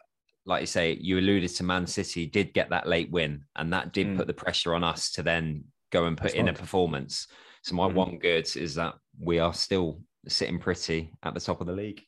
like 0.45 0.61
you 0.61 0.67
say, 0.67 0.97
you 1.01 1.17
alluded 1.17 1.49
to 1.49 1.63
Man 1.63 1.87
City 1.87 2.27
did 2.27 2.53
get 2.53 2.69
that 2.69 2.87
late 2.87 3.09
win, 3.09 3.45
and 3.55 3.73
that 3.73 3.93
did 3.93 4.07
mm. 4.07 4.17
put 4.17 4.27
the 4.27 4.33
pressure 4.33 4.75
on 4.75 4.83
us 4.83 5.11
to 5.13 5.23
then 5.23 5.63
go 5.91 6.05
and 6.05 6.15
put 6.15 6.25
That's 6.25 6.35
in 6.35 6.49
a 6.49 6.53
performance. 6.53 7.27
So 7.63 7.75
my 7.75 7.87
mm. 7.87 7.95
one 7.95 8.19
good 8.19 8.47
is 8.55 8.75
that 8.75 8.93
we 9.19 9.39
are 9.39 9.55
still 9.55 10.01
sitting 10.27 10.59
pretty 10.59 11.11
at 11.23 11.33
the 11.33 11.39
top 11.39 11.61
of 11.61 11.67
the 11.67 11.73
league. 11.73 12.03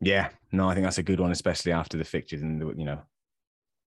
Yeah, 0.00 0.28
no, 0.52 0.68
I 0.68 0.74
think 0.74 0.84
that's 0.84 0.98
a 0.98 1.02
good 1.02 1.20
one, 1.20 1.32
especially 1.32 1.72
after 1.72 1.96
the 1.96 2.04
fixtures 2.04 2.42
and 2.42 2.60
the, 2.60 2.66
you 2.76 2.84
know 2.84 3.02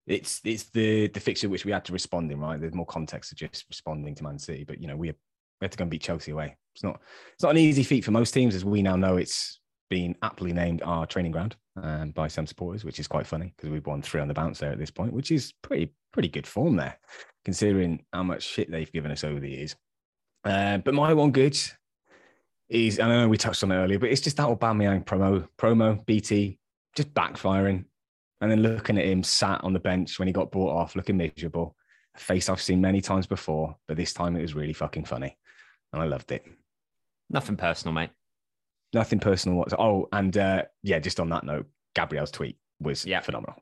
it's 0.07 0.39
it's 0.43 0.63
the 0.69 1.07
the 1.07 1.19
fixture 1.19 1.49
which 1.49 1.65
we 1.65 1.71
had 1.71 1.85
to 1.85 1.93
respond 1.93 2.31
in, 2.31 2.39
right? 2.39 2.59
There's 2.59 2.73
more 2.73 2.85
context 2.85 3.29
to 3.29 3.35
just 3.35 3.65
responding 3.69 4.15
to 4.15 4.23
Man 4.23 4.39
City, 4.39 4.63
but 4.63 4.79
you 4.79 4.87
know 4.87 4.95
we, 4.95 5.09
we 5.09 5.15
had 5.61 5.71
to 5.71 5.77
go 5.77 5.83
and 5.83 5.91
beat 5.91 6.01
Chelsea 6.01 6.31
away. 6.31 6.55
It's 6.73 6.83
not 6.83 7.01
it's 7.33 7.43
not 7.43 7.51
an 7.51 7.57
easy 7.57 7.83
feat 7.83 8.05
for 8.05 8.11
most 8.11 8.31
teams, 8.31 8.55
as 8.55 8.63
we 8.63 8.81
now 8.81 8.95
know. 8.95 9.17
It's 9.17 9.59
been 9.89 10.15
aptly 10.21 10.53
named 10.53 10.81
our 10.83 11.05
training 11.05 11.31
ground 11.31 11.55
um, 11.81 12.11
by 12.11 12.27
some 12.27 12.47
supporters, 12.47 12.83
which 12.83 12.99
is 12.99 13.07
quite 13.07 13.27
funny 13.27 13.53
because 13.55 13.69
we've 13.69 13.85
won 13.85 14.01
three 14.01 14.21
on 14.21 14.27
the 14.27 14.33
bounce 14.33 14.59
there 14.59 14.71
at 14.71 14.79
this 14.79 14.91
point, 14.91 15.13
which 15.13 15.29
is 15.31 15.53
pretty 15.61 15.93
pretty 16.13 16.29
good 16.29 16.47
form 16.47 16.77
there, 16.77 16.97
considering 17.43 18.05
how 18.13 18.23
much 18.23 18.43
shit 18.43 18.71
they've 18.71 18.91
given 18.91 19.11
us 19.11 19.25
over 19.25 19.39
the 19.39 19.51
years. 19.51 19.75
Uh, 20.45 20.77
but 20.77 20.93
my 20.93 21.13
one 21.13 21.31
good 21.31 21.57
is, 22.69 22.99
I 22.99 23.07
know 23.07 23.27
we 23.27 23.37
touched 23.37 23.63
on 23.63 23.71
it 23.71 23.75
earlier, 23.75 23.99
but 23.99 24.09
it's 24.09 24.21
just 24.21 24.37
that 24.37 24.47
Aubameyang 24.47 25.05
promo, 25.05 25.47
promo, 25.57 26.05
BT, 26.05 26.59
just 26.95 27.13
backfiring 27.13 27.85
and 28.41 28.51
then 28.51 28.61
looking 28.61 28.97
at 28.97 29.05
him 29.05 29.23
sat 29.23 29.63
on 29.63 29.73
the 29.73 29.79
bench 29.79 30.19
when 30.19 30.27
he 30.27 30.33
got 30.33 30.51
brought 30.51 30.75
off, 30.75 30.95
looking 30.95 31.17
miserable. 31.17 31.75
A 32.15 32.19
face 32.19 32.49
I've 32.49 32.61
seen 32.61 32.81
many 32.81 33.01
times 33.01 33.27
before, 33.27 33.75
but 33.87 33.97
this 33.97 34.13
time 34.13 34.35
it 34.35 34.41
was 34.41 34.55
really 34.55 34.73
fucking 34.73 35.05
funny. 35.05 35.37
And 35.93 36.01
I 36.01 36.05
loved 36.05 36.31
it. 36.31 36.45
Nothing 37.29 37.57
personal, 37.57 37.93
mate. 37.93 38.11
Nothing 38.93 39.19
personal. 39.19 39.57
What's 39.57 39.73
oh, 39.73 40.07
and 40.11 40.37
uh, 40.37 40.63
yeah, 40.83 40.99
just 40.99 41.19
on 41.19 41.29
that 41.29 41.43
note, 41.43 41.67
Gabriel's 41.95 42.31
tweet 42.31 42.57
was 42.79 43.05
yeah. 43.05 43.21
phenomenal. 43.21 43.55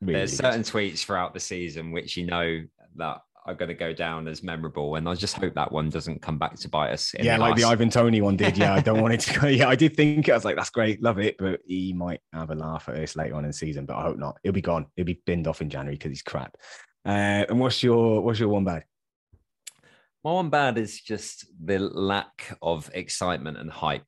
Really, 0.00 0.18
There's 0.18 0.32
really 0.32 0.52
certain 0.52 0.62
good. 0.62 0.72
tweets 0.72 1.04
throughout 1.04 1.32
the 1.32 1.40
season 1.40 1.92
which 1.92 2.16
you 2.16 2.26
know 2.26 2.62
that 2.96 3.18
are 3.46 3.54
going 3.54 3.68
to 3.68 3.74
go 3.74 3.92
down 3.92 4.26
as 4.26 4.42
memorable. 4.42 4.96
And 4.96 5.08
I 5.08 5.14
just 5.14 5.36
hope 5.36 5.54
that 5.54 5.70
one 5.70 5.88
doesn't 5.88 6.20
come 6.20 6.36
back 6.36 6.56
to 6.56 6.68
bite 6.68 6.90
us. 6.90 7.14
Yeah, 7.18 7.36
the 7.36 7.42
like 7.42 7.56
the 7.56 7.64
Ivan 7.64 7.90
Toney 7.90 8.20
one 8.20 8.36
did. 8.36 8.58
Yeah, 8.58 8.74
I 8.74 8.80
don't 8.80 9.00
want 9.00 9.14
it 9.14 9.20
to 9.20 9.40
go. 9.40 9.46
Yeah, 9.56 9.68
I 9.68 9.76
did 9.76 9.96
think 9.96 10.28
I 10.28 10.34
was 10.34 10.44
like, 10.44 10.56
that's 10.56 10.70
great, 10.70 11.02
love 11.02 11.18
it, 11.18 11.36
but 11.38 11.60
he 11.64 11.92
might 11.92 12.20
have 12.32 12.50
a 12.50 12.54
laugh 12.54 12.88
at 12.88 12.96
this 12.96 13.16
later 13.16 13.36
on 13.36 13.44
in 13.44 13.50
the 13.50 13.56
season. 13.56 13.86
But 13.86 13.96
I 13.96 14.02
hope 14.02 14.18
not. 14.18 14.38
He'll 14.42 14.52
be 14.52 14.60
gone. 14.60 14.86
He'll 14.96 15.04
be 15.04 15.22
binned 15.24 15.46
off 15.46 15.62
in 15.62 15.70
January 15.70 15.94
because 15.94 16.10
he's 16.10 16.22
crap. 16.22 16.56
Uh, 17.06 17.46
and 17.48 17.60
what's 17.60 17.82
your 17.82 18.20
what's 18.20 18.40
your 18.40 18.48
one 18.48 18.64
bad? 18.64 18.84
My 20.24 20.32
one 20.32 20.50
bad 20.50 20.76
is 20.76 21.00
just 21.00 21.46
the 21.64 21.78
lack 21.78 22.56
of 22.60 22.90
excitement 22.92 23.58
and 23.58 23.70
hype 23.70 24.06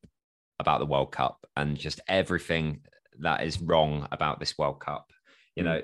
about 0.58 0.80
the 0.80 0.86
World 0.86 1.12
Cup 1.12 1.46
and 1.56 1.76
just 1.76 2.00
everything 2.08 2.80
that 3.20 3.44
is 3.44 3.60
wrong 3.60 4.08
about 4.10 4.40
this 4.40 4.58
World 4.58 4.80
Cup. 4.80 5.12
You 5.54 5.62
mm. 5.62 5.66
know, 5.66 5.82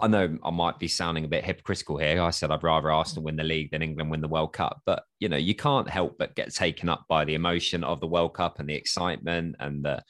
I 0.00 0.08
know 0.08 0.38
I 0.42 0.50
might 0.50 0.78
be 0.78 0.88
sounding 0.88 1.24
a 1.24 1.28
bit 1.28 1.44
hypocritical 1.44 1.98
here. 1.98 2.20
I 2.20 2.30
said 2.30 2.50
I'd 2.50 2.64
rather 2.64 2.90
Arsenal 2.90 3.24
win 3.24 3.36
the 3.36 3.44
league 3.44 3.70
than 3.70 3.82
England 3.82 4.10
win 4.10 4.20
the 4.20 4.28
World 4.28 4.52
Cup, 4.52 4.80
but 4.84 5.04
you 5.20 5.28
know 5.28 5.36
you 5.36 5.54
can't 5.54 5.88
help 5.88 6.16
but 6.18 6.34
get 6.34 6.54
taken 6.54 6.88
up 6.88 7.04
by 7.08 7.24
the 7.24 7.34
emotion 7.34 7.84
of 7.84 8.00
the 8.00 8.06
World 8.06 8.34
Cup 8.34 8.58
and 8.58 8.68
the 8.68 8.74
excitement 8.74 9.56
and 9.60 9.84
the 9.84 10.02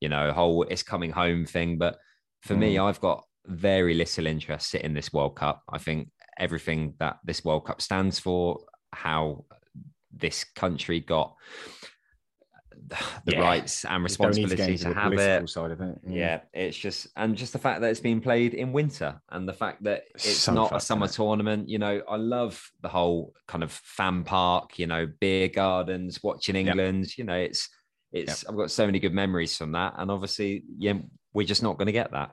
you 0.00 0.08
know 0.08 0.32
whole 0.32 0.62
it's 0.64 0.82
coming 0.82 1.10
home 1.10 1.44
thing. 1.44 1.78
But 1.78 1.98
for 2.42 2.54
mm. 2.54 2.58
me, 2.58 2.78
I've 2.78 3.00
got 3.00 3.24
very 3.46 3.94
little 3.94 4.26
interest 4.26 4.74
in 4.74 4.94
this 4.94 5.12
World 5.12 5.36
Cup. 5.36 5.62
I 5.68 5.78
think 5.78 6.08
everything 6.38 6.94
that 6.98 7.18
this 7.24 7.44
World 7.44 7.66
Cup 7.66 7.82
stands 7.82 8.18
for, 8.18 8.60
how 8.92 9.44
this 10.12 10.44
country 10.44 11.00
got 11.00 11.34
the 12.88 13.32
yeah. 13.32 13.40
rights 13.40 13.84
and 13.84 14.02
responsibility 14.02 14.76
to, 14.78 14.84
to 14.84 14.94
have 14.94 15.12
it. 15.12 15.48
Side 15.48 15.70
of 15.70 15.80
it. 15.80 15.98
Yeah. 16.06 16.16
yeah. 16.16 16.40
it's 16.52 16.76
just 16.76 17.08
and 17.16 17.36
just 17.36 17.52
the 17.52 17.58
fact 17.58 17.80
that 17.80 17.90
it's 17.90 18.00
being 18.00 18.20
played 18.20 18.54
in 18.54 18.72
winter 18.72 19.20
and 19.30 19.48
the 19.48 19.52
fact 19.52 19.82
that 19.84 20.04
it's 20.14 20.48
not 20.48 20.74
a 20.74 20.80
summer 20.80 21.08
tournament. 21.08 21.68
You 21.68 21.78
know, 21.78 22.02
I 22.08 22.16
love 22.16 22.62
the 22.80 22.88
whole 22.88 23.34
kind 23.48 23.64
of 23.64 23.72
fan 23.72 24.24
park. 24.24 24.78
You 24.78 24.86
know, 24.86 25.08
beer 25.20 25.48
gardens, 25.48 26.22
watching 26.22 26.56
England. 26.56 27.06
Yep. 27.06 27.18
You 27.18 27.24
know, 27.24 27.38
it's 27.38 27.68
it's. 28.12 28.42
Yep. 28.42 28.50
I've 28.50 28.58
got 28.58 28.70
so 28.70 28.86
many 28.86 28.98
good 29.00 29.14
memories 29.14 29.56
from 29.56 29.72
that, 29.72 29.94
and 29.96 30.10
obviously, 30.10 30.64
yeah, 30.78 30.94
we're 31.32 31.46
just 31.46 31.62
not 31.62 31.78
going 31.78 31.86
to 31.86 31.92
get 31.92 32.12
that. 32.12 32.32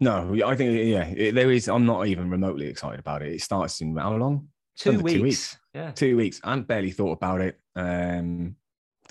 No, 0.00 0.34
I 0.46 0.56
think 0.56 0.86
yeah, 0.86 1.30
there 1.32 1.50
is. 1.50 1.68
I'm 1.68 1.84
not 1.84 2.06
even 2.06 2.30
remotely 2.30 2.66
excited 2.66 3.00
about 3.00 3.22
it. 3.22 3.32
It 3.34 3.42
starts 3.42 3.80
in 3.82 3.96
how 3.96 4.14
long? 4.16 4.48
Two 4.76 4.98
weeks. 5.00 5.12
two 5.12 5.22
weeks. 5.22 5.58
Yeah, 5.74 5.90
two 5.90 6.16
weeks. 6.16 6.40
I 6.42 6.56
barely 6.60 6.90
thought 6.90 7.12
about 7.12 7.42
it. 7.42 7.60
Um, 7.76 8.56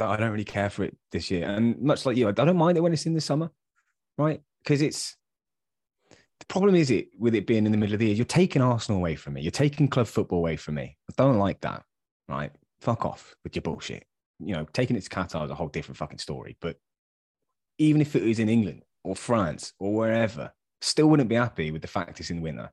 I 0.02 0.18
don't 0.18 0.32
really 0.32 0.46
care 0.46 0.70
for 0.70 0.84
it 0.84 0.96
this 1.12 1.30
year. 1.32 1.48
And 1.48 1.80
much 1.82 2.06
like 2.06 2.18
you, 2.18 2.28
I 2.28 2.32
don't 2.32 2.58
mind 2.58 2.78
it 2.78 2.82
when 2.82 2.94
it's 2.94 3.06
in 3.06 3.14
the 3.14 3.22
summer, 3.22 3.52
right? 4.18 4.42
Because 4.64 4.82
it's 4.82 5.16
the 6.40 6.46
problem 6.46 6.76
is 6.76 6.90
it 6.90 7.10
with 7.18 7.36
it 7.36 7.48
being 7.48 7.66
in 7.66 7.72
the 7.72 7.78
middle 7.78 7.94
of 7.94 8.00
the 8.00 8.08
year, 8.08 8.16
you're 8.16 8.26
taking 8.26 8.62
Arsenal 8.62 9.00
away 9.00 9.16
from 9.16 9.34
me. 9.34 9.42
You're 9.42 9.52
taking 9.52 9.88
club 9.88 10.08
football 10.08 10.40
away 10.40 10.56
from 10.56 10.76
me. 10.76 10.98
I 11.10 11.14
don't 11.18 11.38
like 11.38 11.62
that, 11.62 11.84
right? 12.28 12.52
Fuck 12.82 13.06
off 13.06 13.36
with 13.44 13.56
your 13.56 13.64
bullshit. 13.64 14.06
You 14.40 14.56
know, 14.56 14.66
taking 14.72 14.96
it 14.96 15.04
to 15.04 15.10
Qatar 15.10 15.46
is 15.46 15.52
a 15.52 15.56
whole 15.56 15.68
different 15.68 15.98
fucking 15.98 16.20
story. 16.20 16.56
But 16.62 16.78
even 17.78 18.02
if 18.02 18.16
it 18.16 18.24
was 18.24 18.40
in 18.40 18.50
England 18.50 18.84
or 19.04 19.16
France 19.16 19.74
or 19.80 19.94
wherever, 19.94 20.54
still 20.82 21.08
wouldn't 21.08 21.30
be 21.30 21.36
happy 21.36 21.72
with 21.72 21.82
the 21.82 21.88
fact 21.88 22.20
it's 22.20 22.30
in 22.30 22.42
winter. 22.42 22.72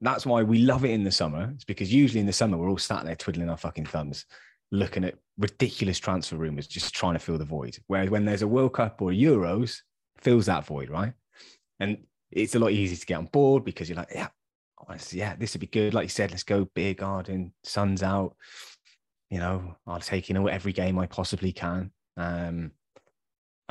That's 0.00 0.26
why 0.26 0.42
we 0.42 0.58
love 0.58 0.84
it 0.84 0.90
in 0.90 1.04
the 1.04 1.12
summer. 1.12 1.52
It's 1.54 1.64
because 1.64 1.92
usually 1.92 2.20
in 2.20 2.26
the 2.26 2.32
summer 2.32 2.56
we're 2.56 2.70
all 2.70 2.78
sat 2.78 3.04
there 3.04 3.14
twiddling 3.14 3.50
our 3.50 3.56
fucking 3.56 3.86
thumbs 3.86 4.24
looking 4.72 5.04
at 5.04 5.16
ridiculous 5.38 5.98
transfer 5.98 6.36
rumors, 6.36 6.66
just 6.66 6.94
trying 6.94 7.14
to 7.14 7.18
fill 7.18 7.38
the 7.38 7.44
void. 7.44 7.78
Whereas 7.86 8.10
when 8.10 8.24
there's 8.24 8.42
a 8.42 8.48
World 8.48 8.74
Cup 8.74 9.00
or 9.02 9.10
Euros, 9.10 9.78
fills 10.18 10.46
that 10.46 10.66
void, 10.66 10.90
right? 10.90 11.12
And 11.80 11.98
it's 12.30 12.54
a 12.54 12.58
lot 12.58 12.72
easier 12.72 12.96
to 12.96 13.06
get 13.06 13.18
on 13.18 13.26
board 13.26 13.64
because 13.64 13.88
you're 13.88 13.96
like, 13.96 14.12
yeah, 14.14 14.28
yeah, 15.10 15.34
this 15.36 15.54
would 15.54 15.60
be 15.60 15.66
good. 15.66 15.94
Like 15.94 16.04
you 16.04 16.10
said, 16.10 16.30
let's 16.30 16.42
go 16.42 16.68
beer 16.74 16.94
garden, 16.94 17.52
sun's 17.64 18.02
out. 18.02 18.36
You 19.30 19.38
know, 19.38 19.76
I'll 19.86 20.00
take 20.00 20.28
you 20.28 20.34
know 20.34 20.48
every 20.48 20.72
game 20.72 20.98
I 20.98 21.06
possibly 21.06 21.52
can. 21.52 21.92
Um, 22.16 22.72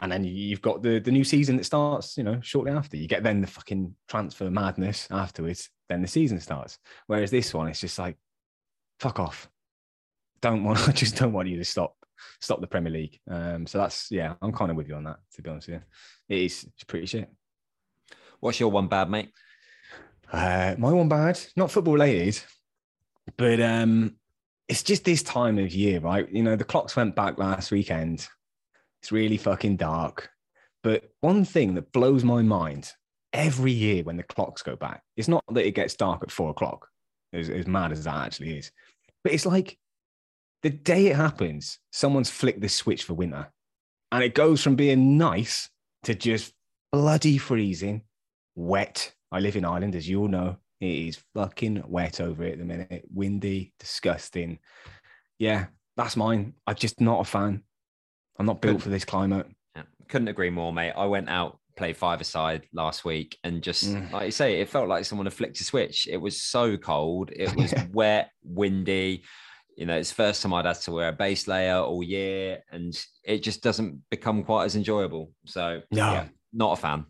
and 0.02 0.12
then 0.12 0.24
you've 0.24 0.62
got 0.62 0.82
the 0.82 1.00
the 1.00 1.12
new 1.12 1.26
season 1.26 1.58
that 1.58 1.66
starts, 1.66 2.18
you 2.18 2.24
know, 2.24 2.40
shortly 2.42 2.72
after. 2.72 2.96
You 2.96 3.08
get 3.08 3.24
then 3.24 3.42
the 3.42 3.48
fucking 3.48 3.94
transfer 4.08 4.50
madness 4.50 5.08
afterwards. 5.12 5.70
Then 5.90 6.02
the 6.02 6.08
season 6.08 6.40
starts. 6.40 6.78
Whereas 7.08 7.32
this 7.32 7.54
one, 7.54 7.68
it's 7.68 7.82
just 7.82 8.00
like, 8.00 8.18
fuck 9.00 9.20
off 9.20 9.50
don't 10.42 10.64
want 10.64 10.80
I 10.90 10.92
just 10.92 11.16
don't 11.16 11.34
want 11.34 11.50
you 11.50 11.58
to 11.58 11.66
stop 11.66 11.96
stop 12.42 12.62
the 12.62 12.68
Premier 12.68 12.92
League. 12.92 13.20
Um, 13.30 13.66
so 13.66 13.78
that's 13.78 14.12
yeah, 14.12 14.36
I'm 14.42 14.52
kind 14.52 14.72
of 14.72 14.78
with 14.78 14.88
you 14.88 14.96
on 14.96 15.06
that. 15.06 15.18
To 15.36 15.42
be 15.42 15.50
honest 15.50 15.68
with 15.68 15.82
you, 16.30 16.36
it 16.36 16.44
is 16.44 16.64
it's 16.64 16.84
pretty 16.84 17.06
shit. 17.06 17.30
What's 18.40 18.60
your 18.60 18.72
one 18.72 18.88
bad, 18.88 19.10
mate? 19.10 19.32
Uh, 20.32 20.76
my 20.78 20.92
one 20.92 21.10
bad, 21.10 21.40
not 21.56 21.72
football 21.72 21.94
related, 21.94 22.40
but 23.38 23.60
um, 23.60 24.16
it's 24.68 24.84
just 24.84 25.04
this 25.04 25.24
time 25.24 25.58
of 25.58 25.74
year, 25.74 26.00
right? 26.00 26.30
You 26.32 26.44
know, 26.44 26.56
the 26.56 26.64
clocks 26.64 26.96
went 26.96 27.16
back 27.16 27.38
last 27.38 27.72
weekend. 27.72 28.28
It's 29.02 29.12
really 29.12 29.38
fucking 29.38 29.78
dark. 29.78 30.30
But 30.84 31.10
one 31.22 31.44
thing 31.44 31.74
that 31.76 31.92
blows 31.92 32.24
my 32.24 32.44
mind 32.44 32.92
every 33.34 33.72
year 33.72 34.04
when 34.04 34.18
the 34.18 34.24
clocks 34.24 34.62
go 34.62 34.76
back, 34.76 35.02
it's 35.18 35.28
not 35.28 35.44
that 35.52 35.66
it 35.66 35.76
gets 35.76 35.96
dark 35.96 36.22
at 36.24 36.32
four 36.32 36.52
o'clock, 36.52 36.88
as, 37.34 37.50
as 37.50 37.68
mad 37.68 37.92
as 37.92 38.04
that 38.04 38.28
actually 38.28 38.60
is, 38.60 38.72
but 39.24 39.34
it's 39.34 39.46
like 39.46 39.78
the 40.62 40.70
day 40.70 41.08
it 41.08 41.16
happens, 41.16 41.80
someone's 41.92 42.30
flicked 42.30 42.62
the 42.62 42.70
switch 42.70 43.04
for 43.04 43.14
winter. 43.14 43.48
And 44.12 44.24
it 44.24 44.34
goes 44.34 44.62
from 44.62 44.76
being 44.76 45.18
nice 45.18 45.70
to 46.04 46.16
just 46.16 46.54
bloody 46.92 47.38
freezing, 47.38 48.04
wet. 48.56 49.14
I 49.32 49.40
live 49.40 49.56
in 49.56 49.66
Ireland, 49.66 49.96
as 49.96 50.10
you 50.10 50.22
all 50.22 50.28
know. 50.28 50.58
It 50.82 50.88
is 50.88 51.20
fucking 51.34 51.84
wet 51.88 52.20
over 52.22 52.44
here 52.44 52.54
at 52.54 52.60
the 52.60 52.66
minute. 52.66 53.06
Windy, 53.14 53.74
disgusting. 53.80 54.60
Yeah, 55.38 55.68
that's 55.96 56.18
mine. 56.18 56.54
I'm 56.66 56.76
just 56.76 57.00
not 57.00 57.22
a 57.22 57.26
fan. 57.26 57.64
I'm 58.38 58.46
not 58.46 58.62
built 58.62 58.82
for 58.82 58.90
this 58.90 59.06
climate. 59.06 59.48
Yeah, 59.76 59.84
couldn't 60.08 60.30
agree 60.30 60.50
more, 60.50 60.74
mate. 60.74 60.94
I 60.96 61.06
went 61.06 61.30
out, 61.30 61.60
played 61.76 61.98
five 61.98 62.22
aside 62.22 62.64
last 62.74 63.06
week, 63.06 63.38
and 63.44 63.62
just 63.62 63.86
mm. 63.86 64.10
like 64.12 64.26
you 64.26 64.32
say, 64.32 64.62
it 64.62 64.70
felt 64.70 64.88
like 64.88 65.06
someone 65.06 65.26
had 65.26 65.34
flicked 65.34 65.60
a 65.60 65.64
switch. 65.64 66.08
It 66.10 66.18
was 66.18 66.42
so 66.42 66.78
cold. 66.78 67.32
It 67.34 67.54
was 67.56 67.74
wet, 67.92 68.32
windy 68.44 69.24
you 69.80 69.86
know, 69.86 69.96
it's 69.98 70.12
first 70.12 70.42
time 70.44 70.54
I'd 70.54 70.66
had 70.66 70.76
to 70.82 70.92
wear 70.92 71.08
a 71.08 71.14
base 71.14 71.48
layer 71.48 71.78
all 71.78 72.04
year, 72.04 72.60
and 72.70 72.94
it 73.24 73.42
just 73.44 73.64
doesn't 73.64 74.02
become 74.12 74.44
quite 74.44 74.66
as 74.66 74.76
enjoyable. 74.76 75.32
So, 75.46 75.82
no. 75.92 76.12
yeah, 76.12 76.26
not 76.52 76.74
a 76.74 76.82
fan. 76.82 77.06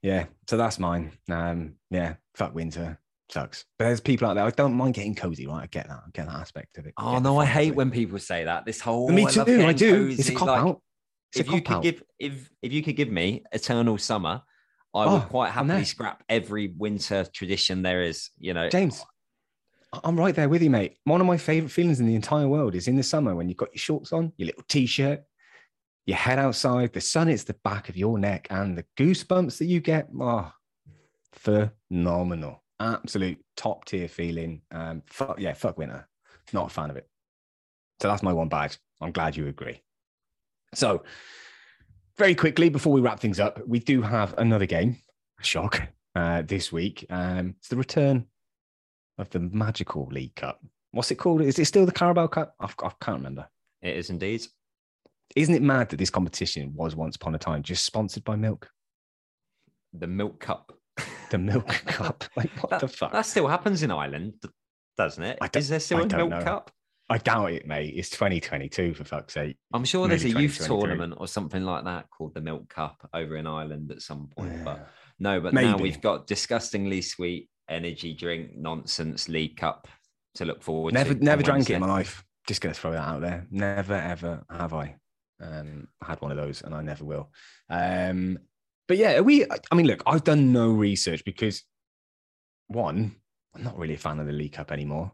yeah, 0.00 0.26
so 0.48 0.56
that's 0.56 0.78
mine. 0.78 1.10
Um, 1.28 1.74
yeah, 1.90 2.14
fuck 2.36 2.54
winter 2.54 2.98
sucks. 3.30 3.64
But 3.78 3.86
there's 3.86 4.00
people 4.00 4.28
out 4.28 4.34
there. 4.34 4.44
I 4.44 4.50
don't 4.50 4.74
mind 4.74 4.94
getting 4.94 5.16
cozy, 5.16 5.46
right? 5.48 5.64
I 5.64 5.66
get 5.66 5.88
that. 5.88 5.98
I 6.06 6.10
get 6.12 6.26
that 6.26 6.36
aspect 6.36 6.78
of 6.78 6.86
it. 6.86 6.94
Oh 6.98 7.18
no, 7.18 7.38
I 7.38 7.46
hate 7.46 7.74
when 7.74 7.90
people 7.90 8.18
say 8.20 8.44
that. 8.44 8.64
This 8.64 8.80
whole 8.80 9.08
me 9.10 9.26
I 9.26 9.30
too. 9.30 9.38
love 9.40 9.48
I, 9.48 9.72
do. 9.72 10.06
cozy. 10.06 10.20
It's 10.20 10.28
a 10.28 10.34
cop 10.34 10.48
Like, 10.48 10.60
out. 10.60 10.82
It's 11.32 11.40
if 11.40 11.50
you 11.52 11.62
could 11.62 11.74
out. 11.76 11.82
give 11.82 12.02
if 12.20 12.48
if 12.62 12.72
you 12.72 12.82
could 12.84 12.94
give 12.94 13.10
me 13.10 13.42
eternal 13.50 13.98
summer, 13.98 14.40
I 14.94 15.04
Oh, 15.04 15.14
would 15.14 15.28
quite 15.30 15.50
happily 15.50 15.84
scrap 15.84 16.22
every 16.28 16.72
winter 16.78 17.26
tradition 17.34 17.82
there 17.82 18.02
is. 18.02 18.30
You 18.38 18.54
know, 18.54 18.68
James, 18.68 19.00
I- 19.00 19.04
I'm 20.02 20.16
right 20.16 20.34
there 20.34 20.48
with 20.48 20.62
you, 20.62 20.70
mate. 20.70 20.96
One 21.04 21.20
of 21.20 21.26
my 21.26 21.36
favorite 21.36 21.70
feelings 21.70 22.00
in 22.00 22.06
the 22.06 22.14
entire 22.14 22.48
world 22.48 22.74
is 22.74 22.88
in 22.88 22.96
the 22.96 23.02
summer 23.02 23.34
when 23.34 23.48
you've 23.48 23.58
got 23.58 23.72
your 23.72 23.80
shorts 23.80 24.12
on, 24.12 24.32
your 24.36 24.46
little 24.46 24.64
t-shirt, 24.68 25.22
you 26.06 26.14
head 26.14 26.38
outside, 26.38 26.92
the 26.92 27.00
sun 27.00 27.28
hits 27.28 27.44
the 27.44 27.56
back 27.64 27.88
of 27.88 27.96
your 27.96 28.18
neck, 28.18 28.46
and 28.50 28.76
the 28.76 28.84
goosebumps 28.96 29.58
that 29.58 29.66
you 29.66 29.80
get, 29.80 30.08
are 30.20 30.52
oh, 30.52 30.92
phenomenal. 31.32 32.62
Absolute 32.80 33.38
top 33.56 33.84
tier 33.84 34.08
feeling. 34.08 34.62
Um, 34.70 35.02
fuck 35.06 35.38
yeah, 35.38 35.52
fuck 35.54 35.78
winter. 35.78 36.08
Not 36.52 36.66
a 36.66 36.70
fan 36.70 36.90
of 36.90 36.96
it. 36.96 37.08
So 38.00 38.08
that's 38.08 38.22
my 38.22 38.32
one 38.32 38.48
badge. 38.48 38.78
I'm 39.00 39.12
glad 39.12 39.36
you 39.36 39.46
agree. 39.46 39.80
So, 40.74 41.04
very 42.18 42.34
quickly 42.34 42.68
before 42.68 42.92
we 42.92 43.00
wrap 43.00 43.20
things 43.20 43.40
up, 43.40 43.60
we 43.66 43.78
do 43.78 44.02
have 44.02 44.34
another 44.38 44.66
game. 44.66 44.98
Shock 45.40 45.82
uh, 46.14 46.42
this 46.42 46.72
week. 46.72 47.06
Um, 47.10 47.54
it's 47.58 47.68
the 47.68 47.76
return 47.76 48.26
of 49.18 49.30
the 49.30 49.40
magical 49.40 50.08
League 50.10 50.34
Cup. 50.34 50.60
What's 50.92 51.10
it 51.10 51.16
called? 51.16 51.42
Is 51.42 51.58
it 51.58 51.64
still 51.66 51.86
the 51.86 51.92
Carabao 51.92 52.28
Cup? 52.28 52.54
I've, 52.60 52.74
I 52.82 52.90
can't 53.00 53.18
remember. 53.18 53.48
it 53.82 53.96
is 53.96 54.10
indeed. 54.10 54.46
Isn't 55.34 55.54
it 55.54 55.62
mad 55.62 55.88
that 55.88 55.96
this 55.96 56.10
competition 56.10 56.72
was 56.74 56.94
once 56.94 57.16
upon 57.16 57.34
a 57.34 57.38
time 57.38 57.62
just 57.62 57.84
sponsored 57.84 58.24
by 58.24 58.36
milk? 58.36 58.68
The 59.92 60.06
milk 60.06 60.40
cup. 60.40 60.72
The 61.30 61.38
Milk 61.38 61.66
Cup. 61.86 62.22
Like, 62.36 62.50
what 62.62 62.70
That, 62.70 62.80
the 62.80 62.88
fuck? 62.88 63.10
that 63.12 63.26
still 63.26 63.48
happens 63.48 63.82
in 63.82 63.90
Ireland, 63.90 64.34
doesn't 64.96 65.22
it? 65.24 65.38
I 65.40 65.48
Is 65.56 65.68
there 65.68 65.80
still 65.80 65.98
I 65.98 66.02
a 66.02 66.06
milk 66.16 66.30
know. 66.30 66.42
cup? 66.42 66.70
I 67.10 67.18
doubt 67.18 67.52
it, 67.52 67.66
mate. 67.66 67.94
It's 67.96 68.10
2022 68.10 68.94
for 68.94 69.02
fuck's 69.04 69.34
sake. 69.34 69.56
I'm 69.72 69.84
sure 69.84 70.06
there's 70.06 70.24
a 70.24 70.28
youth 70.30 70.64
tournament 70.64 71.14
or 71.16 71.26
something 71.26 71.64
like 71.64 71.84
that 71.84 72.06
called 72.10 72.34
the 72.34 72.40
Milk 72.40 72.68
Cup 72.68 73.08
over 73.12 73.36
in 73.36 73.46
Ireland 73.46 73.90
at 73.90 74.02
some 74.02 74.28
point. 74.36 74.64
But 74.64 74.88
no, 75.18 75.40
but 75.40 75.52
now 75.54 75.76
we've 75.76 76.00
got 76.00 76.26
disgustingly 76.28 77.02
sweet 77.02 77.48
energy 77.68 78.12
drink 78.12 78.56
nonsense 78.56 79.28
League 79.28 79.56
Cup 79.56 79.88
to 80.34 80.44
look 80.44 80.62
forward 80.62 80.94
Never, 80.94 81.14
to. 81.14 81.24
never 81.24 81.42
drank 81.42 81.70
it 81.70 81.74
in 81.74 81.80
my 81.80 81.86
life. 81.86 82.24
Just 82.46 82.60
gonna 82.60 82.74
throw 82.74 82.92
that 82.92 83.08
out 83.08 83.20
there. 83.20 83.46
Never 83.50 83.94
ever 83.94 84.44
have 84.50 84.74
I 84.74 84.96
um, 85.40 85.88
had 86.02 86.20
one 86.20 86.30
of 86.30 86.36
those, 86.36 86.62
and 86.62 86.74
I 86.74 86.82
never 86.82 87.04
will. 87.04 87.30
Um, 87.70 88.38
but 88.86 88.96
yeah, 88.98 89.16
are 89.16 89.22
we. 89.22 89.46
I 89.46 89.74
mean, 89.74 89.86
look, 89.86 90.02
I've 90.06 90.24
done 90.24 90.52
no 90.52 90.70
research 90.70 91.24
because 91.24 91.62
one, 92.68 93.16
I'm 93.54 93.62
not 93.62 93.78
really 93.78 93.94
a 93.94 93.98
fan 93.98 94.20
of 94.20 94.26
the 94.26 94.32
League 94.32 94.52
Cup 94.52 94.72
anymore. 94.72 95.12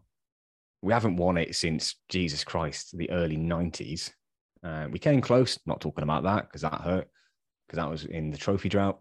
We 0.83 0.93
haven't 0.93 1.17
won 1.17 1.37
it 1.37 1.55
since 1.55 1.97
Jesus 2.09 2.43
Christ, 2.43 2.97
the 2.97 3.11
early 3.11 3.37
'90s. 3.37 4.11
Uh, 4.65 4.89
we 4.91 4.99
came 4.99 5.21
close. 5.21 5.59
Not 5.67 5.81
talking 5.81 6.03
about 6.03 6.25
that 6.25 6.49
because 6.49 6.63
that 6.63 6.81
hurt 6.81 7.09
because 7.67 7.77
that 7.77 7.91
was 7.91 8.05
in 8.05 8.31
the 8.33 8.39
trophy 8.39 8.69
drought. 8.69 9.01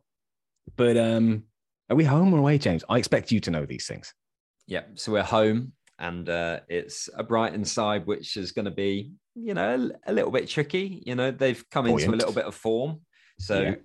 But 0.75 0.97
um, 0.97 1.45
are 1.89 1.95
we 1.95 2.03
home 2.03 2.33
or 2.33 2.39
away, 2.39 2.57
James? 2.57 2.83
I 2.89 2.97
expect 2.97 3.31
you 3.31 3.39
to 3.41 3.51
know 3.51 3.65
these 3.65 3.87
things. 3.87 4.13
Yeah, 4.67 4.83
so 4.95 5.11
we're 5.11 5.23
home, 5.23 5.73
and 5.97 6.29
uh, 6.29 6.59
it's 6.69 7.09
a 7.15 7.23
Brighton 7.23 7.65
side, 7.65 8.05
which 8.05 8.37
is 8.37 8.51
going 8.51 8.65
to 8.65 8.71
be, 8.71 9.11
you 9.35 9.53
know, 9.53 9.91
a, 10.05 10.11
a 10.11 10.13
little 10.13 10.31
bit 10.31 10.47
tricky. 10.47 11.01
You 11.05 11.15
know, 11.15 11.31
they've 11.31 11.63
come 11.71 11.87
into 11.87 12.09
a 12.09 12.11
little 12.11 12.33
bit 12.33 12.45
of 12.45 12.55
form. 12.55 13.01
So 13.39 13.61
Yeah. 13.61 13.75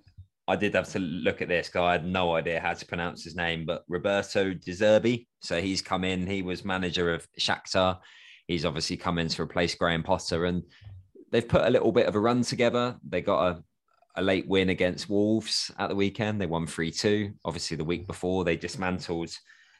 I 0.47 0.55
did 0.55 0.75
have 0.75 0.89
to 0.89 0.99
look 0.99 1.41
at 1.41 1.47
this 1.47 1.69
guy. 1.69 1.83
I 1.85 1.91
had 1.93 2.05
no 2.05 2.35
idea 2.35 2.59
how 2.59 2.73
to 2.73 2.85
pronounce 2.85 3.23
his 3.23 3.35
name, 3.35 3.65
but 3.65 3.83
Roberto 3.87 4.53
De 4.53 4.71
Zerbi. 4.71 5.25
So 5.39 5.59
he's 5.59 5.81
come 5.81 6.03
in. 6.03 6.27
He 6.27 6.43
was 6.43 6.63
manager 6.63 7.11
of 7.11 7.27
Shakhtar. 7.39 7.97
He's 8.47 8.63
obviously 8.65 8.97
come 8.97 9.17
in 9.17 9.27
to 9.29 9.41
replace 9.41 9.73
Graham 9.73 10.03
Potter, 10.03 10.45
and 10.45 10.61
they've 11.31 11.47
put 11.47 11.65
a 11.65 11.69
little 11.71 11.91
bit 11.91 12.05
of 12.05 12.13
a 12.13 12.19
run 12.19 12.43
together. 12.43 12.95
They 13.09 13.21
got 13.21 13.47
a 13.47 13.63
a 14.17 14.21
late 14.21 14.47
win 14.47 14.69
against 14.69 15.09
Wolves 15.09 15.71
at 15.77 15.89
the 15.89 15.95
weekend. 15.95 16.39
They 16.39 16.45
won 16.45 16.67
3 16.67 16.91
2. 16.91 17.31
Obviously, 17.43 17.77
the 17.77 17.83
week 17.83 18.07
before, 18.07 18.43
they 18.43 18.55
dismantled 18.55 19.31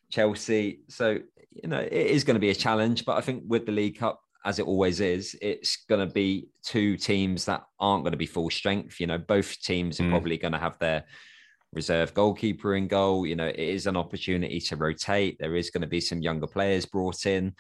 Chelsea. 0.10 0.82
So, 0.90 1.20
you 1.52 1.70
know, 1.70 1.80
it 1.80 1.94
is 1.94 2.24
going 2.24 2.36
to 2.36 2.40
be 2.42 2.50
a 2.50 2.56
challenge. 2.56 3.06
But 3.06 3.18
I 3.18 3.22
think 3.22 3.44
with 3.48 3.66
the 3.66 3.72
League 3.72 3.98
Cup, 4.00 4.20
as 4.46 4.60
it 4.60 4.68
always 4.68 5.00
is, 5.00 5.36
it's 5.42 5.86
going 5.90 6.08
to 6.08 6.14
be 6.14 6.50
two 6.64 6.98
teams 6.98 7.46
that 7.46 7.64
aren't 7.80 8.04
going 8.04 8.12
to 8.12 8.18
be 8.18 8.26
full 8.28 8.50
strength. 8.50 9.00
You 9.00 9.08
know, 9.08 9.18
both 9.18 9.60
teams 9.62 10.00
are 10.00 10.04
Mm. 10.04 10.12
probably 10.12 10.38
going 10.38 10.54
to 10.54 10.60
have 10.60 10.78
their 10.80 11.06
reserve 11.74 12.14
goalkeeper 12.14 12.76
in 12.76 12.88
goal. 12.88 13.26
You 13.26 13.36
know, 13.36 13.48
it 13.48 13.58
is 13.60 13.88
an 13.88 13.98
opportunity 13.98 14.60
to 14.60 14.76
rotate. 14.76 15.38
There 15.40 15.56
is 15.56 15.70
going 15.72 15.82
to 15.82 15.88
be 15.88 16.00
some 16.02 16.22
younger 16.22 16.48
players 16.48 16.86
brought 16.86 17.26
in. 17.26 17.54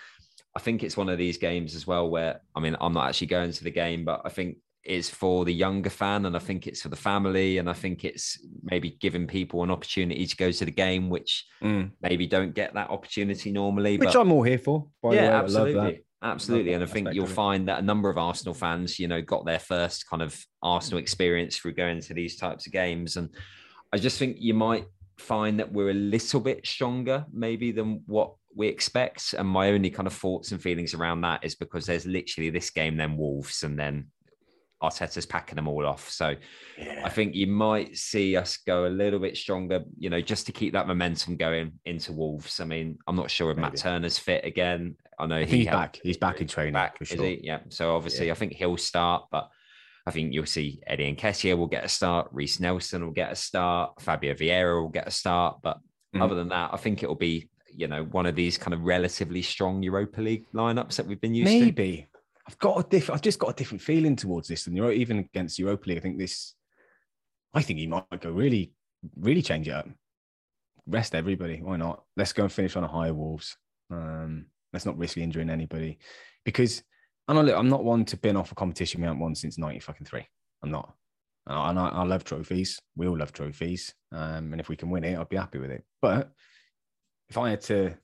I 0.55 0.59
think 0.59 0.83
it's 0.83 0.95
one 0.95 1.09
of 1.09 1.17
these 1.17 1.37
games 1.37 1.75
as 1.75 1.85
well 1.85 2.09
where, 2.09 2.39
I 2.55 2.59
mean, 2.61 2.77
I'm 2.79 2.93
not 2.93 3.09
actually 3.09 3.27
going 3.27 3.51
to 3.51 3.63
the 3.63 3.71
game, 3.71 4.05
but 4.05 4.21
I 4.23 4.29
think 4.29 4.57
it's 4.85 5.09
for 5.09 5.45
the 5.45 5.53
younger 5.53 5.89
fan 5.89 6.25
and 6.25 6.35
I 6.35 6.39
think 6.39 6.67
it's 6.67 6.81
for 6.81 6.89
the 6.89 6.95
family. 6.95 7.57
And 7.57 7.69
I 7.69 7.73
think 7.73 8.05
it's 8.05 8.39
maybe 8.61 8.97
giving 9.01 9.27
people 9.27 9.63
an 9.63 9.71
opportunity 9.71 10.27
to 10.27 10.35
go 10.37 10.51
to 10.51 10.65
the 10.65 10.71
game, 10.71 11.09
which 11.09 11.45
mm. 11.61 11.91
maybe 12.01 12.27
don't 12.27 12.53
get 12.53 12.75
that 12.75 12.91
opportunity 12.91 13.51
normally. 13.51 13.97
Which 13.97 14.13
but 14.13 14.21
I'm 14.21 14.31
all 14.31 14.43
here 14.43 14.59
for. 14.59 14.87
By 15.01 15.09
the 15.09 15.17
way. 15.17 15.23
yeah, 15.23 15.29
I 15.29 15.33
love 15.33 15.43
absolutely. 15.43 15.91
that. 15.91 16.01
Absolutely. 16.21 16.73
And 16.73 16.83
I 16.83 16.87
think 16.87 17.13
you'll 17.13 17.27
find 17.27 17.67
that 17.67 17.79
a 17.79 17.83
number 17.83 18.09
of 18.09 18.17
Arsenal 18.17 18.53
fans, 18.53 18.97
you 18.97 19.07
know, 19.07 19.21
got 19.21 19.45
their 19.45 19.59
first 19.59 20.09
kind 20.09 20.23
of 20.23 20.39
Arsenal 20.63 20.99
experience 20.99 21.57
through 21.57 21.73
going 21.73 22.01
to 22.01 22.13
these 22.13 22.35
types 22.35 22.65
of 22.65 22.73
games. 22.73 23.17
And 23.17 23.29
I 23.93 23.97
just 23.97 24.17
think 24.17 24.37
you 24.39 24.53
might 24.53 24.85
find 25.17 25.59
that 25.59 25.71
we're 25.71 25.91
a 25.91 25.93
little 25.93 26.39
bit 26.39 26.65
stronger, 26.65 27.25
maybe, 27.31 27.71
than 27.71 28.01
what 28.07 28.33
we 28.55 28.67
expect. 28.67 29.35
And 29.37 29.47
my 29.47 29.69
only 29.69 29.89
kind 29.89 30.07
of 30.07 30.13
thoughts 30.13 30.51
and 30.51 30.61
feelings 30.61 30.93
around 30.93 31.21
that 31.21 31.43
is 31.43 31.55
because 31.55 31.85
there's 31.85 32.07
literally 32.07 32.49
this 32.49 32.71
game, 32.71 32.97
then 32.97 33.17
Wolves, 33.17 33.63
and 33.63 33.77
then 33.77 34.07
Arteta's 34.89 35.25
packing 35.25 35.55
them 35.55 35.67
all 35.67 35.85
off. 35.85 36.09
So 36.09 36.35
I 37.03 37.09
think 37.09 37.35
you 37.35 37.47
might 37.47 37.97
see 37.97 38.35
us 38.35 38.57
go 38.57 38.85
a 38.85 38.89
little 38.89 39.19
bit 39.19 39.37
stronger, 39.37 39.83
you 39.97 40.09
know, 40.09 40.21
just 40.21 40.45
to 40.47 40.51
keep 40.51 40.73
that 40.73 40.87
momentum 40.87 41.35
going 41.37 41.73
into 41.85 42.13
Wolves. 42.13 42.59
I 42.59 42.65
mean, 42.65 42.97
I'm 43.07 43.15
not 43.15 43.29
sure 43.31 43.51
if 43.51 43.57
Matt 43.57 43.75
Turner's 43.75 44.17
fit 44.17 44.45
again. 44.45 44.95
I 45.19 45.25
know 45.27 45.37
I 45.37 45.45
he 45.45 45.57
he's 45.59 45.67
helped- 45.67 45.93
back. 45.93 45.99
He's 46.03 46.17
back 46.17 46.41
in 46.41 46.47
training 46.47 46.73
back, 46.73 46.97
for 46.97 47.03
is 47.03 47.11
he? 47.11 47.39
Yeah. 47.43 47.59
So 47.69 47.95
obviously, 47.95 48.27
Yeah. 48.27 48.33
I 48.33 48.35
think 48.35 48.53
he'll 48.53 48.77
start, 48.77 49.25
but 49.31 49.49
I 50.05 50.11
think 50.11 50.33
you'll 50.33 50.45
see 50.45 50.81
Eddie 50.85 51.15
Nketiah 51.15 51.57
will 51.57 51.67
get 51.67 51.83
a 51.85 51.89
start. 51.89 52.27
Reiss 52.31 52.59
Nelson 52.59 53.03
will 53.03 53.11
get 53.13 53.31
a 53.31 53.35
start. 53.35 54.01
Fabio 54.01 54.33
Vieira 54.33 54.81
will 54.81 54.89
get 54.89 55.07
a 55.07 55.11
start. 55.11 55.59
But 55.63 55.77
Mhm. 56.15 56.21
other 56.21 56.35
than 56.35 56.49
that, 56.49 56.69
I 56.73 56.77
think 56.77 57.01
it'll 57.01 57.15
be, 57.15 57.49
you 57.73 57.87
know, 57.87 58.03
one 58.03 58.25
of 58.25 58.35
these 58.35 58.57
kind 58.57 58.73
of 58.73 58.81
relatively 58.81 59.41
strong 59.41 59.81
Europa 59.81 60.21
League 60.21 60.45
lineups 60.53 60.97
that 60.97 61.07
we've 61.07 61.19
been 61.19 61.33
used 61.33 61.51
to. 61.51 61.59
Maybe. 61.59 62.07
I've 62.47 62.57
got 62.59 62.79
a 62.79 62.87
different. 62.87 63.17
I've 63.17 63.23
just 63.23 63.39
got 63.39 63.49
a 63.49 63.55
different 63.55 63.81
feeling 63.81 64.15
towards 64.15 64.47
this 64.47 64.65
than 64.65 64.77
even 64.77 65.19
against 65.19 65.59
Europa 65.59 65.89
League. 65.89 65.97
I 65.97 66.01
think 66.01 66.17
this. 66.17 66.53
I 67.53 67.61
think 67.61 67.79
he 67.79 67.87
might 67.87 68.21
go 68.21 68.31
really, 68.31 68.73
really 69.15 69.41
change 69.41 69.67
it 69.67 69.71
up. 69.71 69.87
Rest 70.85 71.15
everybody. 71.15 71.61
Why 71.61 71.77
not? 71.77 72.03
Let's 72.15 72.33
go 72.33 72.43
and 72.43 72.51
finish 72.51 72.75
on 72.75 72.83
a 72.83 72.87
higher 72.87 73.13
Wolves. 73.13 73.57
Um, 73.89 74.47
let's 74.73 74.85
not 74.85 74.97
risk 74.97 75.17
injuring 75.17 75.49
anybody, 75.49 75.97
because 76.43 76.83
and 77.27 77.39
I 77.39 77.41
look, 77.41 77.57
I'm 77.57 77.69
not 77.69 77.83
one 77.83 78.05
to 78.05 78.17
bin 78.17 78.37
off 78.37 78.51
a 78.51 78.55
competition 78.55 79.01
we 79.01 79.07
haven't 79.07 79.21
won 79.21 79.33
since 79.33 79.57
ninety 79.57 79.79
fucking 79.79 80.05
three. 80.05 80.27
I'm 80.61 80.71
not. 80.71 80.93
And 81.47 81.79
I, 81.79 81.89
I 81.89 82.03
love 82.03 82.23
trophies. 82.23 82.79
We 82.95 83.07
all 83.07 83.17
love 83.17 83.31
trophies. 83.31 83.93
Um, 84.11 84.51
and 84.51 84.59
if 84.59 84.67
we 84.67 84.75
can 84.75 84.89
win 84.89 85.03
it, 85.03 85.17
I'd 85.17 85.29
be 85.29 85.35
happy 85.35 85.59
with 85.59 85.69
it. 85.69 85.83
But 86.01 86.31
if 87.29 87.37
I 87.37 87.51
had 87.51 87.61
to 87.61 87.95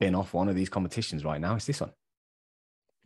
bin 0.00 0.14
off 0.14 0.32
one 0.32 0.48
of 0.48 0.54
these 0.54 0.70
competitions 0.70 1.24
right 1.24 1.40
now, 1.40 1.56
it's 1.56 1.66
this 1.66 1.80
one 1.80 1.92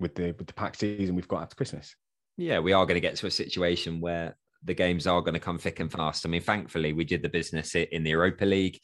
with 0.00 0.14
the 0.14 0.32
with 0.38 0.46
the 0.46 0.54
pack 0.54 0.74
season 0.74 1.14
we've 1.14 1.28
got 1.28 1.42
after 1.42 1.54
Christmas. 1.56 1.94
yeah, 2.36 2.58
we 2.58 2.72
are 2.72 2.86
going 2.86 2.94
to 2.96 3.00
get 3.08 3.16
to 3.16 3.26
a 3.26 3.30
situation 3.30 4.00
where 4.00 4.36
the 4.64 4.74
games 4.74 5.06
are 5.06 5.20
going 5.22 5.34
to 5.34 5.40
come 5.40 5.58
thick 5.58 5.80
and 5.80 5.90
fast. 5.92 6.26
I 6.26 6.28
mean, 6.28 6.42
thankfully, 6.42 6.92
we 6.92 7.04
did 7.04 7.22
the 7.22 7.28
business 7.28 7.74
in 7.74 8.02
the 8.02 8.10
Europa 8.10 8.44
League. 8.44 8.78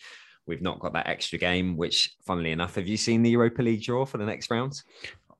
We've 0.47 0.63
not 0.63 0.79
got 0.79 0.93
that 0.95 1.09
extra 1.09 1.39
game, 1.39 1.77
which, 1.77 2.15
funnily 2.27 2.53
enough, 2.53 2.77
have 2.77 2.87
you 2.87 2.97
seen 2.97 3.23
the 3.23 3.31
Europa 3.31 3.63
League 3.63 3.83
draw 3.83 4.05
for 4.07 4.17
the 4.19 4.25
next 4.25 4.51
round? 4.51 4.81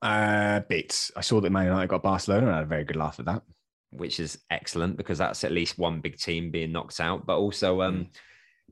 Uh, 0.01 0.59
bits. 0.69 1.11
I 1.15 1.21
saw 1.21 1.39
that 1.41 1.49
Man 1.49 1.65
United 1.65 1.87
got 1.89 2.03
Barcelona, 2.03 2.47
and 2.47 2.53
I 2.53 2.57
had 2.57 2.65
a 2.65 2.69
very 2.69 2.83
good 2.83 2.97
laugh 2.97 3.19
at 3.19 3.25
that. 3.25 3.41
Which 3.91 4.19
is 4.19 4.37
excellent 4.51 4.97
because 4.97 5.17
that's 5.17 5.43
at 5.43 5.51
least 5.53 5.79
one 5.79 6.01
big 6.01 6.17
team 6.17 6.51
being 6.51 6.71
knocked 6.73 6.99
out. 6.99 7.25
But 7.25 7.37
also, 7.37 7.81
um, 7.81 8.07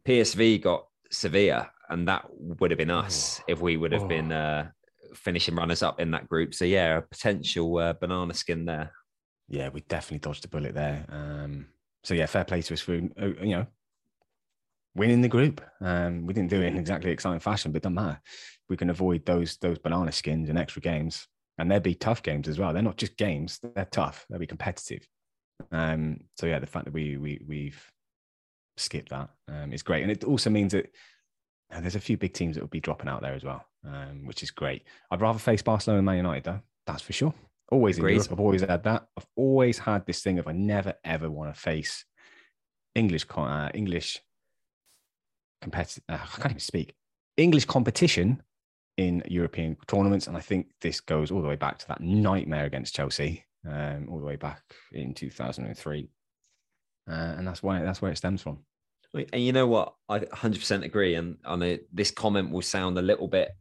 PSV 0.05 0.61
got 0.61 0.85
Sevilla, 1.09 1.71
and 1.89 2.07
that 2.07 2.25
would 2.31 2.69
have 2.71 2.77
been 2.77 2.91
us 2.91 3.41
if 3.47 3.61
we 3.61 3.77
would 3.77 3.91
have 3.93 4.03
Oh. 4.03 4.07
been 4.07 4.31
uh, 4.31 4.69
finishing 5.15 5.55
runners 5.55 5.83
up 5.83 5.99
in 5.99 6.11
that 6.11 6.29
group. 6.29 6.53
So, 6.53 6.65
yeah, 6.65 6.97
a 6.97 7.01
potential 7.01 7.77
uh, 7.77 7.93
banana 7.93 8.33
skin 8.33 8.65
there. 8.65 8.91
Yeah, 9.47 9.69
we 9.69 9.81
definitely 9.81 10.19
dodged 10.19 10.45
a 10.45 10.47
bullet 10.47 10.73
there. 10.73 11.05
Um, 11.09 11.67
so 12.05 12.13
yeah, 12.13 12.27
fair 12.27 12.45
play 12.45 12.61
to 12.61 12.73
us 12.73 12.81
for 12.81 12.95
you 12.95 13.11
know 13.17 13.65
winning 14.95 15.21
the 15.21 15.27
group. 15.27 15.59
Um, 15.81 16.25
we 16.25 16.33
didn't 16.33 16.51
do 16.51 16.61
it 16.61 16.67
in 16.67 16.77
exactly 16.77 17.11
exciting 17.11 17.39
fashion, 17.39 17.71
but 17.71 17.77
it 17.77 17.83
doesn't 17.83 17.95
matter. 17.95 18.21
We 18.69 18.77
can 18.77 18.91
avoid 18.91 19.25
those 19.25 19.57
those 19.57 19.79
banana 19.79 20.11
skins 20.11 20.49
and 20.49 20.57
extra 20.57 20.81
games, 20.81 21.27
and 21.57 21.69
they'd 21.69 21.83
be 21.83 21.95
tough 21.95 22.23
games 22.23 22.47
as 22.47 22.59
well. 22.59 22.73
They're 22.73 22.83
not 22.83 22.97
just 22.97 23.17
games; 23.17 23.59
they're 23.61 23.85
tough. 23.85 24.25
They'll 24.29 24.39
be 24.39 24.47
competitive. 24.47 25.05
Um, 25.71 26.21
so 26.37 26.45
yeah, 26.45 26.59
the 26.59 26.67
fact 26.67 26.85
that 26.85 26.93
we 26.93 27.17
we 27.17 27.41
we've 27.45 27.91
skipped 28.77 29.09
that. 29.09 29.29
Um, 29.47 29.73
it's 29.73 29.83
great, 29.83 30.03
and 30.03 30.11
it 30.11 30.23
also 30.23 30.51
means 30.51 30.73
that 30.73 30.91
uh, 31.73 31.81
there's 31.81 31.95
a 31.95 31.99
few 31.99 32.17
big 32.17 32.33
teams 32.33 32.55
that 32.55 32.61
will 32.61 32.67
be 32.67 32.79
dropping 32.79 33.09
out 33.09 33.21
there 33.21 33.33
as 33.33 33.43
well, 33.43 33.65
um, 33.85 34.25
which 34.25 34.43
is 34.43 34.51
great. 34.51 34.83
I'd 35.11 35.21
rather 35.21 35.39
face 35.39 35.61
Barcelona 35.61 35.99
and 35.99 36.05
Man 36.05 36.17
United, 36.17 36.43
though. 36.43 36.61
That's 36.85 37.01
for 37.01 37.13
sure. 37.13 37.33
Always 37.71 37.97
Agreed. 37.97 38.11
in 38.11 38.15
Europe, 38.17 38.31
I've 38.31 38.39
always 38.39 38.61
had 38.61 38.83
that. 38.83 39.07
I've 39.17 39.27
always 39.35 39.79
had 39.79 40.05
this 40.05 40.21
thing 40.21 40.37
of 40.37 40.47
I 40.47 40.51
never 40.51 40.93
ever 41.03 41.29
want 41.29 41.53
to 41.53 41.59
face 41.59 42.05
English 42.93 43.25
uh, 43.35 43.69
English 43.73 44.21
competitive. 45.61 46.03
Uh, 46.07 46.19
I 46.21 46.37
can't 46.37 46.51
even 46.51 46.59
speak 46.59 46.93
English 47.37 47.65
competition 47.65 48.43
in 48.97 49.23
European 49.27 49.75
tournaments, 49.87 50.27
and 50.27 50.37
I 50.37 50.41
think 50.41 50.67
this 50.81 51.01
goes 51.01 51.31
all 51.31 51.41
the 51.41 51.47
way 51.47 51.55
back 51.55 51.79
to 51.79 51.87
that 51.87 52.01
nightmare 52.01 52.65
against 52.65 52.95
Chelsea, 52.95 53.43
um, 53.67 54.07
all 54.09 54.19
the 54.19 54.25
way 54.25 54.35
back 54.35 54.61
in 54.93 55.13
2003, 55.13 56.09
uh, 57.09 57.11
and 57.11 57.47
that's 57.47 57.63
why 57.63 57.81
that's 57.81 58.01
where 58.01 58.11
it 58.11 58.17
stems 58.17 58.43
from. 58.43 58.59
And 59.15 59.41
you 59.41 59.53
know 59.53 59.67
what? 59.67 59.93
I 60.09 60.19
100% 60.19 60.83
agree. 60.83 61.15
And 61.15 61.37
on 61.45 61.61
a, 61.63 61.79
this 61.93 62.11
comment 62.11 62.51
will 62.51 62.61
sound 62.61 62.97
a 62.97 63.01
little 63.01 63.27
bit 63.27 63.51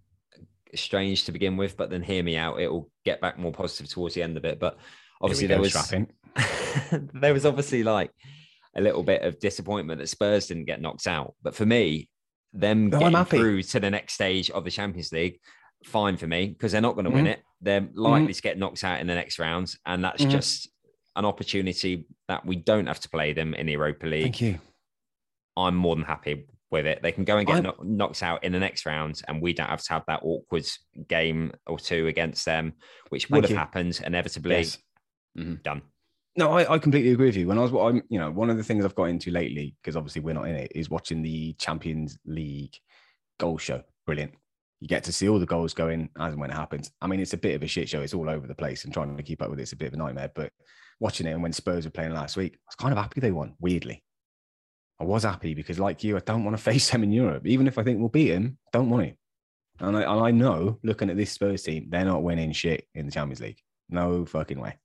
strange 0.74 1.24
to 1.24 1.32
begin 1.32 1.56
with, 1.56 1.76
but 1.76 1.90
then 1.90 2.02
hear 2.02 2.22
me 2.22 2.36
out. 2.36 2.60
It 2.60 2.70
will 2.70 2.90
get 3.04 3.20
back 3.20 3.38
more 3.38 3.52
positive 3.52 3.90
towards 3.90 4.14
the 4.14 4.22
end 4.22 4.36
of 4.36 4.44
it. 4.44 4.58
But 4.58 4.78
obviously, 5.20 5.46
there 5.46 5.60
was 5.60 5.72
there 7.12 7.32
was 7.32 7.46
obviously 7.46 7.82
like 7.82 8.10
a 8.76 8.80
little 8.80 9.02
bit 9.02 9.22
of 9.22 9.38
disappointment 9.38 10.00
that 10.00 10.08
Spurs 10.08 10.46
didn't 10.46 10.64
get 10.64 10.80
knocked 10.80 11.06
out. 11.06 11.34
But 11.42 11.54
for 11.54 11.66
me, 11.66 12.08
them 12.52 12.90
no, 12.90 12.98
getting 12.98 13.24
through 13.24 13.62
to 13.62 13.80
the 13.80 13.90
next 13.90 14.14
stage 14.14 14.50
of 14.50 14.64
the 14.64 14.70
Champions 14.70 15.12
League, 15.12 15.38
fine 15.84 16.16
for 16.16 16.26
me 16.26 16.48
because 16.48 16.72
they're 16.72 16.80
not 16.80 16.94
going 16.94 17.04
to 17.04 17.10
mm-hmm. 17.10 17.24
win 17.24 17.26
it. 17.28 17.42
They're 17.60 17.88
likely 17.94 18.26
mm-hmm. 18.26 18.32
to 18.32 18.42
get 18.42 18.58
knocked 18.58 18.84
out 18.84 19.00
in 19.00 19.06
the 19.06 19.14
next 19.14 19.38
rounds, 19.38 19.78
and 19.86 20.04
that's 20.04 20.22
mm-hmm. 20.22 20.32
just 20.32 20.68
an 21.16 21.24
opportunity 21.24 22.06
that 22.28 22.44
we 22.44 22.56
don't 22.56 22.86
have 22.86 23.00
to 23.00 23.08
play 23.08 23.32
them 23.32 23.54
in 23.54 23.66
the 23.66 23.72
Europa 23.72 24.06
League. 24.06 24.22
Thank 24.22 24.40
you. 24.40 24.58
I'm 25.56 25.76
more 25.76 25.94
than 25.94 26.04
happy 26.04 26.46
with 26.70 26.86
it. 26.86 27.02
They 27.02 27.12
can 27.12 27.24
go 27.24 27.38
and 27.38 27.46
get 27.46 27.62
knock, 27.62 27.84
knocked 27.84 28.22
out 28.22 28.44
in 28.44 28.52
the 28.52 28.58
next 28.58 28.84
round, 28.86 29.22
and 29.28 29.40
we 29.40 29.52
don't 29.52 29.68
have 29.68 29.82
to 29.82 29.92
have 29.92 30.04
that 30.06 30.20
awkward 30.22 30.66
game 31.08 31.52
or 31.66 31.78
two 31.78 32.08
against 32.08 32.44
them, 32.44 32.74
which 33.08 33.30
would 33.30 33.44
have 33.44 33.50
you. 33.50 33.56
happened 33.56 34.00
inevitably. 34.04 34.56
Yes. 34.56 34.78
Mm-hmm. 35.38 35.54
Done. 35.62 35.82
No, 36.36 36.50
I, 36.50 36.74
I, 36.74 36.78
completely 36.78 37.12
agree 37.12 37.26
with 37.26 37.36
you. 37.36 37.46
When 37.46 37.58
I 37.58 37.62
was, 37.62 37.72
I'm, 37.72 38.02
you 38.08 38.18
know, 38.18 38.30
one 38.30 38.50
of 38.50 38.56
the 38.56 38.64
things 38.64 38.84
I've 38.84 38.94
got 38.94 39.04
into 39.04 39.30
lately, 39.30 39.76
because 39.80 39.96
obviously 39.96 40.20
we're 40.20 40.34
not 40.34 40.48
in 40.48 40.56
it, 40.56 40.72
is 40.74 40.90
watching 40.90 41.22
the 41.22 41.52
Champions 41.54 42.18
League 42.26 42.74
goal 43.38 43.56
show. 43.56 43.82
Brilliant. 44.04 44.32
You 44.80 44.88
get 44.88 45.04
to 45.04 45.12
see 45.12 45.28
all 45.28 45.38
the 45.38 45.46
goals 45.46 45.74
going 45.74 46.10
as 46.18 46.32
and 46.32 46.40
when 46.40 46.50
it 46.50 46.56
happens. 46.56 46.90
I 47.00 47.06
mean, 47.06 47.20
it's 47.20 47.34
a 47.34 47.38
bit 47.38 47.54
of 47.54 47.62
a 47.62 47.68
shit 47.68 47.88
show. 47.88 48.00
It's 48.00 48.14
all 48.14 48.28
over 48.28 48.48
the 48.48 48.54
place, 48.54 48.84
and 48.84 48.92
trying 48.92 49.16
to 49.16 49.22
keep 49.22 49.42
up 49.42 49.50
with 49.50 49.60
it's 49.60 49.72
a 49.72 49.76
bit 49.76 49.88
of 49.88 49.94
a 49.94 49.96
nightmare. 49.96 50.30
But 50.34 50.50
watching 50.98 51.26
it, 51.26 51.32
and 51.32 51.42
when 51.42 51.52
Spurs 51.52 51.84
were 51.84 51.92
playing 51.92 52.12
last 52.12 52.36
week, 52.36 52.54
I 52.54 52.66
was 52.68 52.74
kind 52.74 52.92
of 52.92 52.98
happy 52.98 53.20
they 53.20 53.30
won. 53.30 53.54
Weirdly, 53.60 54.02
I 55.04 55.06
was 55.06 55.24
happy 55.24 55.54
because, 55.54 55.78
like 55.78 56.02
you, 56.02 56.16
I 56.16 56.20
don't 56.20 56.44
want 56.44 56.56
to 56.56 56.62
face 56.62 56.90
them 56.92 57.02
in 57.02 57.12
Europe. 57.12 57.46
Even 57.46 57.66
if 57.66 57.78
I 57.78 57.82
think 57.82 57.98
we'll 57.98 58.08
beat 58.08 58.30
them, 58.30 58.58
don't 58.72 58.90
want 58.90 59.08
to. 59.08 59.14
And 59.84 59.96
I, 59.96 60.02
and 60.02 60.20
I 60.20 60.30
know, 60.30 60.78
looking 60.82 61.10
at 61.10 61.16
this 61.16 61.32
Spurs 61.32 61.62
team, 61.62 61.88
they're 61.90 62.04
not 62.04 62.22
winning 62.22 62.52
shit 62.52 62.86
in 62.94 63.06
the 63.06 63.12
Champions 63.12 63.40
League. 63.40 63.58
No 63.88 64.24
fucking 64.24 64.60
way. 64.60 64.78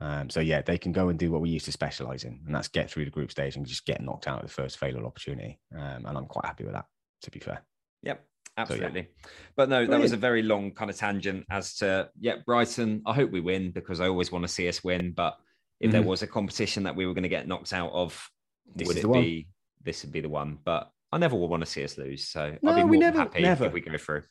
Um, 0.00 0.28
so 0.30 0.40
yeah, 0.40 0.62
they 0.62 0.78
can 0.78 0.92
go 0.92 1.08
and 1.08 1.18
do 1.18 1.30
what 1.30 1.40
we 1.40 1.48
used 1.48 1.64
to 1.66 1.72
specialize 1.72 2.24
in, 2.24 2.40
and 2.44 2.54
that's 2.54 2.68
get 2.68 2.90
through 2.90 3.04
the 3.04 3.10
group 3.10 3.30
stage 3.30 3.56
and 3.56 3.64
just 3.64 3.86
get 3.86 4.02
knocked 4.02 4.26
out 4.26 4.42
of 4.42 4.48
the 4.48 4.52
first 4.52 4.78
failure 4.78 5.04
opportunity. 5.04 5.60
Um, 5.74 6.06
and 6.06 6.18
I'm 6.18 6.26
quite 6.26 6.44
happy 6.44 6.64
with 6.64 6.74
that, 6.74 6.86
to 7.22 7.30
be 7.30 7.38
fair. 7.38 7.62
Yep, 8.02 8.24
absolutely. 8.58 9.02
So, 9.02 9.06
yeah. 9.06 9.30
But 9.56 9.68
no, 9.68 9.86
that 9.86 10.00
was 10.00 10.12
a 10.12 10.16
very 10.16 10.42
long 10.42 10.72
kind 10.72 10.90
of 10.90 10.96
tangent 10.96 11.46
as 11.50 11.76
to 11.76 12.10
yeah, 12.18 12.36
Brighton. 12.44 13.02
I 13.06 13.14
hope 13.14 13.30
we 13.30 13.40
win 13.40 13.70
because 13.70 14.00
I 14.00 14.08
always 14.08 14.32
want 14.32 14.44
to 14.44 14.48
see 14.48 14.68
us 14.68 14.82
win. 14.82 15.12
But 15.12 15.36
if 15.80 15.86
mm-hmm. 15.86 15.92
there 15.92 16.02
was 16.02 16.22
a 16.22 16.26
competition 16.26 16.82
that 16.82 16.96
we 16.96 17.06
were 17.06 17.14
going 17.14 17.22
to 17.22 17.28
get 17.28 17.46
knocked 17.46 17.72
out 17.72 17.92
of, 17.92 18.28
this 18.74 18.88
would 18.88 18.96
it 18.98 19.02
be 19.02 19.08
one. 19.08 19.44
this 19.82 20.02
would 20.02 20.12
be 20.12 20.20
the 20.20 20.28
one? 20.28 20.58
But 20.64 20.90
I 21.10 21.18
never 21.18 21.36
would 21.36 21.50
want 21.50 21.62
to 21.62 21.70
see 21.70 21.84
us 21.84 21.98
lose. 21.98 22.28
So 22.28 22.56
no, 22.62 22.70
I'll 22.70 22.76
be 22.76 22.84
more 22.84 22.96
never, 22.96 23.18
happy 23.18 23.42
never. 23.42 23.66
if 23.66 23.72
we 23.72 23.80
go 23.80 23.96
through. 23.98 24.22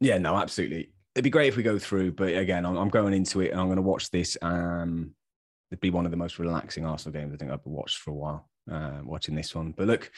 Yeah, 0.00 0.18
no, 0.18 0.36
absolutely 0.36 0.90
it'd 1.16 1.24
be 1.24 1.30
great 1.30 1.48
if 1.48 1.56
we 1.56 1.62
go 1.62 1.78
through, 1.78 2.12
but 2.12 2.36
again, 2.36 2.66
I'm, 2.66 2.76
I'm 2.76 2.90
going 2.90 3.14
into 3.14 3.40
it 3.40 3.50
and 3.50 3.58
I'm 3.58 3.68
going 3.68 3.76
to 3.76 3.82
watch 3.82 4.10
this. 4.10 4.36
Um, 4.42 5.14
it'd 5.70 5.80
be 5.80 5.88
one 5.88 6.04
of 6.04 6.10
the 6.10 6.16
most 6.18 6.38
relaxing 6.38 6.84
Arsenal 6.84 7.18
games 7.18 7.32
I 7.32 7.38
think 7.38 7.50
I've 7.50 7.64
watched 7.64 7.98
for 7.98 8.10
a 8.10 8.14
while. 8.14 8.50
Uh, 8.70 9.00
watching 9.02 9.34
this 9.34 9.54
one, 9.54 9.72
but 9.76 9.86
look, 9.86 10.10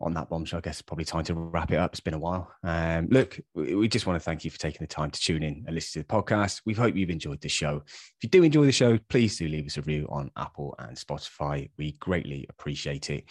on 0.00 0.14
that 0.14 0.28
bombshell, 0.28 0.58
I 0.58 0.60
guess 0.60 0.74
it's 0.74 0.82
probably 0.82 1.04
time 1.04 1.24
to 1.24 1.34
wrap 1.34 1.72
it 1.72 1.76
up. 1.76 1.92
It's 1.92 2.00
been 2.00 2.14
a 2.14 2.18
while. 2.18 2.52
Um, 2.62 3.08
look, 3.10 3.38
we 3.54 3.88
just 3.88 4.06
want 4.06 4.20
to 4.20 4.24
thank 4.24 4.44
you 4.44 4.50
for 4.50 4.58
taking 4.58 4.80
the 4.80 4.86
time 4.86 5.10
to 5.10 5.20
tune 5.20 5.42
in 5.42 5.64
and 5.66 5.74
listen 5.74 6.02
to 6.02 6.06
the 6.06 6.14
podcast. 6.14 6.62
We 6.66 6.74
hope 6.74 6.96
you've 6.96 7.10
enjoyed 7.10 7.40
the 7.40 7.48
show. 7.48 7.82
If 7.86 8.16
you 8.22 8.28
do 8.28 8.42
enjoy 8.42 8.66
the 8.66 8.72
show, 8.72 8.98
please 9.08 9.38
do 9.38 9.48
leave 9.48 9.66
us 9.66 9.76
a 9.76 9.80
review 9.80 10.06
on 10.10 10.30
Apple 10.36 10.74
and 10.78 10.96
Spotify. 10.96 11.70
We 11.78 11.92
greatly 11.92 12.46
appreciate 12.50 13.10
it. 13.10 13.24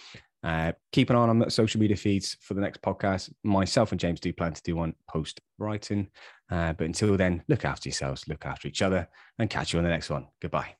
Uh, 0.43 0.73
keep 0.91 1.09
an 1.09 1.15
eye 1.15 1.19
on 1.19 1.49
social 1.49 1.79
media 1.79 1.95
feeds 1.95 2.35
for 2.41 2.53
the 2.53 2.61
next 2.61 2.81
podcast. 2.81 3.31
Myself 3.43 3.91
and 3.91 3.99
James 3.99 4.19
do 4.19 4.33
plan 4.33 4.53
to 4.53 4.61
do 4.63 4.75
one 4.75 4.93
post 5.09 5.39
Brighton. 5.57 6.09
Uh, 6.51 6.73
but 6.73 6.85
until 6.85 7.15
then, 7.15 7.43
look 7.47 7.65
after 7.65 7.87
yourselves, 7.87 8.27
look 8.27 8.45
after 8.45 8.67
each 8.67 8.81
other, 8.81 9.07
and 9.39 9.49
catch 9.49 9.73
you 9.73 9.79
on 9.79 9.85
the 9.85 9.89
next 9.89 10.09
one. 10.09 10.27
Goodbye. 10.41 10.75